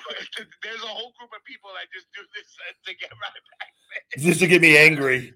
There's 0.63 0.83
a 0.83 0.87
whole 0.87 1.11
group 1.17 1.31
of 1.35 1.43
people 1.45 1.71
that 1.73 1.89
just 1.93 2.07
do 2.13 2.21
this 2.35 2.47
to 2.85 2.93
get 2.95 3.09
right 3.11 3.43
back. 3.59 4.23
just 4.23 4.39
to 4.39 4.47
get 4.47 4.61
me 4.61 4.77
angry. 4.77 5.33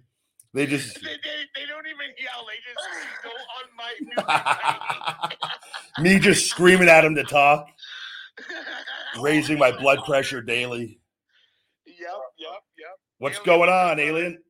They 0.54 0.68
just 0.68 0.96
They, 1.02 1.10
they, 1.10 1.44
they 1.56 1.66
don't 1.68 1.86
even 1.88 2.14
yell. 2.18 2.46
They 2.48 2.60
just 2.64 2.88
go 3.24 3.32
on 3.32 3.66
my 3.76 5.28
music. 5.28 5.40
me 6.00 6.20
just 6.20 6.48
screaming 6.50 6.88
at 6.88 7.02
them 7.02 7.16
to 7.16 7.24
talk, 7.24 7.68
raising 9.20 9.60
my 9.60 9.72
blood 9.72 10.00
pressure 10.06 10.42
daily. 10.42 11.00
Yep, 11.86 11.98
yep, 12.38 12.62
yep. 12.78 12.88
What's 13.18 13.38
Alien, 13.38 13.46
going 13.46 13.60
what's 13.62 13.72
on, 13.72 13.98
going 13.98 14.00
on? 14.00 14.00
Alien? 14.00 14.44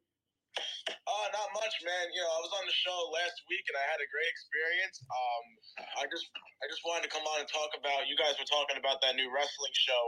Oh, 1.05 1.25
not 1.29 1.49
much, 1.53 1.75
man. 1.85 2.05
You 2.17 2.25
know, 2.25 2.31
I 2.33 2.41
was 2.41 2.49
on 2.57 2.65
the 2.65 2.73
show 2.73 2.97
last 3.13 3.37
week 3.45 3.61
and 3.69 3.77
I 3.77 3.85
had 3.93 4.01
a 4.01 4.09
great 4.09 4.25
experience. 4.25 4.97
Um, 5.05 5.45
I 6.01 6.03
just, 6.09 6.25
I 6.61 6.65
just 6.65 6.81
wanted 6.81 7.05
to 7.05 7.11
come 7.13 7.21
on 7.29 7.45
and 7.45 7.49
talk 7.49 7.77
about. 7.77 8.09
You 8.09 8.17
guys 8.17 8.33
were 8.41 8.49
talking 8.49 8.81
about 8.81 9.05
that 9.05 9.13
new 9.13 9.29
wrestling 9.29 9.75
show, 9.77 10.03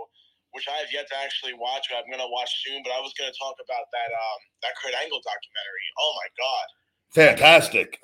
which 0.58 0.66
I 0.66 0.74
have 0.82 0.90
yet 0.90 1.06
to 1.14 1.16
actually 1.22 1.54
watch. 1.54 1.86
But 1.94 2.02
I'm 2.02 2.10
gonna 2.10 2.26
watch 2.34 2.50
soon. 2.66 2.82
But 2.82 2.98
I 2.98 3.02
was 3.06 3.14
gonna 3.14 3.36
talk 3.38 3.62
about 3.62 3.86
that, 3.94 4.10
um, 4.10 4.40
that 4.66 4.74
Kurt 4.82 4.98
Angle 4.98 5.22
documentary. 5.22 5.86
Oh 6.02 6.12
my 6.18 6.28
god, 6.34 6.68
Fantastic. 7.14 8.02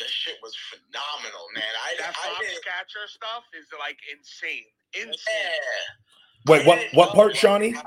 the 0.00 0.08
shit 0.08 0.40
was 0.40 0.56
phenomenal, 0.72 1.44
man. 1.52 1.72
I, 1.76 1.88
That 2.00 2.16
I 2.16 2.40
didn't. 2.40 2.56
Foxcatcher 2.64 3.04
stuff 3.12 3.44
is 3.52 3.68
like 3.76 4.00
insane. 4.08 4.64
Insane. 4.96 5.12
Yeah. 5.28 6.48
Wait, 6.48 6.64
what 6.64 6.80
what 6.96 7.12
part, 7.12 7.36
Shawney? 7.36 7.76
how- 7.76 7.84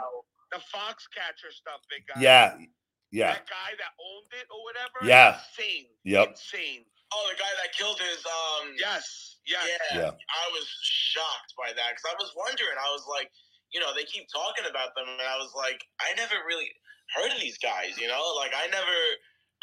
The 0.53 0.61
Foxcatcher 0.69 1.49
stuff, 1.49 1.81
big 1.89 2.05
guy. 2.05 2.21
Yeah, 2.21 2.53
Yeah. 3.13 3.37
That 3.37 3.45
guy 3.45 3.71
that 3.77 3.93
owned 4.01 4.33
it 4.33 4.49
or 4.49 4.57
whatever. 4.65 5.05
Yeah. 5.05 5.37
Insane. 5.37 5.85
Yep. 6.01 6.33
Insane. 6.33 6.81
Oh, 7.13 7.23
the 7.29 7.37
guy 7.37 7.53
that 7.61 7.69
killed 7.77 8.01
his 8.01 8.25
um. 8.25 8.73
Yes. 8.81 9.37
Yes. 9.45 9.61
Yeah, 9.93 10.09
Yeah. 10.09 10.11
I 10.17 10.45
was 10.49 10.65
shocked 10.81 11.53
by 11.53 11.69
that 11.77 11.93
because 11.93 12.09
I 12.09 12.15
was 12.17 12.33
wondering. 12.33 12.73
I 12.73 12.89
was 12.89 13.05
like, 13.05 13.29
you 13.69 13.77
know, 13.79 13.93
they 13.93 14.03
keep 14.09 14.25
talking 14.33 14.65
about 14.65 14.97
them, 14.97 15.05
and 15.05 15.21
I 15.21 15.37
was 15.37 15.53
like, 15.53 15.77
I 16.01 16.09
never 16.17 16.33
really 16.49 16.73
heard 17.13 17.29
of 17.29 17.37
these 17.39 17.61
guys. 17.61 18.01
You 18.01 18.09
know, 18.09 18.23
like 18.41 18.51
I 18.57 18.65
never. 18.73 18.97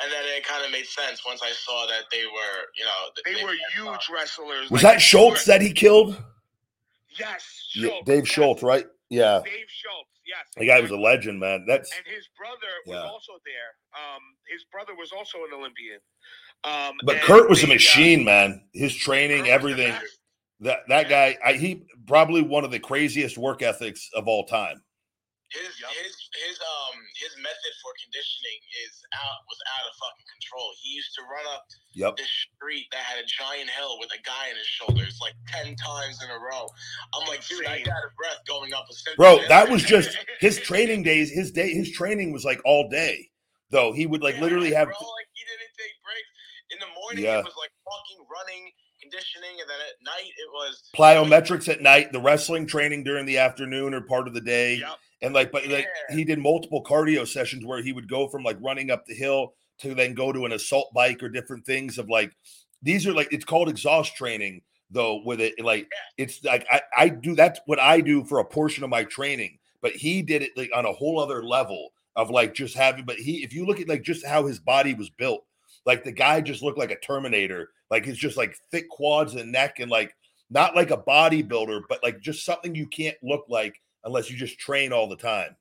And 0.03 0.09
then 0.11 0.23
it 0.33 0.47
kind 0.47 0.65
of 0.65 0.71
made 0.73 0.87
sense 0.87 1.27
once 1.27 1.43
I 1.43 1.51
saw 1.53 1.85
that 1.91 2.05
they 2.11 2.23
were, 2.25 2.57
you 2.79 2.85
know, 2.87 3.01
They 3.27 3.45
were 3.45 3.53
huge 3.77 4.09
wrestlers. 4.09 4.71
Was 4.71 4.83
Like, 4.83 4.95
that 4.95 5.03
Schultz 5.03 5.45
were- 5.47 5.53
that 5.53 5.61
he 5.61 5.73
killed? 5.75 6.17
Yes. 7.19 7.45
Yeah, 7.75 7.91
Dave 8.07 8.25
yes. 8.25 8.29
Schultz, 8.33 8.63
right? 8.63 8.87
Yeah. 9.11 9.41
Dave 9.45 9.67
Schultz. 9.69 10.09
Yes. 10.25 10.47
The 10.57 10.67
guy 10.67 10.81
was 10.81 10.93
a 10.93 10.97
legend, 10.97 11.41
man. 11.41 11.65
That's 11.67 11.91
and 11.97 12.07
his 12.07 12.29
brother 12.39 12.73
was 12.87 12.95
Yeah. 12.95 13.11
also 13.11 13.33
there. 13.45 13.75
Um, 13.95 14.23
his 14.51 14.65
brother 14.71 14.95
was 14.97 15.11
also 15.13 15.39
an 15.39 15.53
Olympian. 15.53 15.99
Um, 16.63 16.95
but 17.05 17.17
Kurt 17.23 17.49
was 17.49 17.63
a 17.63 17.67
they, 17.67 17.73
uh, 17.73 17.75
machine, 17.75 18.25
man. 18.25 18.63
His 18.73 18.95
training, 18.95 19.45
the 19.45 19.51
everything. 19.51 19.95
That 20.61 20.81
that 20.89 21.09
guy, 21.09 21.37
I, 21.45 21.55
he 21.55 21.87
probably 22.07 22.43
one 22.43 22.65
of 22.65 22.71
the 22.71 22.79
craziest 22.79 23.39
work 23.39 23.63
ethics 23.63 24.09
of 24.15 24.29
all 24.29 24.45
time. 24.45 24.83
His 25.51 25.75
Yep. 25.83 25.91
his 25.99 26.15
his 26.47 26.57
um 26.63 26.95
his 27.19 27.35
method 27.43 27.73
for 27.83 27.91
conditioning 27.99 28.59
is 28.87 29.03
out 29.19 29.43
was 29.51 29.59
out 29.75 29.85
of 29.91 29.93
fucking 29.99 30.29
control. 30.31 30.71
He 30.79 30.95
used 30.95 31.11
to 31.19 31.23
run 31.27 31.43
up 31.51 31.67
Yep. 31.95 32.17
this 32.23 32.31
street 32.31 32.87
that 32.93 33.03
had 33.03 33.19
a 33.19 33.27
giant 33.27 33.69
hill 33.71 33.99
with 33.99 34.11
a 34.15 34.23
guy 34.23 34.49
in 34.51 34.57
his 34.57 34.67
shoulders 34.67 35.19
like 35.21 35.35
ten 35.51 35.75
times 35.75 36.23
in 36.23 36.31
a 36.31 36.39
row. 36.39 36.71
I'm 37.19 37.27
like, 37.27 37.43
dude, 37.47 37.67
I 37.67 37.83
got 37.83 37.99
a 37.99 38.11
breath 38.17 38.39
going 38.47 38.73
up 38.75 38.87
a 38.91 38.95
Bro, 39.17 39.41
that 39.49 39.69
was 39.69 39.83
just 39.83 40.17
his 40.39 40.59
training 40.61 41.03
days. 41.03 41.31
His 41.31 41.51
day, 41.51 41.75
his 41.75 41.91
training 41.91 42.33
was 42.33 42.45
like 42.45 42.61
all 42.65 42.89
day. 42.89 43.29
Though 43.71 43.93
he 43.93 44.07
would 44.07 44.23
like 44.23 44.37
Yeah, 44.37 44.43
literally 44.43 44.73
have 44.73 44.87
bro, 44.89 44.95
like 44.99 45.29
he 45.35 45.43
didn't 45.45 45.75
take 45.79 45.95
breaks. 46.03 46.31
In 46.71 46.79
the 46.79 46.91
morning 46.95 47.25
Yeah. 47.25 47.39
it 47.41 47.45
was 47.45 47.55
like 47.59 47.71
fucking 47.85 48.27
running, 48.31 48.71
conditioning, 49.03 49.61
and 49.61 49.69
then 49.69 49.79
at 49.81 49.95
night 50.03 50.31
it 50.31 50.49
was 50.53 50.91
plyometrics 50.97 51.69
at 51.69 51.81
night, 51.81 52.13
the 52.13 52.21
wrestling 52.21 52.67
training 52.67 53.03
during 53.05 53.27
the 53.27 53.39
afternoon 53.39 53.95
or 53.95 54.01
part 54.03 54.29
of 54.29 54.35
the 54.35 54.41
day. 54.41 54.77
Yep. 54.77 54.99
And 55.23 55.35
like, 55.35 55.53
but 55.53 55.67
like 55.69 55.87
he 56.11 56.25
did 56.25 56.39
multiple 56.39 56.83
cardio 56.83 57.29
sessions 57.29 57.65
where 57.65 57.83
he 57.83 57.93
would 57.93 58.09
go 58.09 58.29
from 58.29 58.43
like 58.43 58.57
running 58.61 58.91
up 58.91 59.05
the 59.07 59.15
hill 59.15 59.55
to 59.81 59.95
then 59.95 60.15
go 60.15 60.33
to 60.33 60.45
an 60.45 60.53
assault 60.53 60.93
bike 60.95 61.23
or 61.23 61.29
different 61.29 61.65
things 61.67 61.99
of 61.99 62.09
like 62.09 62.33
these 62.83 63.07
are 63.07 63.13
like 63.13 63.33
it's 63.33 63.45
called 63.45 63.69
exhaust 63.69 64.15
training 64.15 64.63
though 64.91 65.23
with 65.25 65.41
it 65.41 65.55
like 65.63 65.89
it's 66.19 66.43
like 66.45 66.67
I, 66.71 66.83
I 66.97 67.09
do 67.09 67.35
that's 67.35 67.61
what 67.67 67.79
I 67.79 68.01
do 68.01 68.25
for 68.25 68.39
a 68.39 68.45
portion 68.45 68.85
of 68.85 68.91
my 68.91 69.05
training, 69.05 69.59
but 69.83 69.93
he 69.93 70.23
did 70.23 70.43
it 70.43 70.53
like 70.57 70.71
on 70.75 70.87
a 70.87 70.93
whole 70.93 71.21
other 71.21 71.45
level 71.45 71.91
of 72.17 72.31
like 72.31 72.55
just 72.55 72.77
having 72.77 73.05
but 73.05 73.17
he 73.17 73.43
if 73.45 73.53
you 73.53 73.67
look 73.67 73.81
at 73.81 73.89
like 73.89 74.03
just 74.03 74.27
how 74.27 74.47
his 74.47 74.59
body 74.59 74.95
was 74.95 75.11
built, 75.11 75.45
like 75.87 76.05
the 76.05 76.13
guy 76.13 76.41
just 76.41 76.63
looked 76.63 76.79
like 76.79 76.91
a 76.91 76.99
terminator, 77.01 77.69
like 77.91 78.07
it's 78.07 78.19
just 78.19 78.37
like 78.37 78.57
thick 78.71 78.89
quads 78.89 79.35
and 79.35 79.53
neck 79.53 79.81
and 79.81 79.91
like 79.91 80.15
not 80.51 80.75
like 80.75 80.91
a 80.91 80.99
bodybuilder, 80.99 81.83
but 81.89 82.03
like 82.03 82.21
just 82.21 82.45
something 82.45 82.75
you 82.75 82.87
can't 82.89 83.17
look 83.23 83.45
like 83.49 83.81
unless 84.05 84.31
you 84.31 84.37
just 84.37 84.59
train 84.59 84.93
all 84.93 85.09
the 85.09 85.17
time. 85.17 85.57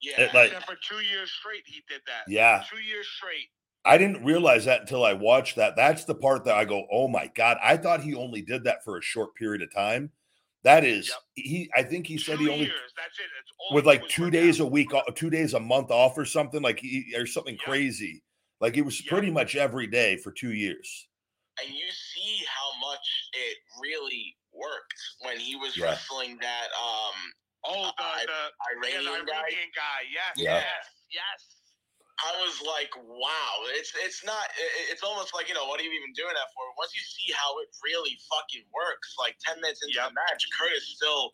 yeah. 0.00 0.20
It, 0.22 0.34
like 0.34 0.52
for 0.64 0.76
two 0.88 1.00
years 1.04 1.30
straight, 1.30 1.62
he 1.66 1.82
did 1.88 2.00
that. 2.06 2.24
yeah, 2.28 2.64
Two 2.70 2.80
years 2.82 3.06
straight. 3.08 3.48
I 3.84 3.98
didn't 3.98 4.24
realize 4.24 4.64
that 4.66 4.82
until 4.82 5.04
I 5.04 5.12
watched 5.12 5.56
that. 5.56 5.74
That's 5.76 6.04
the 6.04 6.14
part 6.14 6.44
that 6.44 6.54
I 6.56 6.64
go, 6.64 6.86
"Oh 6.92 7.08
my 7.08 7.26
god, 7.34 7.58
I 7.62 7.76
thought 7.76 8.00
he 8.02 8.14
only 8.14 8.40
did 8.42 8.64
that 8.64 8.84
for 8.84 8.96
a 8.96 9.02
short 9.02 9.34
period 9.34 9.62
of 9.62 9.72
time." 9.74 10.12
That 10.62 10.84
is 10.84 11.08
Yep. 11.08 11.18
he 11.34 11.70
I 11.74 11.82
think 11.82 12.06
he 12.06 12.16
said 12.18 12.38
two 12.38 12.44
he 12.44 12.48
only 12.50 12.66
years. 12.66 12.92
That's 12.96 13.18
it. 13.18 13.24
It's 13.40 13.50
all 13.58 13.74
with 13.74 13.84
like 13.86 14.06
2 14.08 14.30
days 14.30 14.60
out. 14.60 14.64
a 14.66 14.70
week, 14.70 14.90
2 15.16 15.30
days 15.30 15.54
a 15.54 15.60
month 15.60 15.90
off 15.90 16.16
or 16.16 16.24
something 16.24 16.62
like 16.62 16.78
he 16.78 17.12
or 17.16 17.26
something 17.26 17.54
Yep. 17.54 17.64
crazy. 17.64 18.22
Like 18.60 18.76
it 18.76 18.82
was 18.82 19.00
Yep. 19.04 19.10
pretty 19.10 19.30
much 19.32 19.56
every 19.56 19.88
day 19.88 20.16
for 20.16 20.30
2 20.30 20.52
years. 20.52 21.08
and 21.60 21.68
you 21.74 21.90
see 21.90 22.44
how 22.46 22.78
much 22.80 23.28
it 23.34 23.58
really 23.80 24.36
worked 24.52 24.94
when 25.20 25.38
he 25.38 25.54
was 25.56 25.76
Yeah. 25.76 25.86
wrestling 25.86 26.38
that 26.38 26.68
um 26.80 27.14
Oh, 27.64 27.90
the, 27.96 28.04
I- 28.04 28.26
the 28.26 28.40
yeah, 28.88 29.02
the 29.02 29.08
Iranian 29.08 29.26
guy. 29.26 29.38
Iranian 29.38 29.70
guy. 29.74 29.98
Yes. 30.10 30.32
Yeah. 30.36 30.54
Yes. 30.62 30.84
Yes. 31.10 31.40
I 32.22 32.30
was 32.44 32.60
like, 32.62 32.90
wow, 33.02 33.54
it's 33.74 33.90
it's 34.04 34.24
not. 34.24 34.44
It's 34.90 35.02
almost 35.02 35.34
like 35.34 35.48
you 35.48 35.54
know, 35.54 35.66
what 35.66 35.80
are 35.80 35.84
you 35.84 35.90
even 35.90 36.12
doing 36.14 36.30
that 36.34 36.48
for? 36.54 36.62
Once 36.78 36.92
you 36.94 37.02
see 37.02 37.32
how 37.34 37.58
it 37.60 37.68
really 37.82 38.16
fucking 38.30 38.62
works, 38.72 39.14
like 39.18 39.34
ten 39.44 39.60
minutes 39.60 39.80
into 39.82 39.96
Yep. 39.98 40.08
the 40.10 40.14
match, 40.14 40.42
Kurt 40.58 40.72
is 40.76 40.86
still 40.94 41.32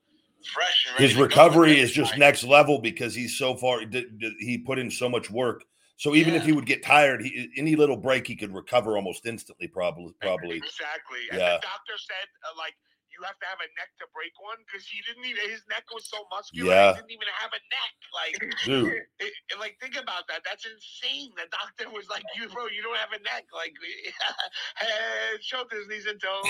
fresh. 0.54 0.86
And 0.86 0.94
ready 0.94 1.04
His 1.08 1.16
to 1.16 1.22
recovery 1.22 1.78
is 1.80 1.92
just 1.92 2.12
guy. 2.12 2.18
next 2.18 2.44
level 2.44 2.78
because 2.80 3.14
he's 3.14 3.36
so 3.36 3.54
far 3.56 3.84
did- 3.84 4.18
did- 4.18 4.34
he 4.38 4.56
put 4.58 4.78
in 4.78 4.90
so 4.90 5.08
much 5.10 5.30
work. 5.30 5.64
So 5.98 6.14
even 6.14 6.34
if 6.34 6.44
he 6.44 6.52
would 6.52 6.64
get 6.64 6.84
tired, 6.84 7.22
he, 7.22 7.50
any 7.56 7.74
little 7.74 7.96
break 7.96 8.24
he 8.26 8.36
could 8.36 8.54
recover 8.54 8.96
almost 8.96 9.26
instantly. 9.26 9.66
Probably, 9.66 10.14
probably. 10.22 10.56
Exactly. 10.58 11.26
And 11.32 11.40
Yeah. 11.40 11.56
the 11.56 11.66
doctor 11.66 11.98
said, 11.98 12.28
uh, 12.48 12.56
like, 12.56 12.72
you 13.18 13.26
have 13.26 13.38
to 13.42 13.46
have 13.50 13.58
a 13.58 13.68
neck 13.74 13.90
to 13.98 14.06
break 14.14 14.30
one 14.38 14.56
because 14.62 14.86
he 14.86 15.02
didn't 15.02 15.26
even. 15.26 15.42
His 15.50 15.66
neck 15.66 15.82
was 15.90 16.06
so 16.06 16.22
muscular. 16.30 16.70
Yeah. 16.70 16.94
He 16.94 17.02
didn't 17.02 17.14
even 17.18 17.28
have 17.42 17.50
a 17.50 17.62
neck. 17.66 17.94
Like, 18.14 18.38
Dude, 18.64 18.94
it, 19.18 19.34
it- 19.50 19.58
like 19.58 19.74
think 19.82 19.98
about 19.98 20.30
that. 20.30 20.46
That's 20.46 20.64
insane. 20.64 21.34
The 21.34 21.50
doctor 21.50 21.90
was 21.90 22.06
like, 22.08 22.22
"You, 22.38 22.48
bro, 22.48 22.70
you 22.70 22.82
don't 22.82 22.96
have 22.96 23.10
a 23.10 23.18
neck. 23.26 23.44
Like, 23.50 23.74
head, 24.78 25.42
shoulders, 25.42 25.86
knees, 25.90 26.06
and 26.06 26.20
toes." 26.22 26.46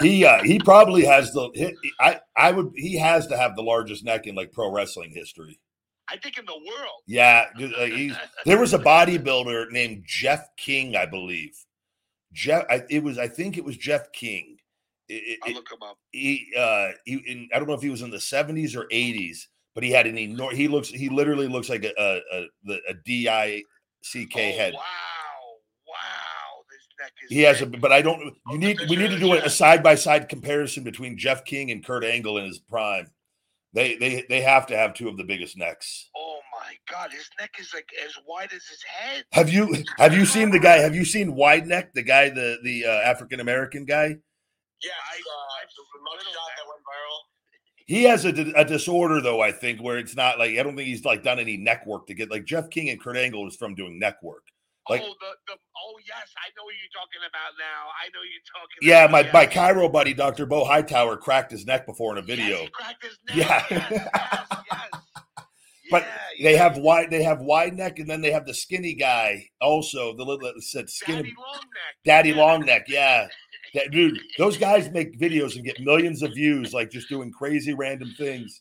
he 0.00 0.24
uh, 0.24 0.42
he 0.42 0.58
probably 0.58 1.04
has 1.04 1.32
the. 1.32 1.50
He, 1.54 1.74
I 2.00 2.20
I 2.36 2.50
would. 2.50 2.72
He 2.74 2.96
has 2.98 3.26
to 3.28 3.36
have 3.36 3.56
the 3.56 3.62
largest 3.62 4.04
neck 4.04 4.26
in 4.26 4.34
like 4.34 4.52
pro 4.52 4.72
wrestling 4.72 5.12
history. 5.14 5.58
I 6.08 6.16
think 6.16 6.38
in 6.38 6.44
the 6.44 6.52
world. 6.52 7.00
Yeah, 7.06 7.46
just, 7.56 7.74
he's, 7.74 8.14
there 8.44 8.58
was 8.58 8.74
a 8.74 8.78
bodybuilder 8.78 9.70
named 9.70 10.04
Jeff 10.06 10.46
King, 10.58 10.96
I 10.96 11.06
believe. 11.06 11.54
Jeff, 12.32 12.64
I, 12.70 12.82
it 12.90 13.02
was. 13.02 13.18
I 13.18 13.28
think 13.28 13.58
it 13.58 13.64
was 13.64 13.76
Jeff 13.76 14.10
King. 14.12 14.56
It- 15.08 15.38
I'll 15.42 15.50
it- 15.50 15.54
look 15.54 15.70
him 15.70 15.82
up. 15.82 15.98
he 16.12 16.52
uh 16.56 16.88
he 17.04 17.14
in, 17.26 17.48
I 17.54 17.58
don't 17.58 17.68
know 17.68 17.74
if 17.74 17.82
he 17.82 17.90
was 17.90 18.02
in 18.02 18.10
the 18.10 18.16
70s 18.16 18.74
or 18.76 18.86
80s, 18.88 19.46
but 19.74 19.84
he 19.84 19.90
had 19.90 20.06
an 20.06 20.16
enormous 20.16 20.56
he 20.56 20.68
looks 20.68 20.88
he 20.88 21.08
literally 21.08 21.48
looks 21.48 21.68
like 21.68 21.84
a 21.84 21.92
a, 21.98 22.20
a, 22.38 22.46
the- 22.64 22.80
a 22.88 22.94
D 23.04 23.28
I 23.28 23.62
C 24.02 24.24
K 24.26 24.54
oh, 24.54 24.58
head. 24.58 24.74
Wow, 24.74 24.80
wow, 25.88 26.62
this 26.70 26.88
neck 27.00 27.12
is. 27.24 27.30
He 27.30 27.40
has 27.42 27.60
a 27.60 27.66
but 27.66 27.92
I 27.92 28.00
don't 28.00 28.20
you 28.20 28.32
Oh, 28.48 28.56
need 28.56 28.78
we 28.88 28.96
need 28.96 29.10
to 29.10 29.18
do 29.18 29.34
a 29.34 29.50
side 29.50 29.82
by 29.82 29.94
side 29.96 30.28
comparison 30.28 30.84
between 30.84 31.18
Jeff 31.18 31.44
King 31.44 31.70
and 31.70 31.84
Kurt 31.84 32.04
Angle 32.04 32.38
in 32.38 32.46
his 32.46 32.58
prime. 32.58 33.10
They 33.74 33.96
they 33.96 34.24
they 34.28 34.40
have 34.40 34.66
to 34.68 34.76
have 34.76 34.94
two 34.94 35.08
of 35.08 35.16
the 35.16 35.24
biggest 35.24 35.56
necks. 35.56 36.08
Oh 36.16 36.40
my 36.72 36.92
God, 36.94 37.12
his 37.12 37.28
neck 37.40 37.50
is 37.58 37.72
like 37.74 37.88
as 38.04 38.12
wide 38.26 38.52
as 38.52 38.64
his 38.64 38.82
head. 38.82 39.24
Have 39.32 39.48
you 39.50 39.84
have 39.98 40.14
you 40.14 40.24
seen 40.26 40.50
the 40.50 40.58
guy? 40.58 40.78
Have 40.78 40.94
you 40.94 41.04
seen 41.04 41.34
Wide 41.34 41.66
Neck, 41.66 41.92
the 41.94 42.02
guy, 42.02 42.28
the 42.30 42.58
the 42.62 42.84
uh, 42.86 42.90
African 42.90 43.40
American 43.40 43.84
guy? 43.84 44.06
Yeah, 44.06 44.90
I- 45.10 45.14
I, 45.14 45.16
uh, 45.16 45.62
I've 45.62 45.68
the 45.76 45.98
remote 45.98 46.22
shot 46.22 46.50
that 46.56 46.66
went 46.68 46.80
viral. 46.80 47.18
He 47.86 48.04
has 48.04 48.24
a, 48.24 48.32
di- 48.32 48.52
a 48.56 48.64
disorder 48.64 49.20
though, 49.20 49.40
I 49.40 49.52
think, 49.52 49.82
where 49.82 49.98
it's 49.98 50.16
not 50.16 50.38
like 50.38 50.52
I 50.58 50.62
don't 50.62 50.76
think 50.76 50.88
he's 50.88 51.04
like 51.04 51.22
done 51.22 51.38
any 51.38 51.56
neck 51.56 51.86
work 51.86 52.06
to 52.08 52.14
get 52.14 52.30
like 52.30 52.44
Jeff 52.44 52.70
King 52.70 52.88
and 52.90 53.00
Kurt 53.00 53.16
Angle 53.16 53.46
is 53.48 53.56
from 53.56 53.74
doing 53.74 53.98
neck 53.98 54.22
work. 54.22 54.42
Like- 54.88 55.02
oh, 55.04 55.14
the, 55.20 55.52
the 55.52 55.52
oh 55.76 55.94
yes, 56.06 56.28
I 56.36 56.48
know 56.56 56.64
what 56.64 56.74
you're 56.74 56.90
talking 56.92 57.20
about 57.28 57.52
now. 57.58 57.90
I 58.02 58.08
know 58.14 58.22
you're 58.22 58.42
talking. 58.52 58.78
Yeah, 58.82 59.04
about, 59.04 59.32
my 59.32 59.46
my 59.46 59.46
chiro 59.46 59.92
buddy, 59.92 60.14
Dr. 60.14 60.46
Beau 60.46 60.64
Hightower, 60.64 61.16
cracked 61.16 61.52
his 61.52 61.66
neck 61.66 61.86
before 61.86 62.16
in 62.16 62.24
a 62.24 62.26
Yes, 62.26 62.36
video. 62.38 62.58
he 62.62 62.68
cracked 62.68 63.04
his 63.04 63.18
neck. 63.28 63.36
Yeah. 63.36 63.64
Yes, 63.70 63.90
yes, 63.90 64.62
yes. 64.72 65.01
But 65.92 66.02
Yeah, 66.02 66.44
They 66.44 66.52
yeah. 66.54 66.62
have 66.62 66.78
wide 66.78 67.10
they 67.10 67.22
have 67.22 67.40
wide 67.40 67.76
neck 67.76 67.98
and 68.00 68.08
then 68.10 68.20
they 68.20 68.32
have 68.32 68.46
the 68.46 68.54
skinny 68.54 68.94
guy 68.94 69.48
also, 69.60 70.16
the 70.16 70.24
little 70.24 70.38
that 70.52 70.60
said 70.62 70.90
skinny 70.90 71.18
Daddy 71.22 71.34
long 71.38 71.54
neck. 71.60 71.94
daddy 72.04 72.28
Yeah. 72.30 72.36
long 72.44 72.60
neck, 72.66 72.84
yeah. 72.88 73.28
That 73.74 73.90
dude, 73.90 74.18
those 74.38 74.56
guys 74.58 74.90
make 74.90 75.18
videos 75.18 75.54
and 75.56 75.64
get 75.64 75.78
millions 75.80 76.22
of 76.22 76.32
views, 76.34 76.74
like 76.74 76.90
just 76.90 77.08
doing 77.08 77.30
crazy 77.32 77.72
random 77.74 78.12
things. 78.18 78.60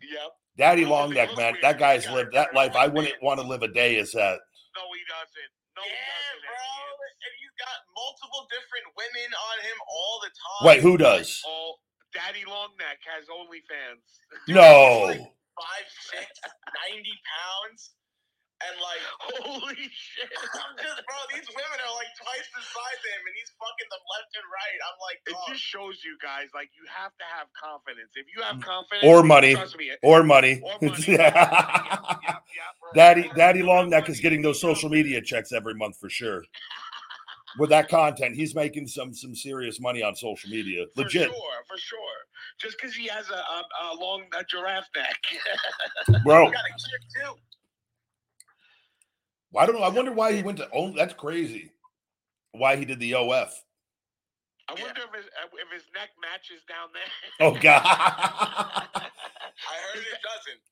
Yep. 0.00 0.30
Daddy 0.56 0.82
Look, 0.82 0.90
long 0.90 1.10
neck, 1.14 1.30
man. 1.36 1.54
weird. 1.54 1.62
That 1.64 1.78
guy's 1.78 2.04
Yeah, 2.04 2.14
lived 2.14 2.32
they're 2.32 2.44
that 2.44 2.54
life. 2.54 2.76
I 2.76 2.86
wouldn't 2.86 3.14
that. 3.14 3.22
want 3.24 3.40
to 3.40 3.46
live 3.46 3.62
a 3.62 3.68
day 3.68 3.98
as 3.98 4.12
that. 4.12 4.38
No, 4.76 4.82
he 4.94 5.02
doesn't. 5.08 5.50
No, 5.76 5.82
yeah, 5.82 5.90
he 5.90 5.98
doesn't. 5.98 6.46
bro. 6.46 6.58
And 6.60 7.16
And 7.26 7.32
he's 7.40 7.54
got 7.58 7.76
multiple 7.96 8.46
different 8.54 8.86
women 8.96 9.30
on 9.34 9.56
him 9.66 9.78
all 9.88 10.20
the 10.22 10.30
time. 10.30 10.62
Wait, 10.68 10.80
who 10.82 10.96
does? 10.96 11.28
he- 11.42 11.48
Oh, 11.50 11.74
Daddy 12.12 12.44
long 12.46 12.70
neck 12.78 12.98
has 13.06 13.26
OnlyFans. 13.26 14.04
No. 14.48 15.26
Five, 15.60 15.86
six, 16.08 16.24
90 16.88 17.04
pounds. 17.28 17.92
And 18.60 18.76
like, 18.76 19.04
Holy 19.40 19.88
shit. 19.88 20.28
I'm 20.64 20.76
just, 20.76 21.00
bro, 21.04 21.16
these 21.32 21.48
women 21.48 21.78
are 21.80 21.94
like 21.96 22.12
twice 22.16 22.48
the 22.52 22.60
size 22.60 23.00
of 23.00 23.10
him, 23.12 23.22
and 23.24 23.34
he's 23.36 23.52
fucking 23.56 23.88
them 23.88 24.04
left 24.04 24.32
and 24.36 24.48
right. 24.52 24.78
I'm 24.84 24.98
like, 25.00 25.18
It 25.24 25.36
oh. 25.36 25.52
just 25.52 25.64
shows 25.64 25.96
you 26.04 26.16
guys 26.20 26.52
like 26.52 26.68
you 26.76 26.84
have 26.92 27.12
to 27.16 27.26
have 27.36 27.48
confidence. 27.56 28.12
If 28.16 28.28
you 28.36 28.44
have 28.44 28.60
mm. 28.60 28.68
confidence 28.68 29.04
Or 29.08 29.24
money. 29.24 29.56
trust 29.56 29.76
me. 29.80 29.92
Or 30.04 30.22
money. 30.24 30.60
Or 30.60 30.76
money. 30.82 31.04
yeah, 31.08 31.32
yeah, 31.32 32.40
yeah, 32.52 32.70
bro. 32.80 32.92
Daddy 32.94 33.30
Daddy 33.36 33.62
Long 33.62 33.88
Neck 33.88 34.08
is 34.08 34.20
getting 34.20 34.42
those 34.42 34.60
social 34.60 34.88
media 34.88 35.20
checks 35.24 35.52
every 35.52 35.74
month 35.74 35.96
for 35.96 36.08
sure. 36.12 36.44
With 37.58 37.70
that 37.70 37.88
content, 37.88 38.34
he's 38.34 38.54
making 38.54 38.86
some 38.86 39.12
some 39.14 39.34
serious 39.34 39.80
money 39.80 40.02
on 40.02 40.14
social 40.14 40.50
media. 40.50 40.86
Legit, 40.96 40.96
For 40.96 41.02
Legit, 41.02 41.28
sure, 41.28 41.64
for 41.68 41.78
sure. 41.78 41.98
Just 42.58 42.76
because 42.78 42.94
he 42.94 43.06
has 43.08 43.28
a, 43.30 43.34
a, 43.34 43.64
a 43.92 43.94
long 43.98 44.24
a 44.38 44.44
giraffe 44.44 44.88
neck. 44.94 45.16
bro. 46.24 46.46
You 46.46 46.52
got 46.52 46.64
a 46.64 46.72
kick 46.72 47.24
too. 47.24 47.34
I 49.58 49.66
don't 49.66 49.74
know. 49.76 49.82
I 49.82 49.88
wonder 49.88 50.12
why 50.12 50.32
he 50.32 50.42
went 50.42 50.58
to 50.58 50.68
Oh, 50.72 50.92
That's 50.92 51.14
crazy. 51.14 51.72
Why 52.52 52.76
he 52.76 52.84
did 52.84 53.00
the 53.00 53.14
OF? 53.14 53.52
I 54.68 54.72
wonder 54.74 55.00
if 55.02 55.14
his 55.14 55.26
uh, 55.26 55.48
if 55.54 55.72
his 55.72 55.82
neck 55.94 56.10
matches 56.22 56.62
down 56.68 56.88
there. 56.94 57.48
Oh 57.48 57.54
God. 57.60 57.82
I 57.84 59.76
heard 59.92 60.02
it 60.02 60.22
doesn't. 60.22 60.62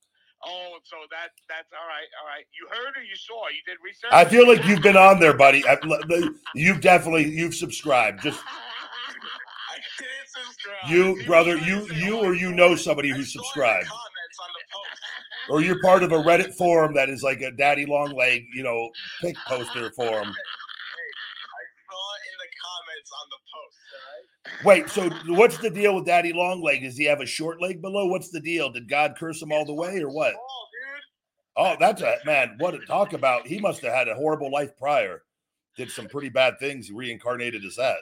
Oh, 0.44 0.78
so 0.84 0.96
that 1.10 1.30
that's 1.48 1.68
all 1.72 1.88
right, 1.88 2.06
all 2.22 2.28
right. 2.28 2.44
You 2.54 2.68
heard 2.70 2.96
or 2.96 3.02
you 3.02 3.16
saw? 3.16 3.48
You 3.48 3.60
did 3.66 3.78
research. 3.84 4.10
I 4.12 4.24
feel 4.24 4.46
like 4.46 4.64
you've 4.66 4.82
been 4.82 4.96
on 4.96 5.18
there, 5.18 5.34
buddy. 5.36 5.64
You've 6.54 6.80
definitely 6.80 7.28
you've 7.28 7.54
subscribed. 7.54 8.22
Just 8.22 8.40
I 8.46 9.78
didn't 9.98 10.28
subscribe. 10.28 10.90
you, 10.90 11.26
brother. 11.26 11.56
You 11.58 11.86
you 11.92 12.16
oh, 12.18 12.26
or 12.26 12.34
you 12.34 12.52
know 12.52 12.76
somebody 12.76 13.08
who 13.08 13.14
saw 13.14 13.20
in 13.20 13.22
the 13.22 13.26
subscribed, 13.26 13.86
Comments 13.88 14.38
on 14.40 14.48
the 14.54 14.62
post. 14.72 15.50
or 15.50 15.60
you're 15.62 15.80
part 15.82 16.02
of 16.04 16.12
a 16.12 16.18
Reddit 16.18 16.54
forum 16.54 16.94
that 16.94 17.08
is 17.08 17.22
like 17.22 17.40
a 17.40 17.50
daddy 17.50 17.84
long 17.86 18.14
leg, 18.16 18.46
you 18.54 18.62
know, 18.62 18.90
pick 19.20 19.36
poster 19.48 19.90
forum. 19.90 20.28
I 20.38 21.64
saw 21.90 22.14
it 22.14 22.22
in 22.30 22.36
the 22.38 22.50
comments 22.62 23.10
on 23.10 23.26
the 23.30 23.40
post. 23.50 23.78
All 23.90 24.06
right. 24.14 24.47
Wait, 24.64 24.88
so 24.90 25.08
what's 25.28 25.58
the 25.58 25.70
deal 25.70 25.94
with 25.94 26.06
Daddy 26.06 26.32
Long 26.32 26.62
Leg? 26.62 26.82
Does 26.82 26.96
he 26.96 27.04
have 27.04 27.20
a 27.20 27.26
short 27.26 27.60
leg 27.60 27.80
below? 27.80 28.06
What's 28.06 28.30
the 28.30 28.40
deal? 28.40 28.70
Did 28.70 28.88
God 28.88 29.14
curse 29.16 29.40
him 29.40 29.52
all 29.52 29.64
the 29.64 29.74
way, 29.74 30.00
or 30.00 30.10
what? 30.10 30.34
Oh, 31.56 31.76
that's 31.78 32.02
a 32.02 32.16
man. 32.24 32.56
What 32.58 32.72
to 32.72 32.78
talk 32.86 33.12
about? 33.12 33.46
He 33.46 33.60
must 33.60 33.82
have 33.82 33.92
had 33.92 34.08
a 34.08 34.14
horrible 34.14 34.50
life 34.50 34.76
prior. 34.76 35.22
Did 35.76 35.90
some 35.90 36.08
pretty 36.08 36.28
bad 36.28 36.58
things. 36.58 36.90
Reincarnated 36.90 37.64
as 37.64 37.76
that. 37.76 37.98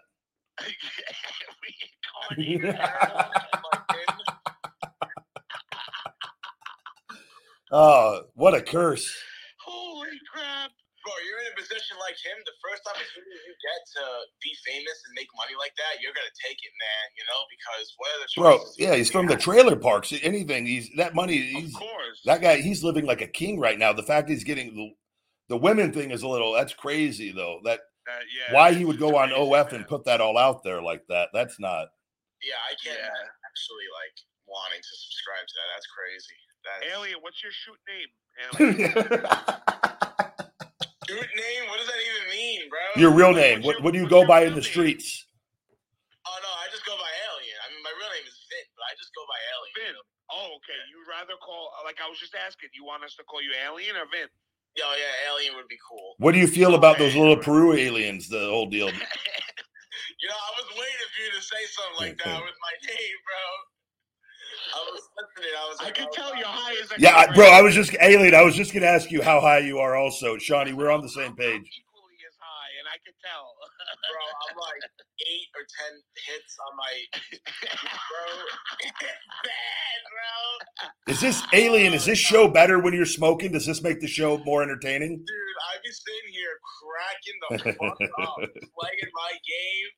Oh, 7.73 8.23
what 8.35 8.55
a 8.55 8.63
curse! 8.63 9.13
Holy 11.69 11.79
crap! 11.79 11.83
Bro, 11.83 11.83
you're 11.83 11.83
in 11.83 11.83
a 11.83 11.83
position 11.83 11.97
like 11.99 12.19
him. 12.23 12.37
The 12.47 12.57
first 12.63 12.83
opportunity 12.87 13.37
you 13.47 13.55
get 13.59 13.81
to 13.99 14.05
be 14.43 14.53
famous 14.67 14.99
and 15.07 15.13
make 15.19 15.29
money 15.37 15.55
like 15.59 15.75
that, 15.77 15.99
you're 16.03 16.15
gonna 16.15 16.37
take 16.39 16.59
it, 16.63 16.73
man. 16.79 17.05
You 17.19 17.25
know, 17.27 17.41
because 17.51 17.87
what 17.99 18.09
are 18.15 18.21
the 18.23 18.29
Bro, 18.37 18.55
yeah, 18.79 18.95
he's 18.95 19.11
from 19.11 19.27
the 19.27 19.37
trailer 19.37 19.77
parks. 19.77 20.13
Anything, 20.23 20.67
he's 20.67 20.91
that 20.97 21.15
money. 21.15 21.39
Of 21.55 21.63
He's 21.63 21.75
course. 21.75 22.23
that 22.25 22.41
guy. 22.41 22.59
He's 22.63 22.83
living 22.85 23.07
like 23.07 23.21
a 23.23 23.29
king 23.29 23.59
right 23.59 23.79
now. 23.79 23.93
The 23.93 24.03
fact 24.07 24.29
he's 24.31 24.45
getting 24.45 24.75
the 24.75 24.91
the 25.49 25.57
women 25.57 25.93
thing 25.93 26.11
is 26.11 26.23
a 26.23 26.29
little. 26.29 26.53
That's 26.53 26.75
crazy 26.75 27.31
though. 27.33 27.61
That 27.65 27.81
That- 28.07 28.23
yeah, 28.31 28.55
why 28.55 28.73
he 28.75 28.85
would 28.85 28.99
go 28.99 29.17
on 29.17 29.31
amazing, 29.33 29.53
OF 29.55 29.73
man. 29.73 29.81
and 29.81 29.89
put 29.89 30.05
that 30.07 30.21
all 30.21 30.39
out 30.39 30.63
there 30.63 30.83
like 30.83 31.03
that. 31.09 31.31
That's 31.35 31.59
not. 31.59 31.89
Yeah, 32.43 32.55
I 32.71 32.75
can't 32.83 32.99
Yeah. 32.99 33.11
actually 33.51 33.89
like 33.95 34.17
wanting 34.47 34.79
to 34.83 34.95
subscribe 34.97 35.47
to 35.47 35.55
that. 35.55 35.69
That's 35.75 35.87
crazy. 35.91 36.39
That's 36.67 36.83
Alien, 36.95 37.19
what's 37.23 37.43
your 37.43 37.53
shoot 37.53 37.79
name? 37.87 38.11
Alien. 38.59 38.93
Dude 41.07 41.19
name? 41.39 41.63
What 41.71 41.79
does 41.79 41.87
that 41.87 42.03
even 42.03 42.27
mean, 42.35 42.69
bro? 42.69 42.86
Your 42.97 43.13
real 43.13 43.33
name. 43.33 43.63
What, 43.63 43.83
what 43.83 43.93
do 43.93 44.01
you 44.01 44.09
go 44.09 44.27
by 44.27 44.45
in 44.45 44.55
the 44.55 44.63
streets? 44.63 45.25
Oh 46.27 46.39
no, 46.43 46.51
I 46.61 46.67
just 46.73 46.85
go 46.85 46.97
by 46.97 47.13
Alien. 47.31 47.57
I 47.61 47.67
mean, 47.73 47.83
my 47.85 47.95
real 47.95 48.11
name 48.11 48.27
is 48.27 48.37
Vin, 48.49 48.67
but 48.75 48.85
I 48.89 48.93
just 48.97 49.13
go 49.13 49.23
by 49.29 49.39
Alien. 49.57 49.73
Vin. 49.77 49.97
Oh, 50.33 50.59
okay. 50.59 50.81
You'd 50.91 51.07
rather 51.07 51.39
call 51.39 51.71
uh, 51.79 51.85
like 51.85 52.03
I 52.03 52.09
was 52.09 52.19
just 52.19 52.35
asking. 52.35 52.75
You 52.75 52.85
want 52.85 53.05
us 53.05 53.15
to 53.21 53.25
call 53.25 53.45
you 53.45 53.53
Alien 53.63 53.95
or 53.95 54.09
Vin? 54.11 54.27
Yo, 54.77 54.85
yeah, 54.93 55.33
Alien 55.33 55.57
would 55.57 55.69
be 55.69 55.79
cool. 55.81 56.17
What 56.19 56.33
do 56.33 56.39
you 56.39 56.47
feel 56.47 56.75
about 56.75 56.99
those 56.99 57.17
little 57.17 57.37
Peru 57.37 57.73
aliens? 57.73 58.29
The 58.29 58.51
whole 58.51 58.67
deal. 58.67 58.91
You 60.21 60.29
know, 60.29 60.37
I 60.37 60.53
was 60.57 60.69
waiting 60.73 61.09
for 61.13 61.21
you 61.25 61.31
to 61.37 61.43
say 61.45 61.63
something 61.77 61.99
like 62.09 62.17
that 62.25 62.41
with 62.41 62.57
my 62.57 62.75
name, 62.89 63.19
bro. 63.25 63.45
I 64.73 64.81
was 64.93 65.03
listening. 65.13 65.55
I 65.57 65.65
was. 65.69 65.77
Like, 65.79 65.85
I 65.85 65.89
like, 65.89 65.95
could 65.97 66.09
oh, 66.09 66.17
tell 66.17 66.31
God. 66.31 66.39
you're 66.39 66.57
high 66.57 66.77
as 66.83 66.89
a 66.93 66.95
Yeah, 67.01 67.17
I, 67.17 67.35
bro. 67.35 67.47
I 67.47 67.61
was 67.61 67.75
just 67.75 67.97
alien. 68.01 68.35
I 68.35 68.43
was 68.43 68.55
just 68.55 68.73
gonna 68.73 68.87
ask 68.87 69.11
you 69.11 69.21
how 69.23 69.41
high 69.41 69.59
you 69.59 69.79
are. 69.79 69.97
Also, 69.97 70.39
Shawnee, 70.39 70.73
we're 70.73 70.91
on 70.91 71.03
the 71.03 71.13
same 71.13 71.37
page. 71.37 71.69
I'm 71.69 71.85
equally 71.85 72.17
as 72.25 72.37
high, 72.41 72.71
and 72.81 72.87
I 72.89 72.97
could 73.05 73.16
tell. 73.27 73.47
bro. 73.59 74.23
I'm 74.51 74.57
like 74.57 74.83
eight 75.27 75.49
or 75.59 75.65
ten 75.67 75.93
hits 76.27 76.55
on 76.63 76.73
my 76.79 76.93
bro. 78.11 78.27
It's 78.81 79.01
bad, 79.43 80.01
bro. 80.15 81.13
Is 81.13 81.21
this 81.21 81.43
alien? 81.53 81.95
Is 81.95 82.05
this 82.07 82.19
show 82.19 82.49
better 82.49 82.79
when 82.79 82.95
you're 82.95 83.07
smoking? 83.07 83.53
Does 83.53 83.67
this 83.67 83.83
make 83.83 84.01
the 84.01 84.07
show 84.09 84.39
more 84.39 84.63
entertaining? 84.63 85.17
Dude, 85.19 85.59
I 85.73 85.77
be 85.83 85.91
sitting 85.91 86.31
here 86.33 86.55
cracking 86.79 87.39
the 87.43 87.49
fuck 87.79 87.99
up, 88.23 88.37
playing 88.37 89.11
my 89.15 89.33
game, 89.33 89.89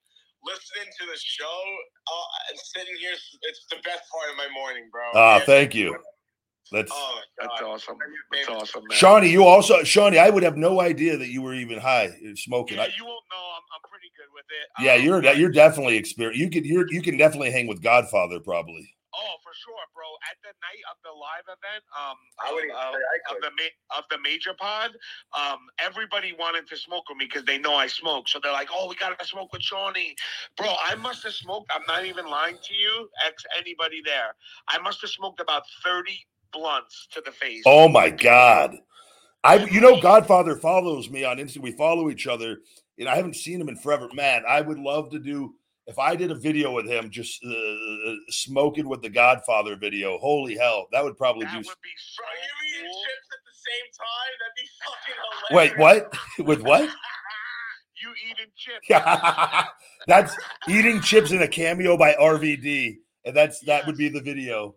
listening 0.44 0.88
to 1.00 1.06
the 1.06 1.18
show, 1.18 1.60
uh, 2.12 2.50
and 2.50 2.58
sitting 2.76 2.96
here. 3.00 3.12
It's 3.42 3.66
the 3.70 3.76
best 3.84 4.02
part 4.12 4.30
of 4.30 4.36
my 4.36 4.48
morning, 4.54 4.88
bro. 4.90 5.02
Ah, 5.14 5.38
Yeah. 5.38 5.44
thank 5.44 5.74
you. 5.74 5.96
That's 6.72 6.92
Oh, 6.94 7.20
That's 7.40 7.62
awesome. 7.62 7.96
Maybe- 7.98 8.44
That's 8.46 8.62
awesome, 8.62 8.82
man. 8.88 8.96
Shawnee. 8.98 9.30
You 9.30 9.44
also, 9.44 9.82
Shawnee. 9.84 10.18
I 10.18 10.30
would 10.30 10.42
have 10.42 10.56
no 10.56 10.80
idea 10.80 11.16
that 11.16 11.28
you 11.28 11.42
were 11.42 11.54
even 11.54 11.78
high 11.78 12.06
uh, 12.06 12.34
smoking. 12.34 12.76
Yeah, 12.76 12.84
I, 12.84 12.86
you 12.96 13.04
won't 13.04 13.24
know. 13.30 13.44
I'm, 13.56 13.62
I'm 13.74 13.90
pretty 13.90 14.10
good 14.16 14.28
with 14.34 14.44
it. 14.50 14.84
yeah, 14.84 14.94
Um, 14.94 15.02
you're 15.02 15.22
but- 15.22 15.38
you're 15.38 15.50
definitely 15.50 15.96
experienced. 15.96 16.40
You 16.40 16.50
could 16.50 16.66
you're 16.66 16.86
you 16.92 17.02
can 17.02 17.16
definitely 17.16 17.50
hang 17.50 17.66
with 17.66 17.82
Godfather 17.82 18.40
probably. 18.40 18.94
Oh, 19.20 19.34
for 19.42 19.52
sure, 19.54 19.74
bro. 19.94 20.04
At 20.30 20.36
the 20.44 20.52
night 20.62 20.84
of 20.92 20.96
the 21.02 21.10
live 21.10 21.42
event, 21.48 21.82
um, 21.98 22.14
I 22.44 22.52
wouldn't 22.52 22.70
of, 22.70 22.94
I 22.94 23.34
of 23.34 23.40
the 23.42 23.50
ma- 23.50 23.98
of 23.98 24.04
the 24.10 24.18
major 24.22 24.52
pod, 24.54 24.90
um, 25.36 25.58
everybody 25.82 26.34
wanted 26.38 26.68
to 26.68 26.76
smoke 26.76 27.08
with 27.08 27.16
me 27.18 27.24
because 27.24 27.42
they 27.44 27.58
know 27.58 27.74
I 27.74 27.86
smoke. 27.88 28.28
So 28.28 28.38
they're 28.40 28.52
like, 28.52 28.68
"Oh, 28.72 28.86
we 28.88 28.94
gotta 28.96 29.24
smoke 29.24 29.52
with 29.52 29.62
Shawnee, 29.62 30.14
bro." 30.56 30.68
I 30.86 30.94
must 30.94 31.24
have 31.24 31.32
smoked. 31.32 31.70
I'm 31.74 31.82
not 31.88 32.04
even 32.04 32.26
lying 32.26 32.58
to 32.62 32.74
you, 32.74 33.08
ex 33.26 33.42
anybody 33.58 34.02
there. 34.04 34.36
I 34.68 34.78
must 34.78 35.00
have 35.00 35.10
smoked 35.10 35.40
about 35.40 35.62
thirty 35.82 36.18
blunts 36.52 37.08
to 37.12 37.20
the 37.24 37.32
face. 37.32 37.62
Oh 37.66 37.88
my 37.88 38.10
God. 38.10 38.76
I 39.44 39.64
you 39.66 39.80
know 39.80 40.00
Godfather 40.00 40.56
follows 40.56 41.08
me 41.10 41.24
on 41.24 41.38
Instagram. 41.38 41.62
We 41.62 41.72
follow 41.72 42.10
each 42.10 42.26
other, 42.26 42.58
and 42.98 43.08
I 43.08 43.14
haven't 43.16 43.36
seen 43.36 43.60
him 43.60 43.68
in 43.68 43.76
forever. 43.76 44.08
Man, 44.12 44.42
I 44.48 44.60
would 44.60 44.78
love 44.78 45.10
to 45.10 45.18
do 45.18 45.54
if 45.86 45.98
I 45.98 46.16
did 46.16 46.30
a 46.30 46.34
video 46.34 46.72
with 46.72 46.86
him, 46.86 47.08
just 47.10 47.42
uh, 47.44 48.14
smoking 48.28 48.88
with 48.88 49.00
the 49.00 49.08
Godfather 49.08 49.76
video. 49.76 50.18
Holy 50.18 50.56
hell, 50.56 50.86
that 50.92 51.02
would 51.04 51.16
probably 51.16 51.44
that 51.46 51.52
do. 51.52 51.56
would 51.58 51.64
be 51.64 51.90
so 51.96 52.22
Bro, 52.22 52.28
you 52.42 52.78
eating 52.80 52.90
cool. 52.90 53.02
chips 53.04 53.28
at 53.32 53.42
the 53.46 53.56
same 53.64 53.88
time? 53.96 54.32
That'd 54.40 54.58
be 54.58 54.68
fucking 54.84 55.18
Wait, 55.56 55.78
what? 55.78 56.18
with 56.46 56.62
what? 56.62 56.90
You 58.00 58.14
eating 58.30 58.52
chips? 58.56 58.86
that's 60.06 60.36
eating 60.68 61.00
chips 61.00 61.32
in 61.32 61.42
a 61.42 61.48
cameo 61.48 61.96
by 61.96 62.12
RVD, 62.14 62.94
and 63.24 63.34
that's 63.36 63.58
that 63.62 63.86
would 63.88 63.96
be 63.96 64.08
the 64.08 64.20
video. 64.20 64.76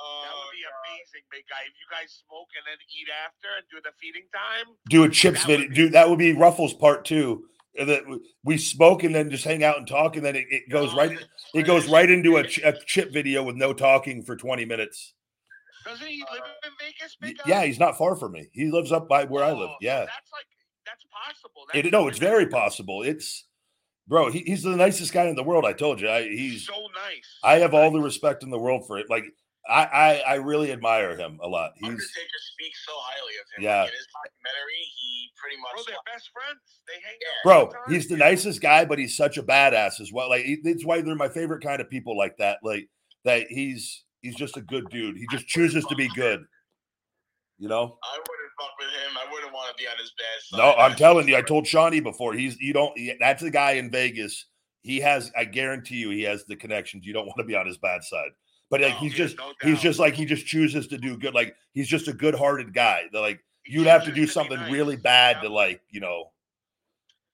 Oh, 0.00 0.24
That 0.24 0.32
would 0.32 0.52
be 0.52 0.62
God. 0.64 0.72
amazing, 0.88 1.21
big 1.32 1.44
guy. 1.48 1.64
If 1.66 1.74
you 1.80 1.88
guys 1.90 2.22
smoke 2.28 2.48
and 2.56 2.64
then 2.68 2.78
eat 2.92 3.08
after 3.26 3.48
and 3.56 3.64
do 3.70 3.80
the 3.82 3.90
feeding 4.00 4.28
time, 4.32 4.76
Do 4.88 5.04
a 5.04 5.08
chips 5.08 5.44
video. 5.44 5.58
would 5.66 5.68
be- 5.70 5.74
Do 5.74 5.88
that 5.90 6.08
would 6.08 6.18
be 6.18 6.32
Ruffles 6.32 6.74
part 6.74 7.04
two. 7.04 7.44
That 7.74 8.02
we 8.44 8.58
smoke 8.58 9.02
and 9.02 9.14
then 9.14 9.30
just 9.30 9.44
hang 9.44 9.64
out 9.64 9.78
and 9.78 9.86
talk, 9.88 10.16
and 10.16 10.24
then 10.24 10.36
it, 10.36 10.44
it 10.50 10.68
goes 10.70 10.90
Oh, 10.92 10.96
right. 10.98 11.08
that's 11.10 11.24
It 11.54 11.62
goes 11.62 11.88
right 11.88 12.10
into 12.10 12.36
a, 12.36 12.44
ch- 12.46 12.58
a 12.58 12.74
chip 12.84 13.10
video 13.14 13.42
with 13.42 13.56
no 13.56 13.72
talking 13.72 14.22
for 14.22 14.36
20 14.36 14.66
minutes. 14.66 15.14
doesn't 15.86 16.06
he 16.06 16.22
live 16.30 16.42
uh, 16.42 16.66
in 16.66 16.72
Vegas, 16.78 17.16
big 17.18 17.38
guy? 17.38 17.44
Yeah, 17.46 17.64
he's 17.64 17.78
not 17.80 17.96
far 17.96 18.14
from 18.14 18.32
me. 18.32 18.48
He 18.52 18.70
lives 18.70 18.92
up 18.92 19.08
by 19.08 19.24
where 19.24 19.42
I 19.42 19.52
live. 19.52 19.70
Oh, 19.72 19.76
Yeah. 19.80 20.00
that's 20.00 20.30
like 20.32 20.44
that's 20.84 21.04
possible. 21.10 21.62
It, 21.72 21.90
no, 21.90 22.08
it's 22.08 22.18
very 22.18 22.46
possible. 22.46 23.02
It's 23.02 23.46
bro, 24.06 24.30
he, 24.30 24.40
he's 24.40 24.62
the 24.64 24.76
nicest 24.76 25.12
guy 25.14 25.24
in 25.24 25.34
the 25.36 25.42
world. 25.42 25.64
I 25.64 25.72
told 25.72 25.98
you. 26.02 26.10
I, 26.10 26.24
he's 26.24 26.66
so 26.66 26.74
nice. 26.94 27.38
I 27.42 27.60
have 27.60 27.72
all 27.72 27.90
the 27.90 28.00
respect 28.00 28.42
in 28.42 28.50
the 28.50 28.58
world 28.58 28.86
for 28.86 28.98
it. 28.98 29.08
Like 29.08 29.24
I 29.68 29.84
I, 29.84 30.22
I 30.26 30.34
really 30.34 30.72
admire 30.72 31.16
him 31.16 31.38
a 31.42 31.48
lot. 31.48 31.72
He's 31.76 31.88
Undertaker 31.88 32.40
speaks 32.52 32.84
so 32.86 32.92
highly 32.94 33.34
of 33.40 33.46
him. 33.56 33.64
Yeah. 33.64 33.80
Like, 33.82 33.88
in 33.90 33.96
his 33.96 34.06
documentary, 34.12 34.82
he 35.00 35.30
pretty 35.40 35.56
much. 35.60 35.72
Bro, 35.74 35.82
they're 35.86 36.14
best 36.14 36.30
friends. 36.32 36.80
They 36.88 36.94
hang 36.94 37.14
out. 37.14 37.44
bro, 37.44 37.58
all 37.58 37.66
the 37.66 37.72
time. 37.72 37.94
he's 37.94 38.08
the 38.08 38.16
nicest 38.16 38.60
guy, 38.60 38.84
but 38.84 38.98
he's 38.98 39.16
such 39.16 39.38
a 39.38 39.42
badass 39.42 40.00
as 40.00 40.12
well. 40.12 40.28
Like 40.30 40.44
he, 40.44 40.58
that's 40.62 40.84
why 40.84 41.00
they're 41.00 41.14
my 41.14 41.28
favorite 41.28 41.62
kind 41.62 41.80
of 41.80 41.88
people 41.88 42.16
like 42.16 42.36
that. 42.38 42.58
Like 42.62 42.88
that 43.24 43.46
he's 43.48 44.04
he's 44.20 44.34
just 44.36 44.56
a 44.56 44.62
good 44.62 44.88
dude. 44.90 45.16
He 45.16 45.26
just 45.30 45.46
chooses 45.46 45.84
to 45.86 45.94
be 45.94 46.08
good. 46.14 46.42
You 47.58 47.68
know? 47.68 47.98
I 48.02 48.18
wouldn't 48.18 48.52
fuck 48.58 48.70
with 48.78 48.88
him. 48.88 49.16
I 49.16 49.32
wouldn't 49.32 49.52
want 49.52 49.76
to 49.76 49.80
be 49.80 49.86
on 49.88 49.96
his 49.98 50.12
bad 50.18 50.42
side. 50.42 50.58
No, 50.58 50.72
I'm 50.82 50.96
telling 50.96 51.28
you, 51.28 51.36
I 51.36 51.42
told 51.42 51.66
Shawnee 51.66 52.00
before. 52.00 52.32
He's 52.34 52.56
you 52.58 52.72
don't. 52.72 52.96
he- 52.98 53.14
that's 53.20 53.42
the 53.42 53.50
guy 53.50 53.72
in 53.72 53.90
Vegas. 53.90 54.46
He 54.82 54.98
has. 54.98 55.30
I 55.36 55.44
guarantee 55.44 55.96
you, 55.96 56.10
he 56.10 56.22
has 56.22 56.44
the 56.46 56.56
connections. 56.56 57.06
You 57.06 57.12
don't 57.12 57.26
want 57.26 57.38
to 57.38 57.44
be 57.44 57.54
on 57.54 57.66
his 57.66 57.78
bad 57.78 58.02
side. 58.02 58.30
But 58.72 58.80
like 58.80 58.94
No, 58.94 58.98
he's 59.00 59.12
just 59.12 59.36
no 59.36 59.52
he's 59.62 59.80
just 59.82 59.98
like 59.98 60.14
he 60.14 60.24
just 60.24 60.46
chooses 60.46 60.86
to 60.88 60.96
do 60.96 61.18
good. 61.18 61.34
Like 61.34 61.54
he's 61.74 61.86
just 61.86 62.08
a 62.08 62.12
good-hearted 62.14 62.72
guy. 62.72 63.04
That 63.12 63.20
like 63.20 63.44
He 63.64 63.74
you'd 63.74 63.86
have 63.86 64.02
to 64.06 64.10
do 64.12 64.22
be 64.22 64.26
something 64.26 64.56
nice. 64.58 64.72
really 64.72 64.96
bad 64.96 65.42
to 65.42 65.50
like 65.50 65.82
you 65.90 66.00
know. 66.00 66.32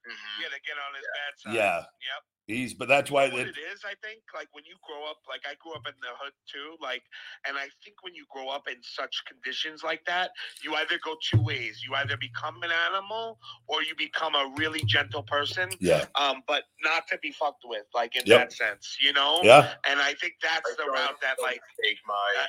Mhm. 0.04 0.42
Yeah, 0.42 0.48
to 0.48 0.60
get 0.66 0.74
on 0.76 0.94
his 0.96 1.06
bad 1.14 1.38
side. 1.40 1.54
Yeah. 1.54 1.76
Yep. 1.76 2.24
He's, 2.48 2.72
but 2.72 2.88
that's 2.88 3.10
why 3.10 3.28
what 3.28 3.40
it, 3.40 3.48
it 3.48 3.58
is. 3.72 3.84
I 3.84 3.92
think 4.02 4.22
like 4.34 4.48
when 4.52 4.64
you 4.64 4.74
grow 4.82 5.04
up, 5.08 5.18
like 5.28 5.42
I 5.46 5.54
grew 5.62 5.74
up 5.74 5.86
in 5.86 5.92
the 6.00 6.08
hood 6.18 6.32
too. 6.50 6.76
Like, 6.82 7.02
and 7.46 7.58
I 7.58 7.68
think 7.84 8.02
when 8.02 8.14
you 8.14 8.24
grow 8.30 8.48
up 8.48 8.66
in 8.68 8.76
such 8.82 9.22
conditions 9.28 9.84
like 9.84 10.02
that, 10.06 10.30
you 10.64 10.74
either 10.74 10.98
go 11.04 11.14
two 11.22 11.42
ways. 11.42 11.82
You 11.86 11.94
either 11.96 12.16
become 12.16 12.62
an 12.62 12.70
animal 12.90 13.38
or 13.68 13.82
you 13.82 13.94
become 13.98 14.34
a 14.34 14.50
really 14.56 14.82
gentle 14.86 15.22
person. 15.22 15.68
yeah, 15.78 16.06
Um, 16.18 16.42
but 16.48 16.64
not 16.82 17.06
to 17.08 17.18
be 17.18 17.32
fucked 17.32 17.64
with, 17.66 17.84
like 17.94 18.16
in 18.16 18.22
Yep. 18.24 18.38
that 18.40 18.52
sense, 18.54 18.96
you 19.00 19.12
know. 19.12 19.40
yeah. 19.44 19.74
And 19.86 20.00
I 20.00 20.14
think 20.14 20.34
that's 20.42 20.74
the 20.76 20.84
route 20.86 21.20
that, 21.20 21.36
don't 21.36 21.46
like, 21.46 21.60
take 21.84 21.98
my 22.06 22.46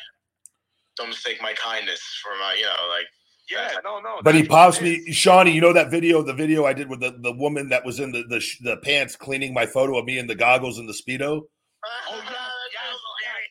don't 0.98 1.10
mistake 1.10 1.42
my 1.42 1.54
kindness 1.54 2.02
for 2.22 2.32
my 2.40 2.56
you 2.58 2.64
know 2.66 2.88
like 2.90 3.08
yeah, 3.50 3.72
no, 3.84 4.00
no. 4.00 4.18
But 4.24 4.36
he 4.36 4.44
pops 4.44 4.82
me, 4.82 4.94
is. 4.94 5.16
Shawnee. 5.16 5.52
You 5.52 5.62
know 5.62 5.74
that 5.74 5.90
video, 5.92 6.22
the 6.22 6.34
video 6.34 6.66
I 6.66 6.74
did 6.74 6.90
with 6.90 7.00
the, 7.00 7.12
the 7.20 7.32
woman 7.34 7.70
that 7.70 7.86
was 7.86 8.00
in 8.00 8.12
the, 8.12 8.24
the 8.24 8.44
the 8.62 8.78
pants 8.78 9.16
cleaning 9.16 9.54
my 9.54 9.66
photo 9.66 9.98
of 9.98 10.06
me 10.06 10.18
in 10.20 10.28
the 10.28 10.36
goggles 10.36 10.78
and 10.78 10.88
the 10.88 10.94
speedo. 10.94 11.42
Oh, 11.42 11.88
oh 12.10 12.16
yeah, 12.16 12.22
yes, 12.22 12.94
yes. 12.94 13.00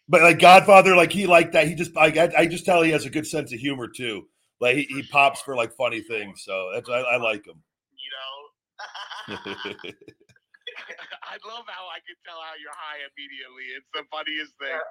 But 0.08 0.22
like 0.22 0.38
Godfather, 0.38 0.94
like 0.96 1.12
he 1.12 1.26
liked 1.26 1.52
that. 1.52 1.66
He 1.68 1.74
just 1.74 1.94
like 1.94 2.16
I, 2.16 2.30
I 2.36 2.46
just 2.46 2.64
tell 2.64 2.82
he 2.82 2.90
has 2.92 3.04
a 3.06 3.10
good 3.10 3.26
sense 3.26 3.52
of 3.52 3.58
humor 3.58 3.88
too. 3.88 4.26
Like 4.60 4.76
he, 4.76 4.82
he 4.84 5.02
pops 5.04 5.40
for 5.42 5.54
like 5.56 5.72
funny 5.76 6.00
things, 6.00 6.42
so 6.44 6.70
that's 6.74 6.88
I, 6.88 6.98
I 7.00 7.16
like 7.16 7.46
him. 7.46 7.62
you 7.96 8.10
know 9.30 9.36
I 11.28 11.36
love 11.46 11.64
how 11.66 11.84
I 11.88 12.00
can 12.06 12.16
tell 12.24 12.38
how 12.40 12.54
you're 12.60 12.72
high 12.72 12.98
immediately. 13.04 13.64
It's 13.76 13.86
the 13.94 14.02
funniest 14.10 14.52
thing. 14.58 14.78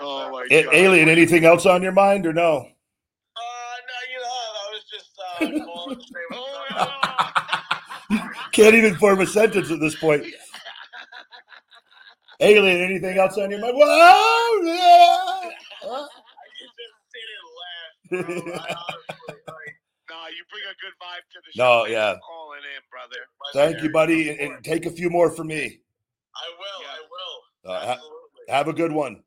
Oh 0.00 0.30
my 0.30 0.46
A- 0.52 0.62
god. 0.62 0.72
Alien, 0.74 1.08
anything 1.08 1.44
else 1.44 1.66
on 1.66 1.82
your 1.82 1.90
mind 1.90 2.24
or 2.24 2.32
no? 2.32 2.58
uh 2.58 2.62
no 2.62 3.98
you 4.12 4.18
know 4.22 4.28
I 4.30 4.70
was 4.72 4.79
just 4.92 5.10
uh 5.40 5.64
calling 5.68 5.96
to 5.98 6.02
say 6.02 6.08
Oh, 6.32 6.64
what's 6.70 6.82
up. 6.82 6.90
no. 8.10 8.18
Can't 8.52 8.74
even 8.74 8.94
form 8.96 9.20
a 9.20 9.26
sentence 9.26 9.70
at 9.70 9.78
this 9.80 9.94
point. 9.94 10.24
Alien, 12.40 12.80
anything 12.80 13.18
else 13.18 13.36
on 13.36 13.50
your 13.50 13.60
mind? 13.60 13.74
Whoa, 13.76 14.62
yeah. 14.64 15.50
I 15.82 16.08
just 16.58 16.74
sit 17.12 17.28
and 17.36 17.48
laugh 17.60 17.92
bro. 18.08 18.20
I 18.54 18.56
honestly, 18.56 19.28
like, 19.28 19.76
No, 20.08 20.16
you 20.28 20.42
bring 20.50 20.64
a 20.64 20.74
good 20.80 20.94
vibe 21.00 21.24
to 21.32 21.38
the 21.44 21.50
show. 21.52 21.62
No, 21.62 21.84
yeah. 21.86 22.14
for 22.14 22.20
Calling 22.26 22.64
in, 22.74 22.82
brother. 22.90 23.20
Thank 23.52 23.82
you, 23.84 23.90
buddy, 23.92 24.30
and, 24.30 24.40
and 24.40 24.64
take 24.64 24.86
a 24.86 24.90
few 24.90 25.10
more 25.10 25.30
for 25.30 25.44
me. 25.44 25.80
I 26.34 26.48
will 26.58 26.82
I 26.88 27.00
will 27.10 27.42
Uh, 27.76 27.86
ha- 27.94 28.00
have 28.48 28.68
a 28.68 28.72
good 28.72 28.90
one. 28.92 29.22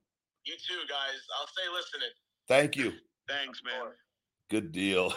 you 0.46 0.56
too 0.56 0.82
guys 0.90 1.20
I'll 1.40 1.48
stay 1.48 1.68
listening 1.74 2.10
Thank 2.48 2.76
you. 2.76 2.92
Thanks, 3.28 3.62
man. 3.64 3.92
Good 4.50 4.72
deal. 4.72 5.14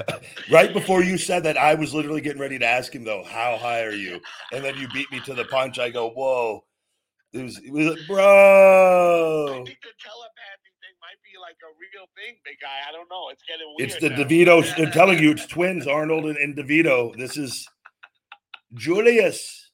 right 0.50 0.72
before 0.72 1.02
you 1.04 1.16
said 1.18 1.44
that, 1.44 1.56
I 1.56 1.74
was 1.74 1.94
literally 1.94 2.20
getting 2.20 2.40
ready 2.40 2.58
to 2.58 2.66
ask 2.66 2.92
him 2.94 3.04
though, 3.04 3.22
how 3.24 3.56
high 3.56 3.82
are 3.84 3.92
you? 3.92 4.20
And 4.52 4.64
then 4.64 4.76
you 4.76 4.88
beat 4.88 5.10
me 5.12 5.20
to 5.20 5.34
the 5.34 5.44
punch. 5.44 5.78
I 5.78 5.90
go, 5.90 6.10
whoa. 6.10 6.64
It 7.32 7.42
was, 7.44 7.58
it 7.58 7.70
was 7.72 7.86
like, 7.86 7.98
I 7.98 8.06
bro. 8.08 9.62
think 9.64 9.78
the 9.82 9.94
telepathy 10.02 10.72
thing 10.80 10.96
might 11.00 11.20
be 11.22 11.38
like 11.40 11.54
a 11.62 11.70
real 11.78 12.06
thing, 12.16 12.34
big 12.44 12.56
guy. 12.60 12.80
I 12.88 12.90
don't 12.90 13.08
know. 13.08 13.28
It's 13.30 13.44
getting 13.44 13.72
weird. 13.78 13.90
It's 13.90 14.00
the 14.00 14.10
now. 14.10 14.16
DeVitos. 14.16 14.84
I'm 14.86 14.90
telling 14.92 15.20
you, 15.22 15.30
it's 15.30 15.46
twins, 15.46 15.86
Arnold 15.86 16.24
and, 16.24 16.36
and 16.38 16.56
DeVito. 16.56 17.16
This 17.16 17.36
is 17.36 17.68
Julius. 18.74 19.70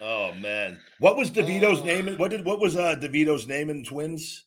Oh 0.00 0.32
man, 0.34 0.78
what 1.00 1.16
was 1.16 1.30
DeVito's 1.32 1.80
Oh. 1.80 1.84
name? 1.84 2.16
What 2.18 2.30
did 2.30 2.44
what 2.44 2.60
was 2.60 2.76
uh 2.76 2.94
DeVito's 2.96 3.48
name 3.48 3.70
in 3.70 3.84
Twins? 3.84 4.44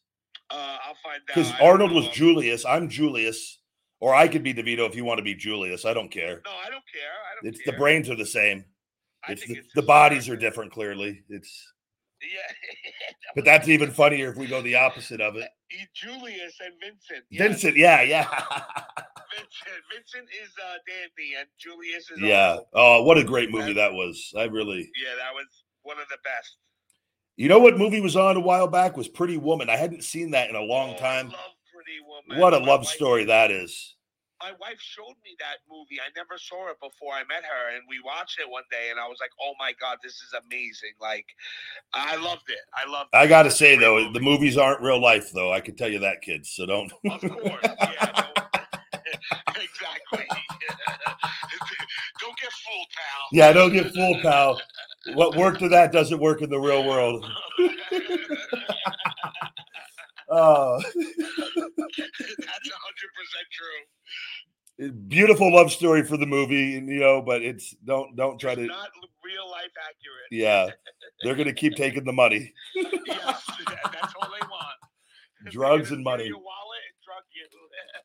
Uh, 0.50 0.78
I'll 0.86 0.96
find 1.04 1.22
out. 1.22 1.28
Because 1.28 1.52
Arnold 1.62 1.92
was. 1.92 2.08
Julius. 2.10 2.66
I'm 2.66 2.90
Julius, 2.90 3.60
or 4.00 4.16
I 4.16 4.28
could 4.28 4.44
be 4.44 4.54
DeVito 4.54 4.88
if 4.88 4.96
you 4.96 5.04
want 5.06 5.18
to 5.20 5.24
be 5.24 5.36
Julius. 5.36 5.86
I 5.86 5.94
don't 5.94 6.10
care. 6.12 6.42
No, 6.46 6.52
I 6.52 6.70
don't 6.70 6.84
care. 6.94 7.12
I 7.12 7.36
don't 7.44 7.54
It's 7.54 7.62
care. 7.64 7.74
the 7.74 7.78
brains 7.78 8.10
are 8.10 8.16
the 8.16 8.26
same. 8.26 8.66
It's 9.28 9.46
the, 9.46 9.56
it's 9.58 9.74
the 9.76 9.82
bodies 9.82 10.30
are 10.30 10.38
different. 10.38 10.72
Clearly, 10.72 11.24
it's 11.30 11.74
Yeah. 12.22 12.56
but 13.36 13.44
that's 13.44 13.68
even 13.68 13.92
funnier 13.92 14.30
if 14.32 14.38
we 14.38 14.48
go 14.48 14.62
the 14.62 14.76
opposite 14.76 15.20
of 15.20 15.36
it. 15.36 15.50
Julius 15.94 16.54
and 16.64 16.74
Vincent. 16.80 17.26
yes. 17.30 17.42
Vincent, 17.42 17.76
yeah, 17.76 18.02
yeah, 18.02 18.24
Vincent. 19.36 19.84
Vincent 19.94 20.30
is 20.42 20.50
uh, 20.64 20.78
Danny, 20.88 21.34
and 21.38 21.48
Julius 21.60 22.10
is. 22.10 22.20
yeah. 22.22 22.58
Oh, 22.74 23.04
what 23.04 23.18
a 23.18 23.24
great 23.24 23.52
movie 23.52 23.74
that 23.74 23.92
was! 23.92 24.32
I 24.38 24.44
really. 24.44 24.90
Yeah, 24.96 25.16
that 25.20 25.34
was 25.34 25.46
one 25.82 26.00
of 26.00 26.08
the 26.10 26.18
best. 26.24 26.56
You 27.38 27.48
know 27.50 27.60
what 27.60 27.78
movie 27.78 28.02
was 28.02 28.16
on 28.16 28.36
a 28.36 28.40
while 28.40 28.68
back 28.68 28.98
was 28.98 29.08
Pretty 29.08 29.38
Woman. 29.38 29.70
I 29.70 29.78
hadn't 29.78 30.04
seen 30.04 30.32
that 30.32 30.50
in 30.50 30.56
a 30.56 30.62
long 30.62 30.96
Oh, 30.96 30.98
time. 30.98 31.28
love 31.30 31.40
Pretty 31.74 32.00
Woman. 32.06 32.42
What 32.42 32.54
a 32.56 32.60
My 32.60 32.66
love 32.66 32.80
wife- 32.82 32.90
story 32.90 33.26
that 33.26 33.52
is. 33.52 33.94
My 34.42 34.52
wife 34.60 34.80
showed 34.80 35.16
me 35.24 35.36
that 35.40 35.58
movie. 35.68 36.00
I 36.00 36.10
never 36.16 36.38
saw 36.38 36.70
it 36.70 36.80
before 36.80 37.12
I 37.14 37.24
met 37.24 37.44
her, 37.44 37.76
and 37.76 37.82
we 37.90 38.00
watched 38.06 38.40
it 38.40 38.48
one 38.48 38.62
day, 38.70 38.90
and 38.92 39.00
I 39.00 39.08
was 39.08 39.18
like, 39.20 39.32
"Oh 39.42 39.54
my 39.60 39.74
god, 39.82 39.98
this 40.04 40.14
is 40.14 40.32
amazing!" 40.46 40.92
Like, 41.02 41.26
I 41.94 42.18
loved 42.18 42.44
it. 42.48 42.60
I 42.76 42.88
loved. 42.88 43.10
it. 43.14 43.18
I 43.18 43.26
got 43.26 43.44
to 43.44 43.52
say 43.52 43.76
though, 43.78 43.98
movie. 43.98 44.14
the 44.14 44.20
movies 44.20 44.56
aren't 44.56 44.82
real 44.82 45.02
life 45.02 45.32
though. 45.32 45.52
I 45.52 45.60
can 45.60 45.76
tell 45.76 45.90
you 45.90 45.98
that, 46.00 46.22
kids. 46.22 46.52
So 46.52 46.68
don't. 46.68 46.92
Of 47.10 47.22
course, 47.22 47.32
yeah, 47.64 48.28
exactly. 49.56 50.28
Don't 52.20 52.38
get 52.40 52.52
fooled, 52.52 52.88
pal. 52.96 53.28
yeah, 53.32 53.54
don't 53.54 53.72
get 53.74 53.94
fooled, 53.94 54.22
pal. 54.22 54.60
What 55.14 55.36
worked 55.36 55.60
to 55.60 55.70
that 55.70 55.92
doesn't 55.92 56.20
work 56.20 56.42
in 56.42 56.50
the 56.50 56.60
real 56.60 56.86
world. 56.86 57.26
Oh, 60.30 60.78
That's 60.96 62.70
hundred 62.70 63.12
percent 63.16 63.48
true. 64.80 64.92
beautiful 65.08 65.54
love 65.54 65.72
story 65.72 66.04
for 66.04 66.18
the 66.18 66.26
movie, 66.26 66.72
you 66.72 67.00
know, 67.00 67.22
but 67.22 67.42
it's 67.42 67.74
don't 67.86 68.16
don't 68.18 68.38
try 68.40 68.52
It's 68.52 68.62
to. 68.62 68.68
not 68.68 68.90
real 69.24 69.50
life 69.50 69.72
accurate. 69.80 70.28
Yeah, 70.32 70.68
they're 71.24 71.36
gonna 71.36 71.54
keep 71.54 71.76
taking 71.78 72.04
the 72.04 72.12
money, 72.12 72.54
Yes, 72.76 73.42
that's 73.68 74.14
all 74.22 74.30
they 74.30 74.46
want. 74.48 75.52
Drugs 75.52 75.92
and 75.92 76.04
money. 76.04 76.26
Your 76.26 76.40
wallet 76.40 76.82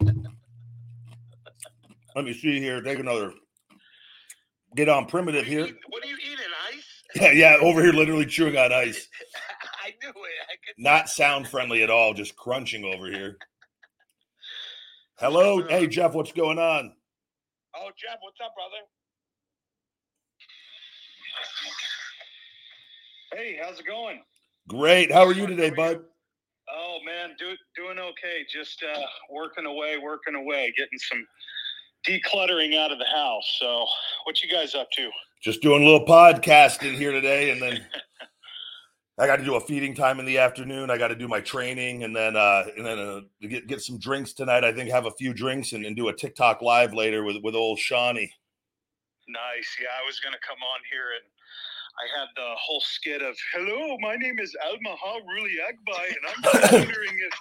and 0.05 0.12
drug 0.14 0.14
you. 0.14 0.22
Let 2.14 2.24
me 2.24 2.34
see 2.34 2.61
here. 2.61 2.80
Take 2.82 3.00
another. 3.00 3.32
Get 4.76 4.88
on 4.88 5.07
primitive 5.07 5.44
here. 5.44 5.62
eating- 5.64 5.76
What 5.88 6.05
are 6.05 6.09
you 6.09 6.16
eating? 6.16 6.38
Ice? 6.72 6.84
Yeah, 7.14 7.32
yeah, 7.32 7.56
over 7.60 7.82
here, 7.82 7.92
literally 7.92 8.26
chewing 8.26 8.56
on 8.56 8.72
ice. 8.72 9.08
I 9.84 9.88
knew 10.02 10.10
it. 10.10 10.14
I 10.14 10.54
could 10.66 10.74
Not 10.82 11.08
sound 11.08 11.48
friendly 11.48 11.82
at 11.82 11.90
all, 11.90 12.14
just 12.14 12.36
crunching 12.36 12.84
over 12.84 13.06
here. 13.10 13.36
Hello, 15.18 15.62
hey 15.68 15.86
Jeff, 15.86 16.14
what's 16.14 16.32
going 16.32 16.58
on? 16.58 16.92
Oh, 17.76 17.90
Jeff, 17.96 18.18
what's 18.20 18.38
up, 18.44 18.54
brother? 18.54 18.82
Hey, 23.34 23.58
how's 23.62 23.78
it 23.78 23.86
going? 23.86 24.20
Great. 24.68 25.10
How 25.10 25.24
are 25.24 25.32
you 25.32 25.46
today, 25.46 25.70
bud? 25.70 26.00
Oh 26.70 26.98
man, 27.04 27.30
do, 27.38 27.54
doing 27.76 27.98
okay. 27.98 28.44
Just 28.52 28.82
uh, 28.82 29.00
working 29.30 29.66
away, 29.66 29.96
working 30.02 30.34
away, 30.34 30.72
getting 30.76 30.98
some 30.98 31.24
decluttering 32.07 32.76
out 32.76 32.92
of 32.92 32.98
the 32.98 33.07
house. 33.07 33.57
So, 33.59 33.86
what 34.24 34.42
you 34.42 34.48
guys 34.48 34.74
up 34.74 34.90
to? 34.92 35.11
Just 35.42 35.62
doing 35.62 35.82
a 35.82 35.84
little 35.84 36.07
podcasting 36.07 36.94
here 36.94 37.12
today, 37.12 37.50
and 37.50 37.61
then 37.61 37.84
I 39.18 39.26
got 39.26 39.36
to 39.36 39.44
do 39.44 39.57
a 39.57 39.61
feeding 39.61 39.94
time 39.94 40.20
in 40.20 40.26
the 40.26 40.38
afternoon. 40.38 40.90
I 40.90 40.98
got 40.98 41.09
to 41.09 41.16
do 41.16 41.28
my 41.28 41.40
training, 41.40 42.05
and 42.05 42.14
then 42.14 42.36
uh, 42.36 42.64
and 42.76 42.86
then 42.86 42.98
uh, 42.98 43.20
get 43.48 43.66
get 43.66 43.80
some 43.80 43.98
drinks 43.98 44.32
tonight. 44.32 44.64
I 44.64 44.72
think 44.72 44.90
have 44.90 45.07
a 45.07 45.12
few 45.12 45.34
drinks 45.34 45.72
and, 45.72 45.84
and 45.84 45.96
do 45.96 46.09
a 46.09 46.14
TikTok 46.14 46.62
live 46.62 46.94
later 46.94 47.24
with 47.24 47.36
with 47.42 47.55
old 47.55 47.78
Shawnee. 47.78 48.32
Nice. 49.28 49.76
Yeah, 49.80 49.88
I 50.03 50.07
was 50.07 50.20
gonna 50.20 50.38
come 50.46 50.59
on 50.62 50.80
here 50.90 51.14
and 51.14 51.24
I 51.99 52.07
had 52.18 52.28
the 52.36 52.55
whole 52.57 52.80
skit 52.80 53.20
of 53.22 53.36
"Hello, 53.53 53.97
my 54.01 54.16
name 54.16 54.38
is 54.38 54.57
Almaha 54.66 55.20
Ruli 55.28 55.57
Agbai, 55.68 56.09
and 56.09 56.24
I'm 56.26 56.43
wondering 56.80 57.18
if 57.28 57.34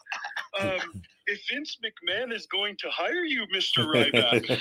um, 0.61 1.01
if 1.27 1.39
Vince 1.49 1.77
McMahon 1.83 2.33
is 2.33 2.45
going 2.47 2.75
to 2.79 2.89
hire 2.89 3.23
you, 3.23 3.45
Mister 3.51 3.85
Ryback." 3.85 4.45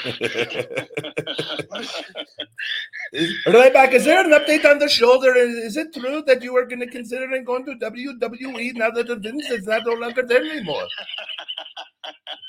Ryback, 3.46 3.92
is 3.92 4.04
there 4.04 4.24
an 4.24 4.30
update 4.30 4.64
on 4.64 4.78
the 4.78 4.88
shoulder? 4.88 5.34
Is, 5.34 5.56
is 5.56 5.76
it 5.76 5.92
true 5.92 6.22
that 6.26 6.42
you 6.42 6.52
were 6.52 6.66
going 6.66 6.80
to 6.80 6.86
consider 6.86 7.26
going 7.42 7.64
to 7.66 7.72
WWE 7.72 8.74
now 8.74 8.90
that 8.90 9.08
Vince 9.20 9.50
is 9.50 9.66
not 9.66 9.82
no 9.84 9.94
longer 9.94 10.22
there 10.22 10.44
anymore? 10.44 10.86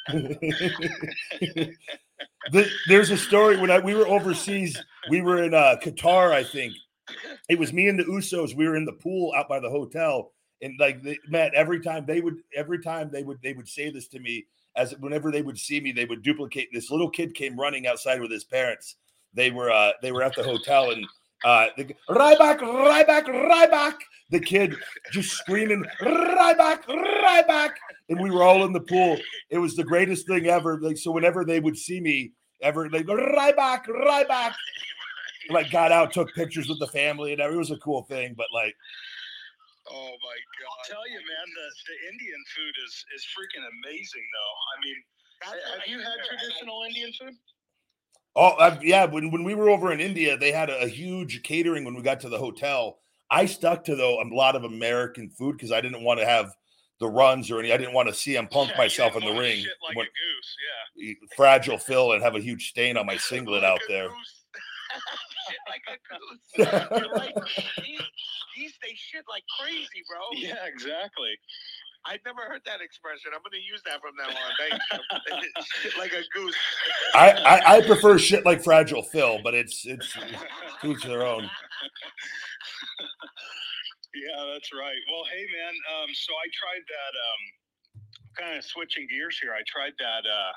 The- 2.51 2.69
there's 2.87 3.11
a 3.11 3.17
story 3.17 3.57
when 3.57 3.69
I, 3.69 3.79
we 3.79 3.93
were 3.93 4.07
overseas. 4.07 4.81
We 5.09 5.21
were 5.21 5.43
in 5.43 5.53
uh, 5.53 5.75
Qatar, 5.81 6.31
I 6.31 6.43
think. 6.43 6.73
It 7.49 7.59
was 7.59 7.73
me 7.73 7.87
and 7.87 7.99
the 7.99 8.03
Usos. 8.03 8.55
We 8.55 8.67
were 8.67 8.75
in 8.75 8.85
the 8.85 8.93
pool 8.93 9.33
out 9.35 9.49
by 9.49 9.59
the 9.59 9.69
hotel, 9.69 10.31
and 10.61 10.73
like 10.79 11.01
they, 11.01 11.17
man, 11.27 11.51
every 11.55 11.81
time 11.81 12.05
they 12.05 12.21
would, 12.21 12.37
every 12.55 12.81
time 12.81 13.09
they 13.11 13.23
would, 13.23 13.41
they 13.41 13.53
would 13.53 13.67
say 13.67 13.89
this 13.89 14.07
to 14.09 14.19
me. 14.19 14.45
As 14.75 14.93
whenever 14.99 15.31
they 15.31 15.41
would 15.41 15.59
see 15.59 15.81
me, 15.81 15.91
they 15.91 16.05
would 16.05 16.23
duplicate. 16.23 16.69
This 16.71 16.89
little 16.89 17.09
kid 17.09 17.35
came 17.35 17.59
running 17.59 17.87
outside 17.87 18.21
with 18.21 18.31
his 18.31 18.45
parents. 18.45 18.95
They 19.33 19.51
were 19.51 19.69
uh, 19.69 19.91
they 20.01 20.11
were 20.11 20.23
at 20.23 20.35
the 20.35 20.43
hotel, 20.43 20.91
and 20.91 21.05
uh, 21.43 21.67
the, 21.75 21.93
Ryback, 22.09 22.59
Ryback, 22.59 23.25
Ryback. 23.25 23.95
The 24.29 24.39
kid 24.39 24.75
just 25.11 25.31
screaming, 25.31 25.83
Ryback, 26.01 26.85
Ryback, 26.85 27.71
and 28.09 28.21
we 28.21 28.31
were 28.31 28.43
all 28.43 28.63
in 28.63 28.71
the 28.71 28.79
pool. 28.79 29.17
It 29.49 29.57
was 29.57 29.75
the 29.75 29.83
greatest 29.83 30.27
thing 30.27 30.47
ever. 30.47 30.79
Like 30.79 30.97
so, 30.97 31.11
whenever 31.11 31.43
they 31.43 31.59
would 31.59 31.77
see 31.77 31.99
me, 31.99 32.31
ever 32.61 32.87
they 32.87 33.03
go 33.03 33.15
Ryback, 33.15 33.87
Ryback. 33.87 34.53
Like 35.49 35.71
got 35.71 35.91
out, 35.91 36.13
took 36.13 36.33
pictures 36.33 36.69
with 36.69 36.79
the 36.79 36.87
family, 36.87 37.33
and 37.33 37.41
everything. 37.41 37.57
it 37.57 37.59
was 37.59 37.71
a 37.71 37.77
cool 37.77 38.03
thing. 38.03 38.33
But 38.37 38.47
like, 38.53 38.75
Oh 39.89 39.93
my 39.93 40.37
god! 40.61 40.69
I'll 40.69 40.95
tell 40.95 41.09
you, 41.09 41.17
man, 41.17 41.47
the, 41.55 41.67
the 41.89 42.11
Indian 42.13 42.43
food 42.55 42.73
is 42.85 43.05
is 43.15 43.25
freaking 43.35 43.65
amazing, 43.83 44.23
though. 44.33 44.55
I 44.71 44.75
mean, 44.85 44.97
have 45.77 45.87
you 45.87 45.99
had 45.99 46.17
traditional 46.27 46.83
Indian 46.87 47.11
food? 47.19 47.33
Oh, 48.35 48.55
I've, 48.57 48.83
yeah. 48.83 49.05
When 49.05 49.31
when 49.31 49.43
we 49.43 49.55
were 49.55 49.69
over 49.69 49.91
in 49.91 49.99
India, 49.99 50.37
they 50.37 50.51
had 50.51 50.69
a, 50.69 50.83
a, 50.83 50.87
huge 50.87 51.43
catering 51.43 51.83
when 51.83 51.95
we 51.95 52.01
got 52.01 52.19
to 52.21 52.29
the 52.29 52.37
hotel. 52.37 52.99
I 53.29 53.45
stuck 53.45 53.83
to 53.85 53.95
though 53.95 54.21
a 54.21 54.27
lot 54.33 54.55
of 54.55 54.63
American 54.63 55.29
food 55.29 55.57
because 55.57 55.71
I 55.71 55.81
didn't 55.81 56.03
want 56.03 56.19
to 56.19 56.25
have 56.25 56.53
the 56.99 57.07
runs 57.07 57.49
or 57.49 57.59
any. 57.59 57.73
I 57.73 57.77
didn't 57.77 57.93
want 57.93 58.07
to 58.07 58.13
see 58.13 58.35
him 58.35 58.47
punk 58.51 58.71
Yeah, 58.71 58.77
myself 58.77 59.15
you 59.15 59.21
in 59.21 59.33
the 59.33 59.39
ring, 59.39 59.57
shit 59.57 59.73
like 59.85 59.97
What- 59.97 60.07
a 60.07 60.09
goose, 60.09 61.17
yeah. 61.29 61.35
fragile 61.35 61.77
Phil, 61.77 62.13
and 62.13 62.23
have 62.23 62.35
a 62.35 62.39
huge 62.39 62.69
stain 62.69 62.97
on 62.97 63.05
my 63.05 63.17
singlet 63.29 63.63
out 63.63 63.81
there. 63.89 64.09
shit 65.51 65.63
like 65.67 65.85
a 65.91 65.97
goose. 66.07 66.43
These, 67.83 68.01
these 68.57 68.73
they 68.81 68.95
shit 68.95 69.23
like 69.29 69.43
crazy, 69.59 70.03
bro. 70.07 70.19
Yeah, 70.33 70.65
exactly. 70.65 71.31
I've 72.05 72.19
never 72.25 72.41
heard 72.41 72.61
that 72.65 72.81
expression. 72.81 73.31
I'm 73.33 73.41
gonna 73.45 73.61
use 73.61 73.81
that 73.85 74.01
from 74.01 74.15
now 74.17 74.33
on. 74.33 74.51
Shit 75.81 75.97
like 75.97 76.13
a 76.13 76.23
goose. 76.33 76.57
I, 77.13 77.31
I 77.31 77.77
I 77.77 77.81
prefer 77.85 78.17
shit 78.17 78.43
like 78.43 78.63
fragile 78.63 79.03
Phil, 79.03 79.39
but 79.43 79.53
it's 79.53 79.85
it's 79.85 80.11
to 80.13 81.07
their 81.07 81.25
own. 81.25 81.43
Yeah, 84.13 84.43
that's 84.51 84.73
right. 84.73 85.01
Well, 85.07 85.23
hey, 85.31 85.45
man. 85.45 85.73
Um, 85.93 86.09
so 86.13 86.33
I 86.33 86.47
tried 86.51 86.83
that. 86.89 87.13
Um, 87.15 87.41
kind 88.37 88.57
of 88.57 88.63
switching 88.63 89.07
gears 89.09 89.37
here. 89.41 89.53
I 89.53 89.61
tried 89.67 89.93
that. 89.99 90.23
Uh, 90.25 90.53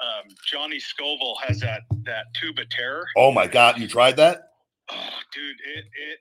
um, 0.00 0.28
Johnny 0.50 0.78
Scoville 0.78 1.36
has 1.46 1.60
that 1.60 1.82
that 2.04 2.26
tube 2.40 2.58
of 2.58 2.68
terror. 2.70 3.06
Oh 3.16 3.30
my 3.30 3.46
god, 3.46 3.78
you 3.78 3.88
tried 3.88 4.16
that? 4.16 4.50
Oh, 4.90 5.08
dude, 5.32 5.56
it 5.76 5.84
it 5.84 6.18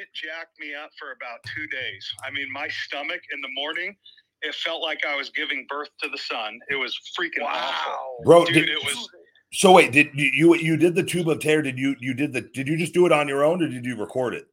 it 0.00 0.08
jacked 0.14 0.58
me 0.60 0.74
up 0.74 0.90
for 0.98 1.12
about 1.12 1.40
two 1.54 1.66
days. 1.66 2.08
I 2.24 2.30
mean, 2.30 2.50
my 2.52 2.68
stomach 2.68 3.20
in 3.32 3.40
the 3.40 3.48
morning, 3.54 3.96
it 4.42 4.54
felt 4.54 4.82
like 4.82 5.04
I 5.06 5.16
was 5.16 5.30
giving 5.30 5.66
birth 5.68 5.90
to 6.02 6.08
the 6.08 6.18
sun. 6.18 6.58
It 6.68 6.76
was 6.76 6.98
freaking 7.18 7.44
awful, 7.44 8.18
Bro, 8.24 8.46
dude. 8.46 8.54
did, 8.54 8.68
it 8.68 8.84
was. 8.84 9.08
so 9.52 9.72
wait, 9.72 9.92
did 9.92 10.10
you, 10.14 10.30
you 10.32 10.54
you 10.56 10.76
did 10.76 10.94
the 10.94 11.04
tube 11.04 11.28
of 11.28 11.40
terror? 11.40 11.62
Did 11.62 11.78
you 11.78 11.94
you 12.00 12.14
did 12.14 12.32
the 12.32 12.42
did 12.42 12.68
you 12.68 12.76
just 12.76 12.94
do 12.94 13.06
it 13.06 13.12
on 13.12 13.28
your 13.28 13.44
own 13.44 13.62
or 13.62 13.68
did 13.68 13.84
you 13.84 13.96
record 13.96 14.34
it? 14.34 14.46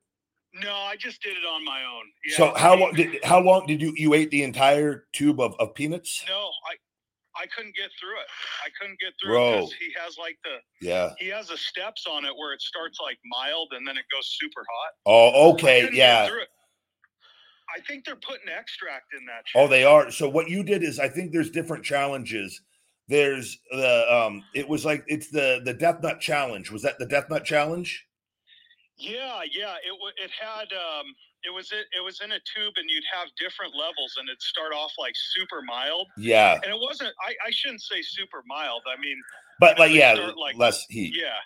No, 0.64 0.74
I 0.74 0.96
just 0.96 1.22
did 1.22 1.34
it 1.34 1.46
on 1.46 1.64
my 1.64 1.84
own. 1.84 2.04
Yeah, 2.26 2.38
so 2.38 2.54
how 2.56 2.76
long 2.76 2.94
did 2.94 3.24
how 3.24 3.40
long 3.40 3.66
did 3.68 3.82
you 3.82 3.94
you 3.96 4.14
ate 4.14 4.32
the 4.32 4.44
entire 4.44 5.06
tube 5.14 5.40
of, 5.40 5.56
of 5.60 5.76
peanuts? 5.76 6.24
No, 6.28 6.50
I 6.70 6.76
I 7.40 7.46
couldn't 7.48 7.76
get 7.76 7.90
through 8.00 8.18
it. 8.20 8.28
I 8.66 8.70
couldn't 8.80 9.00
get 9.00 9.14
through 9.22 9.34
Bro. 9.34 9.50
it 9.50 9.56
because 9.58 9.74
he 9.74 9.90
has 10.00 10.18
like 10.18 10.38
the 10.44 10.58
Yeah. 10.86 11.14
he 11.20 11.28
has 11.28 11.48
the 11.50 11.58
steps 11.58 12.06
on 12.10 12.26
it 12.26 12.36
where 12.36 12.54
it 12.54 12.62
starts 12.62 13.00
like 13.02 13.18
mild 13.26 13.70
and 13.74 13.88
then 13.88 13.98
it 13.98 14.06
goes 14.12 14.38
super 14.40 14.62
hot. 14.62 14.94
Oh, 15.06 15.52
okay, 15.54 15.90
yeah. 15.92 16.28
I 17.76 17.82
think 17.82 18.06
they're 18.06 18.16
putting 18.16 18.48
extract 18.50 19.14
in 19.14 19.26
that. 19.26 19.44
Oh, 19.54 19.68
they 19.68 19.84
are. 19.84 20.10
So 20.10 20.30
what 20.30 20.50
you 20.50 20.64
did 20.64 20.84
is 20.84 21.00
I 21.00 21.10
think 21.10 21.32
there's 21.32 21.50
different 21.52 21.84
challenges. 21.84 22.62
There's 23.10 23.60
the 23.72 24.14
um 24.14 24.44
it 24.54 24.68
was 24.68 24.86
like 24.86 25.04
it's 25.08 25.30
the 25.30 25.62
the 25.64 25.74
death 25.74 26.02
nut 26.02 26.20
challenge. 26.20 26.72
Was 26.72 26.82
that 26.84 26.98
the 27.00 27.06
death 27.06 27.30
nut 27.30 27.46
challenge? 27.46 28.06
Yeah, 28.98 29.42
yeah. 29.52 29.76
It 29.76 29.94
it 30.24 30.32
had 30.40 30.68
um 30.74 31.06
it 31.44 31.54
was 31.54 31.72
it, 31.72 31.86
it 31.98 32.04
was 32.04 32.20
in 32.22 32.32
a 32.32 32.40
tube 32.40 32.74
and 32.78 32.90
you'd 32.90 33.04
have 33.14 33.28
different 33.38 33.74
levels 33.76 34.16
and 34.20 34.28
it'd 34.28 34.42
start 34.42 34.74
off 34.74 34.92
like 34.98 35.14
super 35.16 35.62
mild 35.62 36.08
Yeah. 36.18 36.56
and 36.56 36.66
it 36.74 36.80
wasn't 36.80 37.14
I, 37.22 37.34
I 37.48 37.52
shouldn't 37.52 37.82
say 37.82 38.02
super 38.02 38.44
mild. 38.48 38.82
I 38.88 39.00
mean 39.00 39.18
But 39.60 39.80
like 39.80 39.92
yeah, 39.94 40.14
like- 40.38 40.58
less 40.58 40.86
heat. 40.90 41.14
yeah. 41.16 41.38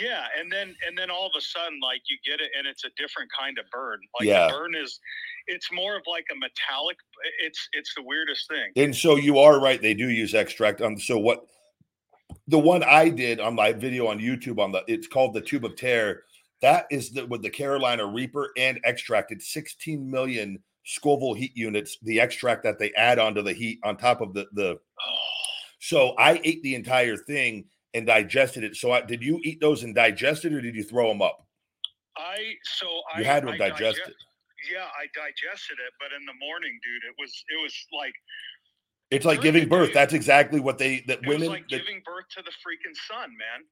Yeah, 0.00 0.24
and 0.40 0.50
then 0.50 0.74
and 0.88 0.96
then 0.96 1.10
all 1.10 1.26
of 1.26 1.32
a 1.36 1.40
sudden 1.42 1.78
like 1.82 2.00
you 2.08 2.16
get 2.24 2.40
it 2.40 2.50
and 2.56 2.66
it's 2.66 2.84
a 2.84 2.90
different 2.96 3.30
kind 3.38 3.58
of 3.58 3.66
burn. 3.70 3.98
Like 4.18 4.26
Yeah. 4.26 4.46
the 4.46 4.54
burn 4.54 4.74
is 4.74 4.98
it's 5.46 5.70
more 5.70 5.96
of 5.96 6.02
like 6.06 6.24
a 6.32 6.34
metallic 6.34 6.96
it's 7.44 7.68
it's 7.74 7.94
the 7.94 8.02
weirdest 8.02 8.48
thing. 8.48 8.72
And 8.76 8.96
so 8.96 9.16
you 9.16 9.38
are 9.38 9.60
right, 9.60 9.80
they 9.82 9.92
do 9.94 10.08
use 10.08 10.32
extract. 10.34 10.80
Um 10.80 10.98
so 10.98 11.18
what 11.18 11.44
the 12.48 12.58
one 12.58 12.82
I 12.82 13.10
did 13.10 13.38
on 13.40 13.54
my 13.54 13.72
video 13.74 14.06
on 14.06 14.18
YouTube 14.18 14.58
on 14.58 14.72
the 14.72 14.82
it's 14.88 15.06
called 15.06 15.34
the 15.34 15.42
tube 15.42 15.66
of 15.66 15.76
tear. 15.76 16.22
That 16.62 16.86
is 16.90 17.10
the 17.10 17.26
with 17.26 17.42
the 17.42 17.50
Carolina 17.50 18.06
Reaper 18.06 18.50
and 18.56 18.80
extracted 18.84 19.42
16 19.42 20.08
million 20.08 20.62
Scoville 20.84 21.34
heat 21.34 21.56
units, 21.56 21.98
the 22.02 22.20
extract 22.20 22.62
that 22.64 22.78
they 22.78 22.92
add 22.92 23.18
onto 23.18 23.42
the 23.42 23.52
heat 23.52 23.80
on 23.84 23.96
top 23.96 24.20
of 24.20 24.32
the 24.32 24.46
the 24.52 24.78
so 25.80 26.14
I 26.16 26.40
ate 26.44 26.62
the 26.62 26.76
entire 26.76 27.16
thing 27.16 27.64
and 27.94 28.06
digested 28.06 28.62
it. 28.62 28.76
So 28.76 28.92
I, 28.92 29.00
did 29.02 29.22
you 29.22 29.40
eat 29.42 29.60
those 29.60 29.82
and 29.82 29.94
digest 29.94 30.44
it 30.44 30.52
or 30.52 30.60
did 30.60 30.76
you 30.76 30.84
throw 30.84 31.08
them 31.08 31.20
up? 31.20 31.46
I 32.16 32.54
so 32.78 32.86
I 33.12 33.18
You 33.18 33.24
had 33.24 33.42
to 33.42 33.50
I 33.50 33.58
digest 33.58 33.80
digest- 33.80 34.08
it. 34.08 34.14
Yeah, 34.72 34.84
I 34.84 35.06
digested 35.12 35.78
it, 35.84 35.92
but 35.98 36.14
in 36.16 36.24
the 36.24 36.34
morning, 36.38 36.78
dude, 36.84 37.02
it 37.10 37.14
was 37.18 37.44
it 37.48 37.60
was 37.60 37.74
like 37.92 38.14
It's 39.10 39.26
like 39.26 39.40
giving 39.40 39.68
birth. 39.68 39.88
dude. 39.88 39.96
That's 39.96 40.14
exactly 40.14 40.60
what 40.60 40.78
they 40.78 41.00
that 41.08 41.18
it 41.22 41.26
women 41.26 41.48
like 41.48 41.68
that, 41.68 41.84
giving 41.84 42.00
birth 42.04 42.26
to 42.36 42.42
the 42.42 42.52
freaking 42.62 42.94
sun, 43.10 43.30
man. 43.30 43.66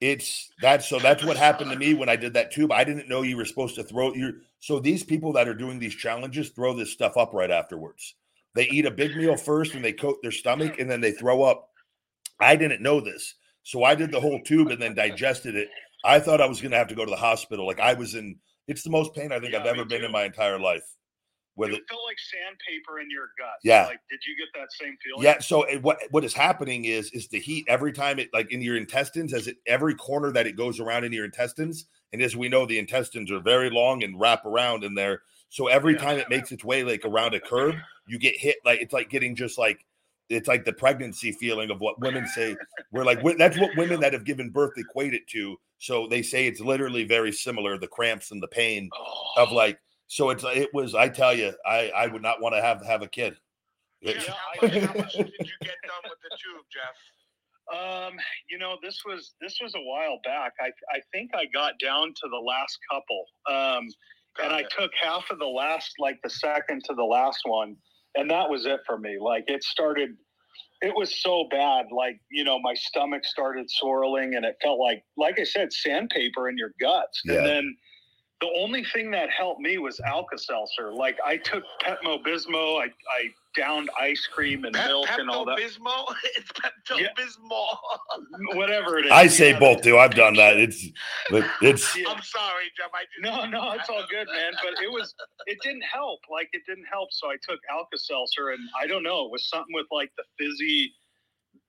It's 0.00 0.50
that's 0.62 0.88
so 0.88 0.98
that's 0.98 1.24
what 1.24 1.36
happened 1.36 1.70
to 1.70 1.78
me 1.78 1.94
when 1.94 2.08
I 2.08 2.16
did 2.16 2.34
that 2.34 2.50
tube. 2.50 2.72
I 2.72 2.84
didn't 2.84 3.08
know 3.08 3.22
you 3.22 3.36
were 3.36 3.44
supposed 3.44 3.74
to 3.74 3.84
throw 3.84 4.14
your 4.14 4.32
so 4.58 4.80
these 4.80 5.04
people 5.04 5.32
that 5.34 5.48
are 5.48 5.54
doing 5.54 5.78
these 5.78 5.94
challenges 5.94 6.50
throw 6.50 6.74
this 6.74 6.92
stuff 6.92 7.16
up 7.16 7.32
right 7.34 7.50
afterwards. 7.50 8.14
They 8.54 8.64
eat 8.68 8.86
a 8.86 8.90
big 8.90 9.14
meal 9.16 9.36
first 9.36 9.74
and 9.74 9.84
they 9.84 9.92
coat 9.92 10.18
their 10.22 10.32
stomach 10.32 10.78
and 10.78 10.90
then 10.90 11.00
they 11.00 11.12
throw 11.12 11.42
up. 11.42 11.68
I 12.40 12.56
didn't 12.56 12.82
know 12.82 13.00
this. 13.00 13.34
So 13.62 13.84
I 13.84 13.94
did 13.94 14.10
the 14.10 14.20
whole 14.20 14.40
tube 14.42 14.68
and 14.68 14.80
then 14.80 14.94
digested 14.94 15.54
it. 15.54 15.68
I 16.04 16.18
thought 16.18 16.40
I 16.40 16.46
was 16.46 16.60
gonna 16.62 16.76
have 16.76 16.88
to 16.88 16.94
go 16.94 17.04
to 17.04 17.10
the 17.10 17.16
hospital. 17.16 17.66
Like 17.66 17.80
I 17.80 17.92
was 17.92 18.14
in 18.14 18.36
it's 18.66 18.82
the 18.82 18.90
most 18.90 19.14
pain 19.14 19.32
I 19.32 19.38
think 19.38 19.52
Yeah, 19.52 19.60
I've 19.60 19.66
ever 19.66 19.84
been 19.84 20.04
in 20.04 20.12
my 20.12 20.24
entire 20.24 20.58
life. 20.58 20.84
It 21.68 21.82
felt 21.88 22.00
like 22.06 22.16
sandpaper 22.18 23.00
in 23.00 23.10
your 23.10 23.28
gut. 23.38 23.48
Yeah. 23.62 23.86
Like, 23.86 24.00
did 24.10 24.20
you 24.26 24.34
get 24.36 24.48
that 24.58 24.72
same 24.72 24.96
feeling? 25.04 25.22
Yeah. 25.22 25.38
So 25.40 25.64
it, 25.64 25.82
what 25.82 25.98
what 26.10 26.24
is 26.24 26.32
happening 26.32 26.86
is 26.86 27.10
is 27.12 27.28
the 27.28 27.38
heat 27.38 27.66
every 27.68 27.92
time 27.92 28.18
it 28.18 28.30
like 28.32 28.50
in 28.50 28.62
your 28.62 28.76
intestines 28.76 29.34
as 29.34 29.46
it 29.46 29.58
every 29.66 29.94
corner 29.94 30.32
that 30.32 30.46
it 30.46 30.56
goes 30.56 30.80
around 30.80 31.04
in 31.04 31.12
your 31.12 31.24
intestines, 31.24 31.86
and 32.12 32.22
as 32.22 32.34
we 32.36 32.48
know, 32.48 32.64
the 32.66 32.78
intestines 32.78 33.30
are 33.30 33.40
very 33.40 33.70
long 33.70 34.02
and 34.02 34.18
wrap 34.18 34.46
around 34.46 34.82
in 34.84 34.94
there. 34.94 35.22
So 35.50 35.66
every 35.66 35.92
Yeah. 35.94 35.98
time 36.00 36.18
it 36.18 36.30
makes 36.30 36.50
its 36.52 36.64
way 36.64 36.82
like 36.84 37.04
around 37.04 37.34
a 37.34 37.40
curve, 37.40 37.74
you 38.06 38.18
get 38.18 38.36
hit 38.38 38.56
like 38.64 38.80
it's 38.80 38.92
like 38.92 39.10
getting 39.10 39.34
just 39.36 39.58
like 39.58 39.84
it's 40.28 40.46
like 40.46 40.64
the 40.64 40.72
pregnancy 40.72 41.32
feeling 41.32 41.70
of 41.70 41.80
what 41.80 42.00
women 42.00 42.26
say. 42.28 42.56
We're 42.92 43.04
like 43.04 43.20
that's 43.36 43.58
what 43.58 43.76
women 43.76 44.00
that 44.00 44.12
have 44.12 44.24
given 44.24 44.50
birth 44.50 44.72
equate 44.76 45.12
it 45.14 45.26
to. 45.28 45.58
So 45.78 46.06
they 46.06 46.22
say 46.22 46.46
it's 46.46 46.60
literally 46.60 47.04
very 47.04 47.32
similar, 47.32 47.78
the 47.78 47.88
cramps 47.88 48.30
and 48.30 48.42
the 48.42 48.48
pain 48.48 48.90
Oh, 48.96 49.32
of 49.42 49.50
like. 49.52 49.78
So 50.10 50.30
it's 50.30 50.42
it 50.44 50.74
was. 50.74 50.96
I 50.96 51.08
tell 51.08 51.32
you, 51.32 51.52
I 51.64 51.92
I 51.96 52.08
would 52.08 52.20
not 52.20 52.42
want 52.42 52.56
to 52.56 52.60
have 52.60 52.84
have 52.84 53.02
a 53.02 53.06
kid. 53.06 53.36
Yeah, 54.00 54.14
how, 54.18 54.34
much, 54.66 54.76
how 54.76 54.94
much 54.94 55.12
did 55.12 55.32
you 55.38 55.58
get 55.62 55.76
done 55.86 56.02
with 56.02 56.18
the 56.20 56.36
tube, 56.36 56.66
Jeff? 56.72 56.96
Um, 57.78 58.14
you 58.50 58.58
know, 58.58 58.76
this 58.82 59.02
was 59.06 59.34
this 59.40 59.58
was 59.62 59.72
a 59.76 59.80
while 59.80 60.18
back. 60.24 60.54
I 60.60 60.70
I 60.92 61.00
think 61.12 61.30
I 61.32 61.44
got 61.54 61.74
down 61.80 62.08
to 62.08 62.28
the 62.28 62.36
last 62.44 62.76
couple. 62.90 63.24
Um, 63.48 63.86
and 64.42 64.52
I 64.52 64.64
took 64.76 64.90
half 65.00 65.30
of 65.30 65.38
the 65.38 65.46
last, 65.46 65.92
like 66.00 66.18
the 66.24 66.30
second 66.30 66.82
to 66.86 66.94
the 66.94 67.04
last 67.04 67.40
one, 67.44 67.76
and 68.16 68.28
that 68.32 68.50
was 68.50 68.66
it 68.66 68.80
for 68.86 68.98
me. 68.98 69.16
Like 69.20 69.44
it 69.46 69.62
started, 69.62 70.10
it 70.82 70.92
was 70.94 71.22
so 71.22 71.46
bad. 71.52 71.86
Like 71.92 72.20
you 72.32 72.42
know, 72.42 72.58
my 72.58 72.74
stomach 72.74 73.24
started 73.24 73.70
swirling, 73.70 74.34
and 74.34 74.44
it 74.44 74.56
felt 74.60 74.80
like, 74.80 75.04
like 75.16 75.38
I 75.38 75.44
said, 75.44 75.72
sandpaper 75.72 76.48
in 76.48 76.58
your 76.58 76.72
guts. 76.80 77.22
Yeah. 77.24 77.36
And 77.36 77.46
then 77.46 77.76
the 78.40 78.48
only 78.56 78.84
thing 78.84 79.10
that 79.10 79.28
helped 79.30 79.60
me 79.60 79.78
was 79.78 80.00
Alka 80.00 80.38
Seltzer. 80.38 80.92
Like 80.92 81.18
I 81.24 81.36
took 81.36 81.64
Pepto 81.82 82.24
Bismol, 82.24 82.80
I 82.80 82.86
I 82.86 83.34
downed 83.56 83.90
ice 83.98 84.26
cream 84.32 84.64
and 84.64 84.74
Pe- 84.74 84.86
milk 84.86 85.08
and 85.18 85.28
all 85.28 85.44
that, 85.44 85.58
Pepto-Bismol? 85.58 86.14
It's 86.36 86.50
Pepto 86.52 86.98
Yeah. 87.00 87.08
Whatever 88.54 88.98
it 88.98 89.06
is. 89.06 89.12
I 89.12 89.26
say 89.26 89.50
Yeah, 89.50 89.58
both 89.58 89.82
too. 89.82 89.98
I've 89.98 90.14
done 90.14 90.34
that. 90.34 90.56
It's 90.56 90.86
it's 91.60 91.96
Yeah. 91.96 92.04
I'm 92.08 92.22
sorry, 92.22 92.64
Jeff. 92.76 92.90
I 92.94 93.04
No, 93.20 93.44
no, 93.46 93.72
it's 93.72 93.88
all 93.88 94.04
good, 94.10 94.28
man. 94.28 94.52
But 94.62 94.82
it 94.82 94.90
was, 94.90 95.14
it 95.46 95.58
didn't 95.62 95.82
help. 95.82 96.20
Like 96.30 96.48
it 96.52 96.62
didn't 96.66 96.86
help. 96.90 97.12
So 97.12 97.28
I 97.30 97.36
took 97.48 97.60
Alka 97.70 97.98
Seltzer, 97.98 98.50
and 98.50 98.60
I 98.80 98.86
don't 98.86 99.02
know, 99.02 99.26
it 99.26 99.32
was 99.32 99.48
something 99.48 99.74
with 99.74 99.86
like 99.90 100.10
the 100.16 100.24
fizzy, 100.38 100.92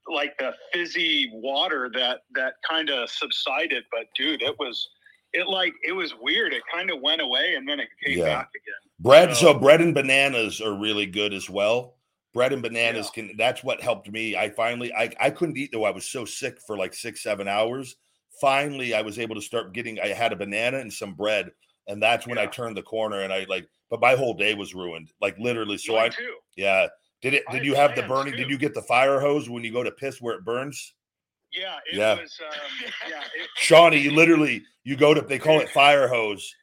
like 0.08 0.38
the 0.38 0.54
fizzy 0.74 1.30
water 1.34 1.90
that 1.96 2.22
that 2.36 2.54
kind 2.70 2.90
of 2.90 3.10
subsided. 3.10 3.84
But 3.92 4.06
dude, 4.16 4.42
it 4.42 4.56
was, 4.60 4.88
it 5.34 5.48
like 5.48 5.74
it 5.84 5.92
was 5.94 6.14
weird. 6.20 6.54
It 6.54 6.64
kind 6.74 6.90
of 6.92 7.02
went 7.02 7.22
away, 7.22 7.56
and 7.56 7.68
then 7.68 7.80
it 7.80 7.90
came 8.04 8.20
Yeah. 8.20 8.26
back 8.26 8.50
again. 8.50 8.92
bread. 9.00 9.30
So 9.36 9.54
So- 9.54 9.60
bread 9.60 9.82
and 9.82 9.94
bananas 9.94 10.62
are 10.62 10.74
really 10.74 11.06
good 11.06 11.34
as 11.34 11.50
well. 11.50 11.96
Bread 12.34 12.54
and 12.54 12.62
bananas 12.62 13.10
can. 13.10 13.36
That's 13.38 13.64
what 13.64 13.82
helped 13.82 14.10
me. 14.10 14.36
I 14.38 14.50
finally 14.50 14.94
I 14.94 15.10
I 15.20 15.30
couldn't 15.32 15.58
eat 15.58 15.72
though. 15.74 15.84
I 15.86 15.92
was 15.92 16.06
so 16.06 16.24
sick 16.26 16.60
for 16.66 16.78
like 16.78 16.94
six 16.94 17.22
seven 17.24 17.48
hours. 17.48 17.96
Finally, 18.40 18.94
I 18.94 19.02
was 19.02 19.20
able 19.20 19.36
to 19.36 19.42
start 19.42 19.74
getting. 19.74 20.00
I 20.00 20.08
had 20.08 20.32
a 20.32 20.36
banana 20.38 20.78
and 20.80 20.92
some 20.92 21.14
bread, 21.14 21.52
and 21.88 22.02
that's 22.02 22.26
when 22.26 22.38
I 22.38 22.46
turned 22.46 22.78
the 22.78 22.82
corner. 22.84 23.22
And 23.22 23.34
I 23.34 23.46
like, 23.50 23.68
but 23.90 24.00
my 24.00 24.16
whole 24.16 24.34
day 24.34 24.54
was 24.54 24.74
ruined. 24.74 25.12
Like 25.20 25.38
literally. 25.40 25.78
So 25.78 25.98
I 25.98 26.10
yeah. 26.56 26.88
Did 27.22 27.34
it? 27.36 27.44
Did 27.52 27.58
had 27.58 27.66
you 27.66 27.76
have 27.76 27.96
the 27.96 28.04
burning? 28.04 28.32
too. 28.34 28.38
Did 28.38 28.50
you 28.50 28.58
get 28.58 28.74
the 28.74 28.82
fire 28.82 29.20
hose 29.20 29.50
when 29.50 29.64
you 29.64 29.72
go 29.72 29.84
to 29.84 29.92
piss 29.92 30.22
where 30.22 30.36
it 30.36 30.44
burns? 30.46 30.94
Yeah, 31.54 31.78
it 31.92 31.98
Yeah. 31.98 32.20
was. 32.20 32.40
Um, 32.44 32.52
yeah, 33.10 33.22
it, 33.36 33.50
Shawnee, 33.58 33.98
you 34.00 34.12
literally 34.12 34.64
you 34.84 34.96
go 34.96 35.14
to 35.14 35.22
they 35.22 35.40
call 35.40 35.60
it 35.60 35.70
fire 35.70 36.08
hose. 36.08 36.54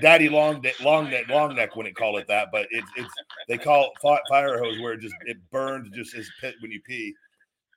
Daddy 0.00 0.28
long 0.28 0.60
neck, 0.62 0.80
long 0.80 1.10
neck, 1.10 1.28
long 1.28 1.54
neck 1.54 1.76
wouldn't 1.76 1.96
call 1.96 2.16
it 2.18 2.26
that, 2.28 2.48
but 2.50 2.66
it's 2.70 2.90
it's 2.96 3.12
they 3.48 3.58
call 3.58 3.90
it 4.04 4.18
fire 4.28 4.58
hose 4.58 4.80
where 4.80 4.92
it 4.94 5.00
just 5.00 5.14
it 5.26 5.36
burns 5.50 5.88
just 5.94 6.14
as 6.14 6.28
pit 6.40 6.54
when 6.60 6.70
you 6.70 6.80
pee. 6.86 7.12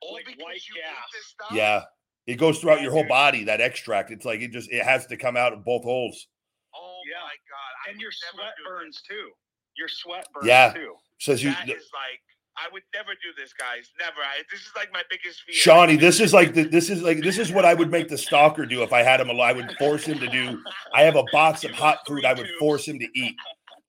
All 0.01 0.13
Like 0.13 0.25
white 0.39 0.61
you 0.67 0.75
gas. 0.75 0.93
this 1.13 1.25
stuff? 1.27 1.47
Yeah, 1.51 1.83
it 2.27 2.35
goes 2.35 2.59
throughout 2.59 2.81
your 2.81 2.91
whole 2.91 3.07
body. 3.07 3.43
That 3.43 3.59
extract, 3.61 4.11
it's 4.11 4.25
like 4.25 4.41
it 4.41 4.51
just 4.51 4.71
it 4.71 4.83
has 4.83 5.05
to 5.07 5.17
come 5.17 5.35
out 5.35 5.53
of 5.53 5.63
both 5.65 5.83
holes. 5.83 6.27
Oh 6.75 6.99
Yeah. 7.09 7.21
my 7.21 7.27
god! 7.27 7.87
I 7.87 7.91
and 7.91 7.99
your 8.01 8.11
sweat 8.11 8.53
burns 8.65 8.95
this. 8.95 9.17
too. 9.17 9.31
Your 9.77 9.87
sweat 9.87 10.27
burns 10.33 10.47
Yeah. 10.47 10.73
too. 10.73 10.95
Says 11.19 11.43
you, 11.43 11.51
That 11.51 11.69
is 11.69 11.89
like 11.93 12.21
I 12.57 12.71
would 12.71 12.83
never 12.93 13.11
do 13.11 13.29
this, 13.37 13.53
guys. 13.53 13.91
Never. 13.99 14.21
I, 14.21 14.43
this 14.51 14.61
is 14.61 14.71
like 14.75 14.91
my 14.93 15.01
biggest 15.09 15.41
fear. 15.41 15.55
Shawnee. 15.55 15.97
This 15.97 16.19
is 16.19 16.33
like 16.33 16.53
the, 16.53 16.63
this 16.63 16.89
is 16.89 17.01
like 17.01 17.19
this 17.21 17.37
is 17.37 17.51
what 17.51 17.65
I 17.65 17.73
would 17.73 17.91
make 17.91 18.07
the 18.07 18.17
stalker 18.17 18.65
do 18.65 18.81
if 18.83 18.93
I 18.93 19.03
had 19.03 19.19
him 19.19 19.29
alive. 19.29 19.57
I 19.57 19.61
would 19.61 19.77
force 19.77 20.05
him 20.05 20.19
to 20.19 20.27
do. 20.27 20.61
I 20.93 21.03
have 21.03 21.15
a 21.15 21.25
box 21.31 21.63
of 21.63 21.71
hot 21.71 21.99
food. 22.07 22.23
I 22.25 22.33
would 22.33 22.47
force 22.57 22.87
him 22.87 22.97
to 22.99 23.07
eat. 23.13 23.35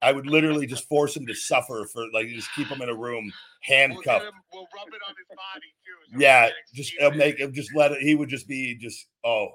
I 0.02 0.12
would 0.12 0.26
literally 0.26 0.66
just 0.66 0.88
force 0.88 1.16
him 1.16 1.26
to 1.26 1.34
suffer 1.34 1.86
for 1.92 2.06
like 2.12 2.28
just 2.28 2.52
keep 2.54 2.68
him 2.68 2.82
in 2.82 2.88
a 2.88 2.94
room 2.94 3.24
We'll, 3.24 3.78
handcuffed. 3.78 4.26
him, 4.26 4.32
we'll 4.52 4.68
rub 4.74 4.88
it 4.88 5.00
on 5.08 5.14
his 5.16 5.26
body 5.28 5.72
too. 5.84 6.12
so 6.12 6.18
Yeah, 6.20 6.50
just 6.74 6.92
make 7.16 7.38
him 7.38 7.52
just 7.52 7.74
let 7.74 7.92
it. 7.92 8.02
He 8.02 8.14
would 8.14 8.28
just 8.28 8.46
be 8.46 8.76
just 8.76 9.06
oh, 9.24 9.48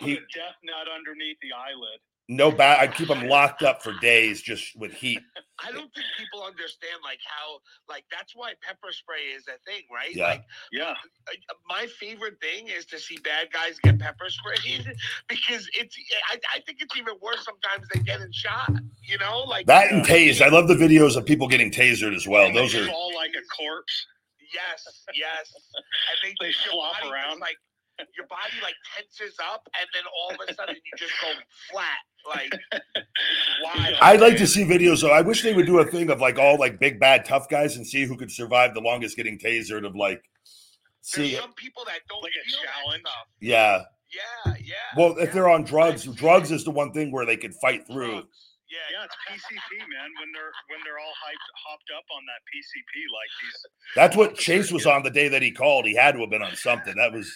he 0.00 0.14
death 0.14 0.56
nut 0.64 0.86
underneath 0.94 1.38
the 1.40 1.52
eyelid. 1.52 2.00
No 2.30 2.52
bad. 2.52 2.78
I'd 2.78 2.94
keep 2.94 3.08
them 3.08 3.26
locked 3.26 3.64
up 3.64 3.82
for 3.82 3.92
days 3.98 4.40
just 4.40 4.76
with 4.76 4.92
heat. 4.92 5.20
I 5.62 5.72
don't 5.72 5.92
think 5.92 6.06
people 6.16 6.42
understand 6.42 7.02
like 7.04 7.18
how 7.26 7.58
like 7.92 8.04
that's 8.10 8.34
why 8.34 8.52
pepper 8.62 8.92
spray 8.92 9.34
is 9.36 9.44
a 9.48 9.58
thing, 9.68 9.82
right? 9.92 10.14
Yeah. 10.14 10.28
Like 10.28 10.44
Yeah, 10.72 10.94
uh, 11.28 11.54
my 11.68 11.86
favorite 11.98 12.40
thing 12.40 12.68
is 12.68 12.86
to 12.86 12.98
see 12.98 13.18
bad 13.22 13.52
guys 13.52 13.78
get 13.82 13.98
pepper 13.98 14.30
sprayed 14.30 14.86
because 15.28 15.68
it's 15.74 15.96
I, 16.32 16.38
I 16.56 16.60
think 16.60 16.78
it's 16.80 16.96
even 16.96 17.14
worse 17.20 17.44
sometimes 17.44 17.86
than 17.92 18.04
getting 18.04 18.32
shot. 18.32 18.72
You 19.02 19.18
know, 19.18 19.40
like 19.40 19.66
That 19.66 19.92
and 19.92 20.02
tased. 20.06 20.40
I 20.40 20.48
love 20.48 20.68
the 20.68 20.76
videos 20.76 21.16
of 21.16 21.26
people 21.26 21.46
getting 21.48 21.70
tasered 21.70 22.14
as 22.16 22.26
well. 22.26 22.50
Those 22.52 22.74
are 22.74 22.86
fall 22.86 23.12
like 23.14 23.30
a 23.30 23.44
corpse. 23.54 24.06
Yes, 24.54 25.04
yes. 25.14 25.52
And 25.76 26.18
they, 26.22 26.34
They 26.40 26.46
your 26.64 26.72
flop 26.72 26.94
around. 27.04 27.40
like 27.40 27.56
your 28.16 28.26
body 28.26 28.56
like 28.62 28.74
tenses 28.96 29.36
up, 29.52 29.68
and 29.78 29.88
then 29.94 30.02
all 30.16 30.30
of 30.30 30.40
a 30.48 30.54
sudden 30.54 30.74
you 30.76 30.92
just 30.96 31.12
go 31.20 31.28
flat. 31.70 31.98
Like 32.28 32.52
wild. 33.64 33.96
I'd 34.02 34.20
like 34.20 34.36
to 34.38 34.46
see 34.46 34.64
videos. 34.64 35.00
Though. 35.02 35.10
I 35.10 35.22
wish 35.22 35.42
they 35.42 35.54
would 35.54 35.66
do 35.66 35.78
a 35.78 35.84
thing 35.84 36.10
of 36.10 36.20
like 36.20 36.38
all 36.38 36.58
like 36.58 36.78
big 36.78 37.00
bad 37.00 37.24
tough 37.24 37.48
guys 37.48 37.76
and 37.76 37.86
see 37.86 38.04
who 38.04 38.16
could 38.16 38.30
survive 38.30 38.74
the 38.74 38.80
longest 38.80 39.16
getting 39.16 39.38
tasered. 39.38 39.86
Of 39.86 39.96
like, 39.96 40.22
There's 41.16 41.30
see, 41.30 41.34
some 41.36 41.52
people 41.54 41.84
that 41.86 42.00
don't 42.08 42.22
Like 42.22 42.32
a 42.32 42.48
feel 42.48 42.58
that 42.64 42.72
challenge. 42.84 43.00
stuff. 43.00 43.26
yeah. 43.40 43.82
Yeah, 44.12 44.54
yeah. 44.60 44.74
Well, 44.96 45.16
if 45.18 45.28
yeah. 45.28 45.34
they're 45.34 45.48
on 45.48 45.62
drugs, 45.62 46.02
drugs 46.04 46.50
is 46.50 46.64
the 46.64 46.72
one 46.72 46.90
thing 46.92 47.12
where 47.12 47.24
they 47.24 47.36
could 47.36 47.54
fight 47.62 47.86
through. 47.86 48.16
Yeah, 48.68 48.78
Yeah, 48.92 49.04
it's 49.04 49.14
PCP, 49.28 49.78
man. 49.78 50.10
When 50.18 50.28
they're 50.34 50.50
when 50.68 50.80
they're 50.84 50.98
all 50.98 51.14
hyped, 51.24 51.48
hopped 51.64 51.90
up 51.96 52.04
on 52.16 52.22
that 52.26 52.42
PCP, 52.50 53.06
like 53.14 53.30
these. 53.40 53.66
That's 53.94 54.16
what 54.16 54.34
Chase 54.34 54.72
was 54.72 54.84
on 54.84 55.04
the 55.04 55.10
day 55.10 55.28
that 55.28 55.42
he 55.42 55.52
called. 55.52 55.86
He 55.86 55.94
had 55.94 56.16
to 56.16 56.20
have 56.22 56.30
been 56.30 56.42
on 56.42 56.56
something. 56.56 56.94
That 56.96 57.12
was 57.12 57.32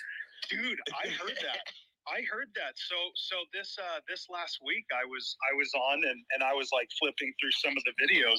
Dude, 0.51 0.79
I 0.93 1.09
heard 1.09 1.37
that. 1.43 1.65
I 2.07 2.21
heard 2.31 2.49
that. 2.57 2.75
So 2.77 2.97
so 3.15 3.37
this 3.53 3.77
uh 3.81 4.01
this 4.09 4.27
last 4.29 4.59
week 4.65 4.85
I 4.93 5.05
was 5.09 5.37
I 5.51 5.57
was 5.57 5.71
on 5.75 6.05
and 6.05 6.21
and 6.35 6.43
I 6.43 6.53
was 6.53 6.69
like 6.73 6.89
flipping 6.99 7.33
through 7.41 7.53
some 7.53 7.73
of 7.73 7.83
the 7.85 7.95
videos 8.03 8.39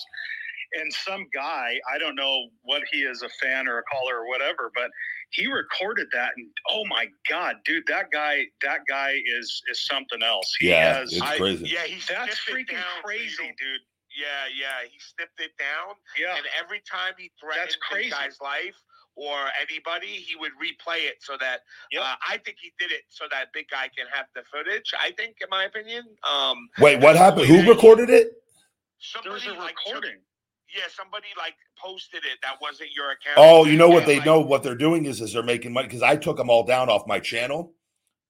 and 0.81 0.91
some 0.93 1.25
guy, 1.33 1.79
I 1.93 1.97
don't 1.97 2.15
know 2.15 2.49
what 2.63 2.83
he 2.91 2.99
is 2.99 3.21
a 3.21 3.29
fan 3.41 3.67
or 3.67 3.77
a 3.79 3.83
caller 3.83 4.17
or 4.19 4.27
whatever, 4.27 4.71
but 4.75 4.89
he 5.31 5.47
recorded 5.47 6.07
that 6.13 6.31
and 6.37 6.47
oh 6.69 6.83
my 6.85 7.07
god, 7.29 7.55
dude, 7.65 7.83
that 7.87 8.11
guy 8.11 8.45
that 8.61 8.79
guy 8.87 9.17
is 9.39 9.61
is 9.71 9.85
something 9.85 10.21
else. 10.21 10.53
He 10.59 10.69
Yeah, 10.69 10.99
has 10.99 11.13
it's 11.13 11.21
I- 11.21 11.37
crazy. 11.37 11.67
Yeah, 11.67 11.85
he's 11.85 12.05
that's 12.05 12.39
freaking 12.45 12.71
down 12.77 13.01
crazy, 13.03 13.35
don't- 13.39 13.57
dude. 13.57 13.81
Yeah, 14.15 14.47
yeah, 14.57 14.87
he 14.89 14.97
snipped 14.99 15.39
it 15.41 15.51
down, 15.59 15.95
Yeah. 16.17 16.37
and 16.37 16.45
every 16.57 16.79
time 16.89 17.15
he 17.17 17.31
threatened 17.37 17.63
That's 17.65 17.75
crazy. 17.75 18.11
guy's 18.11 18.39
life 18.39 18.75
or 19.15 19.35
anybody, 19.61 20.07
he 20.07 20.35
would 20.35 20.51
replay 20.53 21.07
it 21.07 21.15
so 21.21 21.37
that 21.39 21.61
Yep. 21.91 22.01
uh, 22.03 22.15
I 22.27 22.37
think 22.37 22.57
he 22.61 22.71
did 22.79 22.91
it 22.91 23.03
so 23.09 23.25
that 23.31 23.47
big 23.53 23.67
guy 23.69 23.89
can 23.95 24.07
have 24.13 24.25
the 24.35 24.43
footage. 24.51 24.91
I 24.99 25.11
think, 25.11 25.37
in 25.41 25.47
my 25.49 25.65
opinion, 25.65 26.03
um, 26.29 26.69
wait. 26.79 26.99
What 27.01 27.15
happened? 27.15 27.45
Who 27.47 27.67
recorded 27.69 28.09
it? 28.09 28.33
There 29.23 29.31
was 29.33 29.45
a 29.45 29.51
like 29.53 29.75
recording. 29.85 30.19
yeah, 30.75 30.83
somebody 30.89 31.27
like 31.37 31.55
posted 31.77 32.23
it 32.25 32.39
that 32.41 32.55
wasn't 32.61 32.89
your 32.95 33.11
account. 33.11 33.37
Oh, 33.37 33.65
you 33.65 33.77
know 33.77 33.89
what 33.89 34.05
they 34.05 34.17
like- 34.17 34.25
know 34.25 34.39
what 34.41 34.63
they're 34.63 34.75
doing 34.75 35.05
is 35.05 35.21
is 35.21 35.33
they're 35.33 35.43
making 35.43 35.73
money 35.73 35.87
because 35.87 36.01
I 36.03 36.15
took 36.15 36.37
them 36.37 36.49
all 36.49 36.63
down 36.63 36.89
off 36.89 37.05
my 37.07 37.19
channel 37.19 37.73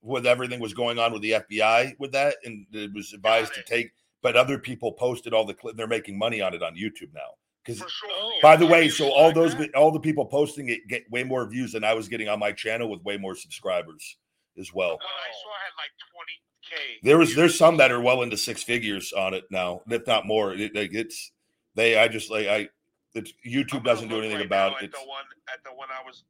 with 0.02 0.28
everything 0.28 0.60
was 0.60 0.74
going 0.74 0.99
on 0.99 1.14
with 1.14 1.22
the 1.24 1.32
FBI 1.32 1.95
with 1.98 2.12
that, 2.12 2.36
and 2.44 2.68
it 2.74 2.94
was 2.94 3.14
advised 3.14 3.53
to 3.56 3.64
take. 3.64 3.91
But 4.22 4.36
other 4.36 4.57
people 4.60 4.91
posted 4.91 5.34
all 5.34 5.45
the 5.45 5.53
clip. 5.53 5.76
They're 5.78 5.88
making 5.88 6.18
money 6.18 6.41
on 6.41 6.53
it 6.53 6.62
on 6.62 6.76
YouTube 6.76 7.14
now. 7.14 7.32
Because 7.65 7.79
sure. 7.79 8.09
Oh, 8.11 8.37
by 8.41 8.55
the 8.55 8.65
way, 8.65 8.89
so 8.89 9.11
all 9.11 9.33
those 9.33 9.55
all 9.75 9.91
the 9.91 9.99
people 9.99 10.25
posting 10.25 10.69
it 10.69 10.87
get 10.87 11.09
way 11.09 11.23
more 11.23 11.47
views 11.47 11.71
than 11.71 11.83
I 11.83 11.93
was 11.93 12.07
getting 12.07 12.27
on 12.27 12.39
my 12.39 12.51
channel 12.51 12.89
with 12.89 13.03
way 13.03 13.17
more 13.17 13.35
subscribers 13.35 14.17
as 14.59 14.73
well. 14.73 14.91
What 14.91 15.01
I 15.01 15.31
saw 15.33 15.49
I 15.49 15.63
had 15.65 15.73
like 15.77 15.91
20k. 16.13 17.03
There 17.03 17.17
was 17.17 17.35
there's 17.35 17.57
some 17.57 17.77
that 17.77 17.91
are 17.91 18.01
well 18.01 18.21
into 18.21 18.37
six 18.37 18.61
figures 18.61 19.13
on 19.13 19.33
it 19.33 19.45
now, 19.49 19.81
if 19.89 20.05
not 20.05 20.27
more. 20.27 20.53
It, 20.53 20.75
like 20.75 20.93
it's 20.93 21.31
they. 21.75 21.97
I 21.97 22.07
just 22.07 22.29
like 22.29 22.47
I. 22.47 22.69
It's, 23.15 23.33
YouTube 23.47 23.85
doesn't 23.85 24.09
do 24.09 24.19
anything 24.19 24.37
right 24.37 24.45
about 24.45 24.73
it. 24.73 24.77
At 24.77 24.83
It's, 24.83 24.99
the 24.99 25.07
one, 25.07 25.23
at 25.51 25.63
the 25.63 25.73
one 25.73 25.87
I 25.89 26.05
was. 26.05 26.23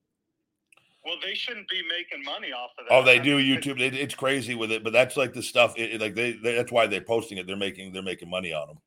Well, 1.03 1.15
they 1.23 1.33
shouldn't 1.33 1.67
be 1.67 1.81
making 1.89 2.23
money 2.23 2.51
off 2.51 2.71
of 2.79 2.85
oh, 2.89 3.01
that. 3.01 3.01
oh, 3.01 3.05
they 3.05 3.19
do 3.19 3.37
YouTube. 3.37 3.79
It, 3.79 3.93
it's 3.93 4.15
crazy 4.15 4.55
with 4.55 4.71
it, 4.71 4.83
but 4.83 4.93
that's 4.93 5.17
like 5.17 5.33
the 5.33 5.43
stuff. 5.43 5.73
It, 5.77 5.95
it- 5.95 6.01
like 6.01 6.15
they, 6.15 6.33
they, 6.33 6.55
that's 6.55 6.71
why 6.71 6.87
they're 6.87 7.01
posting 7.01 7.37
it. 7.39 7.45
They're 7.45 7.57
making 7.57 7.91
they're 7.91 8.03
making 8.03 8.29
money 8.29 8.53
on 8.53 8.67
them 8.67 8.77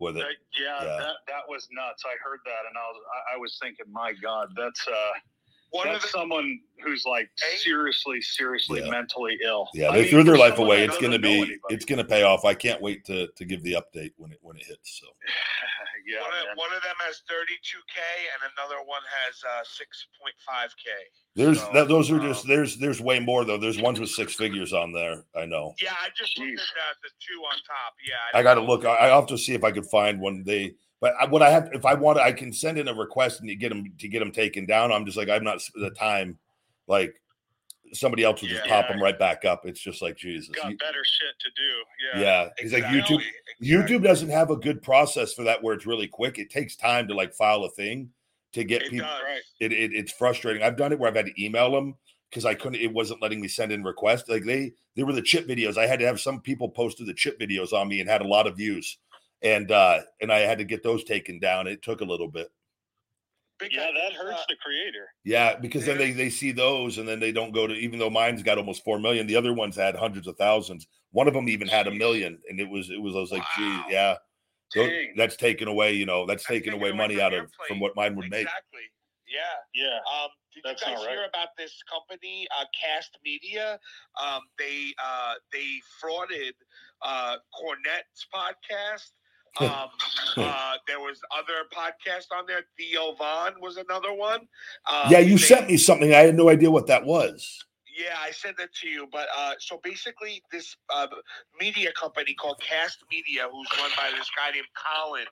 with 0.00 0.16
it. 0.16 0.24
Yeah, 0.58 0.82
Yeah. 0.82 0.96
that 0.98 1.16
that 1.28 1.44
was 1.48 1.68
nuts. 1.70 2.02
I 2.04 2.16
heard 2.24 2.40
that, 2.46 2.66
and 2.68 2.76
I 2.76 2.86
was 2.88 3.02
I, 3.14 3.34
I 3.34 3.36
was 3.38 3.58
thinking, 3.62 3.86
my 3.92 4.12
God, 4.20 4.48
that's 4.56 4.86
uh, 4.88 5.12
One 5.70 5.88
of 5.88 6.02
the, 6.02 6.08
someone 6.08 6.58
who's 6.84 7.04
like 7.06 7.30
seriously, 7.58 8.20
seriously 8.20 8.80
Yeah. 8.82 8.90
mentally 8.90 9.38
ill. 9.44 9.68
Yeah, 9.74 9.90
I 9.90 9.92
they 9.96 10.02
mean, 10.02 10.10
threw 10.10 10.24
their 10.24 10.36
life 10.38 10.58
away. 10.58 10.82
It's 10.84 10.98
going 10.98 11.12
to 11.12 11.18
be 11.18 11.38
anybody. 11.38 11.58
it's 11.68 11.84
going 11.84 11.98
to 11.98 12.04
pay 12.04 12.22
off. 12.22 12.44
I 12.44 12.54
can't 12.54 12.80
wait 12.82 13.04
to 13.06 13.28
to 13.28 13.44
give 13.44 13.62
the 13.62 13.74
update 13.74 14.12
when 14.16 14.32
it 14.32 14.38
when 14.42 14.56
it 14.56 14.64
hits. 14.64 15.00
So 15.00 15.06
yeah, 16.06 16.20
one, 16.22 16.30
of, 16.32 16.56
one 16.56 16.72
of 16.76 16.82
them 16.82 16.96
has 17.06 17.22
32k 17.30 17.98
and 18.34 18.50
another 18.56 18.82
one 18.84 19.02
has 19.26 19.40
uh, 19.44 19.62
6.5k. 19.62 20.90
there's 21.36 21.60
So, 21.60 21.70
that, 21.74 21.88
those 21.88 22.10
are 22.10 22.18
just 22.18 22.44
um, 22.44 22.48
there's 22.50 22.76
there's 22.76 23.00
way 23.00 23.20
more 23.20 23.44
though. 23.44 23.58
There's 23.58 23.80
ones 23.80 24.00
with 24.00 24.10
six 24.10 24.34
figures 24.34 24.72
on 24.72 24.92
there. 24.92 25.24
I 25.36 25.46
know. 25.46 25.74
Yeah, 25.80 25.92
I 25.92 26.08
just 26.16 26.38
looked 26.38 26.50
Jeez. 26.50 26.54
at 26.54 26.58
the, 27.02 27.08
the 27.08 27.10
two 27.20 27.40
on 27.44 27.56
top. 27.66 27.94
Yeah, 28.06 28.38
I 28.38 28.42
got 28.42 28.54
to 28.54 28.60
look. 28.62 28.84
I, 28.84 29.08
I'll 29.08 29.20
have 29.20 29.28
to 29.28 29.38
see 29.38 29.54
if 29.54 29.62
I 29.64 29.70
could 29.70 29.86
find 29.86 30.20
one. 30.20 30.42
They, 30.44 30.74
but 31.00 31.14
I, 31.20 31.26
what 31.26 31.42
I 31.42 31.50
have, 31.50 31.70
if 31.72 31.84
I 31.86 31.94
want, 31.94 32.18
I 32.18 32.32
can 32.32 32.52
send 32.52 32.78
in 32.78 32.88
a 32.88 32.94
request 32.94 33.40
and 33.40 33.48
to 33.48 33.54
get 33.56 33.70
them 33.70 33.92
to 33.98 34.08
get 34.08 34.18
them 34.20 34.32
taken 34.32 34.66
down. 34.66 34.92
I'm 34.92 35.04
just 35.06 35.16
like 35.16 35.28
I'm 35.28 35.44
not 35.44 35.62
the 35.74 35.90
time. 35.90 36.38
Like 36.86 37.20
somebody 37.92 38.22
else 38.22 38.40
will 38.40 38.48
just 38.48 38.64
Yeah. 38.66 38.82
pop 38.82 38.88
them 38.90 39.02
right 39.02 39.18
back 39.18 39.44
up. 39.44 39.66
It's 39.66 39.80
just 39.80 40.00
like 40.02 40.16
Jesus. 40.16 40.48
got 40.54 40.76
better 40.78 41.02
shit 41.04 41.34
to 41.40 41.50
do. 41.56 42.20
Yeah, 42.20 42.22
yeah, 42.44 42.48
he's 42.58 42.72
like 42.72 42.84
YouTube. 42.84 43.20
exactly. 43.60 43.68
YouTube 43.68 44.02
doesn't 44.04 44.28
have 44.30 44.50
a 44.50 44.56
good 44.56 44.82
process 44.82 45.32
for 45.32 45.42
that 45.44 45.62
where 45.62 45.74
it's 45.74 45.86
really 45.86 46.06
quick. 46.06 46.38
It 46.38 46.50
takes 46.50 46.76
time 46.76 47.08
to 47.08 47.14
like 47.14 47.34
file 47.34 47.64
a 47.64 47.70
thing 47.70 48.10
to 48.52 48.64
get 48.64 48.82
It 48.82 48.90
people. 48.90 49.06
does. 49.08 49.22
Right. 49.22 49.40
It, 49.60 49.72
it 49.72 49.92
it's 49.92 50.12
frustrating. 50.12 50.62
I've 50.62 50.76
done 50.76 50.92
it 50.92 50.98
where 50.98 51.08
I've 51.10 51.16
had 51.16 51.26
to 51.26 51.42
email 51.44 51.70
them 51.72 51.94
because 52.28 52.44
I 52.44 52.54
couldn't. 52.54 52.80
It 52.80 52.92
wasn't 52.92 53.22
letting 53.22 53.40
me 53.40 53.48
send 53.48 53.72
in 53.72 53.82
requests. 53.82 54.28
Like 54.28 54.44
they 54.44 54.72
they 54.96 55.02
were 55.02 55.12
the 55.12 55.22
chip 55.22 55.46
videos. 55.48 55.76
I 55.76 55.86
had 55.86 55.98
to 56.00 56.06
have 56.06 56.20
some 56.20 56.40
people 56.40 56.68
posted 56.68 57.06
the 57.06 57.14
chip 57.14 57.38
videos 57.40 57.72
on 57.72 57.88
me 57.88 58.00
and 58.00 58.08
had 58.08 58.22
a 58.22 58.26
lot 58.28 58.46
of 58.46 58.56
views, 58.56 58.98
and 59.42 59.70
uh 59.70 60.00
and 60.20 60.32
I 60.32 60.40
had 60.40 60.58
to 60.58 60.64
get 60.64 60.82
those 60.82 61.04
taken 61.04 61.38
down. 61.38 61.66
It 61.66 61.82
took 61.82 62.00
a 62.00 62.04
little 62.04 62.28
bit. 62.28 62.48
Big 63.58 63.72
yeah, 63.72 63.86
guy, 63.86 63.92
that 63.92 64.18
uh, 64.18 64.24
hurts 64.24 64.44
the 64.48 64.56
creator. 64.62 65.08
Yeah, 65.24 65.56
because 65.56 65.84
then 65.84 65.98
they 65.98 66.12
they 66.12 66.30
see 66.30 66.52
those 66.52 66.98
and 66.98 67.06
then 67.06 67.20
they 67.20 67.32
don't 67.32 67.52
go 67.52 67.66
to. 67.66 67.74
Even 67.74 67.98
though 67.98 68.10
mine's 68.10 68.42
got 68.42 68.58
almost 68.58 68.84
four 68.84 68.98
million, 68.98 69.26
the 69.26 69.36
other 69.36 69.52
ones 69.52 69.76
had 69.76 69.94
hundreds 69.96 70.26
of 70.26 70.36
thousands. 70.36 70.86
One 71.12 71.28
of 71.28 71.34
them 71.34 71.48
even 71.48 71.68
had 71.68 71.86
a 71.86 71.90
million, 71.90 72.38
and 72.48 72.58
it 72.58 72.68
was 72.68 72.90
it 72.90 73.00
was. 73.00 73.14
I 73.14 73.18
was 73.18 73.32
like, 73.32 73.42
Wow. 73.58 73.84
gee, 73.88 73.94
yeah. 73.94 74.16
So 74.70 74.86
Dang. 74.86 75.14
that's 75.16 75.36
taken 75.36 75.68
away. 75.68 75.92
You 75.92 76.06
know, 76.06 76.26
that's, 76.26 76.42
That's 76.44 76.48
taking 76.48 76.72
taken 76.72 76.80
away 76.80 76.90
away 76.90 76.98
money 76.98 77.20
out 77.20 77.32
your 77.32 77.44
of 77.44 77.50
from 77.68 77.80
what 77.80 77.96
mine 77.96 78.16
would 78.16 78.30
make. 78.30 78.42
Exactly. 78.42 78.80
Yeah. 79.30 79.40
Yeah, 79.74 79.98
Um, 79.98 80.30
did 80.54 80.64
That's 80.64 80.82
you 80.82 80.88
guys 80.88 81.02
not 81.04 81.10
hear 81.10 81.24
about 81.24 81.48
this 81.56 81.80
company, 81.88 82.46
uh, 82.58 82.64
Cast 82.74 83.16
Media? 83.24 83.78
Um, 84.20 84.40
they 84.58 84.92
uh, 85.02 85.34
they 85.52 85.80
frauded 86.02 86.52
uh, 87.02 87.36
Cornette's 87.54 88.26
podcast. 88.34 89.12
Um, 89.58 89.88
uh, 90.36 90.74
there 90.86 91.00
was 91.00 91.20
other 91.36 91.66
podcasts 91.74 92.28
on 92.36 92.46
there. 92.46 92.62
Theo 92.78 93.14
Von 93.14 93.54
was 93.60 93.76
another 93.76 94.12
one. 94.12 94.40
Um, 94.90 95.10
yeah, 95.10 95.18
you 95.18 95.38
they- 95.38 95.44
sent 95.44 95.68
me 95.68 95.76
something. 95.76 96.14
I 96.14 96.20
had 96.20 96.36
no 96.36 96.48
idea 96.48 96.70
what 96.70 96.86
that 96.86 97.04
was. 97.04 97.64
Yeah, 97.92 98.16
I 98.18 98.30
sent 98.30 98.56
that 98.58 98.72
to 98.80 98.88
you. 98.88 99.08
But 99.10 99.28
uh, 99.36 99.54
so 99.58 99.80
basically, 99.82 100.42
this 100.50 100.76
uh, 100.94 101.08
media 101.60 101.92
company 101.92 102.34
called 102.34 102.60
Cast 102.60 102.98
Media, 103.10 103.48
who's 103.50 103.68
run 103.78 103.90
by 103.96 104.10
this 104.16 104.30
guy 104.34 104.52
named 104.52 104.66
Colin, 104.74 105.26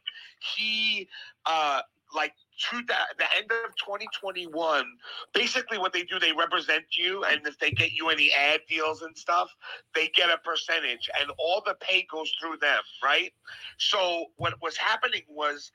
he 0.54 1.08
uh, 1.46 1.80
like 2.14 2.32
to 2.70 2.76
the, 2.78 2.94
the 3.18 3.24
end 3.36 3.50
of 3.64 3.74
2021, 3.76 4.84
basically 5.32 5.78
what 5.78 5.92
they 5.92 6.02
do, 6.02 6.18
they 6.18 6.32
represent 6.32 6.84
you, 6.96 7.24
and 7.24 7.46
if 7.46 7.58
they 7.58 7.70
get 7.70 7.92
you 7.92 8.08
any 8.08 8.32
ad 8.32 8.60
deals 8.68 9.02
and 9.02 9.16
stuff, 9.16 9.48
they 9.94 10.08
get 10.08 10.28
a 10.30 10.38
percentage, 10.38 11.08
and 11.20 11.30
all 11.38 11.62
the 11.64 11.74
pay 11.80 12.06
goes 12.10 12.32
through 12.40 12.56
them, 12.58 12.80
right? 13.02 13.32
So 13.78 14.26
what 14.36 14.54
was 14.60 14.76
happening 14.76 15.22
was 15.28 15.70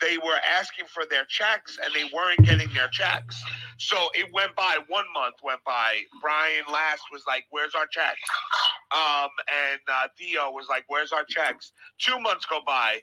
they 0.00 0.18
were 0.18 0.38
asking 0.58 0.86
for 0.86 1.04
their 1.08 1.24
checks 1.24 1.78
and 1.82 1.94
they 1.94 2.10
weren't 2.14 2.44
getting 2.44 2.72
their 2.74 2.88
checks. 2.88 3.42
So 3.78 3.96
it 4.14 4.32
went 4.32 4.54
by 4.54 4.78
one 4.88 5.06
month 5.14 5.36
went 5.42 5.64
by. 5.64 6.00
Brian 6.20 6.64
Last 6.70 7.02
was 7.12 7.22
like, 7.26 7.44
"Where's 7.50 7.74
our 7.74 7.86
checks?" 7.86 8.20
Um, 8.92 9.30
and 9.48 9.80
uh, 9.88 10.08
Theo 10.16 10.50
was 10.52 10.68
like, 10.68 10.84
"Where's 10.86 11.12
our 11.12 11.24
checks?" 11.24 11.72
Two 11.98 12.20
months 12.20 12.46
go 12.46 12.60
by. 12.64 13.00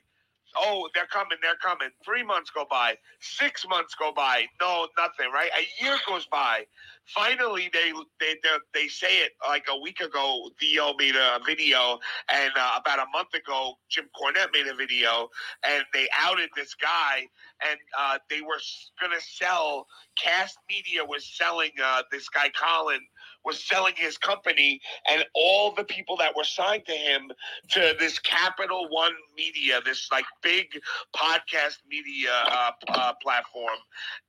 Oh, 0.56 0.88
they're 0.94 1.06
coming, 1.06 1.38
they're 1.42 1.56
coming. 1.56 1.88
Three 2.04 2.22
months 2.22 2.50
go 2.50 2.64
by. 2.70 2.96
Six 3.20 3.66
months 3.68 3.94
go 3.94 4.12
by. 4.12 4.46
No, 4.60 4.88
nothing. 4.96 5.32
Right? 5.32 5.50
A 5.58 5.84
year 5.84 5.96
goes 6.06 6.26
by. 6.26 6.66
Finally, 7.06 7.70
they 7.72 7.92
they 8.18 8.34
they, 8.72 8.88
say 8.88 9.18
it 9.18 9.32
like 9.46 9.66
a 9.68 9.78
week 9.78 10.00
ago. 10.00 10.50
Theo 10.58 10.94
made 10.98 11.16
a 11.16 11.38
video, 11.44 11.98
and 12.32 12.50
uh, 12.56 12.80
about 12.80 12.98
a 12.98 13.06
month 13.12 13.34
ago, 13.34 13.74
Jim 13.90 14.06
Cornette 14.18 14.52
made 14.54 14.66
a 14.66 14.74
video, 14.74 15.28
and 15.68 15.84
they 15.92 16.08
outed 16.18 16.48
this 16.56 16.74
guy, 16.74 17.26
and 17.68 17.78
uh, 17.98 18.18
they 18.30 18.40
were 18.40 18.60
gonna 19.00 19.20
sell. 19.20 19.86
Cast 20.16 20.56
Media 20.70 21.04
was 21.04 21.26
selling 21.26 21.72
uh, 21.82 22.02
this 22.10 22.28
guy 22.30 22.48
Colin 22.50 23.00
was 23.44 23.62
selling 23.62 23.94
his 23.96 24.16
company 24.18 24.80
and 25.08 25.24
all 25.34 25.74
the 25.74 25.84
people 25.84 26.16
that 26.16 26.34
were 26.36 26.44
signed 26.44 26.84
to 26.86 26.92
him 26.92 27.30
to 27.70 27.94
this 27.98 28.18
Capital 28.18 28.88
One 28.90 29.12
Media, 29.36 29.80
this 29.84 30.08
like 30.10 30.24
big 30.42 30.66
podcast 31.14 31.78
media 31.88 32.30
uh, 32.46 32.70
uh, 32.88 33.12
platform, 33.22 33.78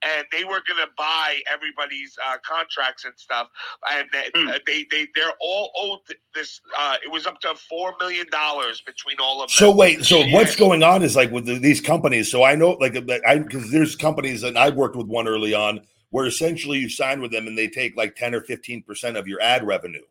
and 0.03 0.25
they 0.31 0.43
were 0.43 0.61
going 0.67 0.79
to 0.85 0.89
buy 0.97 1.39
everybody's 1.51 2.17
uh, 2.27 2.37
contracts 2.45 3.05
and 3.05 3.13
stuff, 3.17 3.47
and 3.91 4.07
they, 4.11 4.29
Hmm. 4.35 4.51
they 4.65 4.85
they 4.91 5.07
they're 5.15 5.33
all 5.39 5.71
owed 5.77 6.15
this. 6.33 6.59
Uh, 6.77 6.97
it 7.03 7.11
was 7.11 7.25
up 7.25 7.39
to 7.41 7.55
four 7.55 7.93
million 7.99 8.25
dollars 8.31 8.81
between 8.81 9.17
all 9.19 9.41
of 9.41 9.49
them. 9.49 9.55
So 9.55 9.71
wait, 9.73 10.03
so 10.03 10.25
what's 10.27 10.55
going 10.55 10.83
on 10.83 11.03
is 11.03 11.15
like 11.15 11.31
with 11.31 11.45
the, 11.45 11.57
these 11.57 11.79
companies. 11.79 12.29
So 12.29 12.43
I 12.43 12.55
know, 12.55 12.71
like, 12.71 12.95
I 13.25 13.39
because 13.39 13.71
there's 13.71 13.95
companies 13.95 14.43
and 14.43 14.57
I 14.57 14.69
worked 14.69 14.95
with 14.95 15.07
one 15.07 15.27
early 15.27 15.53
on 15.53 15.81
where 16.15 16.27
essentially 16.27 16.77
you 16.79 16.87
sign 16.87 17.19
with 17.19 17.29
them 17.29 17.45
and 17.45 17.57
they 17.57 17.67
take 17.67 17.97
like 17.97 18.15
ten 18.15 18.33
or 18.33 18.39
fifteen 18.39 18.81
percent 18.81 19.17
of 19.17 19.27
your 19.27 19.41
ad 19.41 19.67
revenue 19.67 20.05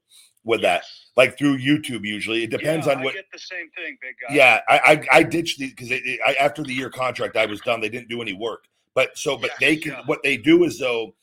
with 0.45 0.61
that, 0.61 0.85
like 1.17 1.39
through 1.39 1.57
YouTube. 1.57 2.05
Usually, 2.05 2.45
it 2.45 2.51
depends 2.51 2.87
Yeah, 2.87 2.93
on 2.93 2.99
I 2.99 3.05
what. 3.05 3.15
get 3.15 3.25
the 3.33 3.39
same 3.39 3.71
thing, 3.71 3.97
big 4.03 4.15
guy. 4.29 4.35
Yeah, 4.35 4.61
I 4.69 4.79
I, 4.79 5.19
I 5.21 5.23
ditched 5.23 5.59
these 5.59 5.71
because 5.73 5.91
I, 5.91 6.35
after 6.39 6.63
the 6.63 6.75
year 6.75 6.91
contract 6.91 7.39
I 7.39 7.47
was 7.47 7.63
done. 7.63 7.81
They 7.81 7.89
didn't 7.89 8.11
do 8.11 8.21
any 8.21 8.35
work, 8.35 8.65
but 8.95 9.17
so 9.17 9.39
but 9.39 9.53
Yes, 9.53 9.61
they 9.61 9.77
can 9.77 9.93
yeah. 9.93 10.03
what 10.05 10.23
they 10.23 10.37
do 10.37 10.65
is 10.65 10.79
though 10.79 11.15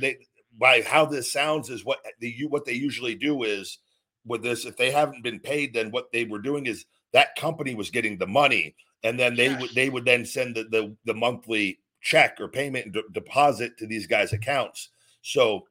they 0.00 0.16
by 0.58 0.82
how 0.82 1.04
this 1.04 1.30
sounds 1.30 1.70
is 1.70 1.84
what 1.84 2.00
the 2.18 2.28
you 2.28 2.48
what 2.48 2.64
they 2.64 2.72
usually 2.72 3.14
do 3.14 3.44
is 3.44 3.78
with 4.26 4.42
this 4.42 4.64
if 4.64 4.76
they 4.76 4.90
haven't 4.90 5.22
been 5.22 5.38
paid 5.38 5.72
then 5.72 5.92
what 5.92 6.10
they 6.10 6.24
were 6.24 6.40
doing 6.40 6.66
is 6.66 6.86
that 7.12 7.36
company 7.36 7.76
was 7.76 7.88
getting 7.90 8.18
the 8.18 8.26
money 8.26 8.74
and 9.04 9.16
then 9.16 9.36
they 9.36 9.54
would 9.54 9.70
they 9.76 9.90
would 9.90 10.04
then 10.04 10.24
send 10.24 10.56
the 10.56 10.64
the, 10.64 10.96
the 11.04 11.14
monthly 11.14 11.78
check 12.04 12.40
or 12.40 12.46
payment 12.46 12.92
de- 12.92 13.02
deposit 13.12 13.76
to 13.78 13.86
these 13.86 14.06
guys 14.06 14.32
accounts 14.32 14.90
so 15.22 15.64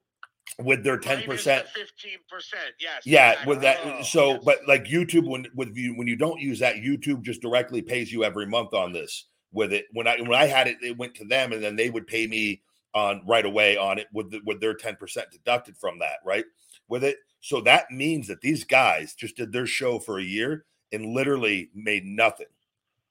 with 0.60 0.84
their 0.84 1.00
10% 1.00 1.26
fifteen 1.26 2.18
percent. 2.30 2.74
Yes. 2.80 3.02
yeah, 3.06 3.46
with 3.46 3.62
that. 3.62 3.80
exactly. 3.80 4.04
so, 4.04 4.24
oh, 4.24 4.34
Yes. 4.34 4.42
but 4.44 4.68
like 4.68 4.84
YouTube, 4.86 5.26
when 5.28 5.46
with 5.56 5.76
you 5.76 5.96
when 5.96 6.06
you 6.08 6.16
don't 6.18 6.40
use 6.40 6.60
that, 6.60 6.76
YouTube 6.76 7.22
just 7.22 7.42
directly 7.42 7.82
pays 7.82 8.12
you 8.12 8.24
every 8.24 8.46
month 8.46 8.74
on 8.74 8.92
this. 8.92 9.26
With 9.54 9.72
it, 9.72 9.86
when 9.94 10.06
I 10.08 10.18
when 10.20 10.34
I 10.34 10.46
had 10.46 10.68
it, 10.68 10.78
it 10.84 10.98
went 10.98 11.16
to 11.16 11.26
them, 11.26 11.54
and 11.54 11.64
then 11.64 11.76
they 11.76 11.90
would 11.90 12.08
pay 12.08 12.28
me 12.28 12.62
on 12.94 13.22
right 13.26 13.46
away 13.46 13.78
on 13.78 13.98
it 14.00 14.08
with 14.14 14.32
the, 14.32 14.42
with 14.46 14.60
their 14.60 14.74
ten 14.74 14.96
percent 14.98 15.32
deducted 15.32 15.78
from 15.78 15.98
that, 16.00 16.18
right? 16.26 16.46
With 16.90 17.04
it, 17.06 17.18
so 17.40 17.62
that 17.62 17.90
means 17.90 18.28
that 18.28 18.42
these 18.42 18.64
guys 18.64 19.14
just 19.16 19.38
did 19.38 19.54
their 19.54 19.66
show 19.66 19.98
for 19.98 20.20
a 20.20 20.24
year 20.24 20.66
and 20.92 21.14
literally 21.14 21.70
made 21.74 22.06
nothing. 22.06 22.48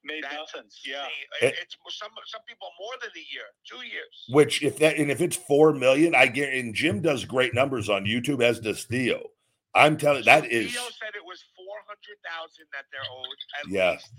Made 0.05 0.25
That's 0.25 0.35
nothing. 0.55 0.69
Yeah. 0.85 1.07
It- 1.41 1.55
it's 1.63 1.77
some 1.91 2.11
some 2.27 2.41
people 2.49 2.69
more 2.81 2.93
than 3.01 3.11
a 3.15 3.25
year, 3.33 3.45
two 3.69 3.87
years. 3.87 4.25
Which, 4.31 4.63
if 4.63 4.79
that 4.79 4.97
and 4.97 5.11
if 5.11 5.21
it's 5.21 5.37
four 5.37 5.73
million, 5.73 6.15
I 6.15 6.27
get. 6.27 6.53
And 6.55 6.75
Jim 6.75 7.01
does 7.01 7.25
great 7.25 7.55
numbers 7.55 7.89
on 7.89 8.05
YouTube, 8.05 8.43
as 8.43 8.59
does 8.61 8.85
Theo. 8.85 9.29
I'm 9.75 9.97
telling 9.97 10.25
that 10.25 10.43
So 10.45 10.51
is 10.51 10.73
Theo 10.73 10.83
said 10.83 11.15
it 11.15 11.25
was 11.25 11.43
four 11.57 11.77
hundred 11.87 12.19
thousand 12.27 12.67
that 12.73 12.85
they're 12.91 13.01
owed 13.11 13.27
at 13.61 13.71
Yeah. 13.71 13.91
least. 13.93 14.11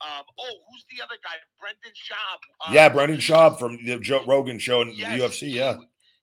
Um, 0.00 0.24
oh, 0.38 0.54
who's 0.70 0.84
the 0.96 1.02
other 1.02 1.16
guy? 1.24 1.34
Brendan 1.58 1.92
Schaub. 1.92 2.38
Uh, 2.60 2.72
yeah, 2.72 2.88
Brendan 2.88 3.18
he- 3.18 3.22
Schaub 3.32 3.58
from 3.58 3.78
the 3.84 3.98
Joe 3.98 4.22
Rogan 4.26 4.58
show 4.58 4.82
and 4.82 4.92
yes, 4.94 5.18
UFC. 5.18 5.50
Yeah. 5.52 5.76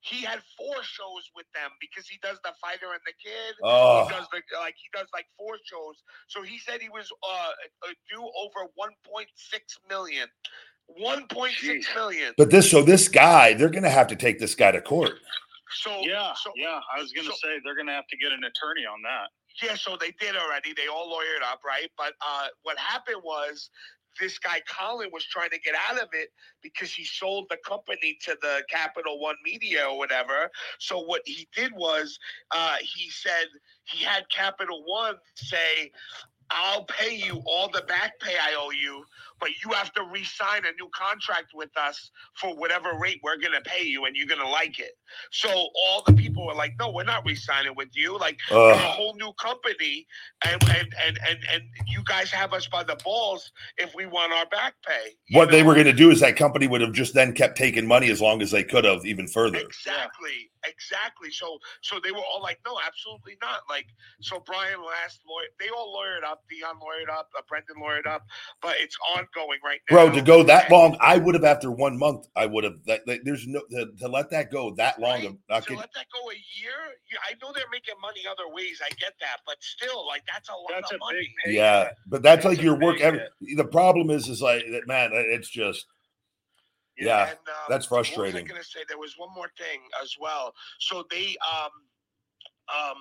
He, 0.05 0.17
he 0.17 0.25
had 0.25 0.39
four 0.57 0.75
shows 0.83 1.29
with 1.35 1.45
them 1.53 1.71
because 1.81 2.07
he 2.07 2.19
does 2.21 2.37
the 2.43 2.53
fighter 2.61 2.93
and 2.93 3.01
the 3.05 3.13
kid. 3.21 3.55
Oh. 3.63 4.05
He 4.05 4.13
does 4.13 4.27
the 4.31 4.41
like 4.59 4.75
he 4.77 4.89
does 4.93 5.07
like 5.13 5.25
four 5.37 5.57
shows. 5.63 5.95
So 6.27 6.43
he 6.43 6.57
said 6.59 6.81
he 6.81 6.89
was 6.89 7.09
uh, 7.23 7.51
uh 7.87 7.93
due 8.09 8.21
over 8.21 8.69
1.6 8.79 9.25
million. 9.89 10.27
1.6 11.01 11.27
Jeez. 11.27 11.95
million. 11.95 12.33
But 12.37 12.51
this, 12.51 12.69
so 12.69 12.83
this 12.83 13.07
guy, 13.07 13.55
they're 13.55 13.69
going 13.69 13.83
to 13.83 13.89
have 13.89 14.05
to 14.07 14.15
take 14.15 14.37
this 14.37 14.53
guy 14.53 14.71
to 14.71 14.81
court. 14.81 15.13
So 15.71 16.01
Yeah, 16.01 16.33
so, 16.35 16.51
yeah. 16.55 16.79
I 16.95 17.01
was 17.01 17.11
gonna 17.11 17.29
so- 17.29 17.35
say 17.43 17.59
they're 17.63 17.75
gonna 17.75 17.91
have 17.91 18.07
to 18.07 18.17
get 18.17 18.31
an 18.31 18.43
attorney 18.43 18.85
on 18.85 19.01
that. 19.01 19.29
Yeah, 19.63 19.75
so 19.75 19.97
they 19.99 20.11
did 20.19 20.35
already. 20.35 20.73
They 20.73 20.87
all 20.87 21.07
lawyered 21.07 21.43
up, 21.49 21.61
right? 21.65 21.89
But 21.97 22.13
uh, 22.25 22.47
what 22.63 22.77
happened 22.77 23.21
was 23.23 23.69
this 24.19 24.39
guy 24.39 24.61
Colin 24.67 25.09
was 25.11 25.25
trying 25.25 25.49
to 25.49 25.59
get 25.59 25.75
out 25.89 26.01
of 26.01 26.09
it 26.13 26.29
because 26.61 26.93
he 26.93 27.03
sold 27.03 27.47
the 27.49 27.57
company 27.65 28.17
to 28.23 28.37
the 28.41 28.63
Capital 28.69 29.19
One 29.19 29.35
Media 29.43 29.85
or 29.87 29.97
whatever. 29.97 30.49
So 30.79 30.99
what 30.99 31.21
he 31.25 31.47
did 31.55 31.71
was 31.73 32.19
uh, 32.51 32.75
he 32.81 33.09
said 33.09 33.45
he 33.85 34.03
had 34.03 34.29
Capital 34.29 34.83
One 34.85 35.15
say, 35.35 35.91
"I'll 36.49 36.85
pay 36.85 37.15
you 37.15 37.41
all 37.45 37.69
the 37.69 37.83
back 37.87 38.19
pay 38.19 38.35
I 38.35 38.55
owe 38.57 38.71
you, 38.71 39.03
but 39.39 39.49
you 39.63 39.71
have 39.71 39.91
to 39.93 40.03
re-sign 40.11 40.63
a 40.65 40.71
new 40.73 40.89
contract 40.93 41.51
with 41.53 41.75
us 41.77 42.11
for 42.35 42.55
whatever 42.55 42.93
rate 42.99 43.19
we're 43.23 43.37
gonna 43.37 43.61
pay 43.61 43.83
you, 43.83 44.05
and 44.05 44.15
you're 44.15 44.27
gonna 44.27 44.49
like 44.49 44.79
it." 44.79 44.97
So 45.31 45.49
all 45.49 46.03
the 46.05 46.13
people 46.13 46.45
were 46.45 46.53
like, 46.53 46.73
"No, 46.79 46.91
we're 46.91 47.03
not 47.03 47.25
re-signing 47.25 47.75
with 47.75 47.89
you. 47.93 48.17
Like 48.17 48.39
we're 48.51 48.71
a 48.71 48.77
whole 48.77 49.15
new 49.15 49.33
company, 49.33 50.07
and 50.45 50.63
and 50.69 50.93
and 51.05 51.19
and 51.27 51.39
and 51.51 51.63
you 51.87 52.03
guys 52.05 52.31
have 52.31 52.53
us 52.53 52.67
by 52.67 52.83
the 52.83 52.95
balls 53.03 53.51
if 53.77 53.93
we 53.95 54.05
want 54.05 54.33
our 54.33 54.45
back 54.47 54.75
pay." 54.85 55.15
what 55.31 55.51
they 55.51 55.63
were 55.63 55.73
going 55.73 55.85
to 55.85 55.93
do 55.93 56.11
is 56.11 56.19
that 56.19 56.35
company 56.35 56.67
would 56.67 56.81
have 56.81 56.93
just 56.93 57.13
then 57.13 57.33
kept 57.33 57.57
taking 57.57 57.85
money 57.85 58.09
as 58.09 58.21
long 58.21 58.41
as 58.41 58.51
they 58.51 58.63
could 58.63 58.83
have, 58.85 59.05
even 59.05 59.27
further. 59.27 59.57
Exactly, 59.57 60.49
exactly. 60.65 61.31
So, 61.31 61.57
so 61.81 61.99
they 62.03 62.11
were 62.11 62.23
all 62.31 62.41
like, 62.41 62.59
"No, 62.65 62.79
absolutely 62.85 63.37
not." 63.41 63.61
Like, 63.69 63.87
so 64.21 64.39
Brian 64.45 64.83
last 64.83 65.21
lawyer, 65.27 65.47
they 65.59 65.69
all 65.69 65.95
lawyered 65.95 66.23
up. 66.23 66.43
Dion 66.49 66.75
lawyered 66.75 67.11
up. 67.11 67.29
Uh, 67.37 67.41
Brendan 67.47 67.77
lawyered 67.77 68.07
up. 68.07 68.25
But 68.61 68.75
it's 68.79 68.97
ongoing 69.35 69.59
right 69.63 69.79
now. 69.89 69.95
Bro, 69.95 70.11
to 70.15 70.21
go 70.21 70.43
that 70.43 70.65
And- 70.65 70.71
long, 70.71 70.97
I 70.99 71.17
would 71.17 71.35
have 71.35 71.43
after 71.43 71.71
one 71.71 71.97
month. 71.97 72.27
I 72.35 72.45
would 72.45 72.63
have. 72.63 72.83
That, 72.85 73.05
that- 73.05 73.25
there's 73.25 73.47
no 73.47 73.61
to, 73.71 73.91
to 73.99 74.07
let 74.07 74.29
that 74.31 74.51
go 74.51 74.73
that 74.75 74.99
long. 74.99 75.23
Right? 75.23 75.37
I 75.49 75.59
to 75.59 75.65
could, 75.67 75.77
let 75.77 75.93
that 75.93 76.05
go 76.13 76.29
a 76.29 76.35
year, 76.61 76.71
I 77.23 77.33
know 77.41 77.51
they're 77.53 77.63
making 77.71 77.95
money 78.01 78.21
other 78.29 78.53
ways. 78.53 78.81
I 78.83 78.89
get 78.95 79.13
that, 79.19 79.37
but 79.45 79.55
still, 79.61 80.05
like 80.07 80.23
that's 80.31 80.49
a 80.49 80.53
lot 80.53 80.69
That's 80.69 80.91
of 80.91 80.97
a 80.97 80.99
money. 80.99 81.33
big 81.45 81.55
yeah, 81.55 81.89
but 82.07 82.21
that's 82.21 82.43
That's 82.43 82.57
like 82.57 82.63
your 82.63 82.75
work. 82.79 82.99
Every, 83.01 83.21
the 83.55 83.65
problem 83.65 84.09
is, 84.09 84.27
is 84.27 84.41
like 84.41 84.65
that, 84.71 84.87
man. 84.87 85.11
It's 85.13 85.49
just 85.49 85.85
yeah. 86.97 87.23
And, 87.29 87.31
um, 87.31 87.65
that's 87.69 87.85
frustrating. 87.85 88.37
I 88.37 88.41
was 88.41 88.49
going 88.49 88.61
to 88.61 88.67
say? 88.67 88.79
There 88.87 88.97
was 88.97 89.15
one 89.17 89.29
more 89.35 89.49
thing 89.57 89.81
as 90.01 90.15
well. 90.19 90.53
So 90.79 91.03
they, 91.11 91.35
um, 91.53 91.69
um, 92.69 92.95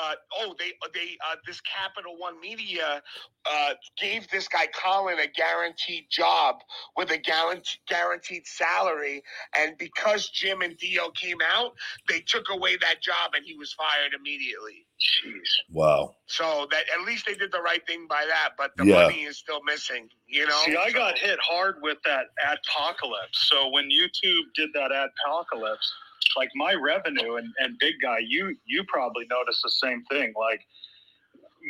uh, 0.00 0.14
oh, 0.40 0.54
they, 0.58 0.72
they, 0.94 1.16
uh, 1.30 1.36
this 1.46 1.60
Capital 1.60 2.16
One 2.18 2.40
Media 2.40 3.02
uh, 3.44 3.74
gave 4.00 4.28
this 4.30 4.48
guy 4.48 4.66
Colin 4.74 5.18
a 5.18 5.26
guaranteed 5.26 6.04
job 6.10 6.56
with 6.96 7.10
a 7.10 7.18
guaranteed 7.18 7.80
guaranteed 7.88 8.46
salary, 8.46 9.22
and 9.58 9.76
because 9.78 10.28
Jim 10.30 10.62
and 10.62 10.78
Theo 10.78 11.10
came 11.10 11.38
out, 11.54 11.72
they 12.08 12.20
took 12.20 12.46
away 12.50 12.76
that 12.78 13.02
job, 13.02 13.32
and 13.34 13.44
he 13.44 13.54
was 13.56 13.72
fired 13.72 14.12
immediately. 14.18 14.86
Jeez. 14.98 15.48
Wow. 15.70 16.16
So 16.26 16.66
that 16.70 16.84
at 16.98 17.06
least 17.06 17.26
they 17.26 17.34
did 17.34 17.52
the 17.52 17.60
right 17.60 17.86
thing 17.86 18.06
by 18.08 18.24
that, 18.26 18.50
but 18.56 18.72
the 18.76 18.86
Yeah. 18.86 19.02
money 19.02 19.24
is 19.24 19.38
still 19.38 19.62
missing. 19.62 20.08
You 20.26 20.46
know. 20.46 20.62
See, 20.64 20.76
I 20.76 20.90
got 20.90 21.18
hit 21.18 21.38
hard 21.40 21.82
with 21.82 21.98
that 22.04 22.26
adpocalypse. 22.44 23.34
So 23.34 23.68
when 23.68 23.90
YouTube 23.90 24.52
did 24.54 24.72
that 24.72 24.90
adpocalypse, 24.90 25.90
like 26.36 26.50
my 26.54 26.74
revenue 26.74 27.36
and, 27.36 27.48
and 27.60 27.78
big 27.78 27.94
guy, 28.02 28.18
you 28.26 28.56
you 28.66 28.84
probably 28.88 29.26
noticed 29.30 29.62
the 29.62 29.70
same 29.70 30.04
thing. 30.10 30.34
Like 30.38 30.60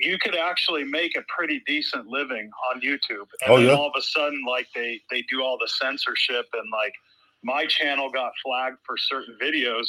you 0.02 0.18
could 0.18 0.36
actually 0.36 0.84
make 0.84 1.16
a 1.16 1.22
pretty 1.34 1.62
decent 1.66 2.06
living 2.06 2.50
on 2.72 2.80
YouTube. 2.80 3.28
And 3.42 3.48
Oh, 3.48 3.56
then 3.58 3.66
yeah. 3.68 3.74
all 3.74 3.88
of 3.88 3.94
a 3.98 4.02
sudden, 4.02 4.42
like 4.48 4.68
they 4.74 5.00
they 5.10 5.22
do 5.30 5.42
all 5.42 5.58
the 5.58 5.68
censorship 5.68 6.46
and 6.54 6.70
like 6.72 6.94
my 7.44 7.66
channel 7.66 8.10
got 8.10 8.32
flagged 8.44 8.78
for 8.86 8.96
certain 8.98 9.36
videos. 9.42 9.86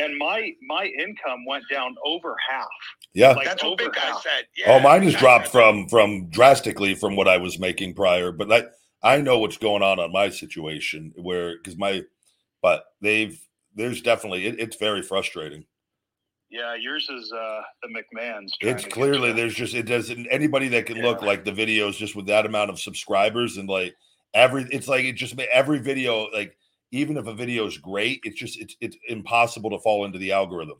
And 0.00 0.16
my 0.18 0.52
my 0.68 0.86
income 0.86 1.44
went 1.46 1.64
down 1.70 1.96
over 2.04 2.36
half. 2.48 2.68
Yeah. 3.14 3.32
Like 3.32 3.46
That's 3.46 3.62
what 3.64 3.78
Big 3.78 3.92
Guy 3.94 4.00
half. 4.02 4.22
said. 4.22 4.46
oh, 4.66 4.80
mine 4.80 5.00
Big 5.02 5.12
has 5.12 5.20
dropped 5.20 5.48
from 5.48 5.88
from 5.88 6.30
drastically 6.30 6.94
from 6.94 7.16
what 7.16 7.28
I 7.28 7.38
was 7.38 7.58
making 7.58 7.94
prior. 7.94 8.32
But 8.32 8.48
like 8.48 8.70
I 9.02 9.20
know 9.20 9.38
what's 9.38 9.58
going 9.58 9.82
on 9.82 10.00
on 10.00 10.12
my 10.12 10.30
situation 10.30 11.12
where 11.16 11.56
because 11.56 11.76
my, 11.78 12.02
but 12.62 12.84
they've 13.00 13.40
there's 13.78 14.02
definitely 14.02 14.46
it, 14.46 14.60
it's 14.60 14.76
very 14.76 15.02
frustrating. 15.02 15.64
Yeah, 16.50 16.74
yours 16.74 17.08
is 17.10 17.32
uh 17.32 17.62
the 17.82 17.88
McMahon's. 17.88 18.52
It's 18.60 18.84
clearly 18.84 19.32
there's 19.32 19.54
just 19.54 19.74
it 19.74 19.84
doesn't 19.84 20.26
anybody 20.30 20.68
that 20.68 20.86
can 20.86 20.96
yeah. 20.96 21.04
look 21.04 21.22
like 21.22 21.44
the 21.44 21.52
videos 21.52 21.96
just 21.96 22.16
with 22.16 22.26
that 22.26 22.46
amount 22.46 22.70
of 22.70 22.80
subscribers 22.80 23.56
and 23.56 23.68
like 23.68 23.94
every 24.34 24.66
it's 24.70 24.88
like 24.88 25.04
it 25.04 25.14
just 25.14 25.38
every 25.52 25.78
video 25.78 26.28
like 26.32 26.56
even 26.90 27.16
if 27.16 27.26
a 27.26 27.34
video 27.34 27.66
is 27.66 27.76
great, 27.78 28.20
it's 28.24 28.38
just 28.38 28.58
it's 28.58 28.76
it's 28.80 28.96
impossible 29.08 29.70
to 29.70 29.78
fall 29.78 30.04
into 30.04 30.18
the 30.18 30.32
algorithm 30.32 30.78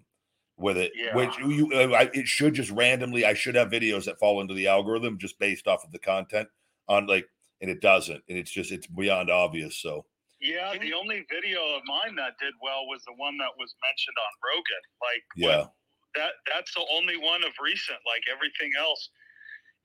with 0.56 0.78
it. 0.78 0.92
Yeah. 0.94 1.14
Which 1.14 1.36
you 1.38 1.70
uh, 1.72 1.94
I, 1.94 2.10
it 2.14 2.26
should 2.26 2.54
just 2.54 2.70
randomly 2.70 3.24
I 3.24 3.34
should 3.34 3.54
have 3.54 3.68
videos 3.68 4.06
that 4.06 4.18
fall 4.18 4.40
into 4.40 4.54
the 4.54 4.68
algorithm 4.68 5.18
just 5.18 5.38
based 5.38 5.68
off 5.68 5.84
of 5.84 5.92
the 5.92 5.98
content 5.98 6.48
on 6.88 7.06
like 7.06 7.28
and 7.60 7.70
it 7.70 7.80
doesn't 7.80 8.22
and 8.28 8.38
it's 8.38 8.50
just 8.50 8.72
it's 8.72 8.86
beyond 8.86 9.30
obvious. 9.30 9.76
So 9.76 10.06
yeah, 10.40 10.74
the 10.78 10.94
only 10.94 11.26
video 11.30 11.60
of 11.76 11.82
mine 11.86 12.14
that 12.16 12.38
did 12.38 12.54
well 12.62 12.86
was 12.86 13.02
the 13.06 13.14
one 13.16 13.36
that 13.38 13.52
was 13.58 13.74
mentioned 13.82 14.18
on 14.18 14.32
Rogan. 14.42 14.84
Like 15.02 15.24
yeah, 15.36 15.62
that 16.14 16.32
that's 16.46 16.74
the 16.74 16.86
only 16.92 17.16
one 17.16 17.42
of 17.44 17.52
recent. 17.60 17.98
Like 18.06 18.22
everything 18.30 18.70
else 18.78 19.10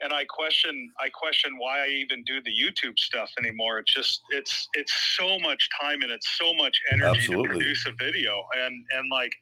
and 0.02 0.14
I 0.14 0.26
question 0.26 0.92
I 1.00 1.10
question 1.10 1.54
why 1.58 1.86
I 1.86 1.88
even 1.88 2.24
do 2.26 2.42
the 2.42 2.52
YouTube 2.52 2.98
stuff 3.00 3.30
anymore. 3.40 3.80
It's 3.80 3.94
just 3.94 4.22
it's 4.30 4.68
it's 4.74 4.94
so 5.18 5.40
much 5.40 5.68
time 5.82 6.02
and 6.02 6.12
it's 6.12 6.38
so 6.38 6.54
much 6.54 6.78
energy 6.92 7.20
Absolutely. 7.20 7.48
to 7.48 7.54
produce 7.54 7.86
a 7.88 7.92
video 8.04 8.44
and 8.58 8.86
and 8.98 9.10
like 9.12 9.34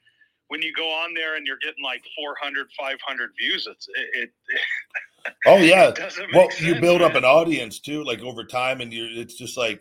when 0.48 0.62
you 0.62 0.72
go 0.74 0.88
on 0.88 1.14
there 1.14 1.36
and 1.36 1.46
you're 1.46 1.58
getting 1.58 1.82
like 1.82 2.02
400 2.16 2.66
500 2.78 3.30
views 3.38 3.66
it's 3.70 3.88
it, 3.94 4.30
it 5.24 5.32
oh 5.46 5.56
yeah 5.56 5.92
well 6.34 6.50
sense, 6.50 6.60
you 6.60 6.78
build 6.78 7.00
man. 7.00 7.10
up 7.10 7.16
an 7.16 7.24
audience 7.24 7.80
too 7.80 8.04
like 8.04 8.20
over 8.20 8.44
time 8.44 8.82
and 8.82 8.92
you 8.92 9.08
it's 9.12 9.34
just 9.34 9.56
like 9.56 9.80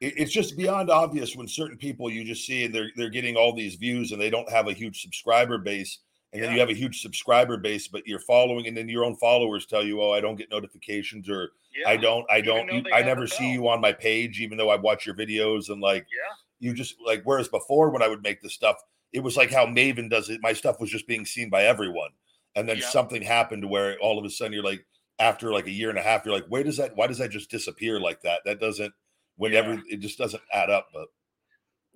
it's 0.00 0.32
just 0.32 0.56
beyond 0.58 0.90
obvious 0.90 1.34
when 1.34 1.48
certain 1.48 1.78
people 1.78 2.10
you 2.10 2.22
just 2.22 2.44
see 2.44 2.64
and 2.64 2.74
they're 2.74 2.90
they're 2.96 3.10
getting 3.10 3.36
all 3.36 3.54
these 3.54 3.76
views 3.76 4.12
and 4.12 4.20
they 4.20 4.28
don't 4.28 4.50
have 4.50 4.68
a 4.68 4.72
huge 4.72 5.00
subscriber 5.00 5.56
base 5.56 6.00
and 6.32 6.42
yeah. 6.42 6.46
then 6.48 6.54
you 6.54 6.60
have 6.60 6.70
a 6.70 6.74
huge 6.74 7.00
subscriber 7.00 7.56
base, 7.56 7.88
but 7.88 8.06
you're 8.06 8.20
following, 8.20 8.66
and 8.66 8.76
then 8.76 8.88
your 8.88 9.04
own 9.04 9.16
followers 9.16 9.64
tell 9.64 9.82
you, 9.82 10.02
"Oh, 10.02 10.12
I 10.12 10.20
don't 10.20 10.36
get 10.36 10.50
notifications," 10.50 11.30
or 11.30 11.52
yeah. 11.74 11.88
"I 11.88 11.96
don't, 11.96 12.26
I 12.30 12.42
don't, 12.42 12.70
you, 12.70 12.84
I 12.92 13.02
never 13.02 13.26
see 13.26 13.52
you 13.52 13.68
on 13.68 13.80
my 13.80 13.92
page, 13.92 14.40
even 14.40 14.58
though 14.58 14.68
I 14.68 14.76
watch 14.76 15.06
your 15.06 15.14
videos." 15.14 15.70
And 15.70 15.80
like, 15.80 16.06
yeah, 16.12 16.34
you 16.58 16.74
just 16.74 16.96
like. 17.04 17.22
Whereas 17.24 17.48
before, 17.48 17.90
when 17.90 18.02
I 18.02 18.08
would 18.08 18.22
make 18.22 18.42
the 18.42 18.50
stuff, 18.50 18.76
it 19.12 19.20
was 19.20 19.36
like 19.36 19.50
how 19.50 19.66
Maven 19.66 20.10
does 20.10 20.28
it. 20.28 20.40
My 20.42 20.52
stuff 20.52 20.80
was 20.80 20.90
just 20.90 21.06
being 21.06 21.24
seen 21.24 21.48
by 21.48 21.62
everyone, 21.64 22.10
and 22.54 22.68
then 22.68 22.78
yeah. 22.78 22.88
something 22.88 23.22
happened 23.22 23.68
where 23.70 23.96
all 24.00 24.18
of 24.18 24.24
a 24.24 24.30
sudden 24.30 24.52
you're 24.52 24.62
like, 24.62 24.84
after 25.18 25.52
like 25.52 25.66
a 25.66 25.70
year 25.70 25.90
and 25.90 25.98
a 25.98 26.02
half, 26.02 26.26
you're 26.26 26.34
like, 26.34 26.48
"Where 26.48 26.64
does 26.64 26.76
that? 26.76 26.96
Why 26.96 27.06
does 27.06 27.18
that 27.18 27.30
just 27.30 27.50
disappear 27.50 27.98
like 28.00 28.20
that? 28.22 28.40
That 28.44 28.60
doesn't." 28.60 28.92
Whenever 29.36 29.82
it 29.88 30.00
just 30.00 30.18
doesn't 30.18 30.42
add 30.52 30.70
up, 30.70 30.88
but 30.92 31.08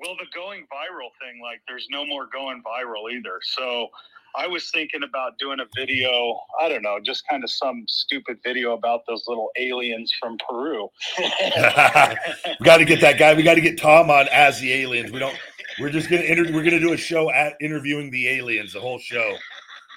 well, 0.01 0.17
the 0.19 0.27
going 0.35 0.63
viral 0.63 1.11
thing, 1.21 1.43
like, 1.43 1.61
there's 1.69 1.87
no 1.91 2.07
more 2.07 2.27
going 2.33 2.63
viral 2.63 3.13
either. 3.13 3.39
So 3.43 3.89
I 4.35 4.47
was 4.47 4.71
thinking 4.71 5.03
about 5.03 5.39
doing 5.39 5.61
a 5.61 5.67
video. 5.77 6.41
I 6.59 6.71
don't 6.71 6.83
know, 6.83 6.99
just 7.05 7.29
kind 7.29 7.45
of 7.45 7.51
some 7.51 7.85
stupid 7.87 8.39
video 8.43 8.73
about 8.73 9.03
those 9.07 9.25
little 9.27 9.51
aliens 9.59 10.11
from 10.19 10.39
Peru. 10.49 10.89
we 11.19 11.25
got 12.65 12.79
to 12.79 12.87
get 12.87 13.03
that 13.03 13.17
guy. 13.19 13.35
We 13.35 13.43
got 13.43 13.55
to 13.55 13.61
get 13.61 13.79
Tom 13.79 14.11
on 14.11 14.27
as 14.29 14.59
the 14.61 14.73
aliens. 14.73 15.13
We 15.13 15.19
don't. 15.19 15.37
We're 15.79 15.91
just 15.91 16.11
gonna 16.11 16.23
inter- 16.23 16.53
We're 16.53 16.65
gonna 16.65 16.81
do 16.81 16.93
a 16.93 16.97
show 16.97 17.31
at 17.31 17.55
interviewing 17.61 18.11
the 18.11 18.29
aliens. 18.29 18.73
The 18.73 18.81
whole 18.81 18.99
show. 18.99 19.19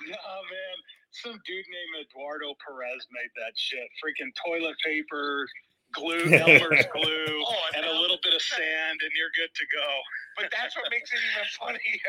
No 0.08 0.10
man, 0.10 0.78
some 1.12 1.40
dude 1.46 1.66
named 1.66 2.08
Eduardo 2.08 2.54
Perez 2.66 3.08
made 3.12 3.32
that 3.38 3.54
shit. 3.56 3.88
Freaking 4.04 4.32
toilet 4.46 4.76
paper, 4.86 5.48
glue, 5.94 6.26
Elmer's 6.34 6.86
glue, 6.92 7.44
oh, 7.46 7.66
and 7.76 7.86
a 7.86 7.92
little 7.92 8.18
bit 8.24 8.34
of 8.34 8.42
sand, 8.54 9.00
and 9.02 9.12
you're 9.16 9.32
good 9.38 9.54
to 9.54 9.66
go. 9.72 9.90
But 10.36 10.50
that's 10.52 10.76
what 10.76 10.90
makes 10.90 11.12
it 11.14 11.20
even 11.22 11.48
funny. 11.62 12.02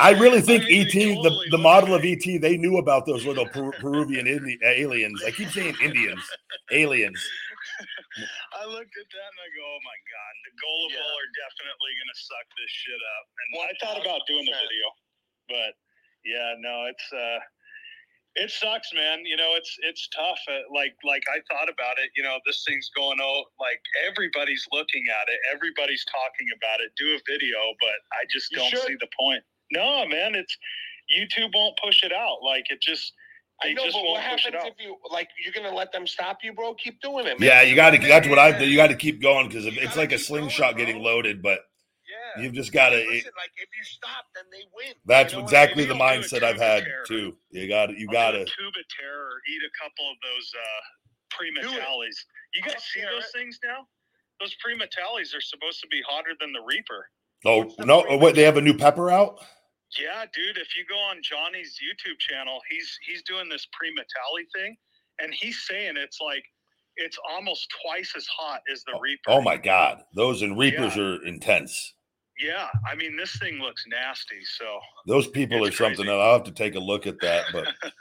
I 0.00 0.10
really 0.18 0.40
think 0.40 0.64
I 0.64 0.66
mean, 0.66 0.86
ET, 0.86 0.92
totally 0.92 1.50
the, 1.50 1.56
the 1.56 1.62
model 1.62 1.94
of 1.94 2.04
ET, 2.04 2.24
they 2.24 2.56
knew 2.56 2.78
about 2.78 3.06
those 3.06 3.24
little 3.24 3.46
per- 3.46 3.72
Peruvian 3.78 4.26
Indi- 4.26 4.58
aliens. 4.62 5.22
I 5.24 5.30
keep 5.30 5.50
saying 5.50 5.76
Indians, 5.82 6.22
aliens. 6.72 7.22
I 8.58 8.66
looked 8.66 8.90
at 8.90 9.06
that 9.06 9.30
and 9.30 9.40
I 9.44 9.48
go, 9.54 9.62
oh 9.62 9.82
my 9.86 9.98
God, 10.10 10.32
the 10.42 10.52
gullible 10.58 10.98
yeah. 10.98 11.20
are 11.22 11.30
definitely 11.46 11.92
going 11.94 12.10
to 12.10 12.18
suck 12.18 12.46
this 12.58 12.72
shit 12.74 13.02
up. 13.18 13.24
And 13.38 13.48
I 13.62 13.72
thought 13.78 13.98
about 14.02 14.26
doing 14.26 14.46
the 14.46 14.56
video, 14.58 14.86
but 15.46 15.72
yeah, 16.26 16.58
no, 16.58 16.90
it's, 16.90 17.06
uh, 17.14 17.38
it 18.34 18.50
sucks, 18.50 18.92
man. 18.94 19.24
You 19.24 19.36
know, 19.36 19.54
it's 19.56 19.76
it's 19.82 20.08
tough. 20.14 20.38
Uh, 20.48 20.62
like 20.74 20.94
like 21.04 21.22
I 21.30 21.40
thought 21.50 21.68
about 21.68 21.98
it. 21.98 22.10
You 22.16 22.22
know, 22.22 22.38
this 22.46 22.64
thing's 22.66 22.90
going 22.96 23.18
oh, 23.20 23.44
like 23.60 23.80
everybody's 24.06 24.64
looking 24.72 25.04
at 25.08 25.32
it, 25.32 25.38
everybody's 25.54 26.04
talking 26.06 26.48
about 26.56 26.80
it. 26.80 26.92
Do 26.96 27.16
a 27.16 27.20
video, 27.26 27.58
but 27.80 27.98
I 28.12 28.24
just 28.30 28.52
don't 28.52 28.70
see 28.86 28.96
the 29.00 29.08
point. 29.18 29.42
No, 29.72 30.06
man, 30.06 30.34
it's 30.34 30.56
YouTube 31.10 31.50
won't 31.54 31.78
push 31.82 32.02
it 32.02 32.12
out. 32.12 32.38
Like 32.44 32.64
it 32.70 32.80
just. 32.80 33.12
I 33.60 33.72
know, 33.72 33.86
but 33.92 34.04
what 34.04 34.22
happens 34.22 34.54
if 34.54 34.74
you 34.78 34.96
like? 35.10 35.28
You're 35.42 35.52
gonna 35.52 35.74
let 35.74 35.90
them 35.90 36.06
stop 36.06 36.38
you, 36.44 36.52
bro? 36.52 36.74
Keep 36.74 37.00
doing 37.00 37.26
it. 37.26 37.40
Man. 37.40 37.48
Yeah, 37.48 37.62
you 37.62 37.74
got 37.74 37.90
to. 37.90 37.98
That's 37.98 38.28
what 38.28 38.38
I. 38.38 38.56
Do. 38.56 38.64
You 38.64 38.76
got 38.76 38.86
to 38.86 38.94
keep 38.94 39.20
going 39.20 39.48
because 39.48 39.66
it's 39.66 39.96
like 39.96 40.12
a 40.12 40.18
slingshot 40.18 40.76
going, 40.76 40.86
getting 40.86 41.02
loaded, 41.02 41.42
but 41.42 41.62
You've 42.38 42.52
just 42.52 42.72
got 42.72 42.90
to. 42.90 42.96
Like 42.96 43.54
if 43.56 43.68
you 43.76 43.84
stop, 43.84 44.26
then 44.34 44.44
they 44.52 44.64
win. 44.74 44.94
That's 45.06 45.32
you 45.32 45.38
know 45.38 45.44
exactly 45.44 45.84
the 45.84 45.94
mindset 45.94 46.42
I've 46.42 46.60
had 46.60 46.84
too. 47.06 47.36
You 47.50 47.68
got 47.68 47.90
it. 47.90 47.98
You 47.98 48.08
got 48.08 48.32
to. 48.32 48.44
Tube 48.44 48.76
of 48.78 48.86
terror. 48.88 49.40
Eat 49.48 49.62
a 49.64 49.72
couple 49.82 50.10
of 50.10 50.16
those 50.22 50.52
uh, 50.54 50.80
pre-metallies. 51.30 52.16
You 52.54 52.62
guys 52.62 52.82
see 52.92 53.00
those 53.02 53.24
it. 53.24 53.38
things 53.38 53.58
now? 53.64 53.86
Those 54.40 54.54
pre-metallies 54.62 55.34
are 55.36 55.40
supposed 55.40 55.80
to 55.80 55.88
be 55.88 56.00
hotter 56.08 56.30
than 56.40 56.52
the 56.52 56.60
Reaper. 56.60 57.08
Oh 57.44 57.72
no! 57.80 58.04
Wait, 58.18 58.34
they 58.34 58.42
have 58.42 58.56
a 58.56 58.60
new 58.60 58.74
pepper 58.74 59.10
out. 59.10 59.38
Yeah, 59.98 60.24
dude. 60.34 60.58
If 60.58 60.76
you 60.76 60.84
go 60.88 60.96
on 60.96 61.18
Johnny's 61.22 61.78
YouTube 61.78 62.18
channel, 62.18 62.60
he's 62.68 62.98
he's 63.06 63.22
doing 63.22 63.48
this 63.48 63.66
pre-metalli 63.72 64.44
thing, 64.54 64.76
and 65.20 65.32
he's 65.32 65.64
saying 65.66 65.94
it's 65.96 66.18
like 66.20 66.44
it's 66.96 67.18
almost 67.30 67.68
twice 67.82 68.12
as 68.16 68.26
hot 68.26 68.60
as 68.72 68.82
the 68.84 68.92
oh, 68.96 69.00
Reaper. 69.00 69.22
Oh 69.28 69.40
my 69.40 69.56
god, 69.56 70.02
those 70.14 70.42
and 70.42 70.58
Reapers 70.58 70.96
yeah. 70.96 71.02
are 71.02 71.24
intense. 71.24 71.94
Yeah, 72.38 72.68
I 72.86 72.94
mean 72.94 73.16
this 73.16 73.36
thing 73.38 73.58
looks 73.58 73.84
nasty. 73.90 74.38
So 74.44 74.78
those 75.06 75.26
people 75.26 75.66
are 75.66 75.72
something 75.72 76.06
that 76.06 76.20
I'll 76.20 76.34
have 76.34 76.44
to 76.44 76.52
take 76.52 76.76
a 76.76 76.78
look 76.78 77.06
at 77.06 77.18
that. 77.20 77.46
But 77.52 77.66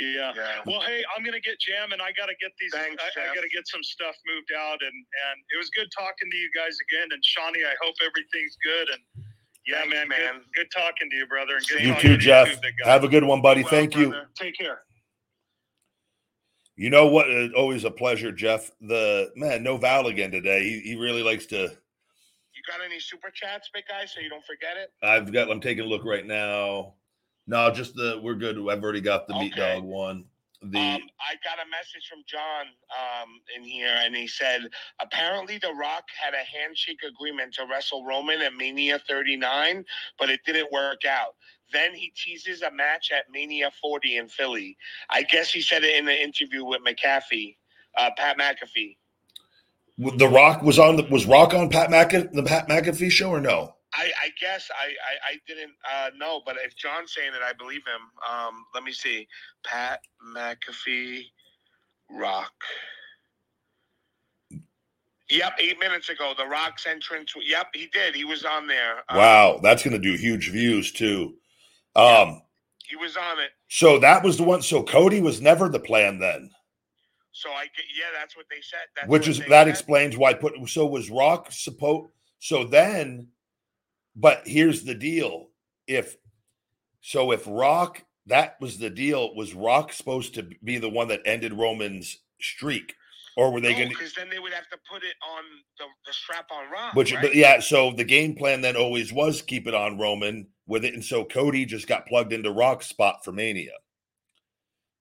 yeah. 0.00 0.30
yeah. 0.36 0.62
well, 0.64 0.80
hey, 0.80 1.02
I'm 1.16 1.24
gonna 1.24 1.40
get 1.40 1.58
Jam, 1.58 1.90
and 1.90 2.00
I 2.00 2.12
got 2.16 2.26
to 2.26 2.34
get 2.40 2.52
these. 2.60 2.72
Thanks, 2.72 3.02
I, 3.02 3.32
I 3.32 3.34
got 3.34 3.42
to 3.42 3.48
get 3.48 3.66
some 3.66 3.82
stuff 3.82 4.14
moved 4.30 4.52
out, 4.56 4.78
and 4.80 4.94
and 4.94 5.36
it 5.54 5.58
was 5.58 5.70
good 5.70 5.88
talking 5.96 6.30
to 6.30 6.36
you 6.36 6.50
guys 6.54 6.78
again. 6.86 7.08
And 7.10 7.24
Shawnee, 7.24 7.64
I 7.64 7.74
hope 7.82 7.94
everything's 7.98 8.56
good. 8.62 8.88
And 8.94 9.26
yeah, 9.66 9.80
Thanks, 9.80 9.94
man, 9.94 10.08
man. 10.08 10.34
Good, 10.54 10.70
good, 10.70 10.70
talking 10.70 11.10
to 11.10 11.16
you, 11.16 11.26
brother. 11.26 11.56
And 11.56 11.66
good 11.66 11.82
you 11.82 11.94
too, 11.98 12.16
Jeff. 12.16 12.48
You, 12.48 12.84
Have 12.84 13.02
a 13.02 13.08
good 13.08 13.24
one, 13.24 13.42
buddy. 13.42 13.62
Well, 13.62 13.70
Thank 13.70 13.94
brother. 13.94 14.06
you. 14.06 14.22
Take 14.38 14.56
care. 14.56 14.82
You 16.76 16.90
know 16.90 17.06
what? 17.06 17.30
Uh, 17.30 17.48
always 17.56 17.84
a 17.84 17.90
pleasure, 17.90 18.30
Jeff. 18.30 18.70
The 18.80 19.30
man, 19.34 19.62
no 19.62 19.76
Val 19.76 20.06
again 20.06 20.30
today. 20.30 20.62
He, 20.62 20.80
he 20.80 20.94
really 20.94 21.22
likes 21.22 21.46
to 21.46 21.76
got 22.66 22.84
any 22.84 23.00
super 23.00 23.30
chats, 23.30 23.70
big 23.72 23.84
guy, 23.88 24.04
so 24.06 24.20
you 24.20 24.28
don't 24.28 24.44
forget 24.44 24.76
it? 24.76 24.92
I've 25.02 25.32
got. 25.32 25.50
I'm 25.50 25.60
taking 25.60 25.84
a 25.84 25.88
look 25.88 26.04
right 26.04 26.26
now. 26.26 26.94
No, 27.46 27.70
just 27.70 27.94
the 27.94 28.20
we're 28.22 28.34
good. 28.34 28.56
I've 28.56 28.82
already 28.82 29.00
got 29.00 29.26
the 29.28 29.34
okay. 29.34 29.44
meat 29.44 29.56
dog 29.56 29.82
one. 29.82 30.24
The 30.62 30.78
um, 30.78 31.02
I 31.20 31.34
got 31.44 31.58
a 31.58 31.68
message 31.68 32.08
from 32.08 32.22
John 32.26 32.66
um, 32.90 33.40
in 33.54 33.62
here, 33.62 33.94
and 34.02 34.16
he 34.16 34.26
said 34.26 34.62
apparently 35.00 35.58
The 35.58 35.74
Rock 35.74 36.04
had 36.18 36.32
a 36.32 36.58
handshake 36.58 37.00
agreement 37.06 37.54
to 37.54 37.66
wrestle 37.70 38.04
Roman 38.04 38.40
at 38.40 38.54
Mania 38.54 38.98
39, 39.06 39.84
but 40.18 40.30
it 40.30 40.40
didn't 40.46 40.72
work 40.72 41.04
out. 41.04 41.34
Then 41.70 41.94
he 41.94 42.12
teases 42.16 42.62
a 42.62 42.70
match 42.70 43.10
at 43.12 43.24
Mania 43.30 43.70
40 43.82 44.16
in 44.16 44.28
Philly. 44.28 44.76
I 45.10 45.22
guess 45.22 45.52
he 45.52 45.60
said 45.60 45.84
it 45.84 45.96
in 45.96 46.06
the 46.06 46.22
interview 46.22 46.64
with 46.64 46.80
McAfee, 46.82 47.56
uh, 47.98 48.10
Pat 48.16 48.38
McAfee. 48.38 48.96
The 49.96 50.28
Rock 50.28 50.62
was 50.62 50.78
on 50.78 50.96
the 50.96 51.04
was 51.04 51.26
Rock 51.26 51.54
on 51.54 51.68
Pat 51.68 51.90
McAfee 51.90 52.32
the 52.32 52.42
Pat 52.42 52.68
McAfee 52.68 53.10
show 53.10 53.30
or 53.30 53.40
no? 53.40 53.74
I, 53.96 54.10
I 54.24 54.30
guess 54.40 54.70
I, 54.72 54.86
I, 54.86 55.34
I 55.34 55.38
didn't 55.46 55.72
uh, 55.88 56.10
know, 56.18 56.42
but 56.44 56.56
if 56.64 56.76
John's 56.76 57.14
saying 57.14 57.30
it, 57.32 57.42
I 57.42 57.52
believe 57.52 57.82
him. 57.86 58.10
Um, 58.28 58.64
let 58.74 58.82
me 58.82 58.92
see. 58.92 59.28
Pat 59.64 60.00
McAfee, 60.34 61.26
Rock. 62.10 62.52
Yep, 65.30 65.54
eight 65.58 65.78
minutes 65.78 66.10
ago, 66.10 66.34
the 66.36 66.44
Rock's 66.44 66.86
entrance. 66.86 67.32
Yep, 67.40 67.68
he 67.72 67.86
did. 67.86 68.14
He 68.14 68.24
was 68.24 68.44
on 68.44 68.66
there. 68.66 68.98
Um, 69.08 69.16
wow, 69.16 69.60
that's 69.62 69.82
going 69.82 70.00
to 70.00 70.02
do 70.02 70.16
huge 70.16 70.50
views 70.50 70.92
too. 70.92 71.34
Um, 71.96 72.42
he 72.86 72.96
was 72.96 73.16
on 73.16 73.38
it. 73.38 73.50
So 73.68 73.98
that 74.00 74.22
was 74.22 74.36
the 74.36 74.42
one. 74.42 74.60
So 74.60 74.82
Cody 74.82 75.20
was 75.20 75.40
never 75.40 75.68
the 75.68 75.80
plan 75.80 76.18
then. 76.18 76.50
So 77.34 77.50
I 77.50 77.64
get 77.64 77.84
yeah, 77.96 78.18
that's 78.18 78.36
what 78.36 78.46
they 78.48 78.60
said. 78.62 78.86
That's 78.96 79.08
Which 79.08 79.28
is 79.28 79.38
that 79.38 79.48
said. 79.48 79.68
explains 79.68 80.16
why 80.16 80.34
put 80.34 80.54
so 80.68 80.86
was 80.86 81.10
Rock 81.10 81.48
supposed 81.50 82.10
so 82.38 82.64
then, 82.64 83.28
but 84.16 84.42
here's 84.46 84.84
the 84.84 84.94
deal: 84.94 85.48
if 85.86 86.16
so, 87.00 87.32
if 87.32 87.44
Rock 87.46 88.04
that 88.26 88.56
was 88.60 88.78
the 88.78 88.88
deal, 88.88 89.34
was 89.34 89.52
Rock 89.52 89.92
supposed 89.92 90.34
to 90.34 90.48
be 90.62 90.78
the 90.78 90.88
one 90.88 91.08
that 91.08 91.20
ended 91.26 91.52
Roman's 91.52 92.18
streak? 92.40 92.94
or 93.36 93.52
were 93.52 93.60
they 93.60 93.72
No, 93.72 93.78
going 93.78 93.90
to? 93.90 93.96
Because 93.96 94.14
then 94.14 94.30
they 94.30 94.38
would 94.38 94.52
have 94.52 94.68
to 94.70 94.78
put 94.88 95.02
it 95.02 95.14
on 95.28 95.42
the, 95.78 95.84
the 96.06 96.12
strap 96.12 96.46
on 96.50 96.70
Rock. 96.70 96.94
Which, 96.94 97.12
right? 97.12 97.22
but 97.22 97.34
yeah, 97.34 97.60
so 97.60 97.92
the 97.92 98.04
game 98.04 98.34
plan 98.34 98.60
then 98.60 98.76
always 98.76 99.12
was 99.12 99.42
keep 99.42 99.66
it 99.66 99.74
on 99.74 99.98
Roman 99.98 100.46
with 100.66 100.84
it, 100.84 100.94
and 100.94 101.04
so 101.04 101.24
Cody 101.24 101.64
just 101.64 101.86
got 101.86 102.06
plugged 102.06 102.32
into 102.32 102.50
Rock's 102.50 102.86
spot 102.86 103.24
for 103.24 103.32
Mania 103.32 103.72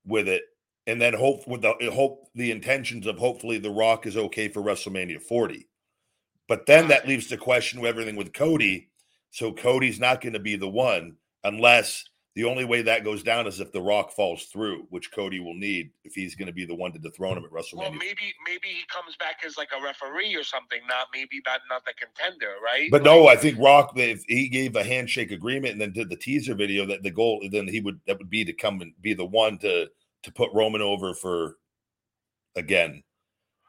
with 0.05 0.27
it, 0.27 0.43
and 0.87 1.01
then 1.01 1.13
hope 1.13 1.47
with 1.47 1.61
the 1.61 1.73
eh, 1.81 1.91
hope 1.91 2.27
the 2.35 2.51
intentions 2.51 3.07
of 3.07 3.17
hopefully 3.17 3.57
the 3.57 3.69
Rock 3.69 4.05
is 4.05 4.17
okay 4.17 4.47
for 4.47 4.61
WrestleMania 4.61 5.21
40, 5.21 5.67
but 6.47 6.65
then 6.65 6.87
that 6.89 7.07
leaves 7.07 7.27
the 7.27 7.37
question 7.37 7.79
of 7.79 7.85
everything 7.85 8.15
with 8.15 8.33
Cody. 8.33 8.89
So 9.31 9.51
Cody's 9.51 9.99
not 9.99 10.21
going 10.21 10.33
to 10.33 10.39
be 10.39 10.55
the 10.55 10.69
one 10.69 11.15
unless 11.43 12.05
the 12.35 12.45
only 12.45 12.65
way 12.65 12.81
that 12.81 13.03
goes 13.03 13.21
down 13.21 13.45
is 13.45 13.59
if 13.59 13.71
the 13.71 13.81
Rock 13.81 14.11
falls 14.11 14.45
through, 14.45 14.87
which 14.89 15.11
Cody 15.11 15.39
will 15.39 15.53
need 15.53 15.91
if 16.03 16.13
he's 16.13 16.33
going 16.33 16.47
to 16.47 16.53
be 16.53 16.65
the 16.65 16.73
one 16.73 16.91
to 16.93 16.99
dethrone 16.99 17.37
him 17.37 17.45
at 17.45 17.51
WrestleMania. 17.51 17.77
Well, 17.77 17.91
maybe 17.91 18.33
maybe 18.45 18.69
he 18.69 18.83
comes 18.91 19.15
back 19.17 19.43
as 19.45 19.55
like 19.55 19.69
a 19.77 19.83
referee 19.83 20.35
or 20.35 20.43
something. 20.43 20.79
Not 20.87 21.07
maybe 21.13 21.41
not 21.45 21.61
not 21.69 21.85
the 21.85 21.93
contender, 21.93 22.55
right? 22.63 22.89
But 22.89 23.03
Like, 23.03 23.11
no, 23.11 23.27
I 23.27 23.35
think 23.35 23.59
Rock, 23.59 23.93
if 23.95 24.23
he 24.27 24.49
gave 24.49 24.75
a 24.75 24.83
handshake 24.83 25.29
agreement 25.29 25.73
and 25.73 25.81
then 25.81 25.91
did 25.91 26.09
the 26.09 26.15
teaser 26.15 26.55
video, 26.55 26.87
that 26.87 27.03
the 27.03 27.11
goal 27.11 27.47
then 27.51 27.67
he 27.67 27.81
would 27.81 27.99
that 28.07 28.17
would 28.17 28.31
be 28.31 28.43
to 28.45 28.53
come 28.53 28.81
and 28.81 28.93
be 28.99 29.13
the 29.13 29.25
one 29.25 29.59
to 29.59 29.87
to 30.23 30.31
put 30.31 30.49
Roman 30.53 30.81
over 30.81 31.13
for 31.13 31.57
again. 32.55 33.03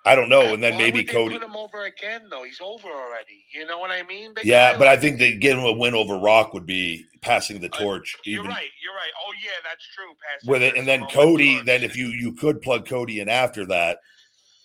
I 0.06 0.14
don't 0.14 0.28
know, 0.28 0.52
and 0.52 0.62
then 0.62 0.74
why 0.74 0.78
maybe 0.78 1.02
Cody. 1.02 1.38
put 1.38 1.46
him 1.46 1.56
over 1.56 1.84
again 1.84 2.22
though. 2.30 2.44
He's 2.44 2.60
over 2.60 2.88
already. 2.88 3.44
You 3.54 3.66
know 3.66 3.78
what 3.78 3.90
I 3.90 4.02
mean? 4.02 4.34
Yeah, 4.44 4.76
but 4.76 4.86
I 4.86 4.98
think 4.98 5.18
they 5.18 5.34
give 5.34 5.56
him 5.56 5.64
a 5.64 5.72
win 5.72 5.94
over 5.94 6.18
Rock 6.18 6.52
would 6.52 6.66
be 6.66 7.06
passing 7.22 7.58
the 7.58 7.70
torch. 7.70 8.14
you're 8.24 8.40
Even 8.40 8.50
right. 8.50 8.68
You're 8.82 8.94
right. 8.94 9.10
Oh 9.26 9.32
yeah, 9.42 9.50
that's 9.64 9.86
true. 9.94 10.12
Passing 10.30 10.50
with 10.50 10.62
it, 10.62 10.76
and 10.76 10.86
then 10.86 11.06
Cody. 11.06 11.54
torch. 11.54 11.66
Then 11.66 11.82
if 11.82 11.96
you 11.96 12.08
you 12.08 12.34
could 12.34 12.60
plug 12.60 12.86
Cody 12.86 13.20
in 13.20 13.30
after 13.30 13.64
that, 13.66 13.98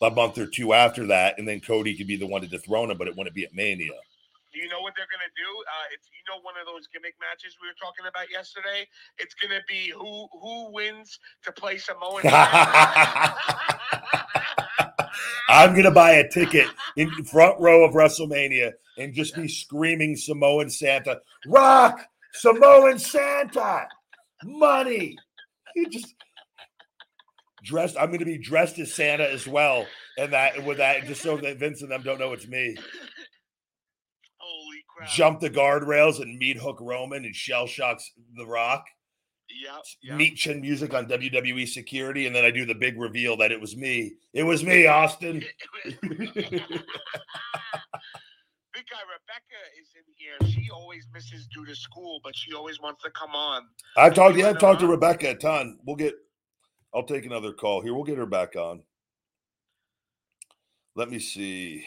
a 0.02 0.12
month 0.12 0.38
or 0.38 0.46
two 0.46 0.74
after 0.74 1.08
that, 1.08 1.40
and 1.40 1.48
then 1.48 1.62
Cody 1.62 1.96
could 1.96 2.08
be 2.08 2.18
the 2.18 2.28
one 2.28 2.42
to 2.42 2.48
dethrone 2.48 2.92
him, 2.92 2.98
but 2.98 3.08
it 3.08 3.16
wouldn't 3.16 3.36
be 3.36 3.46
at 3.46 3.54
Mania. 3.54 3.92
You 4.60 4.68
know 4.68 4.82
what 4.82 4.94
they're 4.98 5.08
gonna 5.08 5.32
do? 5.38 5.64
Uh, 5.64 5.94
it's 5.94 6.10
you 6.12 6.20
know 6.28 6.42
one 6.42 6.56
of 6.60 6.66
those 6.68 6.88
gimmick 6.92 7.16
matches 7.20 7.56
we 7.62 7.68
were 7.68 7.80
talking 7.80 8.06
about 8.10 8.30
yesterday. 8.30 8.86
It's 9.18 9.34
gonna 9.36 9.62
be 9.68 9.94
who 9.96 10.28
who 10.34 10.74
wins 10.74 11.18
to 11.44 11.52
play 11.52 11.78
Samoan. 11.78 12.22
I'm 15.50 15.76
gonna 15.76 15.92
buy 15.92 16.12
a 16.12 16.28
ticket 16.28 16.68
in 16.98 17.10
front 17.24 17.60
row 17.60 17.86
of 17.86 17.94
WrestleMania 17.94 18.74
and 18.98 19.14
just 19.14 19.36
be 19.36 19.48
screaming 19.48 20.18
Samoan 20.18 20.70
Santa, 20.70 21.22
Rock, 21.48 22.06
Samoan 22.34 23.00
Santa, 23.00 23.88
money. 24.44 25.18
You 25.76 25.88
just 25.88 26.14
dressed. 27.64 27.96
I'm 27.98 28.12
gonna 28.12 28.26
be 28.26 28.38
dressed 28.38 28.78
as 28.80 28.94
Santa 28.94 29.32
as 29.32 29.48
well, 29.48 29.86
and 30.18 30.34
that 30.34 30.66
with 30.66 30.78
that, 30.78 31.06
just 31.06 31.22
so 31.22 31.38
that 31.38 31.58
Vince 31.58 31.82
and 31.82 31.92
them 31.92 32.02
don't 32.04 32.20
know 32.20 32.34
it's 32.34 32.48
me. 32.48 32.76
Jump 35.08 35.40
the 35.40 35.50
guardrails 35.50 36.22
and 36.22 36.38
meet 36.38 36.58
Hook 36.58 36.80
Roman 36.82 37.26
and 37.26 37.36
shell 37.36 37.68
shocks 37.68 38.12
The 38.36 38.46
Rock. 38.46 38.86
Yep. 39.50 39.84
yep. 40.04 40.18
Meet 40.18 40.36
Chin 40.36 40.62
Music 40.62 40.94
on 40.94 41.08
WWE 41.08 41.68
Security, 41.68 42.28
and 42.28 42.36
then 42.36 42.46
I 42.46 42.52
do 42.52 42.66
the 42.66 42.76
big 42.76 43.00
reveal 43.00 43.36
that 43.38 43.52
it 43.52 43.60
was 43.60 43.76
me. 43.76 44.14
It 44.34 44.44
was 44.44 44.64
me, 44.64 44.86
Austin. 44.88 45.44
Big 48.80 48.86
guy 48.92 49.00
Rebecca 49.12 49.60
is 49.82 49.90
in 49.96 50.04
here. 50.16 50.38
She 50.48 50.70
always 50.70 51.06
misses 51.14 51.48
due 51.48 51.66
to 51.66 51.76
school, 51.76 52.22
but 52.24 52.36
she 52.36 52.54
always 52.54 52.80
wants 52.80 53.04
to 53.04 53.10
come 53.12 53.32
on. 53.32 53.64
I've 53.98 54.14
talked. 54.14 54.38
Yeah, 54.38 54.50
I've 54.50 54.60
talked 54.60 54.80
to? 54.82 54.88
Rebecca 54.88 55.32
a 55.32 55.36
ton. 55.36 55.80
We'll 55.86 55.96
get. 55.96 56.14
I'll 56.94 57.04
take 57.04 57.26
another 57.26 57.52
call 57.52 57.82
here. 57.82 57.94
We'll 57.94 58.04
get 58.04 58.18
her 58.18 58.26
back 58.26 58.56
on. 58.56 58.84
Let 60.96 61.10
me 61.10 61.20
see. 61.20 61.86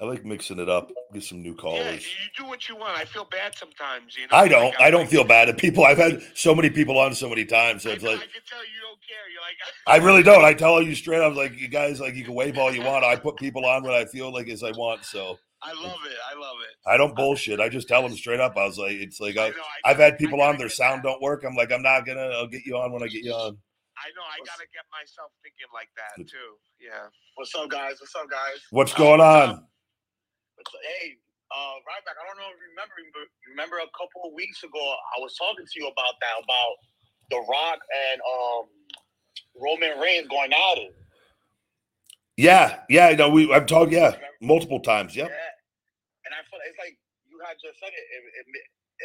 I 0.00 0.06
like 0.06 0.24
mixing 0.24 0.58
it 0.58 0.68
up. 0.68 0.90
Get 1.12 1.22
some 1.22 1.40
new 1.42 1.54
callers. 1.54 1.84
Yeah, 1.86 1.92
you 1.92 2.30
do 2.36 2.44
what 2.46 2.68
you 2.68 2.74
want. 2.76 2.98
I 2.98 3.04
feel 3.04 3.26
bad 3.30 3.56
sometimes. 3.56 4.16
You 4.16 4.22
know, 4.26 4.36
I 4.36 4.48
don't. 4.48 4.74
I'm 4.80 4.86
I 4.86 4.90
don't 4.90 5.02
like- 5.02 5.10
feel 5.10 5.24
bad 5.36 5.48
at 5.48 5.56
people. 5.56 5.84
I've 5.84 5.98
had 5.98 6.20
so 6.34 6.54
many 6.54 6.68
people 6.68 6.98
on 6.98 7.14
so 7.14 7.28
many 7.28 7.44
times. 7.44 7.84
So 7.84 7.90
I, 7.90 7.92
it's 7.94 8.02
know, 8.02 8.10
like 8.10 8.18
I 8.18 8.22
can 8.22 8.42
tell 8.48 8.58
you 8.58 8.80
don't 8.82 9.00
care. 9.06 9.30
You're 9.32 9.40
like, 9.40 9.56
I 10.02 10.04
really 10.04 10.22
don't. 10.24 10.44
I 10.44 10.52
tell 10.52 10.82
you 10.82 10.94
straight. 10.96 11.20
I 11.22 11.28
was 11.28 11.36
like, 11.36 11.56
you 11.58 11.68
guys, 11.68 12.00
like 12.00 12.14
you 12.16 12.24
can 12.24 12.34
wave 12.34 12.58
all 12.58 12.74
you 12.74 12.82
want. 12.82 13.04
I 13.04 13.14
put 13.16 13.36
people 13.36 13.64
on 13.64 13.84
when 13.84 13.94
I 13.94 14.04
feel 14.04 14.32
like 14.32 14.48
as 14.48 14.64
I 14.64 14.72
want. 14.72 15.04
So 15.04 15.38
I 15.62 15.72
love 15.72 15.98
it. 16.06 16.16
I 16.28 16.38
love 16.38 16.56
it. 16.68 16.90
I 16.90 16.96
don't 16.96 17.14
bullshit. 17.14 17.60
I 17.60 17.68
just 17.68 17.86
tell 17.86 18.02
them 18.02 18.16
straight 18.16 18.40
up. 18.40 18.56
I 18.56 18.66
was 18.66 18.76
like, 18.78 18.92
it's 18.92 19.20
like 19.20 19.36
I, 19.36 19.46
I 19.46 19.50
I 19.50 19.90
I've 19.92 19.98
had 19.98 20.18
people 20.18 20.42
on. 20.42 20.58
Their 20.58 20.68
sound 20.68 21.04
that. 21.04 21.08
don't 21.08 21.22
work. 21.22 21.44
I'm 21.46 21.54
like, 21.54 21.70
I'm 21.72 21.82
not 21.82 22.04
gonna. 22.04 22.20
I'll 22.34 22.48
get 22.48 22.66
you 22.66 22.76
on 22.76 22.92
when 22.92 23.04
I 23.04 23.06
get 23.06 23.22
you 23.22 23.32
on. 23.32 23.56
I 23.96 24.10
know. 24.16 24.22
I 24.26 24.38
gotta 24.44 24.66
get 24.74 24.84
myself 24.90 25.30
thinking 25.44 25.70
like 25.72 25.88
that 25.96 26.16
too. 26.26 26.58
Yeah. 26.84 27.06
What's 27.36 27.54
up, 27.54 27.70
guys? 27.70 27.94
What's 28.00 28.14
up, 28.16 28.28
guys? 28.28 28.58
What's 28.70 28.92
going 28.92 29.20
on? 29.20 29.64
What's? 30.74 30.86
Hey, 30.98 31.14
uh, 31.54 31.76
Ryback. 31.86 32.18
I 32.18 32.24
don't 32.26 32.38
know 32.38 32.50
if 32.50 32.58
you 32.58 32.68
remember, 32.74 32.94
but 33.14 33.26
remember 33.50 33.78
a 33.78 33.90
couple 33.94 34.26
of 34.26 34.34
weeks 34.34 34.62
ago, 34.66 34.82
I 34.82 35.22
was 35.22 35.34
talking 35.38 35.66
to 35.66 35.76
you 35.78 35.86
about 35.86 36.18
that, 36.20 36.36
about 36.42 36.74
The 37.30 37.40
Rock 37.46 37.78
and 38.10 38.18
um, 38.26 38.62
Roman 39.54 39.98
Reigns 40.02 40.26
going 40.28 40.52
at 40.52 40.78
it. 40.78 40.94
Yeah, 42.36 42.80
yeah. 42.90 43.14
No, 43.14 43.30
we. 43.30 43.52
I've 43.52 43.66
talked. 43.66 43.92
Yeah, 43.92 44.16
multiple 44.42 44.80
times. 44.80 45.14
Yep. 45.14 45.28
Yeah. 45.30 45.50
And 46.26 46.34
I 46.34 46.42
feel 46.50 46.58
it's 46.66 46.78
like 46.78 46.98
you 47.30 47.38
had 47.46 47.56
just 47.62 47.78
said 47.78 47.94
it. 47.94 48.04
It, 48.10 48.22
it, 48.42 48.46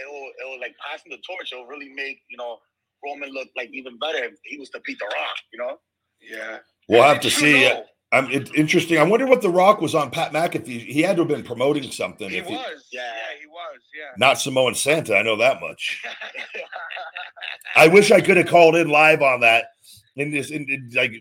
it 0.01 0.07
will, 0.09 0.29
it 0.41 0.45
will 0.49 0.59
like 0.59 0.75
passing 0.81 1.11
the 1.11 1.21
torch. 1.21 1.51
It'll 1.53 1.67
really 1.67 1.89
make 1.89 2.21
you 2.29 2.37
know 2.37 2.57
Roman 3.05 3.29
look 3.31 3.49
like 3.55 3.69
even 3.73 3.99
better 3.99 4.23
if 4.23 4.33
he 4.45 4.57
was 4.57 4.69
to 4.71 4.81
beat 4.85 4.97
The 4.99 5.05
Rock. 5.05 5.37
You 5.53 5.59
know. 5.59 5.77
Yeah. 6.21 6.59
We'll 6.89 7.03
And 7.03 7.13
have 7.13 7.19
to 7.21 7.27
you 7.27 7.31
see. 7.31 7.63
know, 7.69 7.85
I'm 8.11 8.29
it's 8.31 8.51
interesting. 8.51 8.97
I 8.97 9.03
wonder 9.03 9.27
what 9.27 9.41
The 9.41 9.49
Rock 9.49 9.81
was 9.81 9.93
on 9.93 10.09
Pat 10.09 10.33
McAfee. 10.33 10.85
He 10.85 11.01
had 11.01 11.15
to 11.17 11.21
have 11.21 11.27
been 11.27 11.43
promoting 11.43 11.91
something. 11.91 12.29
He 12.29 12.37
if 12.37 12.47
he, 12.47 12.53
was. 12.55 12.87
Yeah. 12.91 13.01
Yeah. 13.01 13.39
He 13.39 13.45
was. 13.45 13.79
Yeah. 13.95 14.11
not 14.17 14.39
Samoan 14.39 14.73
Santa. 14.73 15.15
I 15.15 15.21
know 15.21 15.35
that 15.35 15.61
much. 15.61 16.03
I 17.75 17.87
wish 17.87 18.11
I 18.11 18.21
could 18.21 18.37
have 18.37 18.47
called 18.47 18.75
in 18.75 18.89
live 18.89 19.21
on 19.21 19.41
that. 19.41 19.65
In 20.15 20.31
this, 20.31 20.49
in, 20.49 20.67
in, 20.69 20.89
like, 20.93 21.13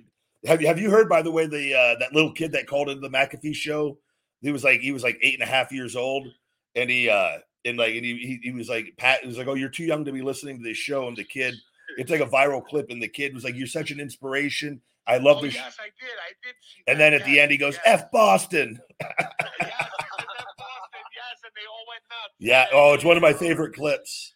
have 0.46 0.62
you 0.62 0.66
have 0.66 0.78
you 0.78 0.90
heard 0.90 1.08
by 1.08 1.20
the 1.20 1.30
way 1.30 1.46
the 1.46 1.74
uh, 1.74 1.98
that 1.98 2.14
little 2.14 2.32
kid 2.32 2.52
that 2.52 2.66
called 2.66 2.88
into 2.88 3.06
the 3.06 3.10
McAfee 3.10 3.54
show? 3.54 3.98
He 4.40 4.50
was 4.50 4.64
like 4.64 4.80
he 4.80 4.92
was 4.92 5.02
like 5.02 5.18
eight 5.20 5.34
and 5.34 5.42
a 5.42 5.50
half 5.50 5.72
years 5.72 5.94
old, 5.94 6.26
and 6.74 6.88
he 6.88 7.10
uh 7.10 7.38
and 7.64 7.76
like 7.76 7.94
and 7.94 8.04
he 8.04 8.16
he, 8.16 8.40
he 8.42 8.50
was 8.52 8.68
like 8.68 8.94
Pat 8.96 9.20
he 9.20 9.28
was 9.28 9.36
like, 9.36 9.46
oh, 9.46 9.54
you're 9.54 9.68
too 9.68 9.84
young 9.84 10.04
to 10.06 10.12
be 10.12 10.22
listening 10.22 10.58
to 10.58 10.64
this 10.64 10.78
show, 10.78 11.06
and 11.06 11.16
the 11.16 11.24
kid. 11.24 11.54
It's 11.96 12.10
like 12.10 12.20
a 12.20 12.26
viral 12.26 12.64
clip, 12.64 12.90
and 12.90 13.02
the 13.02 13.08
kid 13.08 13.34
was 13.34 13.42
like, 13.42 13.56
"You're 13.56 13.66
such 13.66 13.90
an 13.90 13.98
inspiration. 13.98 14.80
I 15.08 15.16
love 15.18 15.38
Oh, 15.38 15.42
this." 15.42 15.54
yes, 15.54 15.76
I 15.80 15.88
did. 15.98 16.14
I 16.20 16.30
did 16.44 16.54
see 16.60 16.82
And 16.86 17.00
that, 17.00 17.10
then 17.10 17.20
at 17.20 17.24
the 17.24 17.40
end, 17.40 17.50
he 17.50 17.56
goes, 17.56 17.74
yes. 17.84 18.02
"F 18.04 18.10
Boston." 18.12 18.78
Yes, 19.00 19.16
he 19.58 20.54
Boston, 20.60 21.06
yes, 21.16 21.36
and 21.44 21.52
they 21.56 21.66
all 21.66 21.84
went 21.88 22.04
nuts. 22.12 22.34
Yeah. 22.38 22.66
Oh, 22.72 22.94
it's 22.94 23.04
one 23.04 23.16
of 23.16 23.22
my 23.22 23.32
favorite 23.32 23.74
clips. 23.74 24.34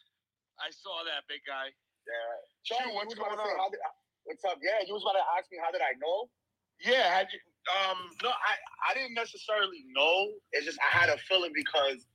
I 0.59 0.71
saw 0.71 1.05
that 1.05 1.23
big 1.29 1.41
guy. 1.47 1.71
Yeah. 2.07 2.35
Sure, 2.65 2.79
Sean, 2.83 2.95
what's 2.95 3.15
you 3.15 3.21
was 3.23 3.29
about 3.31 3.37
going 3.39 3.47
to 3.47 3.55
say, 3.55 3.63
on? 3.63 3.71
did, 3.71 3.81
what's 4.25 4.45
up? 4.45 4.59
Yeah, 4.63 4.83
you 4.87 4.95
was 4.95 5.03
about 5.03 5.19
to 5.19 5.27
ask 5.39 5.47
me 5.53 5.59
how 5.63 5.71
did 5.71 5.83
I 5.83 5.95
know? 6.03 6.31
Yeah. 6.83 7.07
Had 7.15 7.29
you, 7.33 7.39
um. 7.87 7.99
No, 8.23 8.31
I, 8.31 8.55
I 8.91 8.95
didn't 8.95 9.15
necessarily 9.15 9.85
know. 9.95 10.31
It's 10.53 10.67
just 10.67 10.79
I 10.83 10.91
had 10.97 11.09
a 11.11 11.19
feeling 11.29 11.53
because 11.55 12.07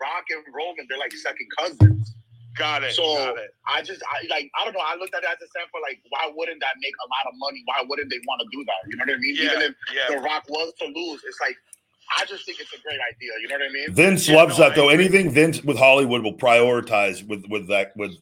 Rock 0.00 0.24
and 0.30 0.44
Roman, 0.54 0.86
they're 0.88 0.98
like 0.98 1.12
second 1.12 1.48
cousins. 1.58 2.14
Got 2.56 2.84
it. 2.84 2.94
So 2.94 3.02
got 3.02 3.38
it. 3.38 3.50
I 3.66 3.82
just 3.82 4.02
I 4.04 4.26
like 4.28 4.50
I 4.60 4.64
don't 4.64 4.74
know. 4.74 4.80
I 4.84 4.96
looked 4.96 5.14
at 5.14 5.22
it 5.22 5.28
as 5.28 5.42
a 5.42 5.48
sample. 5.50 5.80
like 5.82 6.00
why 6.10 6.30
wouldn't 6.34 6.60
that 6.60 6.74
make 6.80 6.94
a 7.04 7.08
lot 7.08 7.32
of 7.32 7.38
money? 7.38 7.62
Why 7.66 7.84
wouldn't 7.88 8.10
they 8.10 8.20
want 8.26 8.40
to 8.42 8.48
do 8.56 8.64
that? 8.64 8.90
You 8.90 8.96
know 8.96 9.04
what 9.06 9.14
I 9.14 9.18
mean? 9.18 9.34
Yeah. 9.36 9.44
Even 9.50 9.62
if 9.62 9.74
Yeah. 9.94 10.16
The 10.16 10.22
Rock 10.22 10.44
was 10.48 10.72
to 10.80 10.86
lose, 10.86 11.22
it's 11.26 11.40
like 11.40 11.56
I 12.18 12.24
just 12.26 12.44
think 12.46 12.60
it's 12.60 12.72
a 12.72 12.80
great 12.82 13.00
idea. 13.12 13.30
You 13.40 13.48
know 13.48 13.56
what 13.56 13.70
I 13.70 13.72
mean? 13.72 13.92
Vince 13.92 14.28
Yeah, 14.28 14.36
loves 14.36 14.58
no, 14.58 14.64
that 14.68 14.76
though. 14.76 14.88
Anything 14.90 15.30
Vince 15.30 15.62
with 15.64 15.78
Hollywood 15.78 16.22
will 16.22 16.36
prioritize 16.36 17.26
with 17.26 17.44
with 17.48 17.66
that 17.68 17.92
with 17.96 18.12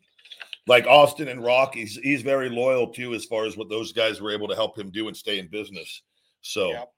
like 0.66 0.86
Austin 0.86 1.28
and 1.28 1.42
Rock. 1.44 1.74
He's 1.74 1.96
he's 1.96 2.22
very 2.22 2.48
loyal 2.48 2.86
too 2.86 3.14
as 3.14 3.24
far 3.24 3.44
as 3.44 3.56
what 3.56 3.68
those 3.68 3.92
guys 3.92 4.20
were 4.20 4.30
able 4.30 4.48
to 4.48 4.54
help 4.54 4.78
him 4.78 4.90
do 4.90 5.09
and 5.09 5.16
stay 5.16 5.38
in 5.38 5.48
business. 5.48 6.02
So 6.40 6.70
Yep. 6.70 6.92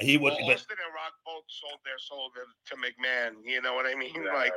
Yeah. 0.00 0.06
he 0.06 0.16
would. 0.16 0.32
Well, 0.32 0.46
But 0.46 0.54
Austin 0.56 0.76
and 0.84 0.94
Rock 0.94 1.12
both 1.24 1.44
sold 1.48 1.80
their 1.84 1.98
soul 1.98 2.30
to, 2.34 2.74
to 2.74 2.80
McMahon. 2.80 3.34
You 3.44 3.60
know 3.62 3.74
what 3.74 3.86
I 3.86 3.94
mean? 3.94 4.12
Yeah. 4.24 4.32
Like, 4.32 4.52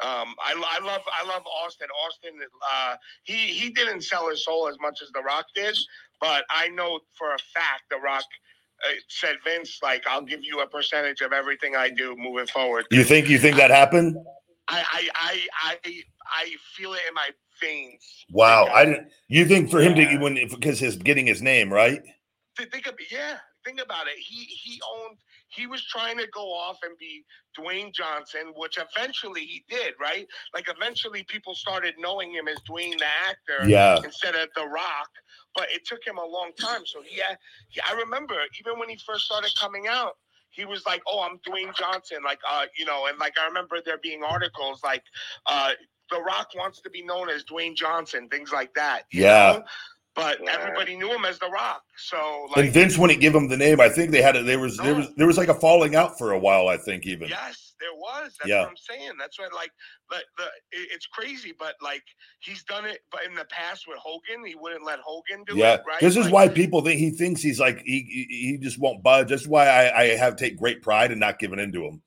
um, 0.00 0.34
I, 0.44 0.54
I 0.54 0.84
love 0.84 1.02
I 1.12 1.26
love 1.26 1.42
Austin. 1.64 1.88
Austin, 2.06 2.32
uh, 2.72 2.96
he 3.24 3.34
he 3.48 3.70
didn't 3.70 4.02
sell 4.02 4.28
his 4.30 4.44
soul 4.44 4.68
as 4.68 4.76
much 4.80 5.00
as 5.02 5.08
The 5.14 5.22
Rock 5.22 5.46
did, 5.54 5.76
but 6.20 6.44
I 6.50 6.68
know 6.68 7.00
for 7.16 7.34
a 7.34 7.38
fact 7.54 7.82
The 7.90 7.96
Rock 7.98 8.24
uh, 8.86 8.92
said 9.08 9.36
Vince 9.44 9.78
like 9.82 10.04
I'll 10.08 10.22
give 10.22 10.40
you 10.42 10.60
a 10.60 10.66
percentage 10.68 11.20
of 11.20 11.32
everything 11.32 11.74
I 11.76 11.90
do 11.90 12.14
moving 12.16 12.46
forward. 12.46 12.86
you 12.92 13.02
think 13.04 13.28
you 13.28 13.38
think 13.38 13.56
that 13.56 13.70
happened? 13.70 14.16
I 14.68 14.84
I 14.92 15.08
I 15.14 15.76
I, 15.84 16.02
I 16.44 16.54
feel 16.76 16.92
it 16.94 17.00
in 17.08 17.14
my 17.14 17.30
veins. 17.60 18.24
Wow, 18.30 18.64
Think 18.66 18.76
I 18.76 18.82
of- 18.82 18.88
didn't. 18.90 19.08
You 19.28 19.46
think 19.46 19.70
for 19.70 19.80
him 19.80 19.94
to 19.96 20.02
Yeah. 20.02 20.18
when 20.18 20.34
because 20.48 20.78
his 20.78 20.96
getting 20.96 21.26
his 21.26 21.42
name 21.42 21.72
right? 21.72 22.02
Think 22.56 22.86
of 22.86 22.94
yeah 23.10 23.38
think 23.64 23.80
about 23.80 24.06
it 24.06 24.14
he 24.18 24.44
he 24.44 24.80
owned 24.96 25.18
he 25.48 25.66
was 25.66 25.84
trying 25.84 26.18
to 26.18 26.26
go 26.32 26.52
off 26.52 26.78
and 26.82 26.96
be 26.98 27.24
Dwayne 27.58 27.92
Johnson, 27.92 28.52
which 28.56 28.78
eventually 28.78 29.40
he 29.42 29.64
did, 29.68 29.94
right? 30.00 30.26
Like 30.54 30.66
eventually 30.68 31.24
people 31.24 31.54
started 31.54 31.94
knowing 31.98 32.32
him 32.32 32.48
as 32.48 32.58
Dwayne 32.68 32.98
the 32.98 33.06
actor 33.28 33.68
Yeah. 33.68 34.00
instead 34.04 34.34
of 34.34 34.48
The 34.54 34.66
Rock. 34.66 35.10
But 35.54 35.68
it 35.72 35.86
took 35.86 36.06
him 36.06 36.18
a 36.18 36.24
long 36.24 36.52
time. 36.60 36.84
So 36.86 37.02
he, 37.02 37.20
had, 37.20 37.38
he 37.68 37.80
I 37.80 37.94
remember 37.94 38.34
even 38.60 38.78
when 38.78 38.88
he 38.88 38.98
first 39.04 39.24
started 39.24 39.50
coming 39.58 39.86
out, 39.88 40.16
he 40.50 40.64
was 40.64 40.84
like, 40.86 41.02
"Oh, 41.06 41.20
I'm 41.20 41.38
Dwayne 41.38 41.74
Johnson," 41.76 42.18
like, 42.24 42.40
uh, 42.48 42.66
you 42.76 42.84
know, 42.84 43.06
and 43.06 43.18
like 43.18 43.34
I 43.40 43.46
remember 43.46 43.78
there 43.84 43.98
being 43.98 44.22
articles 44.24 44.80
like, 44.82 45.02
uh, 45.46 45.72
"The 46.10 46.20
Rock 46.20 46.48
wants 46.54 46.80
to 46.82 46.90
be 46.90 47.02
known 47.04 47.28
as 47.28 47.44
Dwayne 47.44 47.76
Johnson," 47.76 48.28
things 48.28 48.50
like 48.50 48.72
that. 48.74 49.04
Yeah. 49.12 49.52
know? 49.58 49.64
But 50.18 50.40
Yeah. 50.42 50.56
everybody 50.58 50.96
knew 50.96 51.12
him 51.14 51.24
as 51.24 51.38
The 51.38 51.46
Rock. 51.48 51.84
So 51.96 52.48
And 52.56 52.72
Vince 52.72 52.98
wouldn't 52.98 53.20
give 53.20 53.32
him 53.34 53.46
the 53.46 53.56
name. 53.56 53.80
I 53.80 53.88
think 53.88 54.10
they 54.10 54.20
had 54.20 54.34
it. 54.34 54.46
There 54.46 54.58
was 54.58 54.76
there 54.76 54.94
was 54.96 55.14
there 55.14 55.28
was 55.28 55.38
like 55.38 55.48
a 55.48 55.54
falling 55.54 55.94
out 55.94 56.18
for 56.18 56.32
a 56.32 56.38
while. 56.38 56.66
I 56.66 56.76
think 56.76 57.06
even. 57.06 57.28
yes, 57.28 57.74
there 57.78 57.94
was. 57.94 58.34
That's 58.38 58.48
Yeah. 58.50 58.62
what 58.62 58.70
I'm 58.70 58.76
saying. 58.76 59.12
That's 59.16 59.38
what 59.38 59.54
like, 59.54 59.70
but 60.10 60.24
the 60.36 60.46
it's 60.72 61.06
crazy. 61.06 61.54
But 61.56 61.76
like, 61.80 62.02
he's 62.40 62.64
done 62.64 62.84
it. 62.84 62.98
But 63.12 63.26
in 63.26 63.34
the 63.36 63.44
past 63.44 63.86
with 63.86 63.98
Hogan, 63.98 64.44
he 64.44 64.56
wouldn't 64.56 64.84
let 64.84 64.98
Hogan 64.98 65.44
do 65.46 65.56
Yeah, 65.56 65.74
it. 65.74 65.82
Right. 65.86 66.00
this 66.00 66.16
is 66.16 66.24
Like, 66.24 66.34
why 66.34 66.48
people 66.48 66.80
think 66.80 66.98
he 66.98 67.10
thinks 67.10 67.40
he's 67.40 67.60
like 67.60 67.80
he 67.84 68.26
he, 68.28 68.58
just 68.60 68.80
won't 68.80 69.04
budge. 69.04 69.28
That's 69.28 69.46
why 69.46 69.68
I, 69.68 70.00
I 70.02 70.04
have 70.16 70.34
take 70.34 70.56
great 70.58 70.82
pride 70.82 71.12
in 71.12 71.20
not 71.20 71.38
giving 71.38 71.60
into 71.60 71.84
him. 71.84 72.02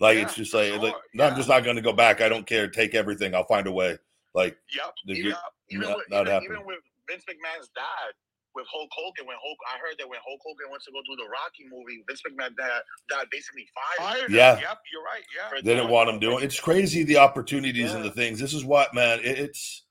Like 0.00 0.18
it's 0.18 0.34
just 0.34 0.52
like, 0.52 0.72
like 0.78 0.90
sure, 0.90 1.00
no, 1.14 1.26
I'm 1.26 1.36
just 1.36 1.48
not 1.48 1.62
going 1.62 1.76
to 1.76 1.82
go 1.82 1.92
back. 1.92 2.20
I 2.20 2.28
don't 2.28 2.44
care. 2.44 2.66
Take 2.66 2.96
everything. 2.96 3.36
I'll 3.36 3.46
find 3.46 3.68
a 3.68 3.72
way. 3.72 3.98
Like 4.34 4.56
Yep. 4.74 4.94
the- 5.06 5.12
even, 5.12 5.26
Yep. 5.30 5.38
even, 5.70 5.88
not- 5.88 5.96
with, 5.98 6.10
not 6.10 6.42
even 6.42 6.64
with 6.66 6.78
Vince 7.08 7.24
McMahon's 7.28 7.70
dad, 7.74 8.12
with 8.54 8.66
Hulk 8.70 8.90
Hogan, 8.92 9.26
when 9.26 9.36
Hulk, 9.42 9.58
I 9.64 9.78
heard 9.78 9.96
that 9.98 10.08
when 10.08 10.18
Hulk 10.26 10.40
Hogan 10.44 10.70
went 10.70 10.82
to 10.84 10.92
go 10.92 11.00
do 11.08 11.16
the 11.16 11.28
Rocky 11.28 11.64
movie, 11.72 12.04
Vince 12.06 12.20
McMahon 12.28 12.56
dad, 12.56 12.82
dad 13.08 13.26
basically 13.30 13.66
fired. 13.72 13.98
him. 13.98 14.12
Fired 14.12 14.30
him. 14.30 14.36
Yeah. 14.36 14.60
Yep. 14.60 14.78
You're 14.92 15.02
right. 15.04 15.24
Yeah. 15.34 15.60
They 15.62 15.74
didn't 15.74 15.90
want 15.90 16.10
him 16.10 16.18
doing. 16.18 16.44
It's 16.44 16.60
crazy 16.60 17.02
the 17.02 17.16
opportunities 17.18 17.92
and 17.92 18.04
the 18.04 18.10
things. 18.10 18.38
This 18.38 18.52
is 18.54 18.64
what 18.64 18.94
man. 18.94 19.20
It, 19.20 19.38
it's 19.38 19.84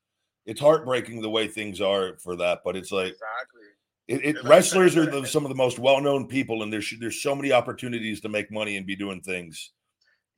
it's 0.45 0.61
heartbreaking 0.61 1.21
the 1.21 1.29
way 1.29 1.47
things 1.47 1.81
are 1.81 2.17
for 2.23 2.35
that. 2.38 2.59
But 2.63 2.75
it's 2.75 2.91
like 2.91 3.13
Exactly. 4.07 4.27
it, 4.29 4.35
it 4.38 4.43
wrestlers 4.43 4.97
are 4.97 5.05
the, 5.05 5.25
some 5.25 5.45
of 5.45 5.49
the 5.49 5.55
most 5.55 5.79
well 5.79 6.01
known 6.01 6.27
people, 6.27 6.63
and 6.63 6.71
there's 6.71 6.93
there's 6.99 7.21
so 7.21 7.35
many 7.35 7.51
opportunities 7.51 8.21
to 8.21 8.29
make 8.29 8.51
money 8.51 8.77
and 8.77 8.85
be 8.85 8.95
doing 8.95 9.21
things. 9.21 9.71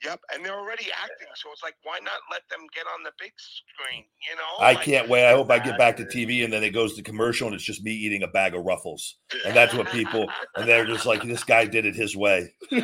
Yep, 0.04 0.20
and 0.34 0.46
they're 0.46 0.58
already 0.60 0.88
acting, 1.02 1.28
so 1.36 1.50
it's 1.52 1.64
like, 1.64 1.76
why 1.84 2.00
not 2.04 2.20
let 2.32 2.42
them 2.50 2.60
get 2.76 2.86
on 2.94 3.04
the 3.04 3.12
big 3.20 3.32
screen? 3.38 4.04
You 4.30 4.36
know, 4.36 4.66
I 4.66 4.74
Like, 4.74 4.84
can't 4.84 5.08
wait. 5.08 5.26
I 5.26 5.32
hope 5.34 5.50
I 5.50 5.60
get 5.60 5.78
back 5.78 5.96
to 5.98 6.04
TV 6.06 6.44
and 6.44 6.52
then 6.52 6.64
it 6.64 6.72
goes 6.72 6.96
to 6.96 7.02
commercial 7.04 7.48
and 7.48 7.56
it's 7.56 7.64
just 7.64 7.84
me 7.84 7.92
eating 7.92 8.24
a 8.24 8.28
bag 8.28 8.54
of 8.56 8.64
ruffles. 8.66 9.18
And 9.46 9.56
that's 9.56 9.74
what 9.74 9.88
people 9.90 10.30
and 10.56 10.68
they're 10.68 10.86
just 10.86 11.06
like, 11.06 11.24
this 11.24 11.44
guy 11.44 11.66
did 11.66 11.86
it 11.86 11.96
his 11.96 12.16
way. 12.16 12.54
I, 12.72 12.78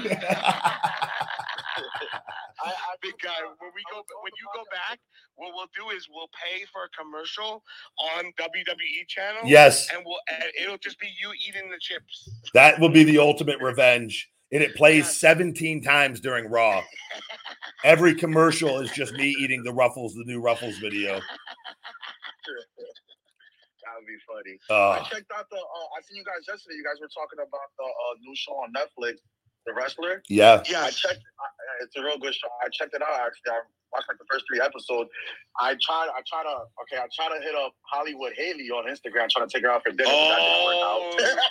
I 2.65 2.95
Big 3.01 3.13
guy, 3.23 3.29
uh, 3.29 3.53
when 3.59 3.71
we 3.73 3.81
go, 3.91 4.03
when 4.23 4.31
you 4.37 4.47
go 4.53 4.63
back, 4.71 4.99
what 5.35 5.53
we'll 5.55 5.69
do 5.73 5.95
is 5.95 6.07
we'll 6.11 6.27
pay 6.35 6.65
for 6.73 6.83
a 6.83 6.89
commercial 7.01 7.63
on 8.17 8.25
WWE 8.37 9.07
channel. 9.07 9.41
yes, 9.45 9.87
and 9.93 10.03
we'll, 10.05 10.17
and 10.33 10.43
it'll 10.61 10.77
just 10.77 10.99
be 10.99 11.07
you 11.21 11.31
eating 11.47 11.69
the 11.69 11.77
chips. 11.79 12.29
that 12.53 12.77
will 12.79 12.89
be 12.89 13.05
the 13.05 13.17
ultimate 13.17 13.61
revenge. 13.61 14.29
And 14.51 14.63
it 14.63 14.76
plays 14.76 15.09
17 15.19 15.84
times 15.84 16.19
during 16.19 16.49
Raw. 16.49 16.81
Every 17.84 18.15
commercial 18.15 18.80
is 18.80 18.91
just 18.91 19.13
me 19.13 19.30
eating 19.39 19.63
the 19.63 19.71
Ruffles, 19.71 20.15
the 20.15 20.23
new 20.26 20.41
Ruffles 20.41 20.77
video. 20.77 21.19
that 23.89 23.93
would 23.95 24.07
be 24.07 24.17
funny. 24.27 24.57
Uh, 24.69 24.99
I 24.99 25.09
checked 25.09 25.31
out 25.38 25.49
the. 25.49 25.57
Uh, 25.57 25.97
I 25.97 26.01
seen 26.01 26.17
you 26.17 26.23
guys 26.26 26.45
yesterday. 26.47 26.76
You 26.76 26.84
guys 26.84 26.99
were 26.99 27.09
talking 27.13 27.39
about 27.39 27.69
the 27.77 27.85
uh, 27.85 28.13
new 28.21 28.35
show 28.35 28.53
on 28.53 28.73
Netflix, 28.73 29.21
The 29.69 29.73
Wrestler. 29.77 30.23
yeah. 30.29 30.63
Yeah. 30.65 30.81
I 30.81 30.85
Yes. 30.89 30.95
checked. 30.97 31.21
I, 31.21 31.45
it's 31.85 31.95
a 31.95 32.01
real 32.01 32.17
good 32.17 32.33
show. 32.33 32.49
I 32.65 32.69
checked 32.73 32.93
it 32.97 33.01
out. 33.01 33.13
Actually, 33.21 33.53
I 33.53 33.59
watched 33.93 34.09
like 34.09 34.17
the 34.17 34.25
first 34.29 34.45
three 34.49 34.59
episodes. 34.59 35.09
I 35.61 35.77
tried. 35.77 36.09
I 36.09 36.21
try 36.25 36.41
to. 36.43 36.55
Okay, 36.89 36.97
I 36.97 37.05
try 37.13 37.29
to 37.29 37.39
hit 37.45 37.53
up 37.53 37.73
Hollywood 37.85 38.33
Haley 38.35 38.69
on 38.73 38.89
Instagram, 38.89 39.29
trying 39.29 39.47
to 39.47 39.51
take 39.53 39.61
her 39.63 39.69
out 39.71 39.83
for 39.85 39.91
dinner. 39.93 40.09
but 40.09 40.29
that 40.33 40.41
didn't 40.41 40.65
work 40.65 40.81
out. 40.81 41.01
Oh, 41.21 41.45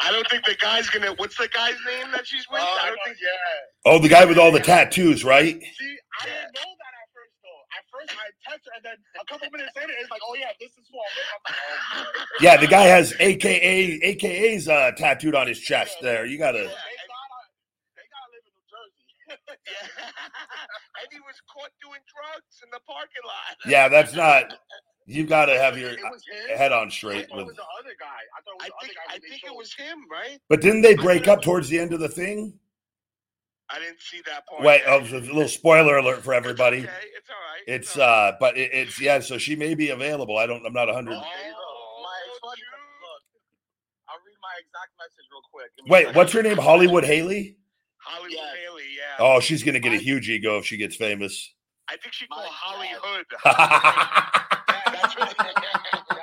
I 0.08 0.12
don't 0.12 0.28
think 0.30 0.44
the 0.46 0.56
guy's 0.56 0.88
gonna. 0.88 1.12
What's 1.20 1.36
the 1.36 1.48
guy's 1.48 1.76
name 1.86 2.10
that 2.12 2.26
she's 2.26 2.46
with? 2.50 2.60
Oh, 2.64 2.78
I 2.82 2.86
I 2.86 2.88
don't 2.88 2.98
think. 3.04 3.16
yeah. 3.20 3.84
Oh, 3.92 3.98
the 4.00 4.08
guy 4.08 4.24
with 4.24 4.38
all 4.38 4.50
the 4.52 4.60
tattoos, 4.60 5.22
right? 5.24 5.60
See, 5.60 5.96
I 6.20 6.24
didn't 6.24 6.52
know 6.56 6.70
that 6.80 6.94
at 6.96 7.08
first 7.14 7.34
though. 7.44 7.60
At 7.76 7.84
first, 7.92 8.10
I 8.16 8.26
texted, 8.48 8.64
her, 8.72 8.76
and 8.76 8.84
then 8.84 8.96
a 9.20 9.24
couple 9.30 9.48
minutes 9.52 9.72
later, 9.76 9.92
it's 10.00 10.10
like, 10.10 10.20
"Oh 10.26 10.34
yeah, 10.40 10.50
this 10.60 10.70
is 10.72 10.88
for 10.88 11.04
me." 11.04 11.22
I'm 11.30 11.42
like, 11.46 12.08
"Oh. 12.18 12.24
Yeah, 12.40 12.56
the 12.56 12.66
guy 12.66 12.84
has 12.84 13.14
AKA 13.20 14.00
AKA's 14.02 14.68
uh, 14.68 14.90
tattooed 14.96 15.34
on 15.34 15.46
his 15.46 15.60
chest 15.60 15.98
there. 16.02 16.24
You 16.26 16.38
gotta 16.38 16.58
They 16.58 16.64
gotta, 16.64 16.74
they 17.96 18.04
gotta 18.12 18.28
live 18.34 18.44
in 18.44 18.52
New 18.52 18.66
Jersey. 18.68 19.04
Yeah. 19.66 19.88
and 21.00 21.08
he 21.10 21.20
was 21.20 21.36
caught 21.52 21.70
doing 21.82 22.00
drugs 22.08 22.60
in 22.62 22.68
the 22.70 22.80
parking 22.86 23.24
lot. 23.24 23.56
Yeah, 23.66 23.88
that's 23.88 24.14
not 24.24 24.54
you 25.06 25.24
gotta 25.26 25.58
have 25.58 25.76
your 25.78 25.90
It 25.90 26.00
was 26.10 26.22
him. 26.26 26.56
head 26.56 26.72
on 26.72 26.88
I 26.88 26.90
straight 26.90 27.28
thought 27.28 27.34
it 27.34 27.36
with 27.38 27.46
was 27.46 27.56
the 27.56 27.62
other 27.80 27.94
guy. 27.98 28.06
I 28.06 28.40
thought 28.42 28.54
it 28.54 28.62
was 28.62 28.64
I 28.64 28.68
the 28.68 28.86
think 28.86 28.96
other 28.98 29.08
guy. 29.08 29.14
I 29.14 29.18
think 29.30 29.42
it 29.44 29.56
was 29.56 29.74
him, 29.74 29.98
right? 30.10 30.38
But 30.48 30.60
didn't 30.60 30.82
they 30.82 30.94
break 30.94 31.28
up 31.28 31.42
towards 31.42 31.68
the 31.68 31.78
end 31.78 31.92
of 31.92 32.00
the 32.00 32.08
thing? 32.08 32.58
I 33.70 33.78
didn't 33.78 34.00
see 34.00 34.20
that 34.26 34.46
part. 34.46 34.62
Wait, 34.62 34.82
yet. 34.86 34.88
oh, 34.88 35.16
a 35.16 35.20
little 35.20 35.48
spoiler 35.48 35.96
alert 35.96 36.22
for 36.22 36.34
everybody. 36.34 36.78
It's, 36.78 36.86
okay. 36.86 37.06
it's 37.16 37.30
all 37.30 37.36
right. 37.48 37.62
It's 37.66 37.96
all 37.96 38.02
right. 38.06 38.28
uh, 38.28 38.36
but 38.38 38.56
it, 38.58 38.70
it's 38.74 39.00
yeah. 39.00 39.20
So 39.20 39.38
she 39.38 39.56
may 39.56 39.74
be 39.74 39.88
available. 39.90 40.36
I 40.36 40.46
don't. 40.46 40.64
I'm 40.66 40.74
not 40.74 40.90
a 40.90 40.92
hundred. 40.92 41.14
Oh, 41.14 41.20
my, 41.20 41.24
it's 42.28 42.38
funny 42.40 42.60
'cause, 42.60 42.60
Jude. 42.60 43.00
look, 43.00 43.22
I'll 44.08 44.20
read 44.20 44.36
my 44.42 44.54
exact 44.60 44.92
message 45.00 45.24
real 45.32 45.40
quick. 45.50 45.70
Give 45.76 45.84
me 45.86 45.90
a 45.90 45.92
Wait, 45.92 46.14
what's 46.14 46.32
her 46.34 46.42
name? 46.42 46.58
Hollywood 46.58 47.04
Haley. 47.04 47.56
Hollywood 47.98 48.32
Yes. 48.32 48.54
Haley, 48.68 48.82
yeah. 48.83 48.83
Oh, 49.18 49.40
she's 49.40 49.62
gonna 49.62 49.80
get 49.80 49.92
a 49.92 49.98
huge 49.98 50.28
ego 50.28 50.58
if 50.58 50.66
she 50.66 50.76
gets 50.76 50.96
famous. 50.96 51.52
I 51.88 51.96
think 51.96 52.12
she 52.14 52.26
called 52.26 52.46
Holly 52.48 52.88
Hood. 52.92 53.26
Yeah, 53.44 53.52
that's 54.92 55.16
what 55.16 55.36
yeah, 55.38 55.54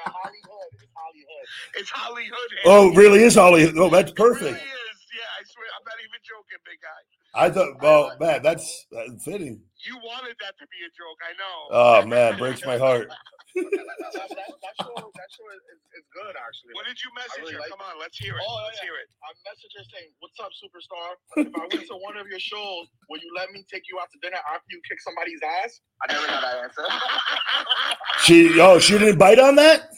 Hollywood. 0.05 0.71
It's 0.73 0.91
Hollywood. 0.95 1.47
it's 1.75 1.89
Holly 1.91 2.25
Hood. 2.25 2.51
oh, 2.65 2.93
really 2.95 3.23
is 3.23 3.35
Hollywood? 3.35 3.77
Oh, 3.77 3.89
that's 3.89 4.11
It 4.11 4.19
really 4.19 4.33
perfect. 4.33 4.57
is. 4.57 4.97
Yeah, 5.13 5.39
I 5.39 5.43
swear. 5.45 5.67
I'm 5.77 5.83
not 5.85 5.99
even 6.01 6.19
joking, 6.23 6.59
big 6.65 6.79
guy. 6.81 7.01
I 7.33 7.49
thought. 7.49 7.77
Oh 7.83 8.11
man, 8.19 8.41
that's 8.43 8.87
uh, 8.95 9.13
fitting. 9.23 9.61
You 9.85 9.97
wanted 9.97 10.35
that 10.41 10.57
to 10.59 10.65
be 10.67 10.77
a 10.85 10.89
joke. 10.89 11.19
I 11.23 11.33
know. 11.37 12.03
Oh 12.03 12.05
man, 12.07 12.37
breaks 12.37 12.65
my 12.65 12.77
heart. 12.77 13.09
that, 13.55 14.11
that, 14.15 14.49
that 14.61 14.75
show, 14.79 14.95
that 14.95 15.29
show 15.31 15.47
is, 15.51 15.63
is, 15.75 15.81
is 15.99 16.05
good 16.15 16.35
actually. 16.37 16.73
What 16.75 16.87
did 16.87 16.99
you 17.01 17.09
message 17.15 17.43
really 17.43 17.55
her? 17.59 17.63
like 17.63 17.71
Come 17.71 17.83
on, 17.83 17.99
let's 17.99 18.15
hear 18.17 18.35
it. 18.35 18.43
Oh, 18.43 18.63
let's 18.67 18.79
yeah. 18.79 18.91
hear 18.91 18.97
it. 19.01 19.07
I 19.23 19.29
messaged 19.47 19.73
her 19.75 19.85
saying, 19.91 20.09
"What's 20.23 20.39
up, 20.39 20.51
superstar? 20.55 21.19
If 21.43 21.53
I 21.55 21.65
went 21.67 21.87
to 21.87 21.97
one 21.99 22.15
of 22.17 22.27
your 22.27 22.39
shows, 22.39 22.87
will 23.09 23.19
you 23.19 23.31
let 23.35 23.51
me 23.51 23.65
take 23.71 23.83
you 23.91 23.99
out 23.99 24.07
to 24.13 24.19
dinner 24.23 24.39
after 24.47 24.67
you 24.69 24.79
kick 24.87 24.99
somebody's 25.03 25.41
ass?" 25.63 25.79
I 26.03 26.13
never 26.13 26.27
got 26.27 26.41
that 26.41 26.57
answer. 26.65 26.85
She. 28.23 28.59
Oh, 28.59 28.77
she 28.77 28.97
didn't 28.99 29.17
bite 29.17 29.39
on 29.39 29.55
that. 29.55 29.89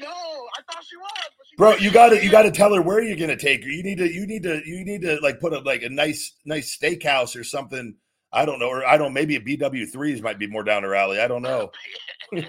no, 0.00 0.08
I 0.08 0.62
thought 0.70 0.84
she 0.84 0.96
was. 0.96 1.10
she 1.50 1.56
Bro, 1.56 1.76
you 1.76 1.90
got 1.90 2.10
to 2.10 2.22
you 2.22 2.30
got 2.30 2.42
to 2.42 2.50
tell 2.52 2.72
her 2.74 2.80
where 2.82 3.02
you're 3.02 3.16
gonna 3.16 3.36
take 3.36 3.64
her. 3.64 3.70
You 3.70 3.82
need 3.82 3.98
to 3.98 4.06
you 4.12 4.26
need 4.26 4.44
to 4.44 4.62
you 4.64 4.84
need 4.84 5.02
to 5.02 5.18
like 5.22 5.40
put 5.40 5.52
a 5.52 5.58
like 5.60 5.82
a 5.82 5.88
nice 5.88 6.36
nice 6.44 6.76
steakhouse 6.76 7.38
or 7.38 7.42
something. 7.44 7.96
I 8.32 8.44
don't 8.44 8.58
know, 8.58 8.68
or 8.68 8.86
I 8.86 8.96
don't. 8.98 9.14
Maybe 9.14 9.36
a 9.36 9.40
BW 9.40 9.90
threes 9.90 10.20
might 10.22 10.38
be 10.38 10.46
more 10.46 10.62
down 10.62 10.82
her 10.82 10.94
alley. 10.94 11.18
I 11.20 11.28
don't 11.28 11.42
know. 11.42 11.70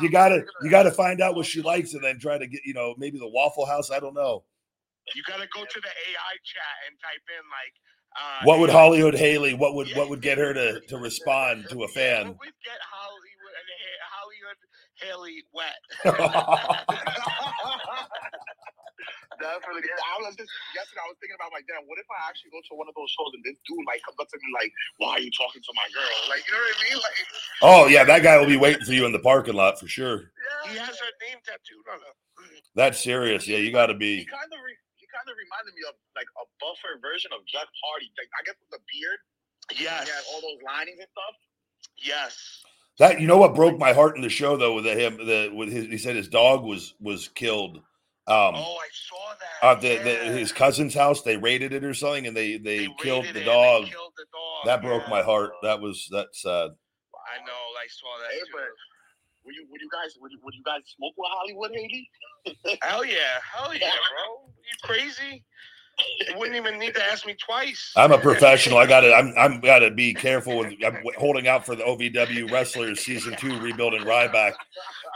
You 0.00 0.10
gotta 0.10 0.42
you 0.62 0.70
gotta 0.70 0.90
find 0.90 1.20
out 1.20 1.36
what 1.36 1.46
she 1.46 1.62
likes 1.62 1.94
and 1.94 2.02
then 2.02 2.18
try 2.18 2.36
to 2.38 2.46
get 2.46 2.62
you 2.64 2.74
know 2.74 2.94
maybe 2.98 3.18
the 3.18 3.28
Waffle 3.28 3.66
House. 3.66 3.90
I 3.90 4.00
don't 4.00 4.14
know. 4.14 4.42
You 5.14 5.22
gotta 5.28 5.46
go 5.54 5.60
to 5.64 5.80
the 5.80 5.88
AI 5.88 6.34
chat 6.44 6.74
and 6.88 6.98
type 6.98 7.22
in 7.28 7.44
like. 7.50 7.74
Uh, 8.16 8.44
What 8.44 8.58
would 8.60 8.70
Hollywood 8.70 9.14
Haley? 9.14 9.54
What 9.54 9.74
would 9.74 9.88
what 9.94 10.08
would 10.08 10.22
get 10.22 10.38
her 10.38 10.52
to 10.54 10.80
to 10.88 10.96
respond 10.98 11.66
to 11.70 11.84
a 11.84 11.88
fan? 11.88 12.28
what 12.28 12.38
would 12.40 12.54
get 12.64 12.80
Hollywood 12.80 13.54
and 13.54 13.68
Ha- 16.04 16.84
Hollywood 19.40 19.62
Haley 19.64 19.82
wet? 19.82 19.98
Definitely. 19.98 20.04
I 20.04 20.14
was 20.22 20.34
just 20.38 20.52
yesterday. 20.74 21.02
I 21.02 21.08
was 21.10 21.18
thinking 21.22 21.38
about 21.38 21.50
like, 21.54 21.66
damn, 21.66 21.84
what 21.90 21.98
if 21.98 22.08
I 22.10 22.18
actually 22.30 22.52
go 22.54 22.60
to 22.62 22.72
one 22.78 22.86
of 22.90 22.94
those 22.98 23.10
shows 23.14 23.30
and 23.34 23.42
this 23.42 23.58
dude 23.66 23.82
like 23.88 24.00
comes 24.06 24.18
up 24.20 24.28
to 24.30 24.36
me 24.38 24.48
like, 24.54 24.70
"Why 25.02 25.18
are 25.18 25.24
you 25.24 25.32
talking 25.34 25.62
to 25.62 25.72
my 25.74 25.88
girl?" 25.94 26.16
Like, 26.30 26.42
you 26.46 26.52
know 26.54 26.62
what 26.62 26.76
I 26.76 26.84
mean? 26.86 26.98
Like, 27.02 27.18
oh 27.66 27.82
yeah, 27.90 28.04
that 28.06 28.22
guy 28.22 28.38
will 28.38 28.50
be 28.50 28.60
waiting 28.60 28.84
for 28.86 28.94
you 28.94 29.04
in 29.08 29.12
the 29.12 29.22
parking 29.22 29.58
lot 29.58 29.80
for 29.80 29.86
sure. 29.90 30.30
Yeah, 30.34 30.72
he 30.72 30.74
has 30.78 30.94
her 30.98 31.12
name 31.26 31.38
tattooed 31.42 31.86
on 31.90 31.98
him. 32.04 32.16
That's 32.74 32.98
serious. 33.02 33.46
Yeah, 33.46 33.58
you 33.58 33.70
got 33.72 33.86
to 33.90 33.96
he 33.96 33.98
be. 33.98 34.26
kind 34.26 34.50
of 34.50 34.60
re- 34.62 34.82
he 34.98 35.06
kind 35.10 35.26
of 35.26 35.34
reminded 35.38 35.74
me 35.78 35.82
of 35.88 35.94
like 36.18 36.28
a 36.38 36.44
buffer 36.60 36.98
version 37.00 37.30
of 37.32 37.40
Jeff 37.46 37.66
Hardy. 37.82 38.10
Like, 38.18 38.30
I 38.34 38.42
guess 38.44 38.58
with 38.58 38.70
the 38.74 38.82
beard, 38.90 39.20
Yes. 39.80 40.04
he 40.06 40.12
had 40.12 40.24
all 40.32 40.40
those 40.42 40.60
linings 40.66 40.98
and 40.98 41.08
stuff. 41.10 41.34
Yes. 41.96 42.62
That 42.98 43.20
you 43.20 43.26
know 43.26 43.38
what 43.38 43.54
broke 43.54 43.78
my 43.78 43.92
heart 43.92 44.16
in 44.16 44.22
the 44.22 44.28
show 44.28 44.56
though 44.56 44.74
with 44.74 44.84
him 44.86 45.16
the 45.16 45.50
with 45.54 45.70
his 45.72 45.86
he 45.86 45.98
said 45.98 46.16
his 46.16 46.28
dog 46.28 46.62
was 46.64 46.94
was 47.00 47.28
killed. 47.28 47.80
Um, 48.26 48.54
oh, 48.56 48.78
I 48.80 48.88
saw 48.90 49.34
that. 49.38 49.66
uh, 49.66 49.80
the, 49.80 49.88
yeah. 49.88 50.02
the 50.02 50.38
his 50.38 50.50
cousin's 50.50 50.94
house 50.94 51.20
they 51.20 51.36
raided 51.36 51.74
it 51.74 51.84
or 51.84 51.92
something 51.92 52.26
and 52.26 52.34
they 52.34 52.56
they, 52.56 52.88
killed 52.98 53.26
the 53.26 53.44
dog. 53.44 53.84
They 53.84 53.90
killed 53.90 54.12
the 54.16 54.24
dog. 54.32 54.64
That 54.64 54.80
broke 54.80 55.02
yeah. 55.04 55.10
my 55.10 55.22
heart. 55.22 55.52
That 55.62 55.80
was 55.80 56.08
that's 56.10 56.40
sad. 56.40 56.48
I 56.48 57.44
know. 57.44 57.64
I 57.76 57.86
saw 57.88 58.06
that. 58.22 58.32
Hey, 58.32 58.38
too. 58.40 58.46
but 58.52 58.62
would 59.44 59.54
you 59.54 59.66
would 59.70 59.80
you 59.80 59.90
guys 59.92 60.16
would 60.20 60.32
you, 60.32 60.38
would 60.42 60.54
you 60.54 60.62
guys 60.64 60.80
smoke 60.96 61.12
with 61.18 61.28
Hollywood 61.30 61.72
Haley? 61.72 62.08
Hell 62.80 63.04
yeah, 63.04 63.16
hell 63.52 63.74
yeah, 63.80 63.90
bro. 63.90 64.48
You 64.48 64.76
crazy? 64.82 65.44
You 66.28 66.38
wouldn't 66.38 66.56
even 66.56 66.78
need 66.78 66.94
to 66.94 67.04
ask 67.04 67.26
me 67.26 67.34
twice. 67.34 67.92
I'm 67.96 68.12
a 68.12 68.18
professional. 68.18 68.78
I 68.78 68.86
got 68.86 69.00
to. 69.00 69.14
I'm. 69.14 69.32
I'm 69.36 69.60
got 69.60 69.80
to 69.80 69.90
be 69.90 70.14
careful 70.14 70.58
with. 70.58 70.74
I'm 70.84 70.98
holding 71.18 71.46
out 71.46 71.64
for 71.66 71.76
the 71.76 71.84
OVW 71.84 72.50
Wrestlers 72.50 73.00
season 73.00 73.36
two, 73.36 73.58
rebuilding 73.60 74.02
Ryback, 74.02 74.54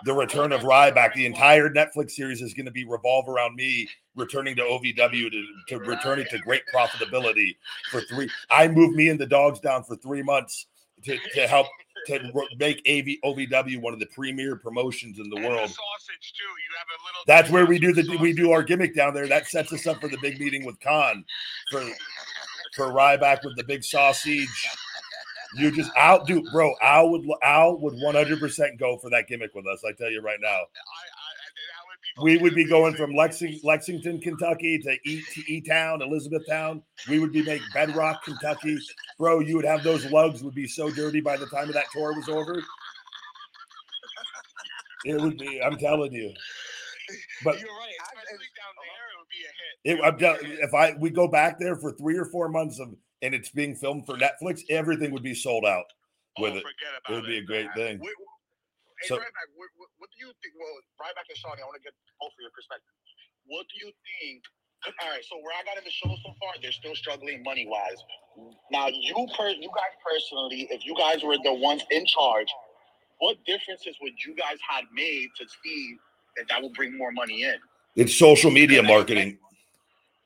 the 0.04 0.12
return 0.12 0.52
of 0.52 0.62
Ryback. 0.62 1.14
The 1.14 1.26
entire 1.26 1.68
Netflix 1.68 2.12
series 2.12 2.42
is 2.42 2.54
going 2.54 2.66
to 2.66 2.72
be 2.72 2.84
revolve 2.84 3.28
around 3.28 3.56
me 3.56 3.88
returning 4.14 4.56
to 4.56 4.62
OVW 4.62 5.30
to, 5.30 5.46
to 5.68 5.78
returning 5.78 6.26
to 6.30 6.38
great 6.38 6.62
profitability 6.74 7.56
for 7.90 8.00
three. 8.02 8.28
I 8.50 8.68
moved 8.68 8.96
me 8.96 9.08
and 9.08 9.18
the 9.18 9.26
dogs 9.26 9.60
down 9.60 9.84
for 9.84 9.96
three 9.96 10.22
months 10.22 10.66
to, 11.04 11.16
to 11.34 11.46
help 11.46 11.66
to 12.06 12.32
make 12.58 12.78
AV, 12.88 13.16
OVW 13.24 13.80
one 13.80 13.92
of 13.92 14.00
the 14.00 14.06
premier 14.06 14.56
promotions 14.56 15.18
in 15.18 15.28
the 15.30 15.36
And 15.36 15.46
world. 15.46 15.68
sausage 15.68 16.32
too. 16.36 16.44
You 16.44 16.76
have 16.78 16.86
a 16.88 16.98
little. 17.04 17.22
That's 17.26 17.50
where 17.50 17.66
we 17.66 17.78
do 17.78 17.92
the 17.92 18.16
we 18.18 18.32
do 18.32 18.52
our 18.52 18.62
gimmick 18.62 18.94
down 18.94 19.14
there. 19.14 19.26
That 19.26 19.46
sets 19.46 19.72
us 19.72 19.86
up 19.86 20.00
for 20.00 20.08
the 20.08 20.18
big 20.22 20.38
meeting 20.40 20.64
with 20.64 20.78
Khan 20.80 21.24
for 21.70 21.84
for 22.76 22.92
Ryback 22.92 23.44
with 23.44 23.56
the 23.56 23.64
big 23.64 23.82
sausage. 23.82 24.48
You 25.56 25.70
just 25.70 25.90
Al, 25.96 26.24
dude, 26.24 26.44
bro. 26.52 26.74
Al 26.82 27.10
would 27.10 27.26
Al 27.42 27.78
would 27.78 27.94
one 28.02 28.14
hundred 28.14 28.38
percent 28.38 28.78
go 28.78 28.98
for 28.98 29.10
that 29.10 29.28
gimmick 29.28 29.54
with 29.54 29.66
us. 29.66 29.82
I 29.86 29.92
tell 29.92 30.10
you 30.10 30.20
right 30.20 30.38
now, 30.40 30.48
I, 30.48 30.52
I, 30.52 30.60
would 32.18 32.24
we 32.24 32.36
would 32.36 32.54
be 32.54 32.64
going 32.64 32.94
from 32.94 33.12
Lexing, 33.12 33.62
Lexington, 33.64 34.20
Kentucky 34.20 34.78
to 34.78 34.96
E 35.04 35.22
to 35.32 35.52
E 35.52 35.60
Town, 35.60 36.02
Elizabethtown. 36.02 36.82
We 37.08 37.18
would 37.18 37.32
be 37.32 37.42
making 37.42 37.66
Bedrock, 37.72 38.24
Kentucky, 38.24 38.78
bro. 39.18 39.40
You 39.40 39.56
would 39.56 39.64
have 39.64 39.82
those 39.82 40.04
lugs 40.10 40.42
would 40.42 40.54
be 40.54 40.66
so 40.66 40.90
dirty 40.90 41.20
by 41.20 41.36
the 41.36 41.46
time 41.46 41.68
of 41.68 41.74
that 41.74 41.86
tour 41.92 42.14
was 42.14 42.28
over. 42.28 42.62
It 45.04 45.20
would 45.20 45.38
be. 45.38 45.62
I'm 45.62 45.76
telling 45.76 46.12
you. 46.12 46.32
But 47.44 47.60
You're 47.60 47.68
right. 47.68 47.88
Especially 48.02 48.46
down 48.56 48.74
there, 48.82 49.08
it 49.08 49.18
would 49.18 49.28
be 49.30 49.42
a 49.44 49.52
hit. 49.54 49.98
It, 49.98 50.04
I'm 50.04 50.18
telling 50.18 50.58
if 50.60 50.74
I 50.74 50.94
we 50.98 51.10
go 51.10 51.28
back 51.28 51.58
there 51.58 51.76
for 51.76 51.92
three 51.92 52.18
or 52.18 52.26
four 52.26 52.48
months 52.48 52.80
of 52.80 52.94
and 53.22 53.34
it's 53.34 53.50
being 53.50 53.74
filmed 53.74 54.06
for 54.06 54.16
Netflix, 54.16 54.62
everything 54.70 55.10
would 55.12 55.22
be 55.22 55.34
sold 55.34 55.64
out 55.64 55.86
oh, 56.38 56.42
with 56.42 56.54
oh, 56.54 56.56
it. 56.58 56.64
It 57.08 57.12
would 57.12 57.26
be 57.26 57.38
a 57.38 57.44
great 57.44 57.68
thing. 57.74 57.98
Wait, 57.98 58.08
wait, 58.08 58.28
Hey, 59.00 59.08
So- 59.08 59.16
Ryback, 59.16 59.48
what, 59.54 59.70
what, 59.78 59.90
what 59.98 60.10
do 60.10 60.26
you 60.26 60.32
think? 60.42 60.54
Well, 60.58 60.74
Ryback 60.98 61.26
and 61.30 61.38
Shawnee, 61.38 61.62
I 61.62 61.66
want 61.70 61.78
to 61.78 61.84
get 61.86 61.94
both 62.18 62.34
of 62.34 62.40
your 62.42 62.50
perspective. 62.50 62.90
What 63.46 63.66
do 63.70 63.86
you 63.86 63.90
think? 63.94 64.42
All 65.02 65.10
right, 65.10 65.22
so 65.22 65.38
where 65.42 65.54
I 65.54 65.62
got 65.62 65.78
in 65.78 65.86
the 65.86 65.94
show 65.94 66.10
so 66.10 66.30
far, 66.42 66.58
they're 66.62 66.74
still 66.74 66.94
struggling 66.94 67.42
money 67.42 67.66
wise. 67.66 68.02
Now, 68.70 68.90
you 68.90 69.14
per, 69.38 69.50
you 69.50 69.70
guys 69.70 69.94
personally, 70.02 70.66
if 70.70 70.86
you 70.86 70.94
guys 70.98 71.22
were 71.22 71.38
the 71.42 71.54
ones 71.54 71.82
in 71.90 72.06
charge, 72.06 72.50
what 73.18 73.38
differences 73.46 73.94
would 74.02 74.14
you 74.26 74.34
guys 74.34 74.58
have 74.66 74.84
made 74.94 75.28
to 75.38 75.44
see 75.62 75.96
that 76.36 76.46
that 76.48 76.62
would 76.62 76.74
bring 76.74 76.96
more 76.96 77.10
money 77.10 77.42
in? 77.42 77.56
It's 77.96 78.14
social 78.14 78.50
media 78.50 78.82
marketing. 78.82 79.38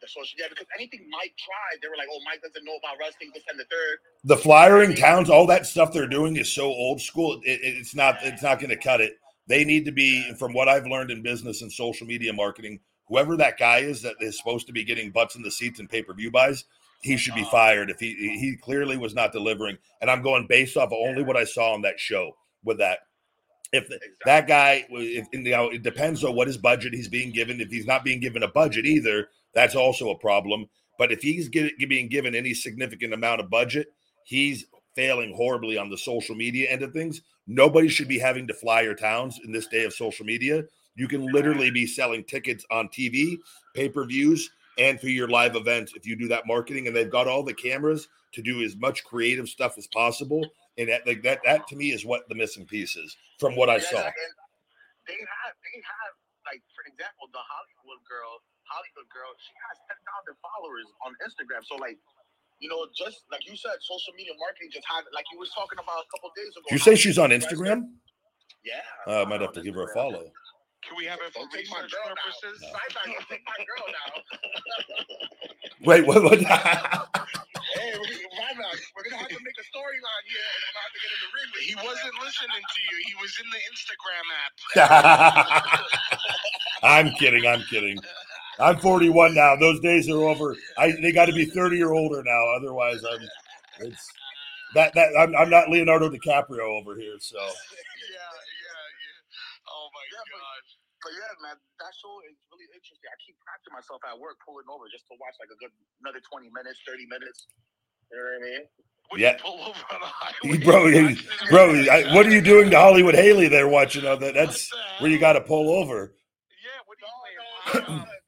The 0.02 0.08
social, 0.08 0.36
yeah, 0.36 0.46
because 0.50 0.66
anything 0.76 1.08
Mike 1.10 1.32
tried, 1.38 1.80
they 1.80 1.86
were 1.86 1.96
like, 1.96 2.08
"Oh, 2.10 2.18
Mike 2.24 2.42
doesn't 2.42 2.64
know 2.64 2.74
about 2.76 2.98
wrestling." 2.98 3.30
This 3.32 3.44
and 3.48 3.58
the 3.58 3.64
third. 3.64 3.98
The 4.24 4.36
flyering 4.36 4.96
towns, 4.96 5.30
all 5.30 5.46
that 5.46 5.64
stuff 5.64 5.92
they're 5.92 6.08
doing 6.08 6.36
is 6.36 6.52
so 6.52 6.64
old 6.64 7.00
school. 7.00 7.40
It, 7.44 7.60
it- 7.60 7.76
it's 7.78 7.94
not. 7.94 8.16
It's 8.22 8.42
not 8.42 8.58
going 8.58 8.70
to 8.70 8.76
cut 8.76 9.00
it. 9.00 9.12
They 9.46 9.64
need 9.64 9.84
to 9.84 9.92
be, 9.92 10.34
from 10.34 10.52
what 10.54 10.68
I've 10.68 10.86
learned 10.86 11.12
in 11.12 11.22
business 11.22 11.62
and 11.62 11.72
social 11.72 12.06
media 12.06 12.32
marketing, 12.32 12.80
whoever 13.06 13.36
that 13.36 13.58
guy 13.58 13.78
is 13.78 14.02
that 14.02 14.14
is 14.20 14.38
supposed 14.38 14.66
to 14.66 14.72
be 14.72 14.82
getting 14.84 15.10
butts 15.10 15.36
in 15.36 15.42
the 15.42 15.50
seats 15.50 15.78
and 15.78 15.88
pay 15.88 16.02
per 16.02 16.14
view 16.14 16.32
buys, 16.32 16.64
he 17.02 17.16
should 17.16 17.34
be 17.34 17.42
uh-huh. 17.42 17.50
fired. 17.50 17.90
If 17.90 18.00
he 18.00 18.14
he 18.40 18.56
clearly 18.56 18.96
was 18.96 19.14
not 19.14 19.32
delivering, 19.32 19.78
and 20.00 20.10
I'm 20.10 20.22
going 20.22 20.46
based 20.48 20.76
off 20.76 20.88
of 20.88 20.98
only 20.98 21.22
what 21.22 21.36
I 21.36 21.44
saw 21.44 21.74
on 21.74 21.82
that 21.82 22.00
show 22.00 22.36
with 22.64 22.78
that. 22.78 23.00
If 23.72 23.88
the, 23.88 24.00
that 24.26 24.46
guy, 24.46 24.84
if 24.90 25.28
you 25.32 25.40
know, 25.40 25.70
it 25.70 25.82
depends 25.82 26.24
on 26.24 26.34
what 26.34 26.46
his 26.46 26.58
budget 26.58 26.92
he's 26.92 27.08
being 27.08 27.30
given. 27.30 27.60
If 27.60 27.70
he's 27.70 27.86
not 27.86 28.04
being 28.04 28.20
given 28.20 28.42
a 28.42 28.48
budget 28.48 28.84
either, 28.84 29.28
that's 29.54 29.74
also 29.74 30.10
a 30.10 30.18
problem. 30.18 30.66
But 30.98 31.12
if 31.12 31.22
he's 31.22 31.48
get, 31.48 31.72
being 31.88 32.08
given 32.08 32.34
any 32.34 32.54
significant 32.54 33.14
amount 33.14 33.40
of 33.40 33.50
budget, 33.50 33.88
he's 34.24 34.66
failing 34.94 35.34
horribly 35.34 35.78
on 35.78 35.90
the 35.90 35.98
social 35.98 36.34
media 36.34 36.70
end 36.70 36.82
of 36.82 36.92
things. 36.92 37.22
Nobody 37.46 37.88
should 37.88 38.08
be 38.08 38.18
having 38.18 38.46
to 38.46 38.54
fly 38.54 38.82
your 38.82 38.94
towns 38.94 39.40
in 39.44 39.52
this 39.52 39.66
day 39.66 39.84
of 39.84 39.92
social 39.92 40.24
media. 40.24 40.64
You 40.94 41.08
can 41.08 41.26
literally 41.26 41.70
be 41.70 41.86
selling 41.86 42.24
tickets 42.24 42.64
on 42.70 42.88
TV, 42.88 43.38
pay 43.74 43.88
per 43.88 44.04
views, 44.04 44.50
and 44.78 45.00
for 45.00 45.08
your 45.08 45.28
live 45.28 45.56
events 45.56 45.92
if 45.96 46.06
you 46.06 46.16
do 46.16 46.28
that 46.28 46.46
marketing. 46.46 46.86
And 46.86 46.94
they've 46.94 47.10
got 47.10 47.26
all 47.26 47.42
the 47.42 47.54
cameras 47.54 48.08
to 48.32 48.42
do 48.42 48.62
as 48.62 48.76
much 48.76 49.04
creative 49.04 49.48
stuff 49.48 49.76
as 49.78 49.86
possible. 49.88 50.46
And 50.78 50.88
that, 50.88 51.06
like 51.06 51.22
that, 51.22 51.40
that 51.44 51.66
to 51.68 51.76
me 51.76 51.92
is 51.92 52.04
what 52.04 52.28
the 52.28 52.34
missing 52.34 52.66
piece 52.66 52.96
is 52.96 53.16
from 53.38 53.56
what 53.56 53.68
I 53.68 53.78
saw. 53.78 53.96
They 53.96 55.18
have, 55.18 55.54
they 55.60 55.80
have, 55.82 56.14
like 56.46 56.62
for 56.74 56.84
example, 56.86 57.28
the 57.32 57.42
Hollywood 57.42 58.00
girl, 58.08 58.40
Hollywood 58.72 59.08
girl, 59.12 59.30
she 59.36 59.52
has 59.68 59.76
ten 59.86 59.98
thousand 60.08 60.36
followers 60.40 60.88
on 61.04 61.12
Instagram. 61.20 61.60
So 61.68 61.76
like, 61.76 62.00
you 62.64 62.72
know, 62.72 62.88
just 62.96 63.28
like 63.28 63.44
you 63.44 63.52
said, 63.54 63.76
social 63.84 64.16
media 64.16 64.32
marketing 64.40 64.72
just 64.72 64.88
had, 64.88 65.04
like 65.12 65.28
you 65.28 65.36
was 65.36 65.52
talking 65.52 65.76
about 65.76 66.00
a 66.00 66.08
couple 66.08 66.32
days 66.32 66.52
ago. 66.56 66.64
Did 66.72 66.80
you 66.80 66.84
say 66.84 66.96
she's 66.96 67.20
on 67.20 67.30
Instagram? 67.30 67.92
Yeah. 68.64 68.80
Uh, 69.06 69.22
I 69.22 69.24
might 69.28 69.40
have 69.44 69.52
to 69.58 69.62
give 69.62 69.74
her 69.76 69.84
a 69.84 69.92
follow. 69.92 70.32
Can 70.82 70.96
we 70.98 71.06
have 71.06 71.18
it 71.22 71.30
for 71.30 71.46
Don't 71.46 71.52
my 71.54 71.58
research 71.62 71.94
girl 71.94 72.10
purposes? 72.10 72.58
now. 72.58 72.74
Ryback, 72.74 73.06
don't 73.14 73.28
take 73.30 73.44
my 73.46 73.60
girl 73.62 73.86
now. 73.86 74.10
Wait, 75.86 76.02
what? 76.06 76.22
what? 76.26 76.38
hey, 76.42 77.94
we, 78.02 78.06
Ryback, 78.34 78.78
we're 78.94 79.06
gonna 79.06 79.22
have 79.22 79.30
to 79.30 79.38
make 79.46 79.58
a 79.62 79.66
storyline 79.70 80.24
here, 80.26 80.42
and 80.42 80.62
I'm 80.66 80.74
gonna 80.74 80.82
have 80.82 80.94
to 80.94 81.00
get 81.02 81.10
in 81.14 81.20
the 81.22 81.30
ring 81.38 81.48
with 81.54 81.62
He 81.62 81.74
you. 81.74 81.78
wasn't 81.86 82.14
listening 82.18 82.62
to 82.66 82.80
you. 82.82 82.94
He 83.06 83.14
was 83.22 83.30
in 83.38 83.46
the 83.54 83.62
Instagram 83.70 84.26
app. 84.42 84.54
I'm 86.82 87.10
kidding. 87.14 87.46
I'm 87.46 87.62
kidding. 87.70 87.98
I'm 88.60 88.76
41 88.78 89.34
now. 89.34 89.56
Those 89.56 89.80
days 89.80 90.08
are 90.08 90.22
over. 90.28 90.56
I 90.78 90.92
they 91.00 91.12
got 91.12 91.26
to 91.26 91.32
be 91.32 91.46
30 91.46 91.82
or 91.82 91.94
older 91.94 92.22
now. 92.24 92.44
Otherwise, 92.56 93.00
I'm 93.04 93.20
it's 93.80 94.06
that 94.74 94.92
that 94.94 95.08
I'm, 95.18 95.34
I'm 95.36 95.50
not 95.50 95.68
Leonardo 95.70 96.08
DiCaprio 96.10 96.60
over 96.80 96.94
here. 96.96 97.16
So 97.18 97.36
yeah, 97.40 97.46
yeah, 97.48 97.48
yeah. 98.12 99.72
Oh 99.72 99.88
my 99.94 100.00
Yeah, 100.12 100.24
but- 100.32 100.38
god. 100.40 100.62
But 101.02 101.10
yeah, 101.18 101.34
man, 101.42 101.56
that 101.82 101.90
show 101.98 102.14
is 102.30 102.38
really 102.54 102.70
interesting. 102.70 103.10
I 103.10 103.18
keep 103.18 103.34
practicing 103.42 103.74
myself 103.74 103.98
at 104.06 104.14
work, 104.14 104.38
pulling 104.46 104.70
over 104.70 104.86
just 104.86 105.02
to 105.10 105.18
watch 105.18 105.34
like 105.42 105.50
a 105.50 105.58
good 105.58 105.74
another 105.98 106.22
20 106.30 106.46
minutes, 106.54 106.78
30 106.86 107.10
minutes. 107.10 107.50
You 108.12 108.18
know 108.18 108.22
what 108.22 108.38
I 108.38 108.46
mean? 108.46 108.62
Would 109.10 109.18
Yeah. 109.18 109.34
you 109.34 109.42
pull 109.42 109.58
over 109.66 109.82
on 109.90 109.98
the 109.98 110.06
highway? 110.14 110.62
bro, 110.62 110.86
and 110.86 110.94
you- 110.94 111.18
watch 111.18 111.26
this 111.26 111.50
bro. 111.50 111.74
I, 111.90 112.14
what 112.14 112.22
are 112.26 112.30
you 112.30 112.38
doing 112.40 112.70
to 112.70 112.78
Hollywood 112.78 113.16
Haley 113.18 113.48
there 113.50 113.66
watching? 113.66 114.06
Uh, 114.06 114.14
that 114.22 114.34
that's 114.38 114.70
where 115.02 115.10
you 115.10 115.18
got 115.18 115.32
to 115.34 115.40
pull 115.42 115.74
over. 115.74 116.14
Yeah, 116.62 116.78
what 116.86 116.98
are 117.02 117.26
you 117.34 117.82
No, 117.82 117.98
playing? 117.98 118.06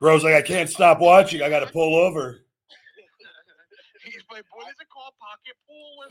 no, 0.00 0.06
no, 0.08 0.12
Uh. 0.12 0.16
Bro's 0.18 0.24
like, 0.24 0.34
I 0.34 0.42
can't 0.42 0.68
stop 0.70 0.98
watching. 1.00 1.42
I 1.42 1.48
got 1.50 1.60
to 1.60 1.66
pull 1.72 1.94
over. 1.96 2.40
He's 4.04 4.22
my 4.30 4.38
boy. 4.38 4.44
what 4.56 4.68
is 4.68 4.76
it 4.80 4.88
called? 4.88 5.14
Pocket 5.20 5.56
pool? 5.68 6.04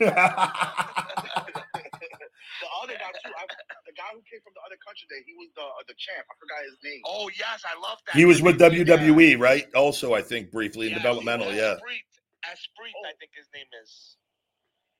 the 2.60 2.68
other 2.82 2.94
guy 2.94 3.10
too, 3.22 3.32
I, 3.34 3.44
the 3.86 3.92
guy 3.96 4.10
who 4.14 4.22
came 4.30 4.40
from 4.42 4.54
the 4.54 4.62
other 4.66 4.78
country, 4.86 5.06
there, 5.10 5.22
he 5.26 5.34
was 5.34 5.48
the 5.56 5.62
uh, 5.62 5.82
the 5.88 5.94
champ. 5.98 6.24
I 6.30 6.34
forgot 6.38 6.62
his 6.64 6.78
name. 6.84 7.00
oh 7.06 7.28
yes, 7.36 7.64
I 7.66 7.74
love 7.80 7.98
that. 8.06 8.14
he 8.16 8.24
was 8.24 8.40
with 8.42 8.60
Yeah. 8.60 8.70
WWE, 8.70 9.38
right? 9.38 9.66
Also, 9.74 10.14
I 10.14 10.22
think 10.22 10.50
briefly 10.52 10.86
in 10.86 10.92
Yeah, 10.92 10.98
developmental. 11.02 11.52
Yeah. 11.52 11.74
Esprit. 11.74 12.06
Esprit, 12.46 12.94
I 13.04 13.12
think 13.18 13.32
his 13.36 13.48
name 13.54 13.66
is. 13.82 14.16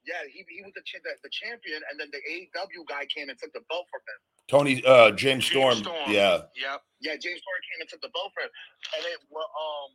Yeah, 0.06 0.24
he, 0.26 0.44
he 0.48 0.64
was 0.64 0.72
the, 0.74 0.82
cha- 0.84 1.04
the 1.04 1.12
the 1.22 1.28
champion, 1.28 1.82
and 1.90 2.00
then 2.00 2.08
the 2.08 2.20
AEW 2.24 2.88
guy 2.88 3.04
came 3.12 3.28
and 3.28 3.36
took 3.38 3.52
the 3.52 3.60
belt 3.68 3.84
from 3.92 4.00
him. 4.08 4.20
Tony 4.48 4.82
uh 4.84 5.12
James 5.12 5.44
Storm. 5.44 5.80
James 5.80 5.86
Storm. 5.86 6.08
Yeah. 6.08 6.48
Yep. 6.56 6.78
Yeah, 7.04 7.16
James 7.20 7.40
Storm 7.44 7.60
came 7.68 7.78
and 7.84 7.88
took 7.88 8.00
the 8.00 8.12
belt 8.16 8.32
from 8.32 8.48
him, 8.48 8.52
and 8.96 9.02
it 9.12 9.20
what 9.28 9.48
um 9.52 9.92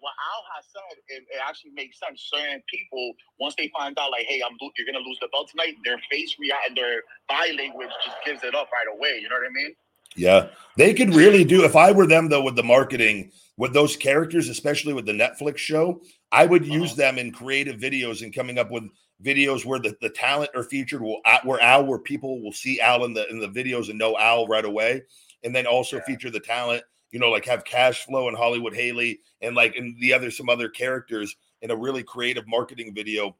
what 0.00 0.14
Al 0.14 0.42
has 0.54 0.64
said, 0.70 0.94
it, 1.08 1.22
it 1.28 1.40
actually 1.42 1.72
makes 1.74 1.98
sense. 1.98 2.30
Certain 2.30 2.62
people, 2.70 3.14
once 3.40 3.54
they 3.58 3.70
find 3.76 3.98
out, 3.98 4.10
like, 4.10 4.26
hey, 4.26 4.42
I'm 4.44 4.56
you're 4.60 4.86
gonna 4.86 5.04
lose 5.04 5.18
the 5.20 5.28
belt 5.32 5.50
tonight, 5.50 5.74
their 5.84 5.98
face 6.10 6.36
react 6.38 6.68
and 6.68 6.76
their 6.76 7.02
body 7.28 7.56
language 7.56 7.90
just 8.04 8.16
gives 8.24 8.44
it 8.44 8.54
up 8.54 8.68
right 8.72 8.86
away. 8.86 9.18
You 9.20 9.28
know 9.28 9.36
what 9.36 9.50
I 9.50 9.52
mean? 9.52 9.74
Yeah, 10.16 10.48
they 10.76 10.94
could 10.94 11.14
really 11.14 11.44
do. 11.44 11.64
If 11.64 11.76
I 11.76 11.92
were 11.92 12.06
them, 12.06 12.28
though, 12.28 12.42
with 12.42 12.56
the 12.56 12.62
marketing, 12.62 13.30
with 13.56 13.72
those 13.72 13.96
characters, 13.96 14.48
especially 14.48 14.94
with 14.94 15.06
the 15.06 15.12
Netflix 15.12 15.58
show, 15.58 16.00
I 16.32 16.46
would 16.46 16.66
use 16.66 16.96
them 16.96 17.18
in 17.18 17.30
creative 17.30 17.76
videos 17.76 18.22
and 18.22 18.34
coming 18.34 18.58
up 18.58 18.70
with 18.70 18.84
videos 19.22 19.64
where 19.64 19.78
the, 19.78 19.96
the 20.00 20.10
talent 20.10 20.50
are 20.54 20.62
featured, 20.62 21.02
will 21.02 21.20
where 21.44 21.60
Al, 21.60 21.84
where 21.84 21.98
people 21.98 22.42
will 22.42 22.52
see 22.52 22.80
Al 22.80 23.04
in 23.04 23.14
the 23.14 23.28
in 23.28 23.38
the 23.38 23.48
videos 23.48 23.88
and 23.88 23.98
know 23.98 24.16
Al 24.18 24.46
right 24.46 24.64
away, 24.64 25.02
and 25.44 25.54
then 25.54 25.66
also 25.66 26.00
feature 26.00 26.30
the 26.30 26.40
talent. 26.40 26.82
You 27.10 27.18
know, 27.18 27.30
like 27.30 27.46
have 27.46 27.64
Cash 27.64 28.04
Flow 28.04 28.28
and 28.28 28.36
Hollywood 28.36 28.74
Haley 28.74 29.20
and 29.40 29.54
like 29.54 29.76
and 29.76 29.98
the 30.00 30.12
other 30.12 30.30
some 30.30 30.48
other 30.48 30.68
characters 30.68 31.34
in 31.62 31.70
a 31.70 31.76
really 31.76 32.02
creative 32.02 32.46
marketing 32.46 32.94
video 32.94 33.34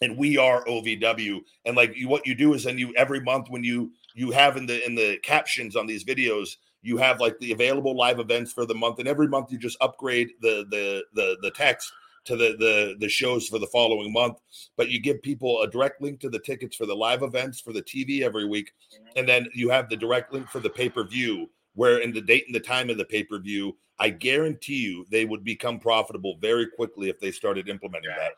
and 0.00 0.16
we 0.16 0.36
are 0.38 0.64
OVW. 0.64 1.40
And 1.64 1.76
like 1.76 1.96
you, 1.96 2.08
what 2.08 2.26
you 2.26 2.34
do 2.34 2.54
is 2.54 2.64
then 2.64 2.78
you 2.78 2.94
every 2.96 3.20
month 3.20 3.48
when 3.50 3.64
you 3.64 3.92
you 4.14 4.30
have 4.30 4.56
in 4.56 4.66
the 4.66 4.84
in 4.84 4.94
the 4.94 5.18
captions 5.22 5.76
on 5.76 5.86
these 5.86 6.04
videos, 6.04 6.56
you 6.82 6.96
have 6.96 7.20
like 7.20 7.38
the 7.38 7.52
available 7.52 7.96
live 7.96 8.18
events 8.18 8.52
for 8.52 8.66
the 8.66 8.74
month, 8.74 8.98
and 8.98 9.08
every 9.08 9.28
month 9.28 9.52
you 9.52 9.58
just 9.58 9.76
upgrade 9.80 10.30
the 10.40 10.66
the 10.70 11.04
the 11.14 11.36
the 11.42 11.50
text 11.50 11.92
to 12.24 12.36
the 12.36 12.56
the 12.58 12.96
the 12.98 13.08
shows 13.08 13.48
for 13.48 13.58
the 13.58 13.66
following 13.66 14.12
month. 14.12 14.38
But 14.76 14.90
you 14.90 15.00
give 15.00 15.22
people 15.22 15.62
a 15.62 15.70
direct 15.70 16.00
link 16.00 16.20
to 16.20 16.30
the 16.30 16.38
tickets 16.38 16.76
for 16.76 16.86
the 16.86 16.94
live 16.94 17.22
events 17.22 17.60
for 17.60 17.72
the 17.72 17.82
TV 17.82 18.22
every 18.22 18.46
week, 18.46 18.72
and 19.16 19.28
then 19.28 19.46
you 19.54 19.70
have 19.70 19.88
the 19.88 19.96
direct 19.96 20.32
link 20.32 20.48
for 20.48 20.60
the 20.60 20.70
pay 20.70 20.88
per 20.88 21.04
view. 21.04 21.50
Where 21.74 21.98
in 21.98 22.12
the 22.12 22.20
date 22.20 22.44
and 22.46 22.54
the 22.54 22.60
time 22.60 22.90
of 22.90 22.98
the 22.98 23.04
pay 23.04 23.22
per 23.22 23.38
view, 23.38 23.76
I 23.98 24.10
guarantee 24.10 24.80
you 24.80 25.06
they 25.10 25.24
would 25.24 25.44
become 25.44 25.78
profitable 25.78 26.36
very 26.40 26.66
quickly 26.66 27.08
if 27.08 27.20
they 27.20 27.30
started 27.30 27.68
implementing 27.68 28.10
that. 28.16 28.32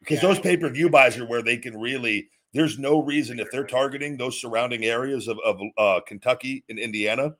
Because 0.00 0.20
those 0.20 0.40
pay 0.40 0.56
per 0.56 0.68
view 0.68 0.90
buys 0.90 1.16
are 1.18 1.26
where 1.26 1.42
they 1.42 1.56
can 1.56 1.78
really. 1.78 2.28
There's 2.54 2.78
no 2.78 3.02
reason 3.02 3.38
if 3.38 3.50
they're 3.50 3.66
targeting 3.66 4.16
those 4.16 4.40
surrounding 4.40 4.86
areas 4.86 5.28
of, 5.28 5.38
of 5.44 5.60
uh, 5.76 6.00
Kentucky 6.06 6.64
and 6.70 6.78
Indiana, 6.78 7.34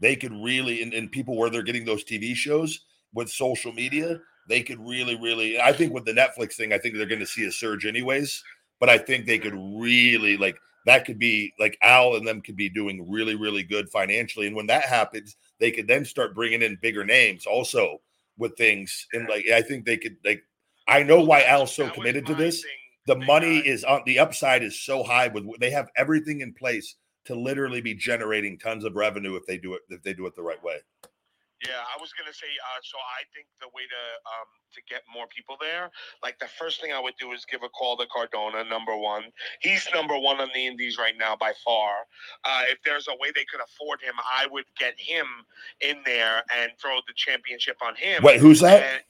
they 0.00 0.16
could 0.16 0.32
really 0.32 0.82
and, 0.82 0.92
and 0.92 1.10
people 1.10 1.36
where 1.36 1.50
they're 1.50 1.62
getting 1.62 1.84
those 1.84 2.04
TV 2.04 2.34
shows 2.34 2.80
with 3.14 3.30
social 3.30 3.72
media, 3.72 4.20
they 4.48 4.62
could 4.62 4.80
really, 4.80 5.16
really. 5.16 5.60
I 5.60 5.72
think 5.72 5.92
with 5.92 6.04
the 6.04 6.12
Netflix 6.12 6.54
thing, 6.54 6.72
I 6.72 6.78
think 6.78 6.96
they're 6.96 7.06
going 7.06 7.20
to 7.20 7.26
see 7.26 7.46
a 7.46 7.52
surge 7.52 7.86
anyways. 7.86 8.42
But 8.80 8.88
I 8.88 8.98
think 8.98 9.26
they 9.26 9.38
could 9.38 9.54
really 9.54 10.36
like 10.36 10.56
that 10.86 11.04
could 11.04 11.18
be 11.18 11.52
like 11.58 11.76
Al 11.82 12.16
and 12.16 12.26
them 12.26 12.40
could 12.40 12.56
be 12.56 12.70
doing 12.70 13.10
really, 13.10 13.34
really 13.34 13.62
good 13.62 13.90
financially. 13.90 14.46
And 14.46 14.56
when 14.56 14.68
that 14.68 14.84
happens, 14.84 15.36
they 15.60 15.70
could 15.70 15.86
then 15.86 16.04
start 16.04 16.34
bringing 16.34 16.62
in 16.62 16.78
bigger 16.80 17.04
names 17.04 17.44
also 17.44 18.00
with 18.38 18.56
things. 18.56 19.06
And 19.12 19.28
like, 19.28 19.46
I 19.48 19.60
think 19.60 19.84
they 19.84 19.96
could 19.96 20.16
like, 20.24 20.42
I 20.86 21.02
know 21.02 21.20
why 21.20 21.42
Al's 21.44 21.74
so 21.74 21.90
committed 21.90 22.24
to 22.26 22.34
this. 22.34 22.64
The 23.06 23.16
money 23.16 23.58
is 23.58 23.84
on 23.84 24.02
the 24.06 24.18
upside 24.18 24.62
is 24.62 24.80
so 24.80 25.02
high 25.02 25.28
with 25.28 25.44
they 25.60 25.70
have 25.70 25.90
everything 25.96 26.40
in 26.40 26.54
place 26.54 26.94
to 27.24 27.34
literally 27.34 27.80
be 27.80 27.94
generating 27.94 28.58
tons 28.58 28.84
of 28.84 28.96
revenue 28.96 29.36
if 29.36 29.44
they 29.46 29.58
do 29.58 29.74
it 29.74 29.82
if 29.90 30.02
they 30.02 30.14
do 30.14 30.26
it 30.26 30.34
the 30.36 30.42
right 30.42 30.62
way. 30.62 30.76
Yeah, 31.66 31.82
I 31.82 32.00
was 32.00 32.12
gonna 32.12 32.32
say. 32.32 32.46
Uh, 32.46 32.80
so 32.84 32.98
I 32.98 33.26
think 33.34 33.46
the 33.60 33.66
way 33.74 33.82
to 33.82 34.02
um 34.30 34.46
to 34.74 34.80
get 34.88 35.02
more 35.12 35.26
people 35.26 35.56
there, 35.60 35.90
like 36.22 36.38
the 36.38 36.46
first 36.46 36.80
thing 36.80 36.92
I 36.92 37.00
would 37.00 37.14
do 37.18 37.32
is 37.32 37.44
give 37.50 37.62
a 37.64 37.68
call 37.70 37.96
to 37.96 38.06
Cardona. 38.14 38.62
Number 38.62 38.96
one, 38.96 39.24
he's 39.60 39.88
number 39.92 40.16
one 40.16 40.40
on 40.40 40.48
the 40.54 40.66
Indies 40.66 40.98
right 40.98 41.14
now 41.18 41.34
by 41.34 41.52
far. 41.64 42.06
Uh, 42.44 42.62
if 42.70 42.78
there's 42.84 43.08
a 43.08 43.16
way 43.18 43.32
they 43.34 43.44
could 43.50 43.60
afford 43.60 44.00
him, 44.00 44.14
I 44.22 44.46
would 44.52 44.66
get 44.78 44.94
him 44.98 45.26
in 45.80 45.96
there 46.04 46.44
and 46.56 46.70
throw 46.80 46.98
the 47.08 47.14
championship 47.16 47.76
on 47.84 47.96
him. 47.96 48.22
Wait, 48.22 48.38
who's 48.40 48.60
that? 48.60 48.82
And 48.82 49.02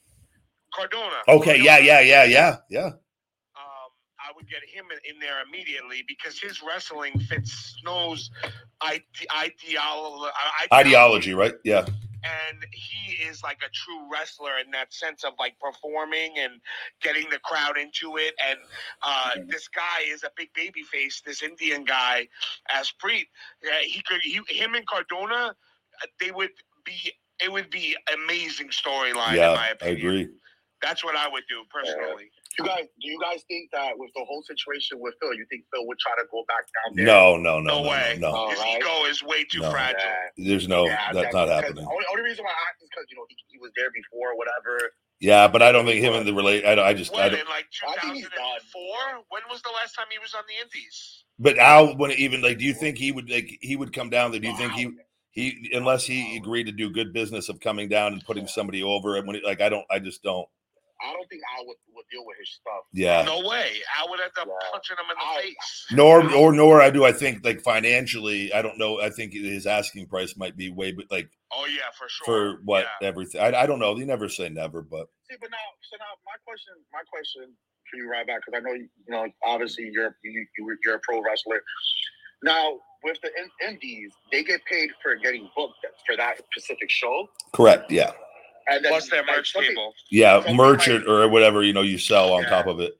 Cardona. 0.73 1.17
Okay, 1.27 1.57
yeah, 1.57 1.77
Cardona. 1.77 1.85
yeah, 1.87 1.99
yeah, 2.01 2.23
yeah, 2.23 2.57
yeah. 2.69 2.85
um, 2.85 3.91
I 4.19 4.31
would 4.35 4.47
get 4.49 4.61
him 4.67 4.85
in- 5.07 5.19
there 5.19 5.41
immediately 5.47 6.03
because 6.07 6.39
his 6.39 6.63
wrestling 6.63 7.19
fits 7.19 7.75
Snow's 7.81 8.31
ide- 8.81 9.03
ideolo- 9.29 10.27
uh, 10.29 10.73
Ideology, 10.75 11.33
right? 11.33 11.53
Yeah. 11.63 11.85
And 12.23 12.65
he 12.71 13.13
is 13.23 13.43
like 13.43 13.59
a 13.65 13.69
true 13.69 14.07
wrestler 14.11 14.57
in 14.63 14.71
that 14.71 14.93
sense 14.93 15.23
of 15.23 15.33
like 15.39 15.55
performing 15.59 16.37
and 16.37 16.53
getting 17.01 17.29
the 17.29 17.39
crowd 17.39 17.77
into 17.77 18.17
it. 18.17 18.33
And 18.49 18.59
uh, 19.01 19.31
this 19.47 19.67
guy 19.67 20.03
is 20.07 20.23
a 20.23 20.31
big 20.35 20.53
baby 20.53 20.83
face. 20.83 21.21
This 21.25 21.43
Indian 21.43 21.83
guy, 21.85 22.27
as 22.69 22.91
Preet, 23.03 23.27
uh, 23.65 23.75
he 23.83 24.01
could 24.01 24.21
he, 24.21 24.39
him 24.49 24.75
and 24.75 24.85
Cardona, 24.87 25.55
uh, 26.03 26.07
they 26.19 26.31
would 26.31 26.51
be. 26.85 27.13
It 27.41 27.49
would 27.49 27.69
be 27.69 27.95
amazing 28.13 28.67
storyline 28.67 29.29
in 29.29 29.37
Yeah, 29.37 29.53
my 29.53 29.73
I 29.81 29.87
agree. 29.87 30.27
That's 30.81 31.05
what 31.05 31.15
I 31.15 31.29
would 31.29 31.43
do 31.47 31.63
personally. 31.69 32.31
You 32.59 32.65
guys, 32.67 32.85
do 32.99 33.07
you 33.07 33.19
guys 33.21 33.41
think 33.47 33.71
that 33.71 33.97
with 33.97 34.11
the 34.15 34.23
whole 34.27 34.43
situation 34.43 34.99
with 34.99 35.15
Phil, 35.21 35.33
you 35.33 35.45
think 35.49 35.63
Phil 35.73 35.87
would 35.87 35.97
try 35.99 36.11
to 36.19 36.27
go 36.31 36.43
back 36.47 36.65
down 36.75 36.95
there? 36.95 37.05
No, 37.05 37.37
no, 37.37 37.59
no, 37.59 37.79
No, 37.79 37.83
no, 37.83 37.89
way. 37.89 38.17
no. 38.19 38.31
no. 38.31 38.49
His 38.49 38.59
Alright. 38.59 38.77
ego 38.81 39.05
is 39.09 39.23
way 39.23 39.43
too 39.45 39.59
No. 39.61 39.71
fragile. 39.71 39.99
Yeah. 40.35 40.47
There's 40.49 40.67
no, 40.67 40.85
Yeah, 40.85 41.11
that's 41.13 41.15
that- 41.15 41.33
not 41.33 41.45
because- 41.47 41.49
happening. 41.63 41.85
Only, 41.87 42.05
only 42.11 42.23
reason 42.23 42.43
why 42.43 42.51
I 42.51 42.61
asked 42.69 42.83
is 42.83 42.89
because 42.89 43.05
you 43.09 43.17
know 43.17 43.25
he, 43.29 43.35
he 43.47 43.57
was 43.59 43.71
there 43.75 43.89
before, 43.91 44.35
whatever. 44.37 44.91
Yeah, 45.21 45.47
but 45.49 45.61
I 45.61 45.71
don't 45.71 45.85
think 45.85 46.01
him 46.03 46.13
and 46.13 46.25
the 46.25 46.33
relate. 46.33 46.65
I, 46.65 46.75
don't- 46.75 46.85
I 46.85 46.93
just, 46.93 47.13
I 47.13 47.23
When 47.27 47.31
don't. 47.31 47.41
in 47.41 47.47
like 47.47 47.65
I 47.87 47.99
think 47.99 48.13
he's 48.15 48.23
2004? 48.25 49.23
When 49.29 49.41
was 49.49 49.61
the 49.61 49.71
last 49.71 49.93
time 49.95 50.05
he 50.11 50.19
was 50.19 50.33
on 50.33 50.43
the 50.47 50.55
Indies? 50.63 51.23
But 51.39 51.57
Al 51.57 51.95
wouldn't 51.97 52.19
even 52.19 52.41
like. 52.41 52.57
Do 52.57 52.65
you 52.65 52.73
think 52.73 52.97
he 52.97 53.11
would 53.11 53.29
like? 53.29 53.57
He 53.61 53.75
would 53.75 53.93
come 53.93 54.09
down 54.09 54.31
there. 54.31 54.39
Do 54.39 54.47
you 54.47 54.57
think 54.57 54.73
he 54.73 54.91
he 55.31 55.71
unless 55.73 56.05
he 56.05 56.35
agreed 56.37 56.65
to 56.65 56.71
do 56.73 56.89
good 56.89 57.13
business 57.13 57.47
of 57.49 57.59
coming 57.61 57.87
down 57.87 58.11
and 58.13 58.23
putting 58.25 58.47
somebody 58.47 58.83
over? 58.83 59.15
And 59.15 59.25
when 59.25 59.37
he, 59.37 59.41
like, 59.41 59.61
I 59.61 59.69
don't. 59.69 59.85
I 59.89 59.99
just 59.99 60.21
don't. 60.23 60.47
I 61.01 61.13
don't 61.13 61.27
think 61.29 61.41
Al 61.57 61.65
would, 61.65 61.77
would 61.95 62.05
deal 62.11 62.25
with 62.25 62.37
his 62.37 62.49
stuff. 62.49 62.83
Yeah. 62.93 63.21
No 63.23 63.39
way. 63.47 63.71
I 63.97 64.05
would 64.09 64.19
end 64.19 64.31
up 64.39 64.47
Yeah. 64.47 64.69
punching 64.71 64.97
him 64.97 65.05
in 65.11 65.17
the 65.17 65.25
I- 65.25 65.41
face. 65.41 65.85
Nor 65.91 66.33
or 66.35 66.51
nor 66.51 66.81
I 66.81 66.89
do. 66.89 67.05
I 67.05 67.11
think 67.11 67.43
like 67.45 67.61
financially, 67.61 68.51
I 68.53 68.61
don't 68.61 68.77
know. 68.77 68.99
I 68.99 69.09
think 69.09 69.33
his 69.33 69.65
asking 69.65 70.07
price 70.07 70.35
might 70.37 70.55
be 70.57 70.69
way, 70.71 70.91
but 70.91 71.05
like 71.09 71.29
Oh 71.51 71.65
yeah, 71.65 71.89
for 71.97 72.07
sure. 72.09 72.25
for 72.25 72.61
what 72.65 72.85
Yeah. 73.01 73.07
everything. 73.07 73.41
I, 73.41 73.61
I 73.61 73.65
don't 73.65 73.79
know. 73.79 73.95
You 73.97 74.05
never 74.05 74.27
say 74.29 74.49
never, 74.49 74.81
but 74.81 75.07
See, 75.29 75.37
but 75.39 75.49
now, 75.51 75.57
so 75.89 75.97
now 75.99 76.05
my 76.25 76.35
question, 76.45 76.73
my 76.91 77.01
question 77.09 77.55
for 77.89 77.97
you 77.97 78.11
Ryback, 78.11 78.41
because 78.45 78.53
I 78.55 78.59
know 78.59 78.73
you, 78.73 78.87
you 79.07 79.11
know, 79.13 79.27
obviously 79.43 79.89
you're 79.91 80.15
you, 80.23 80.45
you 80.57 80.77
you're 80.85 80.95
a 80.95 80.99
pro 80.99 81.21
wrestler. 81.21 81.61
Now 82.43 82.79
with 83.03 83.17
the 83.21 83.29
in- 83.37 83.69
indies, 83.69 84.11
they 84.31 84.43
get 84.43 84.63
paid 84.65 84.89
for 85.01 85.15
getting 85.15 85.49
booked 85.55 85.77
for 86.05 86.15
that 86.17 86.37
specific 86.51 86.89
show, 86.89 87.27
correct. 87.53 87.89
Yeah. 87.91 88.11
And 88.69 88.83
then 88.83 88.91
Plus 88.91 89.09
their 89.09 89.23
like, 89.23 89.37
merch 89.37 89.51
something- 89.53 89.69
table. 89.71 89.93
Yeah. 90.11 90.35
Something 90.37 90.55
Merchant 90.55 90.99
like- 91.07 91.09
or 91.09 91.27
whatever 91.29 91.63
you 91.63 91.73
know 91.73 91.81
you 91.81 91.97
sell 91.97 92.33
on 92.33 92.43
Yeah. 92.43 92.49
top 92.49 92.67
of 92.67 92.79
it. 92.79 92.93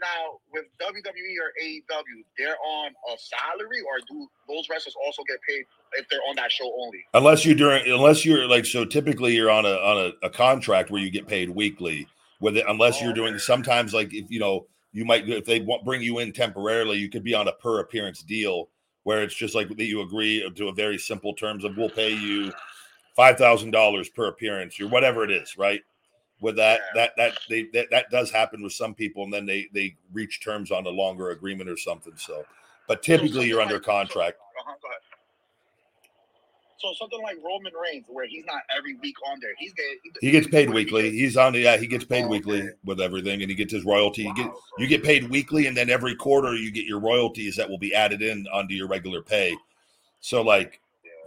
Now 0.00 0.38
with 0.52 0.64
WWE 0.80 1.36
or 1.40 1.52
AEW, 1.62 2.24
they're 2.38 2.56
on 2.64 2.90
a 3.12 3.16
salary, 3.18 3.80
or 3.82 3.98
do 4.08 4.26
those 4.48 4.66
wrestlers 4.70 4.94
also 5.04 5.22
get 5.28 5.38
paid 5.48 5.64
if 5.98 6.08
they're 6.08 6.20
on 6.28 6.36
that 6.36 6.50
show 6.50 6.64
only? 6.82 7.04
unless 7.14 7.44
you're 7.44 7.54
doing 7.54 7.82
unless 7.86 8.24
you're 8.24 8.46
like 8.48 8.64
so 8.64 8.84
typically 8.84 9.34
you're 9.34 9.50
on 9.50 9.66
a 9.66 9.74
on 9.74 10.12
a, 10.22 10.26
a 10.26 10.30
contract 10.30 10.90
where 10.90 11.00
you 11.02 11.10
get 11.10 11.26
paid 11.28 11.50
weekly 11.50 12.06
with 12.40 12.56
it 12.56 12.64
unless 12.68 13.00
you're 13.02 13.12
doing 13.12 13.38
sometimes 13.38 13.92
like 13.92 14.12
if 14.14 14.30
you 14.30 14.40
know 14.40 14.66
you 14.92 15.04
might 15.04 15.28
if 15.28 15.44
they 15.44 15.60
want 15.60 15.84
bring 15.84 16.00
you 16.02 16.18
in 16.18 16.32
temporarily 16.32 16.96
you 16.96 17.08
could 17.10 17.22
be 17.22 17.34
on 17.34 17.46
a 17.48 17.52
per 17.52 17.80
appearance 17.80 18.22
deal 18.22 18.68
where 19.04 19.22
it's 19.22 19.34
just 19.34 19.54
like 19.54 19.68
that 19.68 19.84
you 19.84 20.00
agree 20.00 20.48
to 20.56 20.68
a 20.68 20.72
very 20.72 20.96
simple 20.98 21.34
terms 21.34 21.62
of 21.64 21.76
we'll 21.76 21.90
pay 21.90 22.10
you 22.12 22.50
five 23.16 23.36
thousand 23.36 23.70
dollars 23.70 24.08
per 24.08 24.26
appearance 24.28 24.78
or 24.80 24.88
whatever 24.88 25.24
it 25.24 25.30
is 25.30 25.56
right 25.58 25.82
with 26.40 26.56
that 26.56 26.80
Yeah. 26.94 27.06
that 27.06 27.16
that 27.16 27.38
they 27.48 27.62
that, 27.74 27.90
that 27.90 28.10
does 28.10 28.30
happen 28.30 28.62
with 28.62 28.72
some 28.72 28.94
people 28.94 29.24
and 29.24 29.32
then 29.32 29.46
they 29.46 29.68
they 29.74 29.96
reach 30.12 30.40
terms 30.42 30.70
on 30.70 30.86
a 30.86 30.90
longer 30.90 31.30
agreement 31.30 31.68
or 31.68 31.76
something 31.76 32.14
so 32.16 32.44
but 32.88 33.02
typically 33.02 33.48
you're 33.48 33.60
under 33.60 33.78
contract 33.80 34.38
Uh-huh, 34.58 34.74
go 34.82 34.88
ahead. 34.88 34.98
So 36.78 36.94
something 36.98 37.20
like 37.22 37.36
Roman 37.44 37.72
Reigns, 37.74 38.06
where 38.08 38.26
he's 38.26 38.46
not 38.46 38.62
every 38.74 38.94
week 38.94 39.16
on 39.30 39.38
there, 39.42 39.50
he's 39.58 39.74
getting 39.74 39.98
He 40.22 40.30
gets 40.30 40.46
paid 40.46 40.70
weekly. 40.70 41.10
He's 41.10 41.36
on 41.36 41.52
the 41.52 41.58
yeah. 41.60 41.76
He 41.76 41.86
gets 41.86 42.06
paid 42.06 42.24
Oh, 42.24 42.28
weekly 42.28 42.62
okay. 42.62 42.70
with 42.86 43.02
everything, 43.02 43.42
and 43.42 43.50
he 43.50 43.54
gets 43.54 43.74
his 43.74 43.84
royalty. 43.84 44.22
You 44.22 44.34
get 44.34 44.50
you 44.78 44.86
get 44.86 45.04
paid 45.04 45.28
weekly, 45.28 45.66
and 45.66 45.76
then 45.76 45.90
every 45.90 46.14
quarter 46.14 46.54
you 46.54 46.70
get 46.70 46.86
your 46.86 46.98
royalties 46.98 47.54
that 47.56 47.68
will 47.68 47.76
be 47.76 47.94
added 47.94 48.22
in 48.22 48.46
onto 48.50 48.72
your 48.74 48.88
regular 48.88 49.20
pay. 49.20 49.54
So 50.20 50.40
like 50.40 50.80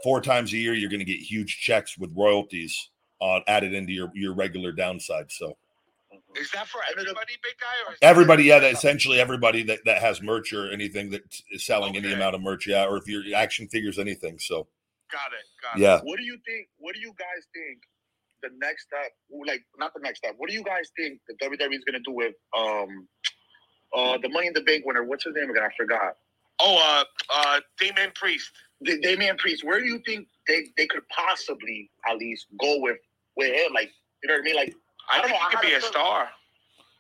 four 0.04 0.22
times 0.22 0.54
a 0.54 0.58
year, 0.58 0.74
you're 0.74 0.90
going 0.90 1.00
to 1.00 1.06
get 1.06 1.20
huge 1.20 1.60
checks 1.60 1.98
with 1.98 2.12
royalties 2.16 2.90
on 3.20 3.42
added 3.48 3.74
into 3.74 3.94
your 3.94 4.12
your 4.14 4.34
regular 4.34 4.72
downside. 4.72 5.32
So 5.32 5.58
Is 6.36 6.52
that 6.52 6.68
for 6.68 6.82
And 6.90 7.00
everybody, 7.00 7.34
big 7.44 7.54
guy? 7.60 7.68
Or 7.88 7.94
is 7.94 8.00
that- 8.02 8.06
everybody, 8.08 8.44
yeah, 8.44 8.60
that 8.60 8.74
essentially 8.74 9.20
everybody 9.20 9.64
that 9.64 9.80
that 9.86 10.02
has 10.02 10.22
merch 10.22 10.52
or 10.54 10.72
anything 10.72 11.10
that 11.12 11.22
is 11.52 11.66
selling 11.66 11.96
any 11.96 12.12
amount 12.14 12.36
of 12.36 12.42
merch, 12.42 12.68
yeah, 12.68 12.86
or 12.86 12.98
if 12.98 13.08
you're 13.08 13.24
action 13.36 13.68
figures, 13.70 13.98
anything. 14.00 14.38
So 14.40 14.68
Got 15.12 15.32
it. 15.34 15.46
Got 15.62 15.78
it. 15.78 15.82
yeah, 15.84 16.00
What 16.04 16.18
do 16.18 16.24
you 16.24 16.38
think? 16.46 16.68
What 16.78 16.96
do 16.96 17.02
you 17.02 17.14
guys 17.18 17.46
think? 17.54 17.80
The 18.42 18.50
next 18.60 18.88
step, 18.88 19.12
like 19.48 19.64
not 19.78 19.94
the 19.94 20.02
next 20.02 20.18
step. 20.20 20.34
What 20.38 20.50
do 20.50 20.54
you 20.56 20.64
guys 20.64 20.92
think 20.98 21.22
the 21.30 21.36
WWE 21.36 21.78
is 21.78 21.84
going 21.86 21.94
to 21.94 22.00
do 22.06 22.12
with 22.12 22.36
um 22.58 23.08
uh 23.96 24.18
the 24.18 24.28
Money 24.28 24.48
in 24.48 24.54
the 24.54 24.62
Bank 24.64 24.86
winner? 24.86 25.04
What's 25.04 25.24
his 25.24 25.34
name 25.36 25.50
again? 25.50 25.64
I 25.64 25.70
forgot. 25.78 26.18
Oh, 26.60 26.78
uh, 26.78 27.04
uh, 27.34 27.60
Damian 27.80 28.12
Priest. 28.16 28.50
Da- 28.84 29.00
Damian 29.02 29.38
Priest. 29.38 29.64
Where 29.64 29.80
do 29.80 29.86
you 29.86 30.00
think 30.06 30.28
they 30.48 30.66
they 30.78 30.88
could 30.88 31.08
possibly 31.10 31.90
at 32.10 32.18
least 32.18 32.48
go 32.60 32.80
with 32.80 32.98
with 33.36 33.54
him? 33.54 33.74
Like 33.74 33.92
you 34.24 34.30
know 34.30 34.36
what 34.36 34.42
I 34.42 34.44
mean? 34.44 34.56
Like 34.56 34.76
I, 35.12 35.18
I 35.18 35.22
don't 35.22 35.30
think 35.30 35.42
know, 35.42 35.50
he 35.50 35.56
I 35.56 35.60
could 35.60 35.68
be 35.68 35.74
a 35.74 35.78
a 35.78 35.80
feeling- 35.80 35.92
star. 35.92 36.30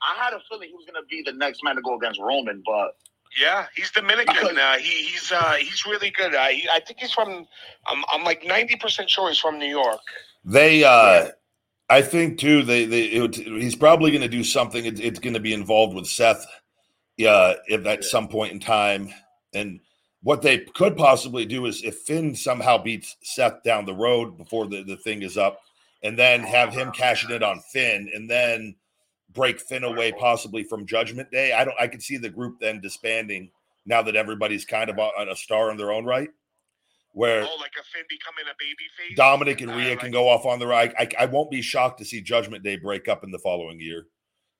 I 0.05 0.21
had 0.21 0.33
a 0.33 0.39
feeling 0.49 0.67
he 0.67 0.73
was 0.75 0.83
going 0.85 1.01
to 1.01 1.07
be 1.09 1.23
the 1.25 1.31
next 1.37 1.63
man 1.63 1.77
to 1.77 1.81
go 1.81 1.95
against 1.95 2.19
Roman, 2.19 2.61
but 2.65 2.97
Yeah, 3.39 3.67
he's 3.73 3.89
Dominican. 3.91 4.57
Uh, 4.59 4.73
he, 4.77 5.03
he's 5.05 5.31
uh, 5.31 5.53
he's 5.53 5.85
really 5.85 6.09
good. 6.09 6.35
Uh, 6.35 6.47
he, 6.47 6.67
I 6.69 6.81
think 6.81 6.99
he's 6.99 7.13
from. 7.13 7.47
I'm, 7.87 8.03
I'm 8.11 8.23
like 8.25 8.43
ninety 8.45 8.75
percent 8.75 9.09
sure 9.09 9.29
he's 9.29 9.39
from 9.39 9.59
New 9.59 9.65
York. 9.69 10.01
They, 10.43 10.83
uh, 10.83 11.29
I 11.89 12.01
think 12.01 12.37
too. 12.37 12.63
They, 12.63 12.83
they, 12.83 13.03
it, 13.03 13.35
he's 13.35 13.77
probably 13.77 14.11
going 14.11 14.23
to 14.23 14.27
do 14.27 14.43
something. 14.43 14.83
It's, 14.83 14.99
it's 14.99 15.19
going 15.19 15.35
to 15.35 15.39
be 15.39 15.53
involved 15.53 15.95
with 15.95 16.07
Seth, 16.07 16.45
yeah, 17.15 17.53
if 17.67 17.85
at 17.85 18.03
Yeah. 18.03 18.09
some 18.09 18.27
point 18.27 18.51
in 18.51 18.59
time. 18.59 19.09
And 19.53 19.79
what 20.21 20.41
they 20.41 20.59
could 20.59 20.95
possibly 20.97 21.45
do 21.45 21.65
is 21.65 21.83
if 21.83 21.97
Finn 21.99 22.35
somehow 22.35 22.77
beats 22.77 23.17
Seth 23.23 23.63
down 23.63 23.85
the 23.85 23.93
road 23.93 24.37
before 24.37 24.67
the, 24.67 24.83
the 24.83 24.97
thing 24.97 25.21
is 25.21 25.37
up, 25.37 25.59
and 26.03 26.17
then 26.17 26.41
have 26.41 26.73
him 26.73 26.91
cashing 26.91 27.31
it 27.31 27.43
on 27.43 27.59
Finn, 27.71 28.09
and 28.13 28.29
then 28.29 28.75
break 29.33 29.59
Finn 29.59 29.83
away 29.83 30.11
possibly 30.11 30.63
from 30.63 30.85
Judgment 30.85 31.31
Day. 31.31 31.53
I 31.53 31.63
don't. 31.65 31.75
I 31.79 31.87
could 31.87 32.01
see 32.03 32.17
the 32.17 32.29
group 32.29 32.59
then 32.59 32.81
disbanding 32.81 33.49
now 33.85 34.01
that 34.01 34.15
everybody's 34.15 34.65
kind 34.65 34.89
of 34.89 34.97
on 34.99 35.29
a 35.29 35.35
star 35.35 35.71
in 35.71 35.77
their 35.77 35.91
own 35.91 36.05
right. 36.05 36.29
Where 37.15 37.41
Oh, 37.43 37.57
like 37.59 37.71
a 37.79 37.83
Finn 37.93 38.03
becoming 38.09 38.45
a 38.49 38.55
baby 38.57 38.87
face. 38.97 39.17
Dominik 39.17 39.61
and 39.61 39.71
Uh, 39.71 39.75
Rhea 39.75 39.89
like- 39.91 39.99
can 39.99 40.11
go 40.11 40.27
off 40.29 40.45
on 40.45 40.57
the 40.59 40.65
right. 40.67 40.93
I, 40.97 41.07
I 41.19 41.25
won't 41.27 41.51
be 41.51 41.61
shocked 41.61 41.99
to 41.99 42.05
see 42.05 42.21
Judgment 42.21 42.63
Day 42.63 42.75
break 42.75 43.07
up 43.07 43.23
in 43.23 43.29
the 43.31 43.37
following 43.39 43.79
year, 43.79 44.07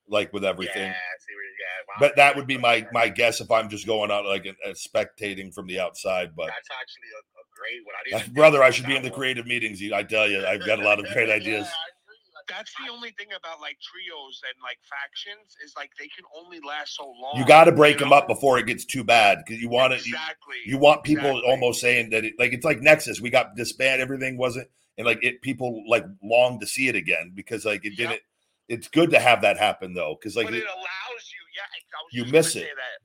like 0.08 0.34
with 0.34 0.44
everything. 0.46 0.84
Yeah, 0.84 0.90
I 0.92 1.18
see 1.20 1.34
where 1.36 1.44
you- 1.44 1.50
yeah, 1.60 1.86
wow. 1.88 2.08
But 2.08 2.16
that 2.18 2.36
would 2.36 2.48
be 2.48 2.58
my 2.58 2.88
my 2.92 3.08
guess 3.10 3.40
if 3.42 3.50
I'm 3.52 3.70
just 3.70 3.86
going 3.86 4.12
out 4.12 4.26
like 4.26 4.46
and, 4.46 4.58
and 4.66 4.76
spectating 4.76 5.54
from 5.54 5.68
the 5.68 5.80
outside. 5.80 6.36
But 6.36 6.48
That's 6.48 6.70
actually 6.72 7.10
a, 7.16 7.22
a 7.40 7.46
great 7.56 7.86
one. 7.86 7.96
I 7.96 8.16
uh, 8.16 8.20
didn't 8.20 8.34
brother, 8.36 8.64
I 8.64 8.70
should 8.72 8.86
be 8.86 8.96
in 8.96 9.04
the 9.04 9.12
creative 9.12 9.46
meetings. 9.48 9.82
I 9.92 10.04
tell 10.04 10.28
you, 10.30 10.46
I've 10.46 10.66
got 10.66 10.80
a 10.80 10.84
lot 10.84 11.00
of 11.00 11.06
great 11.14 11.30
ideas. 11.40 11.68
That's 12.50 12.74
the 12.86 12.92
only 12.92 13.12
thing 13.12 13.28
about 13.38 13.62
like 13.62 13.78
trios 13.82 14.42
and 14.44 14.62
like 14.62 14.78
factions 14.84 15.56
is 15.64 15.74
like 15.78 15.92
they 15.98 16.08
can 16.10 16.26
only 16.38 16.60
last 16.68 16.98
so 16.98 17.06
long. 17.06 17.32
You 17.38 17.46
got 17.46 17.64
to 17.66 17.72
break 17.72 17.96
you 17.96 18.00
them 18.02 18.10
know? 18.10 18.18
up 18.18 18.28
before 18.28 18.60
it 18.60 18.66
gets 18.66 18.84
too 18.84 19.04
bad 19.04 19.40
because 19.46 19.62
you 19.62 19.70
want 19.70 19.94
it. 19.94 20.06
You, 20.06 20.14
Exactly. 20.14 20.56
you 20.66 20.78
want 20.78 21.04
people 21.04 21.30
Exactly. 21.30 21.50
almost 21.50 21.80
saying 21.80 22.10
that 22.10 22.26
it, 22.26 22.34
like 22.38 22.52
it's 22.52 22.66
like 22.66 22.82
Nexus. 22.82 23.22
We 23.22 23.30
got 23.30 23.56
disbanded, 23.56 24.02
everything 24.02 24.38
wasn't, 24.38 24.68
and 24.98 25.08
like 25.08 25.20
it 25.24 25.42
people 25.42 25.84
like 25.88 26.06
long 26.22 26.60
to 26.60 26.68
see 26.68 26.90
it 26.90 26.96
again 26.98 27.32
because 27.34 27.64
like 27.66 27.86
it 27.86 27.98
Yep. 27.98 28.10
didn't. 28.10 28.22
It's 28.70 28.88
good 28.88 29.12
to 29.12 29.20
have 29.20 29.42
that 29.42 29.58
happen 29.58 29.94
though 29.94 30.16
because 30.20 30.36
like 30.36 30.48
but 30.48 30.54
it- 30.56 30.64
it 30.64 30.68
allows 30.70 31.24
you. 31.32 31.42
Yeah, 31.56 31.64
I 31.64 32.04
was 32.04 32.14
You 32.14 32.32
miss 32.32 32.56
it. 32.56 32.64
that. 32.76 33.00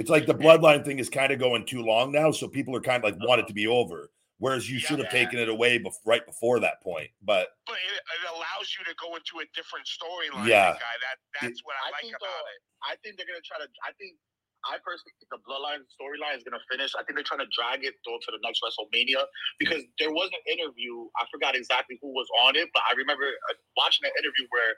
it's 0.00 0.08
like 0.08 0.24
the 0.26 0.34
bloodline 0.34 0.84
thing 0.84 0.98
is 0.98 1.10
kind 1.10 1.32
of 1.32 1.38
going 1.38 1.66
too 1.66 1.82
long 1.82 2.12
now, 2.12 2.30
so 2.30 2.48
people 2.48 2.74
are 2.76 2.80
kind 2.80 3.04
of 3.04 3.10
like 3.12 3.20
want 3.28 3.40
it 3.40 3.48
to 3.48 3.54
be 3.54 3.66
over. 3.66 4.10
Whereas 4.38 4.70
you 4.70 4.78
Yeah. 4.80 4.86
should 4.88 4.98
have 5.04 5.10
taken 5.12 5.38
it 5.38 5.50
away 5.50 5.76
bef- 5.78 6.00
right 6.06 6.24
before 6.24 6.60
that 6.60 6.80
point. 6.80 7.10
But 7.20 7.48
But 7.66 7.76
it, 7.76 8.00
it 8.00 8.24
allows 8.32 8.72
you 8.78 8.84
to 8.88 8.94
go 8.96 9.12
into 9.16 9.36
a 9.40 9.46
different 9.52 9.84
storyline. 9.84 10.48
Yeah. 10.48 10.72
guy. 10.80 10.94
That 11.04 11.16
that's 11.42 11.60
what 11.64 11.76
I, 11.84 11.88
I 11.88 11.90
like 11.92 12.00
think, 12.08 12.16
about 12.16 12.24
though, 12.24 12.48
it. 12.56 12.60
I 12.80 12.96
think 13.04 13.16
they're 13.18 13.26
gonna 13.28 13.44
try 13.44 13.58
to. 13.58 13.68
I 13.84 13.92
think. 14.00 14.16
I 14.60 14.76
personally 14.84 15.16
think 15.16 15.32
the 15.32 15.40
Bloodline 15.48 15.88
storyline 15.88 16.36
is 16.36 16.44
gonna 16.44 16.60
finish. 16.70 16.92
I 16.92 17.00
think 17.04 17.16
they're 17.16 17.24
trying 17.24 17.40
to 17.40 17.48
drag 17.48 17.80
it 17.84 17.96
though 18.04 18.20
to 18.20 18.28
the 18.32 18.36
next 18.44 18.60
WrestleMania 18.60 19.24
because 19.58 19.80
there 19.98 20.12
was 20.12 20.28
an 20.36 20.44
interview. 20.52 21.08
I 21.16 21.24
forgot 21.32 21.56
exactly 21.56 21.96
who 22.04 22.12
was 22.12 22.28
on 22.44 22.56
it, 22.56 22.68
but 22.76 22.82
I 22.88 22.92
remember 22.92 23.24
uh, 23.24 23.54
watching 23.76 24.04
an 24.04 24.12
interview 24.20 24.44
where 24.52 24.76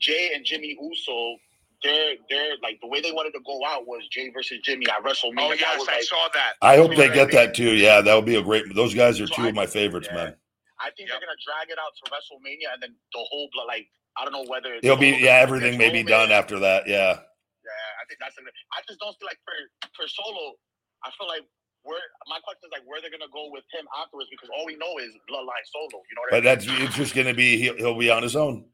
Jey 0.00 0.32
and 0.34 0.44
Jimmy 0.44 0.76
Uso, 0.80 1.36
they're 1.82 2.14
they're 2.30 2.56
like 2.62 2.78
the 2.82 2.88
way 2.88 3.00
they 3.00 3.12
wanted 3.12 3.32
to 3.32 3.40
go 3.46 3.60
out 3.66 3.86
was 3.86 4.06
Jey 4.10 4.30
versus 4.30 4.58
Jimmy 4.64 4.86
at 4.88 5.04
WrestleMania. 5.04 5.36
Oh 5.38 5.50
That 5.50 5.60
yes, 5.60 5.78
was, 5.78 5.88
I 5.88 5.96
like, 5.96 6.04
saw 6.04 6.28
that. 6.34 6.52
I 6.62 6.76
hope 6.76 6.96
they 6.96 7.08
get 7.10 7.32
that 7.32 7.54
too. 7.54 7.74
Yeah, 7.76 8.00
that 8.02 8.14
would 8.14 8.26
be 8.26 8.36
a 8.36 8.42
great. 8.42 8.74
Those 8.74 8.94
guys 8.94 9.20
are 9.20 9.26
So 9.26 9.34
two 9.34 9.42
I 9.44 9.48
of 9.48 9.54
my 9.54 9.66
favorites, 9.66 10.08
yeah. 10.10 10.16
man. 10.16 10.36
I 10.80 10.90
think 10.96 11.08
Yep. 11.08 11.20
they're 11.20 11.28
gonna 11.28 11.42
drag 11.44 11.70
it 11.70 11.78
out 11.78 11.92
to 11.98 12.04
WrestleMania 12.10 12.74
and 12.74 12.82
then 12.82 12.94
the 13.14 13.20
whole 13.30 13.48
blood 13.52 13.66
like 13.68 13.88
I 14.16 14.24
don't 14.24 14.32
know 14.34 14.46
whether 14.50 14.74
It'll 14.82 14.96
be 14.96 15.10
yeah, 15.10 15.38
everything 15.42 15.78
may 15.78 15.90
be 15.90 16.02
done 16.02 16.32
after 16.32 16.58
that. 16.60 16.88
Yeah. 16.88 17.20
Yeah, 17.64 17.88
I 18.00 18.04
think 18.08 18.18
that's. 18.20 18.36
An, 18.38 18.46
I 18.74 18.80
just 18.88 19.00
don't 19.00 19.14
feel 19.18 19.28
like 19.28 19.40
for 19.46 19.54
for 19.96 20.06
Solo, 20.08 20.56
I 21.04 21.10
feel 21.18 21.28
like 21.28 21.44
where 21.84 22.00
my 22.28 22.40
question 22.44 22.68
is 22.68 22.74
like 22.74 22.86
where 22.88 23.00
they're 23.00 23.12
gonna 23.14 23.30
go 23.32 23.50
with 23.52 23.64
him 23.72 23.86
afterwards 23.96 24.30
because 24.30 24.50
all 24.54 24.66
we 24.66 24.76
know 24.76 24.98
is 25.00 25.12
Bloodline 25.30 25.66
Solo. 25.70 26.00
You 26.08 26.14
know 26.16 26.24
what 26.26 26.34
I 26.34 26.38
But 26.38 26.44
mean? 26.44 26.44
that's 26.44 26.66
it's 26.68 26.96
just 26.96 27.14
going 27.14 27.26
to 27.28 27.34
be 27.34 27.58
he'll, 27.58 27.76
he'll 27.76 27.98
be 27.98 28.10
on 28.10 28.22
his 28.22 28.36
own 28.36 28.66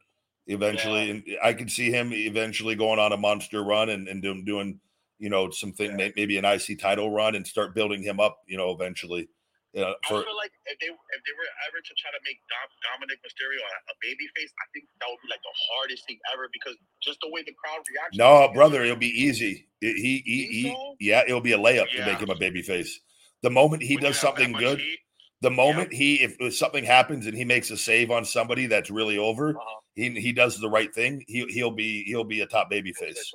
eventually, 0.46 1.10
and 1.10 1.24
I 1.42 1.52
could 1.52 1.70
see 1.70 1.90
him 1.90 2.12
eventually 2.12 2.74
going 2.74 2.98
on 2.98 3.12
a 3.12 3.16
monster 3.16 3.62
run 3.62 3.90
and, 3.90 4.08
and 4.08 4.22
doing 4.22 4.44
doing 4.44 4.80
you 5.18 5.30
know 5.30 5.50
something 5.50 5.96
may, 5.96 6.12
maybe 6.16 6.38
an 6.38 6.44
IC 6.44 6.78
title 6.80 7.10
run 7.10 7.34
and 7.34 7.46
start 7.46 7.74
building 7.74 8.02
him 8.02 8.20
up. 8.20 8.38
You 8.46 8.56
know, 8.56 8.70
eventually. 8.70 9.28
You 9.74 9.80
know, 9.80 9.90
I 9.90 10.08
feel 10.08 10.18
like 10.38 10.52
if 10.66 10.78
they 10.78 10.86
if 10.86 11.20
they 11.26 11.34
were 11.34 11.50
ever 11.66 11.82
to 11.82 11.94
try 11.98 12.10
to 12.14 12.22
make 12.22 12.38
Dom, 12.46 12.70
Dominik 12.86 13.18
Mysterio 13.26 13.58
a, 13.58 13.74
a 13.90 13.94
baby 14.00 14.22
face, 14.36 14.52
I 14.62 14.70
think 14.72 14.86
that 15.00 15.06
would 15.10 15.18
be 15.18 15.28
like 15.28 15.42
the 15.42 15.56
hardest 15.74 16.06
thing 16.06 16.16
ever 16.32 16.48
because 16.52 16.76
just 17.02 17.18
the 17.20 17.28
way 17.28 17.42
the 17.42 17.54
crowd 17.58 17.82
reacts. 17.90 18.16
no, 18.16 18.52
brother, 18.54 18.84
it'll 18.84 18.94
be 18.94 19.10
easy. 19.10 19.66
It- 19.80 19.96
he, 19.96 20.22
he, 20.24 20.46
he, 20.46 20.70
so? 20.70 20.94
yeah, 21.00 21.24
it'll 21.26 21.40
be 21.40 21.54
a 21.54 21.58
layup 21.58 21.90
to 21.90 22.06
make 22.06 22.20
him 22.20 22.30
a 22.30 22.36
baby 22.38 22.62
face. 22.62 23.00
The 23.42 23.50
moment 23.50 23.82
he 23.82 23.96
When 23.96 24.04
does 24.04 24.20
something 24.20 24.52
good, 24.52 24.78
heat, 24.78 25.00
the 25.44 25.50
moment 25.50 25.92
he 25.92 26.16
if, 26.22 26.36
if 26.40 26.56
something 26.56 26.84
happens 26.84 27.26
and 27.26 27.36
he 27.36 27.44
makes 27.44 27.70
a 27.70 27.76
save 27.76 28.10
on 28.10 28.24
somebody 28.24 28.66
that's 28.66 28.90
really 28.90 29.18
over, 29.18 29.50
Uh-huh. 29.50 29.80
he 29.94 30.10
he 30.20 30.32
does 30.32 30.58
the 30.58 30.68
right 30.68 30.92
thing. 30.94 31.22
He 31.28 31.44
he'll 31.50 31.70
be 31.70 32.02
he'll 32.04 32.24
be 32.24 32.40
a 32.40 32.46
top 32.46 32.68
baby 32.68 32.92
face. 32.92 33.32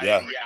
I 0.00 0.06
Yeah. 0.06 0.18
agree 0.18 0.32
guy. 0.32 0.40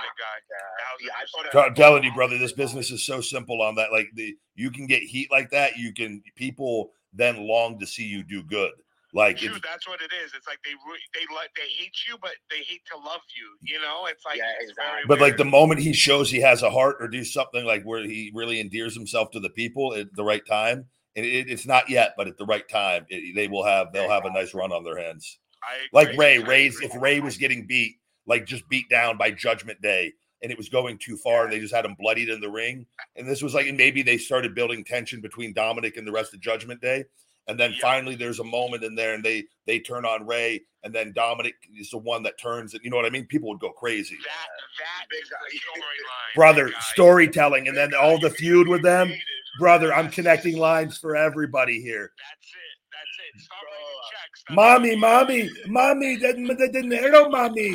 Yeah, 0.51 1.07
yeah, 1.07 1.13
I 1.17 1.25
thought 1.53 1.53
T- 1.53 1.69
I'm 1.69 1.75
telling 1.75 2.03
you, 2.05 2.13
brother, 2.15 2.39
this 2.39 2.53
business 2.53 2.91
is 2.91 3.05
so 3.05 3.21
simple 3.21 3.61
on 3.63 3.75
that. 3.77 3.93
Like 3.93 4.09
the 4.15 4.35
you 4.55 4.71
can 4.71 4.87
get 4.87 5.03
heat 5.03 5.31
like 5.31 5.51
that. 5.51 5.77
You 5.77 5.93
can 5.93 6.23
people 6.37 6.91
then 7.13 7.47
long 7.47 7.79
to 7.79 7.87
see 7.87 8.05
you 8.05 8.23
do 8.25 8.43
good. 8.43 8.73
Like 9.15 9.39
Dude, 9.39 9.53
it's, 9.53 9.61
that's 9.63 9.87
what 9.87 10.01
it 10.01 10.11
is. 10.25 10.33
It's 10.37 10.47
like 10.49 10.59
they 10.65 10.73
they 11.15 11.25
like 11.33 11.51
they 11.55 11.69
hate 11.79 11.95
you, 12.09 12.19
but 12.21 12.33
they 12.51 12.59
hate 12.59 12.83
to 12.93 12.97
love 12.97 13.21
you. 13.37 13.75
You 13.75 13.81
know, 13.81 14.07
it's 14.07 14.25
like 14.25 14.39
Yeah, 14.39 14.51
it's 14.61 14.71
exactly. 14.71 14.93
very 14.93 15.05
but 15.07 15.21
like 15.21 15.37
the 15.37 15.45
moment 15.45 15.81
he 15.81 15.93
shows 15.93 16.31
he 16.31 16.41
has 16.41 16.63
a 16.63 16.71
heart 16.71 16.97
or 16.99 17.07
do 17.07 17.23
something 17.25 17.65
like 17.65 17.85
where 17.85 18.03
he 18.03 18.33
really 18.35 18.59
endears 18.59 18.93
himself 18.95 19.31
to 19.31 19.41
the 19.41 19.51
people 19.51 19.95
at 19.95 20.13
the 20.17 20.25
right 20.25 20.45
time, 20.45 20.87
and 21.15 21.25
it, 21.25 21.49
it's 21.49 21.65
not 21.65 21.89
yet, 21.89 22.15
but 22.17 22.27
at 22.27 22.37
the 22.39 22.45
right 22.45 22.69
time, 22.69 23.07
it, 23.09 23.37
they 23.37 23.47
will 23.47 23.65
have 23.65 23.93
they'll 23.93 24.11
have 24.11 24.25
a 24.25 24.33
nice 24.33 24.53
run 24.53 24.73
on 24.73 24.83
their 24.83 24.99
hands. 24.99 25.39
I 25.63 25.87
Like 25.93 26.09
agree. 26.09 26.19
Rey, 26.19 26.39
Rey's 26.41 26.81
if 26.81 26.93
Rey 27.01 27.21
was 27.21 27.37
getting 27.37 27.69
beat, 27.69 27.95
like 28.27 28.47
just 28.47 28.69
beat 28.69 28.89
down 28.91 29.17
by 29.17 29.31
Judgment 29.31 29.81
Day, 29.81 30.13
and 30.43 30.51
it 30.51 30.59
was 30.59 30.69
going 30.69 30.99
too 30.99 31.17
far, 31.19 31.45
and 31.45 31.53
they 31.53 31.61
just 31.61 31.75
had 31.75 31.85
him 31.85 31.95
bloodied 31.99 32.31
in 32.31 32.41
the 32.41 32.51
ring. 32.51 32.85
And 33.15 33.29
this 33.29 33.43
was 33.43 33.55
like, 33.55 33.69
and 33.69 33.79
maybe 33.79 34.03
they 34.03 34.19
started 34.19 34.57
building 34.57 34.83
tension 34.83 35.21
between 35.21 35.55
Dominik 35.55 35.97
and 35.97 36.07
the 36.07 36.13
rest 36.13 36.35
of 36.35 36.41
Judgment 36.41 36.81
Day. 36.81 37.05
And 37.47 37.61
then 37.61 37.73
Yeah. 37.73 37.79
finally, 37.83 38.17
there's 38.17 38.41
a 38.41 38.45
moment 38.45 38.85
in 38.85 38.95
there, 38.95 39.15
and 39.15 39.23
they 39.25 39.45
they 39.67 39.79
turn 39.81 40.05
on 40.07 40.27
Rey, 40.27 40.63
and 40.83 40.95
then 40.95 41.13
Dominik 41.13 41.55
is 41.77 41.91
the 41.91 41.99
one 41.99 42.23
that 42.25 42.39
turns. 42.39 42.73
it. 42.75 42.83
You 42.85 42.91
know 42.91 42.97
what 42.97 43.05
I 43.07 43.11
mean? 43.11 43.27
People 43.27 43.49
would 43.51 43.61
go 43.61 43.71
crazy, 43.71 44.17
that 44.17 44.49
that 44.79 45.07
is 45.21 45.29
the 45.29 45.37
storyline, 45.59 46.35
brother. 46.35 46.69
guy. 46.71 46.81
Storytelling, 46.93 47.69
and 47.69 47.77
then 47.77 47.95
all 47.95 48.19
the 48.19 48.31
feud 48.31 48.67
with 48.69 48.83
them, 48.83 49.13
brother. 49.59 49.93
I'm 49.95 50.11
connecting 50.11 50.57
lines 50.57 50.97
for 50.99 51.17
everybody 51.17 51.81
here. 51.83 52.13
That's 52.17 52.49
it. 52.53 52.59
That's 52.91 53.37
it. 53.37 53.41
Stop 53.43 53.59
writing 53.63 53.87
checks. 54.11 54.41
Stop 54.41 54.55
Mommy, 54.57 54.97
mommy, 54.97 55.51
mommy, 55.67 56.17
that 56.17 56.37
that 56.59 56.73
didn't 56.73 56.91
hello, 56.93 57.29
mommy. 57.29 57.69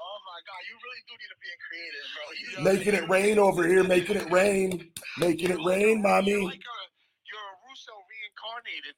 Oh 0.00 0.18
my 0.26 0.40
god, 0.46 0.62
you 0.68 0.76
really 0.82 1.02
do 1.06 1.14
need 1.14 1.30
to 1.30 1.38
be 1.40 1.50
creative, 1.66 2.06
bro. 2.14 2.64
Making 2.72 2.94
it 2.94 3.08
rain 3.08 3.38
over 3.38 3.66
here, 3.66 3.84
making 3.84 4.16
it 4.16 4.30
rain, 4.30 4.90
making 5.18 5.50
it 5.50 5.58
rain, 5.64 5.98
You're 6.00 6.08
mommy. 6.08 6.36
like 6.44 6.58
a, 6.58 6.78
you're 7.26 7.38
a 7.38 7.56
Russo 7.68 7.92
reincarnated, 8.10 8.94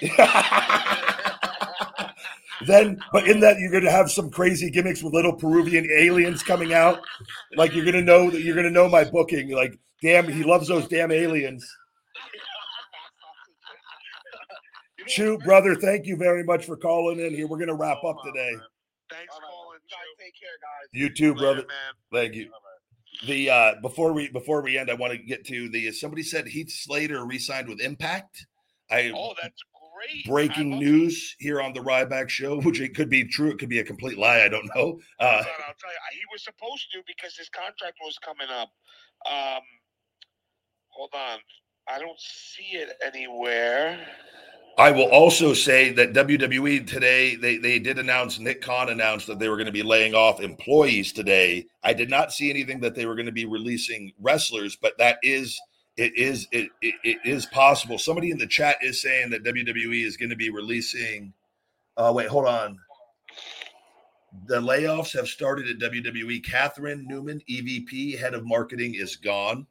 big 0.00 0.08
guy. 0.16 2.10
then, 2.66 3.00
but 3.12 3.28
in 3.28 3.40
that, 3.40 3.58
you're 3.58 3.70
going 3.70 3.84
to 3.84 3.90
have 3.90 4.10
some 4.10 4.30
crazy 4.30 4.70
gimmicks 4.70 5.02
with 5.02 5.12
little 5.12 5.32
Peruvian 5.32 5.88
aliens 5.90 6.42
coming 6.42 6.72
out. 6.72 7.00
Like 7.56 7.74
you're 7.74 7.84
going 7.84 7.96
to 7.96 8.02
know 8.02 8.30
that 8.30 8.42
you're 8.42 8.54
going 8.54 8.66
to 8.66 8.72
know 8.72 8.88
my 8.88 9.04
booking. 9.04 9.50
Like, 9.50 9.78
damn, 10.02 10.28
he 10.28 10.42
loves 10.42 10.68
those 10.68 10.88
damn 10.88 11.12
aliens. 11.12 11.68
You 14.98 15.04
Chew, 15.06 15.38
brother, 15.38 15.74
thank 15.74 16.06
you 16.06 16.16
very 16.16 16.44
much 16.44 16.64
for 16.64 16.76
calling 16.76 17.20
in 17.20 17.34
here. 17.34 17.46
We're 17.46 17.58
going 17.58 17.68
to 17.68 17.74
wrap 17.74 18.02
up 18.04 18.16
today. 18.24 18.52
Thanks, 19.10 19.34
All 19.34 19.40
right, 19.40 19.50
Colin. 19.50 19.80
you 19.82 19.90
guys 19.90 19.98
take 20.18 20.34
care, 20.40 20.48
guys. 20.62 20.88
You 20.92 21.14
too, 21.14 21.34
brother. 21.34 21.64
Thank 22.12 22.34
you. 22.34 22.50
The 23.26 23.48
uh 23.48 23.74
before 23.80 24.12
we 24.12 24.28
before 24.28 24.60
we 24.60 24.76
end, 24.76 24.90
I 24.90 24.94
want 24.94 25.12
to 25.12 25.18
get 25.18 25.46
to 25.46 25.68
the 25.68 25.92
somebody 25.92 26.22
said 26.22 26.46
Heath 26.46 26.70
Slater 26.70 27.24
re-signed 27.24 27.68
with 27.68 27.80
Impact. 27.80 28.46
I 28.90 29.12
Oh, 29.14 29.34
that's 29.42 29.62
great. 29.72 30.24
breaking 30.26 30.78
news 30.78 31.34
here 31.38 31.60
on 31.60 31.72
the 31.72 31.80
Ryback 31.80 32.28
Show, 32.28 32.60
which 32.62 32.80
it 32.80 32.94
could 32.94 33.08
be 33.10 33.24
true, 33.24 33.50
it 33.50 33.58
could 33.58 33.68
be 33.68 33.78
a 33.80 33.84
complete 33.84 34.18
lie. 34.18 34.42
I 34.42 34.48
don't 34.48 34.66
know. 34.74 35.00
Uh, 35.18 35.24
on, 35.24 35.44
I'll 35.66 35.74
tell 35.78 35.90
you. 35.90 35.98
He 36.12 36.20
was 36.32 36.44
supposed 36.44 36.86
to 36.92 37.02
because 37.06 37.36
his 37.36 37.48
contract 37.48 37.96
was 38.02 38.18
coming 38.18 38.48
up. 38.50 38.70
Um, 39.30 39.62
hold 40.88 41.10
on. 41.14 41.38
I 41.88 41.98
don't 41.98 42.18
see 42.18 42.76
it 42.76 42.90
anywhere. 43.04 43.98
I 44.76 44.90
will 44.90 45.08
also 45.10 45.54
say 45.54 45.92
that 45.92 46.14
WWE 46.14 46.84
today 46.86 47.36
they 47.36 47.58
they 47.58 47.78
did 47.78 47.98
announce 47.98 48.40
Nick 48.40 48.60
Khan 48.60 48.88
announced 48.88 49.26
that 49.28 49.38
they 49.38 49.48
were 49.48 49.56
going 49.56 49.66
to 49.66 49.72
be 49.72 49.84
laying 49.84 50.14
off 50.14 50.40
employees 50.40 51.12
today. 51.12 51.66
I 51.84 51.92
did 51.92 52.10
not 52.10 52.32
see 52.32 52.50
anything 52.50 52.80
that 52.80 52.94
they 52.96 53.06
were 53.06 53.14
going 53.14 53.26
to 53.26 53.32
be 53.32 53.44
releasing 53.44 54.12
wrestlers, 54.20 54.76
but 54.76 54.94
that 54.98 55.18
is 55.22 55.60
it 55.96 56.16
is 56.16 56.48
it, 56.50 56.70
it, 56.82 56.94
it 57.04 57.18
is 57.24 57.46
possible. 57.46 57.98
Somebody 57.98 58.30
in 58.30 58.38
the 58.38 58.46
chat 58.46 58.76
is 58.82 59.00
saying 59.00 59.30
that 59.30 59.44
WWE 59.44 60.04
is 60.04 60.16
going 60.16 60.30
to 60.30 60.36
be 60.36 60.50
releasing. 60.50 61.32
Uh, 61.96 62.12
wait, 62.14 62.28
hold 62.28 62.46
on. 62.46 62.78
The 64.46 64.60
layoffs 64.60 65.12
have 65.12 65.28
started 65.28 65.68
at 65.68 65.92
WWE. 65.92 66.44
Catherine 66.44 67.06
Newman, 67.08 67.40
EVP, 67.48 68.18
head 68.18 68.34
of 68.34 68.44
marketing, 68.44 68.94
is 68.96 69.14
gone. 69.14 69.66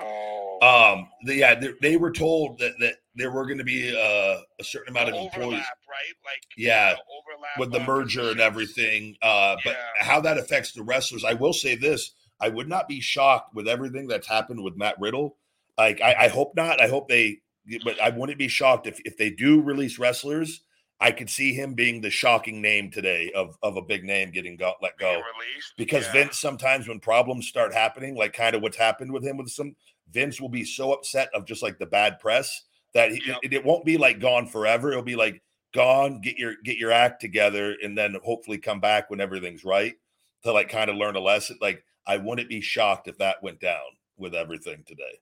Oh, 0.00 0.58
Um, 0.62 1.08
the, 1.24 1.34
yeah, 1.34 1.54
they, 1.54 1.72
they 1.82 1.96
were 1.98 2.12
told 2.12 2.58
that 2.60 2.72
that 2.80 2.94
there 3.14 3.30
were 3.30 3.44
going 3.44 3.58
to 3.58 3.64
be 3.64 3.90
uh, 3.94 4.40
a 4.58 4.64
certain 4.64 4.96
amount 4.96 5.10
of 5.10 5.16
employees 5.16 5.36
overlap, 5.36 5.78
right? 5.88 6.14
Like 6.24 6.42
Yeah, 6.56 6.94
the 6.94 7.00
overlap 7.00 7.58
with 7.58 7.72
the 7.72 7.80
merger 7.80 8.30
and 8.30 8.40
everything. 8.40 9.16
Uh, 9.20 9.56
but 9.62 9.76
Yeah. 9.76 10.04
how 10.04 10.20
that 10.22 10.38
affects 10.38 10.72
the 10.72 10.82
wrestlers, 10.82 11.24
I 11.24 11.34
will 11.34 11.52
say 11.52 11.74
this: 11.74 12.12
I 12.40 12.48
would 12.48 12.68
not 12.68 12.88
be 12.88 13.00
shocked 13.00 13.54
with 13.54 13.68
everything 13.68 14.06
that's 14.06 14.28
happened 14.28 14.62
with 14.62 14.76
Matt 14.76 14.98
Riddle. 14.98 15.36
Like, 15.80 16.00
I, 16.02 16.14
I 16.24 16.28
hope 16.28 16.52
not. 16.56 16.80
I 16.80 16.88
hope 16.88 17.08
they, 17.08 17.40
but 17.84 18.00
I 18.00 18.10
wouldn't 18.10 18.38
be 18.38 18.48
shocked 18.48 18.86
if 18.86 19.00
if 19.04 19.16
they 19.16 19.30
do 19.30 19.62
release 19.62 19.98
wrestlers. 19.98 20.60
I 21.00 21.12
could 21.12 21.30
see 21.30 21.54
him 21.54 21.72
being 21.72 22.02
the 22.02 22.10
shocking 22.10 22.60
name 22.60 22.90
today 22.90 23.32
of 23.34 23.56
of 23.62 23.76
a 23.76 23.82
big 23.82 24.04
name 24.04 24.30
getting 24.30 24.56
got 24.58 24.76
let 24.82 24.98
go 24.98 25.10
Being 25.10 25.22
released 25.38 25.72
because 25.78 26.04
yeah. 26.06 26.12
Vince 26.12 26.38
sometimes 26.38 26.86
when 26.86 27.00
problems 27.00 27.48
start 27.48 27.72
happening, 27.72 28.14
like 28.14 28.34
kind 28.34 28.54
of 28.54 28.60
what's 28.60 28.76
happened 28.76 29.10
with 29.10 29.24
him 29.24 29.38
with 29.38 29.48
some 29.48 29.74
Vince 30.12 30.38
will 30.38 30.50
be 30.50 30.64
so 30.64 30.92
upset 30.92 31.30
of 31.34 31.46
just 31.46 31.62
like 31.62 31.78
the 31.78 31.86
bad 31.86 32.18
press 32.18 32.64
that 32.92 33.12
he, 33.12 33.22
Yep. 33.26 33.38
it, 33.42 33.52
it 33.54 33.64
won't 33.64 33.86
be 33.86 33.96
like 33.96 34.20
gone 34.20 34.46
forever. 34.46 34.90
It'll 34.90 35.02
be 35.02 35.16
like 35.16 35.40
gone, 35.72 36.20
get 36.20 36.36
your 36.36 36.56
get 36.62 36.76
your 36.76 36.92
act 36.92 37.22
together, 37.22 37.76
and 37.82 37.96
then 37.96 38.16
hopefully 38.22 38.58
come 38.58 38.80
back 38.80 39.08
when 39.08 39.20
everything's 39.20 39.64
right 39.64 39.94
to 40.42 40.52
like 40.52 40.68
kind 40.68 40.90
of 40.90 40.96
learn 40.96 41.16
a 41.16 41.20
lesson. 41.20 41.56
Like 41.62 41.82
I 42.06 42.18
wouldn't 42.18 42.50
be 42.50 42.60
shocked 42.60 43.08
if 43.08 43.16
that 43.18 43.42
went 43.42 43.60
down 43.60 43.80
with 44.18 44.34
everything 44.34 44.84
today. 44.86 45.18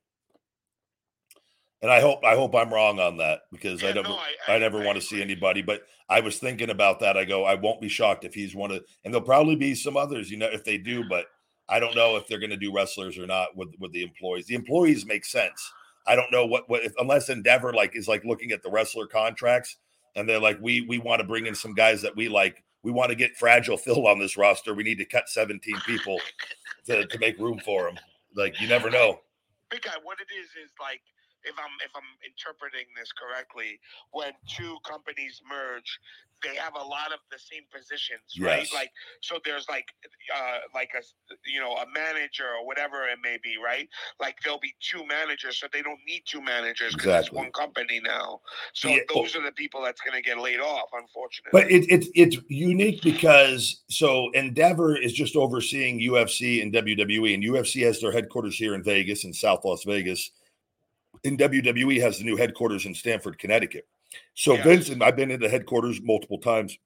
And 1.80 1.90
I 1.92 2.00
hope 2.00 2.24
I 2.24 2.34
hope 2.34 2.54
I'm 2.54 2.72
wrong 2.72 2.98
on 2.98 3.18
that 3.18 3.42
because 3.52 3.82
Yeah, 3.82 3.90
I 3.90 3.92
never 3.92 4.08
no, 4.08 4.16
I, 4.16 4.32
I- 4.48 4.56
I- 4.56 4.58
never 4.58 4.82
I 4.82 4.86
want 4.86 4.96
to 4.96 5.02
see 5.06 5.22
anybody. 5.22 5.62
But 5.62 5.82
I 6.08 6.20
was 6.20 6.38
thinking 6.38 6.70
about 6.70 7.00
that. 7.00 7.16
I 7.16 7.24
go, 7.24 7.44
I 7.44 7.54
won't 7.54 7.80
be 7.80 7.88
shocked 7.88 8.24
if 8.24 8.34
he's 8.34 8.54
one 8.54 8.70
of, 8.70 8.82
and 9.04 9.12
there'll 9.14 9.24
probably 9.26 9.56
be 9.56 9.74
some 9.74 9.96
others, 9.96 10.30
you 10.30 10.38
know, 10.38 10.48
if 10.50 10.64
they 10.64 10.78
do. 10.78 11.04
But 11.08 11.26
I 11.68 11.78
don't 11.78 11.94
know 11.94 12.16
if 12.16 12.26
they're 12.26 12.40
going 12.40 12.50
to 12.50 12.56
do 12.56 12.72
wrestlers 12.74 13.18
or 13.18 13.26
not 13.26 13.56
with 13.56 13.68
with 13.78 13.92
the 13.92 14.02
employees. 14.02 14.46
The 14.46 14.54
employees 14.54 15.06
make 15.06 15.24
sense. 15.24 15.70
I 16.06 16.16
don't 16.16 16.32
know 16.32 16.46
what 16.46 16.68
what 16.68 16.82
if, 16.84 16.92
unless 16.98 17.28
Endeavor 17.28 17.72
like 17.72 17.94
is 17.94 18.08
like 18.08 18.24
looking 18.24 18.50
at 18.52 18.62
the 18.62 18.70
wrestler 18.70 19.06
contracts 19.06 19.76
and 20.16 20.28
they're 20.28 20.40
like, 20.40 20.58
we 20.60 20.80
we 20.80 20.98
want 20.98 21.20
to 21.20 21.26
bring 21.26 21.46
in 21.46 21.54
some 21.54 21.74
guys 21.74 22.02
that 22.02 22.16
we 22.16 22.28
like. 22.28 22.64
We 22.82 22.92
want 22.92 23.10
to 23.10 23.16
get 23.16 23.36
fragile 23.36 23.76
Phil 23.76 24.06
on 24.06 24.18
this 24.18 24.36
roster. 24.36 24.72
We 24.72 24.84
need 24.84 24.98
to 24.98 25.04
cut 25.04 25.28
17 25.28 25.74
people 25.84 26.20
to, 26.86 27.06
to 27.06 27.18
make 27.18 27.38
room 27.38 27.60
for 27.64 27.88
him. 27.88 27.98
Like 28.34 28.60
you 28.60 28.68
never 28.68 28.88
know. 28.88 29.20
Big 29.68 29.82
guy, 29.82 29.92
what 30.02 30.18
it 30.20 30.32
is 30.32 30.46
is 30.64 30.72
like 30.80 31.02
if 31.44 31.54
I'm 31.58 31.74
if 31.84 31.92
I'm 31.94 32.10
interpreting 32.24 32.86
this 32.96 33.12
correctly, 33.12 33.80
when 34.10 34.32
two 34.48 34.76
companies 34.84 35.40
merge, 35.48 36.00
they 36.42 36.54
have 36.56 36.74
a 36.74 36.84
lot 36.84 37.12
of 37.12 37.18
the 37.30 37.38
same 37.38 37.62
positions, 37.72 38.38
right? 38.40 38.62
Yes. 38.62 38.74
Like 38.74 38.90
so 39.20 39.38
there's 39.44 39.68
like 39.68 39.86
uh 40.34 40.58
like 40.74 40.90
a 40.94 41.02
you 41.46 41.60
know 41.60 41.72
a 41.74 41.86
manager 41.94 42.46
or 42.58 42.66
whatever 42.66 43.08
it 43.08 43.18
may 43.22 43.38
be, 43.42 43.56
right? 43.62 43.88
Like 44.20 44.36
there'll 44.42 44.60
be 44.60 44.74
two 44.80 45.06
managers, 45.06 45.58
so 45.58 45.66
they 45.72 45.82
don't 45.82 46.00
need 46.06 46.22
two 46.26 46.42
managers 46.42 46.94
because 46.94 47.26
it's 47.26 47.32
one 47.32 47.50
company 47.52 48.00
now. 48.04 48.40
So 48.72 48.88
Yeah, 48.88 49.00
those 49.12 49.36
are 49.36 49.42
the 49.42 49.52
people 49.52 49.82
that's 49.82 50.00
gonna 50.00 50.22
get 50.22 50.38
laid 50.38 50.60
off, 50.60 50.88
unfortunately. 50.92 51.50
But 51.52 51.70
it, 51.70 51.86
it's 51.88 52.08
it's 52.14 52.36
unique 52.48 53.02
because 53.02 53.82
so 53.88 54.30
Endeavor 54.32 54.96
is 54.96 55.12
just 55.12 55.36
overseeing 55.36 56.00
UFC 56.00 56.62
and 56.62 56.72
WWE, 56.72 57.34
and 57.34 57.42
UFC 57.42 57.84
has 57.84 58.00
their 58.00 58.12
headquarters 58.12 58.56
here 58.56 58.74
in 58.74 58.82
Vegas 58.82 59.24
in 59.24 59.32
South 59.32 59.64
Las 59.64 59.84
Vegas. 59.84 60.30
And 61.24 61.38
WWE 61.38 62.00
has 62.00 62.18
the 62.18 62.24
new 62.24 62.36
headquarters 62.36 62.86
in 62.86 62.94
Stamford, 62.94 63.38
Connecticut. 63.38 63.86
So 64.34 64.54
Yes. 64.54 64.64
Vincent, 64.64 65.02
I've 65.02 65.16
been 65.16 65.30
in 65.30 65.40
the 65.40 65.48
headquarters 65.48 66.00
multiple 66.02 66.38
times. 66.38 66.78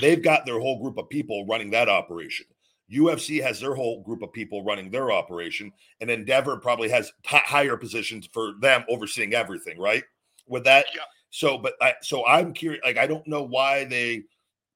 They've 0.00 0.22
got 0.22 0.46
their 0.46 0.60
whole 0.60 0.80
group 0.82 0.98
of 0.98 1.08
people 1.08 1.46
running 1.46 1.70
that 1.70 1.88
operation. 1.88 2.46
UFC 2.90 3.42
has 3.42 3.58
their 3.60 3.74
whole 3.74 4.02
group 4.02 4.22
of 4.22 4.32
people 4.32 4.62
running 4.64 4.90
their 4.90 5.10
operation, 5.10 5.72
and 6.00 6.08
Endeavor 6.10 6.56
probably 6.56 6.88
has 6.88 7.12
hi- 7.24 7.42
higher 7.44 7.76
positions 7.76 8.28
for 8.32 8.52
them 8.60 8.84
overseeing 8.88 9.34
everything, 9.34 9.76
right? 9.78 10.04
With 10.46 10.62
that, 10.64 10.86
Yeah. 10.94 11.02
so, 11.30 11.58
but 11.58 11.74
I, 11.80 11.94
so 12.00 12.24
I'm 12.26 12.52
curious. 12.52 12.80
Like, 12.84 12.96
I 12.98 13.06
don't 13.08 13.26
know 13.26 13.42
why 13.42 13.84
they. 13.84 14.22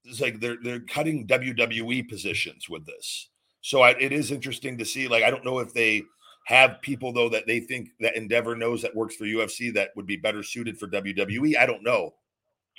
It's 0.04 0.20
like 0.20 0.40
they're 0.40 0.56
they're 0.62 0.80
cutting 0.80 1.26
WWE 1.28 2.08
positions 2.08 2.68
with 2.68 2.84
this. 2.86 3.28
So 3.60 3.82
I, 3.82 3.90
it 3.90 4.12
is 4.12 4.32
interesting 4.32 4.76
to 4.78 4.84
see. 4.84 5.06
Like, 5.06 5.22
I 5.22 5.30
don't 5.30 5.44
know 5.44 5.58
if 5.60 5.72
they 5.72 6.02
have 6.50 6.82
people 6.82 7.12
though 7.12 7.28
that 7.28 7.46
they 7.46 7.60
think 7.60 7.90
that 8.00 8.16
Endeavor 8.16 8.56
knows 8.56 8.82
that 8.82 8.92
works 8.92 9.14
for 9.14 9.24
UFC 9.24 9.72
that 9.72 9.90
would 9.94 10.06
be 10.06 10.16
better 10.16 10.42
suited 10.42 10.76
for 10.76 10.88
WWE. 10.88 11.56
I 11.56 11.64
don't 11.64 11.84
know 11.84 12.12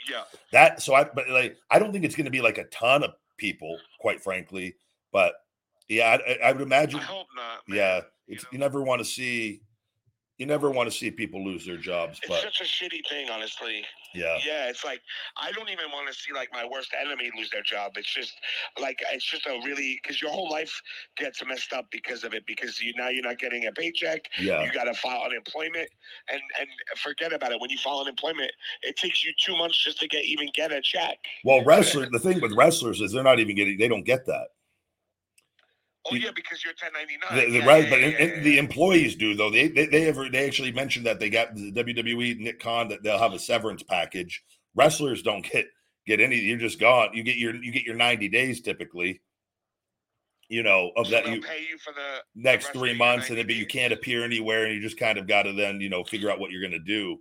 yeah. 0.10 0.23
that. 0.52 0.81
So 0.81 0.93
I, 0.93 1.06
but 1.06 1.30
like, 1.30 1.56
I 1.69 1.80
don't 1.80 1.93
think 1.93 2.03
it's 2.03 2.15
going 2.15 2.26
to 2.26 2.31
be 2.31 2.41
like 2.41 2.57
a 2.57 2.65
ton 2.65 3.02
of 3.02 3.11
people, 3.38 3.77
quite 4.02 4.22
frankly. 4.22 4.76
But 5.14 5.35
yeah, 5.88 6.18
I, 6.27 6.49
I- 6.49 6.52
would 6.52 6.61
imagine. 6.61 6.99
I 6.99 7.03
hope 7.03 7.27
not. 7.34 7.61
man. 7.65 7.77
Yeah, 7.77 8.02
You 8.27 8.35
know? 8.35 8.41
you 8.52 8.57
never 8.60 8.84
want 8.84 8.99
to 8.99 9.06
see. 9.06 9.61
You 10.41 10.47
never 10.47 10.72
want 10.72 10.89
to 10.91 10.97
see 10.97 11.11
people 11.11 11.45
lose 11.45 11.68
their 11.68 11.77
jobs, 11.77 12.18
It's 12.18 12.27
but 12.27 12.41
such 12.41 12.61
a 12.61 12.63
shitty 12.63 13.07
thing, 13.07 13.30
honestly. 13.30 13.85
yeah. 14.15 14.39
Yeah, 14.43 14.69
it's 14.69 14.84
like 14.84 14.99
I 15.38 15.51
don't 15.51 15.69
even 15.69 15.91
want 15.93 16.07
to 16.07 16.15
see 16.15 16.34
like 16.34 16.49
my 16.51 16.65
worst 16.65 16.95
enemy 16.99 17.30
lose 17.38 17.51
their 17.51 17.61
job. 17.61 17.91
It's 17.95 18.11
just 18.11 18.34
like 18.81 18.97
it's 19.13 19.23
just 19.23 19.45
a 19.45 19.61
really 19.63 19.99
because 20.01 20.19
your 20.19 20.31
whole 20.31 20.49
life 20.49 20.73
gets 21.15 21.45
messed 21.45 21.73
up 21.73 21.85
because 21.91 22.23
of 22.23 22.34
it. 22.34 22.43
Because 22.47 22.81
you 22.81 22.91
now 22.97 23.09
you're 23.09 23.22
not 23.23 23.38
getting 23.38 23.68
a 23.68 23.72
paycheck. 23.72 24.22
Yeah. 24.39 24.63
You 24.63 24.72
got 24.72 24.85
to 24.85 24.95
file 24.95 25.22
unemployment, 25.26 25.88
and 26.31 26.41
and 26.59 26.68
forget 26.97 27.34
about 27.34 27.51
it. 27.51 27.61
When 27.61 27.69
you 27.69 27.77
file 27.77 27.99
unemployment, 27.99 28.51
it 28.81 28.95
takes 28.95 29.23
you 29.23 29.34
two 29.45 29.55
months 29.55 29.77
just 29.84 29.99
to 29.99 30.07
get 30.07 30.26
even 30.26 30.49
get 30.55 30.72
a 30.72 30.81
check. 30.81 31.19
Well, 31.45 31.63
wrestler. 31.63 32.09
The 32.09 32.18
thing 32.18 32.41
with 32.41 32.53
wrestlers 32.53 32.99
is 32.99 33.11
they're 33.11 33.22
not 33.22 33.38
even 33.39 33.55
getting. 33.55 33.77
They 33.77 33.88
don't 33.88 34.05
get 34.05 34.26
that. 34.26 34.47
Oh 36.10 36.15
yeah, 36.15 36.32
because 36.36 36.64
you're 36.64 36.73
1099. 36.73 37.36
The, 37.36 37.52
the, 37.52 37.57
Yeah, 37.60 37.65
right, 37.65 37.84
yeah, 37.84 37.90
but 37.90 37.99
yeah, 37.99 38.36
yeah, 38.36 38.40
the 38.41 38.57
employees 38.57 39.15
do 39.15 39.36
though. 39.36 39.52
They 39.52 39.68
they 39.68 39.86
they 39.86 40.07
ever 40.07 40.30
they 40.30 40.48
actually 40.48 40.72
mentioned 40.72 41.06
that 41.06 41.19
they 41.19 41.30
got 41.30 41.53
the 41.56 41.72
WWE 41.72 42.40
Nick 42.40 42.60
Khan 42.60 42.88
that 42.90 43.03
they'll 43.03 43.19
have 43.19 43.34
a 43.34 43.40
severance 43.40 43.84
package. 43.84 44.44
Wrestlers 44.73 45.22
don't 45.22 45.44
get 45.52 45.68
get 46.07 46.19
any. 46.19 46.38
You're 46.38 46.57
just 46.57 46.80
gone. 46.80 47.10
You 47.14 47.23
get 47.23 47.38
your 47.38 47.56
you 47.56 47.72
get 47.72 47.84
your 47.84 47.95
90 47.95 48.30
days 48.30 48.61
typically. 48.61 49.22
You 50.49 50.64
know 50.64 50.91
of 50.98 51.06
So 51.06 51.11
that 51.11 51.28
you 51.28 51.41
pay 51.41 51.61
you 51.69 51.78
for 51.78 51.94
the 51.94 52.23
next 52.36 52.65
rest 52.65 52.78
three 52.78 52.98
months, 52.98 53.30
and 53.30 53.38
90 53.38 53.41
then 53.44 53.48
but 53.48 53.56
you 53.56 53.68
can't 53.68 53.94
appear 53.94 54.26
anywhere, 54.26 54.65
and 54.65 54.73
you 54.73 54.82
just 54.82 54.99
kind 54.99 55.18
of 55.18 55.28
got 55.28 55.44
to 55.44 55.53
then 55.53 55.80
you 55.82 55.90
know 55.90 56.03
figure 56.03 56.32
out 56.32 56.40
what 56.40 56.52
you're 56.52 56.61
going 56.61 56.72
to 56.72 56.80
do, 56.80 57.19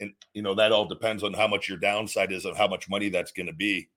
and 0.00 0.12
you 0.34 0.42
know 0.42 0.54
that 0.54 0.70
all 0.70 0.84
depends 0.84 1.24
on 1.24 1.32
how 1.32 1.48
much 1.48 1.68
your 1.68 1.78
downside 1.78 2.30
is 2.30 2.44
and 2.44 2.56
how 2.56 2.68
much 2.68 2.88
money 2.90 3.08
that's 3.08 3.32
going 3.32 3.46
to 3.46 3.54
be. 3.54 3.88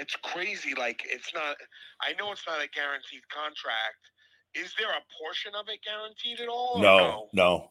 It's 0.00 0.16
crazy. 0.16 0.74
Like 0.76 1.02
it's 1.04 1.32
not. 1.34 1.56
I 2.02 2.12
know 2.18 2.32
it's 2.32 2.46
not 2.46 2.58
a 2.58 2.68
guaranteed 2.68 3.22
contract. 3.28 4.02
Is 4.54 4.74
there 4.78 4.88
a 4.88 5.02
portion 5.22 5.52
of 5.54 5.68
it 5.68 5.78
guaranteed 5.84 6.40
at 6.40 6.48
all? 6.48 6.78
or 6.78 6.82
No, 6.82 7.28
no, 7.32 7.70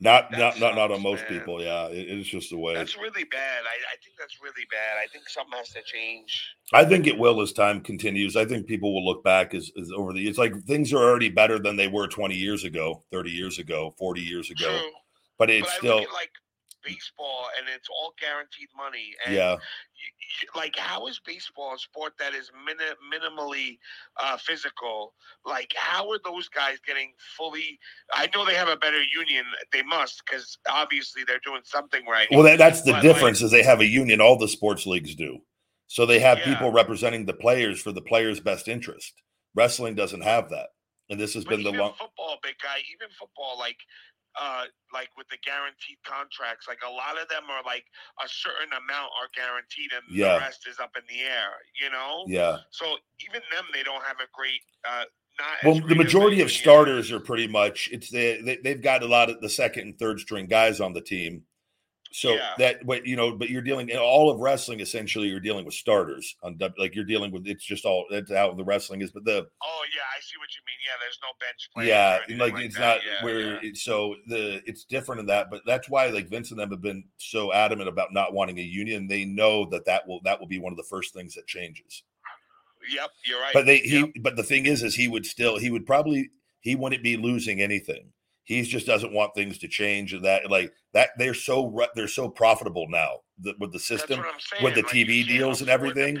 not 0.00 0.30
That 0.30 0.38
not 0.38 0.60
not 0.60 0.74
not 0.76 0.90
on 0.92 1.02
most 1.02 1.22
man. 1.28 1.38
people. 1.38 1.62
Yeah, 1.62 1.86
it, 1.86 2.08
it's 2.08 2.28
just 2.28 2.50
the 2.50 2.58
way. 2.58 2.74
That's 2.74 2.96
really 2.96 3.24
bad. 3.24 3.62
I, 3.64 3.76
I 3.92 3.96
think 4.04 4.16
that's 4.18 4.38
really 4.42 4.66
bad. 4.70 4.98
I 5.02 5.06
think 5.06 5.28
something 5.28 5.56
has 5.56 5.70
to 5.70 5.82
change. 5.82 6.54
I 6.72 6.84
think 6.84 7.06
it 7.06 7.18
will 7.18 7.40
as 7.40 7.52
time 7.52 7.80
continues. 7.80 8.36
I 8.36 8.44
think 8.44 8.66
people 8.66 8.92
will 8.92 9.04
look 9.04 9.24
back 9.24 9.54
as, 9.54 9.70
as 9.80 9.90
over 9.90 10.12
the. 10.12 10.28
It's 10.28 10.38
like 10.38 10.54
things 10.64 10.92
are 10.92 10.98
already 10.98 11.30
better 11.30 11.58
than 11.58 11.76
they 11.76 11.88
were 11.88 12.06
20 12.06 12.34
years 12.34 12.64
ago, 12.64 13.02
30 13.10 13.30
years 13.30 13.58
ago, 13.58 13.94
40 13.98 14.20
years 14.20 14.50
ago. 14.50 14.68
True. 14.68 14.90
But 15.38 15.50
it's 15.50 15.66
but 15.66 15.78
still, 15.78 15.96
like 16.12 16.30
baseball, 16.84 17.46
and 17.58 17.66
it's 17.74 17.88
all 17.88 18.12
guaranteed 18.20 18.68
money. 18.76 19.14
And 19.24 19.34
yeah, 19.34 19.52
you, 19.52 19.58
you, 20.42 20.48
like 20.54 20.76
how 20.76 21.06
is 21.06 21.20
baseball 21.24 21.74
a 21.74 21.78
sport 21.78 22.12
that 22.18 22.34
is 22.34 22.50
mini- 22.66 22.96
minimally 23.12 23.78
uh, 24.20 24.36
physical? 24.36 25.14
Like 25.44 25.72
how 25.76 26.10
are 26.10 26.18
those 26.24 26.48
guys 26.48 26.78
getting 26.86 27.12
fully? 27.36 27.78
I 28.12 28.28
know 28.34 28.44
they 28.44 28.54
have 28.54 28.68
a 28.68 28.76
better 28.76 29.02
union. 29.02 29.44
They 29.72 29.82
must 29.82 30.22
because 30.26 30.56
obviously 30.68 31.22
they're 31.26 31.40
doing 31.44 31.62
something 31.64 32.06
right. 32.06 32.28
Well, 32.30 32.42
that, 32.44 32.58
that's 32.58 32.82
the 32.82 32.92
But, 32.92 33.04
like- 33.04 33.14
difference 33.14 33.42
is 33.42 33.50
they 33.50 33.62
have 33.62 33.80
a 33.80 33.86
union. 33.86 34.20
All 34.20 34.38
the 34.38 34.48
sports 34.48 34.86
leagues 34.86 35.14
do. 35.14 35.38
So 35.86 36.06
they 36.06 36.18
have 36.18 36.38
Yeah. 36.38 36.54
people 36.54 36.72
representing 36.72 37.26
the 37.26 37.34
players 37.34 37.80
for 37.80 37.92
the 37.92 38.00
players' 38.02 38.40
best 38.40 38.68
interest. 38.68 39.12
Wrestling 39.54 39.94
doesn't 39.94 40.22
have 40.22 40.50
that, 40.50 40.70
and 41.10 41.20
this 41.20 41.34
has 41.34 41.44
But 41.44 41.50
been 41.50 41.62
the 41.62 41.70
long. 41.72 41.92
football, 41.92 42.38
big 42.42 42.56
guy. 42.60 42.78
Even 42.92 43.08
football, 43.16 43.56
like, 43.58 43.76
uh, 44.40 44.64
like 44.92 45.08
with 45.16 45.28
the 45.28 45.38
guaranteed 45.44 45.98
contracts, 46.04 46.66
like 46.68 46.80
a 46.86 46.90
lot 46.90 47.20
of 47.20 47.28
them 47.28 47.44
are 47.50 47.62
like 47.64 47.84
a 48.24 48.28
certain 48.28 48.68
amount 48.72 49.10
are 49.20 49.28
guaranteed, 49.34 49.90
and 49.92 50.02
Yeah. 50.10 50.34
the 50.34 50.40
rest 50.40 50.66
is 50.68 50.78
up 50.78 50.96
in 50.96 51.02
the 51.08 51.22
air. 51.22 51.52
You 51.80 51.90
know. 51.90 52.24
Yeah. 52.26 52.58
So 52.70 52.96
even 53.20 53.40
them, 53.54 53.64
they 53.72 53.82
don't 53.82 54.02
have 54.04 54.18
a 54.20 54.28
great. 54.32 54.60
Uh, 54.88 55.04
not 55.38 55.48
Well, 55.64 55.74
the 55.74 55.80
great 55.80 55.92
of 55.92 55.98
a 55.98 56.04
majority 56.04 56.40
of 56.42 56.50
starters 56.50 57.10
are 57.10 57.20
pretty 57.20 57.48
much 57.48 57.88
it's 57.92 58.10
the 58.10 58.40
they, 58.42 58.56
they've 58.62 58.82
got 58.82 59.02
a 59.02 59.06
lot 59.06 59.30
of 59.30 59.40
the 59.40 59.48
second 59.48 59.82
and 59.82 59.98
third 59.98 60.20
string 60.20 60.46
guys 60.46 60.80
on 60.80 60.92
the 60.92 61.00
team. 61.00 61.42
So 62.16 62.34
Yeah. 62.34 62.54
that 62.58 62.86
but 62.86 63.04
you 63.04 63.16
know, 63.16 63.36
but 63.36 63.50
you're 63.50 63.60
dealing 63.60 63.88
in 63.88 63.98
all 63.98 64.30
of 64.30 64.38
wrestling 64.38 64.78
essentially 64.78 65.26
you're 65.26 65.40
dealing 65.40 65.64
with 65.64 65.74
starters 65.74 66.36
on 66.44 66.56
like 66.78 66.94
you're 66.94 67.04
dealing 67.04 67.32
with 67.32 67.44
it's 67.48 67.64
just 67.64 67.84
all 67.84 68.06
that's 68.08 68.30
how 68.30 68.52
the 68.54 68.62
wrestling 68.62 69.02
is. 69.02 69.10
But 69.10 69.24
the 69.24 69.48
Oh 69.62 69.84
yeah, 69.92 70.02
I 70.16 70.20
see 70.20 70.36
what 70.38 70.48
you 70.54 70.62
mean. 70.64 70.78
Yeah, 70.86 70.92
there's 71.00 71.18
no 71.20 71.28
bench 71.40 71.68
players. 71.74 71.88
yeah, 71.88 72.36
like, 72.38 72.52
like 72.54 72.62
it's 72.66 72.76
that. 72.76 72.80
not 72.80 73.00
Yeah, 73.04 73.24
where 73.24 73.40
yeah. 73.54 73.58
it's 73.62 73.82
so 73.82 74.14
the 74.28 74.62
it's 74.64 74.84
different 74.84 75.22
in 75.22 75.26
that. 75.26 75.50
But 75.50 75.62
that's 75.66 75.88
why 75.88 76.06
like 76.06 76.28
Vince 76.28 76.52
and 76.52 76.60
them 76.60 76.70
have 76.70 76.80
been 76.80 77.02
so 77.16 77.52
adamant 77.52 77.88
about 77.88 78.12
not 78.12 78.32
wanting 78.32 78.60
a 78.60 78.62
union. 78.62 79.08
They 79.08 79.24
know 79.24 79.64
that 79.70 79.84
that 79.86 80.06
will 80.06 80.20
that 80.22 80.38
will 80.38 80.46
be 80.46 80.60
one 80.60 80.72
of 80.72 80.76
the 80.76 80.84
first 80.84 81.14
things 81.14 81.34
that 81.34 81.48
changes. 81.48 82.04
Yep, 82.94 83.10
you're 83.26 83.40
right. 83.40 83.54
But 83.54 83.66
they 83.66 83.78
he 83.78 83.98
Yep. 83.98 84.10
but 84.20 84.36
the 84.36 84.44
thing 84.44 84.66
is 84.66 84.84
is 84.84 84.94
he 84.94 85.08
would 85.08 85.26
still 85.26 85.58
he 85.58 85.70
would 85.70 85.84
probably 85.84 86.30
he 86.60 86.76
wouldn't 86.76 87.02
be 87.02 87.16
losing 87.16 87.60
anything. 87.60 88.12
He 88.44 88.62
just 88.62 88.86
doesn't 88.86 89.12
want 89.12 89.34
things 89.34 89.58
to 89.58 89.68
change 89.68 90.12
and 90.12 90.24
that 90.24 90.50
like 90.50 90.72
that 90.92 91.10
they're 91.16 91.34
so 91.34 91.74
they're 91.94 92.06
so 92.08 92.28
profitable 92.28 92.86
now 92.88 93.20
the, 93.38 93.54
with 93.58 93.72
the 93.72 93.78
system. 93.78 94.20
what 94.20 94.28
I'm 94.28 94.40
saying. 94.40 94.64
with 94.64 94.74
the 94.74 94.82
like, 94.82 94.90
TV 94.92 95.26
deals 95.26 95.60
and 95.60 95.70
everything. 95.70 96.20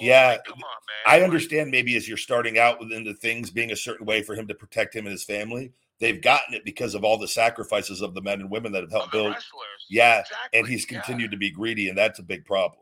Yeah, 0.00 0.28
Like, 0.28 0.44
come 0.44 0.54
on, 0.54 0.60
man. 0.62 1.06
I 1.06 1.16
Like, 1.16 1.24
understand 1.24 1.70
maybe 1.70 1.96
as 1.96 2.08
you're 2.08 2.16
starting 2.16 2.58
out 2.58 2.80
within 2.80 3.04
the 3.04 3.14
things 3.14 3.50
being 3.50 3.72
a 3.72 3.76
certain 3.76 4.06
way 4.06 4.22
for 4.22 4.34
him 4.34 4.46
to 4.48 4.54
protect 4.54 4.94
him 4.94 5.06
and 5.06 5.12
his 5.12 5.24
family. 5.24 5.72
They've 5.98 6.22
gotten 6.22 6.54
it 6.54 6.64
because 6.64 6.94
of 6.94 7.04
all 7.04 7.18
the 7.18 7.28
sacrifices 7.28 8.00
of 8.00 8.14
the 8.14 8.22
men 8.22 8.40
and 8.40 8.50
women 8.50 8.72
that 8.72 8.82
have 8.82 8.90
helped 8.90 9.12
build. 9.12 9.32
wrestlers. 9.32 9.86
Yeah, 9.90 10.20
exactly. 10.20 10.58
And 10.58 10.68
he's 10.68 10.90
yeah. 10.90 10.98
continued 11.00 11.30
to 11.32 11.36
be 11.36 11.50
greedy, 11.50 11.90
and 11.90 11.98
that's 11.98 12.18
a 12.20 12.22
big 12.22 12.46
problem 12.46 12.80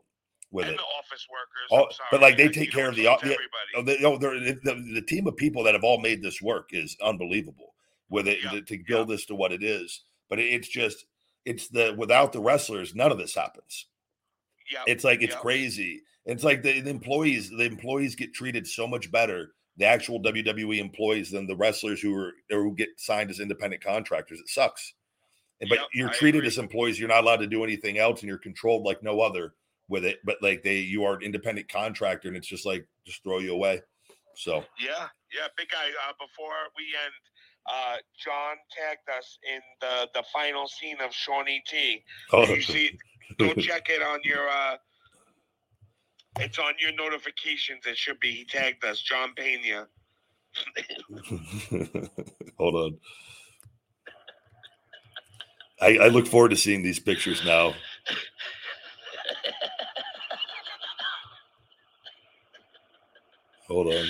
with 0.51 0.67
and 0.67 0.75
it. 0.75 0.77
the 0.77 0.83
office 0.83 1.27
workers. 1.29 1.97
Sorry. 1.97 2.07
but, 2.11 2.21
like, 2.21 2.37
they 2.37 2.43
you 2.43 2.49
take 2.51 2.71
care 2.71 2.87
of 2.87 2.95
the 2.95 3.03
so 3.03 3.09
o- 3.11 3.13
it's 3.15 3.23
yeah, 3.25 3.35
everybody. 3.75 4.05
Oh, 4.05 4.13
oh, 4.13 4.17
they're, 4.17 4.39
the, 4.39 4.93
the 4.93 5.01
team 5.01 5.27
of 5.27 5.35
people 5.35 5.63
that 5.63 5.73
have 5.73 5.83
all 5.83 5.99
made 5.99 6.21
this 6.21 6.41
work 6.41 6.69
is 6.71 6.95
unbelievable 7.03 7.68
with 8.09 8.27
it 8.27 8.39
Yeah, 8.43 8.51
to, 8.51 8.61
to 8.61 8.83
build 8.87 9.07
this 9.07 9.25
to 9.27 9.35
what 9.35 9.51
it 9.51 9.63
is. 9.63 10.01
But 10.29 10.39
it, 10.39 10.45
it's 10.45 10.67
just, 10.67 11.05
it's 11.45 11.67
the 11.67 11.95
without 11.97 12.33
the 12.33 12.41
wrestlers, 12.41 12.95
none 12.95 13.11
of 13.11 13.17
this 13.17 13.35
happens. 13.35 13.87
Yep, 14.71 14.83
It's 14.87 15.03
like 15.03 15.21
it's 15.21 15.33
yep. 15.33 15.41
crazy. 15.41 16.01
It's 16.25 16.43
like 16.43 16.61
the, 16.61 16.81
the 16.81 16.89
employees, 16.89 17.49
the 17.49 17.65
employees 17.65 18.15
get 18.15 18.33
treated 18.33 18.67
so 18.67 18.87
much 18.87 19.11
better, 19.11 19.53
the 19.77 19.85
actual 19.85 20.21
WWE 20.21 20.77
employees 20.77 21.31
than 21.31 21.47
the 21.47 21.55
wrestlers 21.55 22.01
who 22.01 22.15
are 22.15 22.33
or 22.51 22.63
who 22.63 22.75
get 22.75 22.89
signed 22.97 23.31
as 23.31 23.39
independent 23.39 23.83
contractors. 23.83 24.39
It 24.39 24.49
sucks. 24.49 24.93
but 25.59 25.71
Yep, 25.71 25.87
you're 25.93 26.09
treated 26.09 26.45
as 26.45 26.57
employees. 26.57 26.99
You're 26.99 27.09
not 27.09 27.23
allowed 27.23 27.37
to 27.37 27.47
do 27.47 27.63
anything 27.63 27.97
else, 27.97 28.21
and 28.21 28.29
you're 28.29 28.37
controlled 28.37 28.85
like 28.85 29.01
no 29.01 29.21
other 29.21 29.53
with 29.87 30.05
it. 30.05 30.19
But 30.23 30.37
like 30.41 30.61
they, 30.63 30.77
you 30.77 31.03
are 31.05 31.15
an 31.15 31.23
independent 31.23 31.69
contractor, 31.69 32.27
and 32.27 32.37
it's 32.37 32.47
just 32.47 32.65
like 32.65 32.85
just 33.05 33.23
throw 33.23 33.39
you 33.39 33.53
away. 33.53 33.81
So 34.35 34.65
Yeah, 34.79 35.07
yeah, 35.33 35.47
big 35.57 35.69
guy. 35.69 35.89
Uh, 36.07 36.13
before 36.19 36.53
we 36.77 36.83
end, 36.83 37.13
uh, 37.71 37.97
John 38.23 38.57
tagged 38.75 39.09
us 39.17 39.37
in 39.47 39.61
the 39.81 40.09
the 40.13 40.23
final 40.33 40.67
scene 40.67 40.97
of 41.01 41.13
Shawnee 41.13 41.61
T. 41.67 42.03
oh, 42.33 42.45
You 42.45 42.61
see, 42.61 42.97
go 43.37 43.53
check 43.57 43.89
it 43.89 44.01
on 44.01 44.19
your. 44.23 44.47
Uh, 44.47 44.77
it's 46.39 46.59
on 46.59 46.73
your 46.79 46.93
notifications. 46.93 47.85
It 47.85 47.97
should 47.97 48.19
be. 48.19 48.31
He 48.31 48.45
tagged 48.45 48.85
us, 48.85 49.01
John 49.01 49.33
Pena. 49.35 49.87
hold 52.57 52.75
on. 52.75 52.97
I, 55.81 55.97
I 55.97 56.07
look 56.09 56.27
forward 56.27 56.49
to 56.49 56.57
seeing 56.57 56.83
these 56.83 56.99
pictures 56.99 57.43
now. 57.45 57.73
Hold 63.67 63.87
on. 63.87 64.05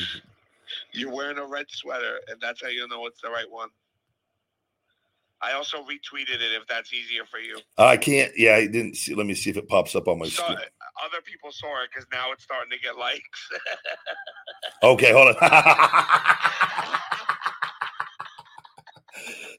You're 0.99 1.13
wearing 1.13 1.37
a 1.39 1.45
red 1.47 1.67
sweater, 1.69 2.19
and 2.29 2.39
that's 2.41 2.61
how 2.61 2.69
you 2.69 2.87
know 2.87 3.05
it's 3.07 3.21
the 3.21 3.29
right 3.29 3.49
one. 3.49 3.69
I 5.41 5.53
also 5.53 5.77
retweeted 5.79 6.35
it 6.35 6.53
if 6.61 6.67
that's 6.67 6.93
easier 6.93 7.23
for 7.31 7.39
you. 7.39 7.59
I 7.77 7.97
can't. 7.97 8.33
Yeah, 8.37 8.55
I 8.55 8.67
didn't 8.67 8.97
see. 8.97 9.15
Let 9.15 9.25
me 9.27 9.35
see 9.35 9.49
if 9.51 9.57
it 9.57 9.69
pops 9.69 9.95
up 9.95 10.07
on 10.09 10.19
my 10.19 10.27
So, 10.27 10.43
screen. 10.43 10.57
Uh, 10.57 11.05
other 11.05 11.21
people 11.23 11.51
saw 11.51 11.83
it 11.83 11.89
because 11.93 12.07
now 12.13 12.31
it's 12.33 12.43
starting 12.43 12.71
to 12.71 12.79
get 12.79 12.97
likes. 12.97 13.49
Okay, 14.83 15.11
hold 15.11 15.29
on. 15.29 15.35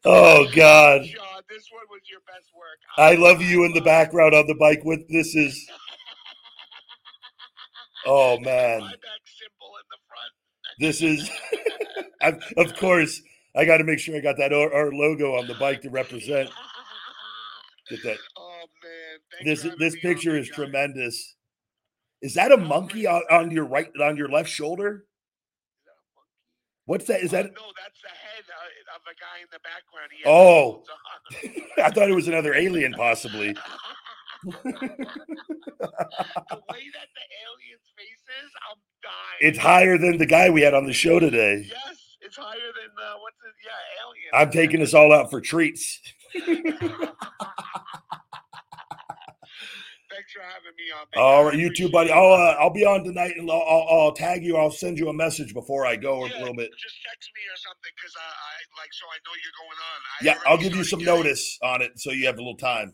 oh 0.06 0.46
God, 0.54 1.02
John, 1.04 1.42
this 1.50 1.68
one 1.72 1.84
was 1.90 2.00
your 2.10 2.20
best 2.26 2.50
work. 2.56 2.78
I 2.96 3.16
love 3.16 3.42
you 3.42 3.64
in 3.64 3.74
the 3.74 3.80
background 3.84 4.34
on 4.34 4.46
the 4.46 4.54
bike. 4.54 4.82
With 4.84 5.08
this 5.08 5.34
is. 5.36 5.68
Oh 8.06 8.38
man, 8.40 8.82
this 10.80 11.02
is. 11.02 11.30
Of 12.58 12.76
course, 12.76 13.22
I 13.56 13.64
got 13.64 13.78
to 13.78 13.84
make 13.84 13.98
sure 13.98 14.14
I 14.14 14.20
got 14.20 14.36
that 14.36 14.52
our, 14.52 14.92
logo 14.92 15.36
on 15.38 15.46
the 15.46 15.54
bike 15.54 15.80
to 15.82 15.88
represent. 15.90 16.50
Get 17.88 18.02
that. 18.04 18.18
Oh 18.36 18.66
man, 18.84 19.18
Thanks 19.44 19.62
This 19.62 19.74
this 19.78 19.96
picture 20.02 20.36
is 20.36 20.46
tremendous. 20.48 21.34
Is 22.20 22.34
that 22.34 22.52
a 22.52 22.58
monkey 22.58 23.06
on, 23.06 23.22
on 23.30 23.50
your 23.50 23.64
right 23.64 23.88
on 24.02 24.18
your 24.18 24.28
left 24.28 24.50
shoulder? 24.50 25.06
That? 25.86 25.94
What's 26.84 27.06
that? 27.06 27.20
Is 27.22 27.32
Oh, 27.32 27.36
that? 27.38 27.44
no? 27.54 27.72
That's 27.80 28.00
the 28.02 28.08
head 28.10 28.44
uh, 28.52 28.96
of 28.96 29.02
the 29.08 29.14
guy 29.16 29.40
in 29.40 29.48
the 29.50 29.60
background. 29.64 30.10
He 30.12 30.22
Oh. 30.28 30.84
I 31.82 31.90
thought 31.90 32.10
it 32.10 32.14
was 32.14 32.28
another 32.28 32.52
alien, 32.54 32.92
possibly. 32.92 33.54
the 34.44 34.52
way 36.68 36.84
that 36.92 37.08
the 37.16 37.26
alien's 37.48 37.88
face 37.96 38.24
is, 38.44 38.50
I'm. 38.70 38.76
It's 39.40 39.58
higher 39.58 39.96
than 39.96 40.18
the 40.18 40.26
guy 40.26 40.50
we 40.50 40.60
had 40.60 40.74
on 40.74 40.84
the 40.84 40.92
show 40.92 41.18
today. 41.18 41.64
Yes, 41.66 42.16
it's 42.20 42.36
higher 42.36 42.54
than 42.54 42.90
uh, 42.98 43.14
what's 43.20 43.36
it? 43.46 43.54
Yeah, 43.64 44.02
alien. 44.04 44.30
I'm 44.34 44.50
taking 44.50 44.82
us 44.82 44.92
all 44.92 45.12
out 45.12 45.30
for 45.30 45.40
treats. 45.40 46.00
Thanks 50.10 50.32
for 50.32 50.42
having 50.42 50.76
me 50.76 50.90
on. 50.92 51.06
big 51.12 51.20
All 51.20 51.44
right, 51.44 51.58
you 51.58 51.72
too, 51.72 51.88
buddy. 51.88 52.10
I'll 52.10 52.32
uh, 52.32 52.56
I'll 52.60 52.68
be 52.72 52.84
on 52.84 53.04
tonight, 53.04 53.32
and 53.38 53.50
I'll, 53.50 53.62
I'll, 53.62 53.86
I'll 53.90 54.12
tag 54.12 54.44
you. 54.44 54.56
I'll 54.56 54.70
send 54.70 54.98
you 54.98 55.08
a 55.08 55.14
message 55.14 55.54
before 55.54 55.86
I 55.86 55.96
go 55.96 56.26
Yeah, 56.26 56.36
a 56.36 56.40
little 56.40 56.54
bit. 56.54 56.70
Just 56.76 56.96
text 57.08 57.30
me 57.34 57.40
or 57.48 57.56
something 57.56 57.92
because 57.96 58.14
I, 58.18 58.28
I 58.28 58.82
like 58.82 58.92
so 58.92 59.06
I 59.06 59.16
know 59.24 59.32
you're 59.40 59.56
going 59.56 59.78
on. 59.80 59.98
I 60.10 60.24
Yeah, 60.24 60.36
I'll 60.46 60.58
give 60.58 60.76
you 60.76 60.84
some 60.84 61.02
notice 61.02 61.58
on 61.62 61.80
it, 61.80 61.92
so 61.98 62.10
you 62.10 62.26
have 62.26 62.34
a 62.36 62.38
little 62.38 62.56
time. 62.56 62.92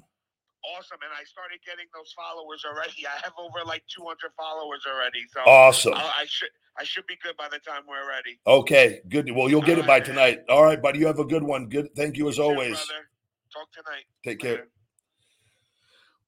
Awesome, 0.74 0.98
and 1.02 1.12
I 1.14 1.22
started 1.24 1.58
getting 1.64 1.86
those 1.94 2.12
followers 2.16 2.64
already. 2.66 3.06
I 3.06 3.20
have 3.22 3.34
over 3.38 3.64
like 3.64 3.84
200 3.86 4.18
followers 4.36 4.82
already, 4.86 5.20
so 5.32 5.40
Awesome. 5.46 5.94
I, 5.94 6.22
I 6.22 6.24
should 6.26 6.48
I 6.78 6.84
should 6.84 7.06
be 7.06 7.16
good 7.22 7.36
by 7.36 7.48
the 7.50 7.58
time 7.58 7.82
we're 7.88 8.08
ready. 8.08 8.38
Okay, 8.46 9.00
good. 9.08 9.30
Well, 9.30 9.48
you'll 9.48 9.62
get 9.62 9.78
All 9.78 9.84
it 9.84 9.86
by 9.86 9.94
right, 9.94 10.04
tonight. 10.04 10.40
All 10.48 10.64
right, 10.64 10.80
buddy. 10.80 10.98
You 10.98 11.06
have 11.06 11.18
a 11.20 11.24
good 11.24 11.42
one. 11.42 11.68
Good. 11.68 11.88
Thank 11.96 12.16
you 12.16 12.28
as 12.28 12.36
Cheers, 12.36 12.44
always. 12.48 12.68
brother. 12.70 13.08
Talk 13.52 13.72
tonight. 13.72 14.04
Take 14.24 14.42
Later. 14.42 14.56
care. 14.56 14.66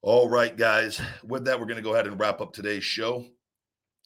All 0.01 0.29
right, 0.29 0.57
guys. 0.57 1.01
With 1.25 1.45
that, 1.47 1.59
we're 1.59 1.67
going 1.67 1.77
to 1.77 1.83
go 1.83 1.95
ahead 1.95 2.07
and 2.07 2.19
wrap 2.19 2.41
up 2.41 2.53
today's 2.53 2.85
show. 2.85 3.27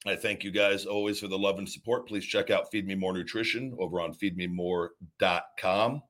I 0.04 0.16
thank 0.16 0.42
you 0.42 0.50
guys 0.50 0.84
always 0.84 1.20
for 1.20 1.28
the 1.28 1.38
love 1.38 1.58
and 1.58 1.68
support. 1.68 2.08
Please 2.08 2.24
check 2.24 2.50
out 2.50 2.70
Feed 2.72 2.86
Me 2.86 2.94
More 2.96 3.12
Nutrition 3.12 3.76
over 3.78 4.00
on 4.00 4.12
feedmemore.com. 4.14 6.02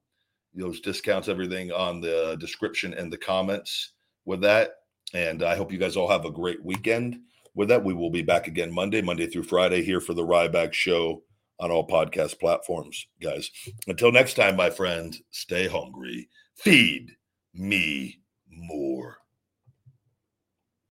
Those 0.54 0.80
discounts, 0.80 1.28
everything 1.28 1.72
on 1.72 2.00
the 2.00 2.36
description 2.40 2.94
and 2.94 3.12
the 3.12 3.18
comments 3.18 3.92
with 4.24 4.42
that. 4.42 4.70
And 5.14 5.42
I 5.42 5.56
hope 5.56 5.72
you 5.72 5.78
guys 5.78 5.96
all 5.96 6.08
have 6.08 6.24
a 6.24 6.30
great 6.30 6.64
weekend. 6.64 7.20
With 7.54 7.68
that, 7.68 7.84
we 7.84 7.92
will 7.92 8.10
be 8.10 8.22
back 8.22 8.46
again 8.46 8.72
Monday, 8.72 9.02
Monday 9.02 9.26
through 9.26 9.42
Friday, 9.42 9.82
here 9.82 10.00
for 10.00 10.14
the 10.14 10.24
Ryback 10.24 10.72
Show 10.72 11.22
on 11.60 11.70
all 11.70 11.86
podcast 11.86 12.40
platforms, 12.40 13.06
guys. 13.20 13.50
Until 13.86 14.10
next 14.10 14.34
time, 14.34 14.56
my 14.56 14.70
friend, 14.70 15.16
stay 15.30 15.68
hungry. 15.68 16.28
Feed 16.56 17.12
me 17.54 18.20
more. 18.48 19.18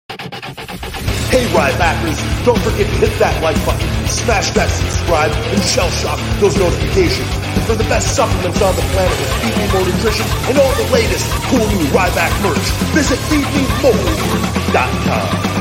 Hey, 0.10 1.46
Rybackers, 1.54 2.46
don't 2.46 2.60
forget 2.60 2.88
to 2.88 2.98
hit 2.98 3.20
that 3.20 3.44
like 3.44 3.58
button, 3.66 4.08
smash 4.08 4.50
that 4.52 4.70
subscribe, 4.70 5.32
and 5.32 5.62
shell 5.62 5.90
shock 5.92 6.20
those 6.40 6.58
notifications 6.58 7.57
for 7.68 7.76
the 7.76 7.84
best 7.84 8.16
supplements 8.16 8.62
on 8.62 8.74
the 8.78 8.82
planet 8.94 9.20
with 9.20 9.30
Feed 9.42 9.58
Me 9.58 9.68
More 9.74 9.84
Nutrition 9.84 10.26
and 10.48 10.58
all 10.58 10.74
the 10.76 10.88
latest 10.90 11.30
cool 11.50 11.68
new 11.68 11.84
Ryback 11.92 12.32
merch. 12.42 12.72
Visit 12.96 13.20
FeedMeMore.com. 13.28 15.57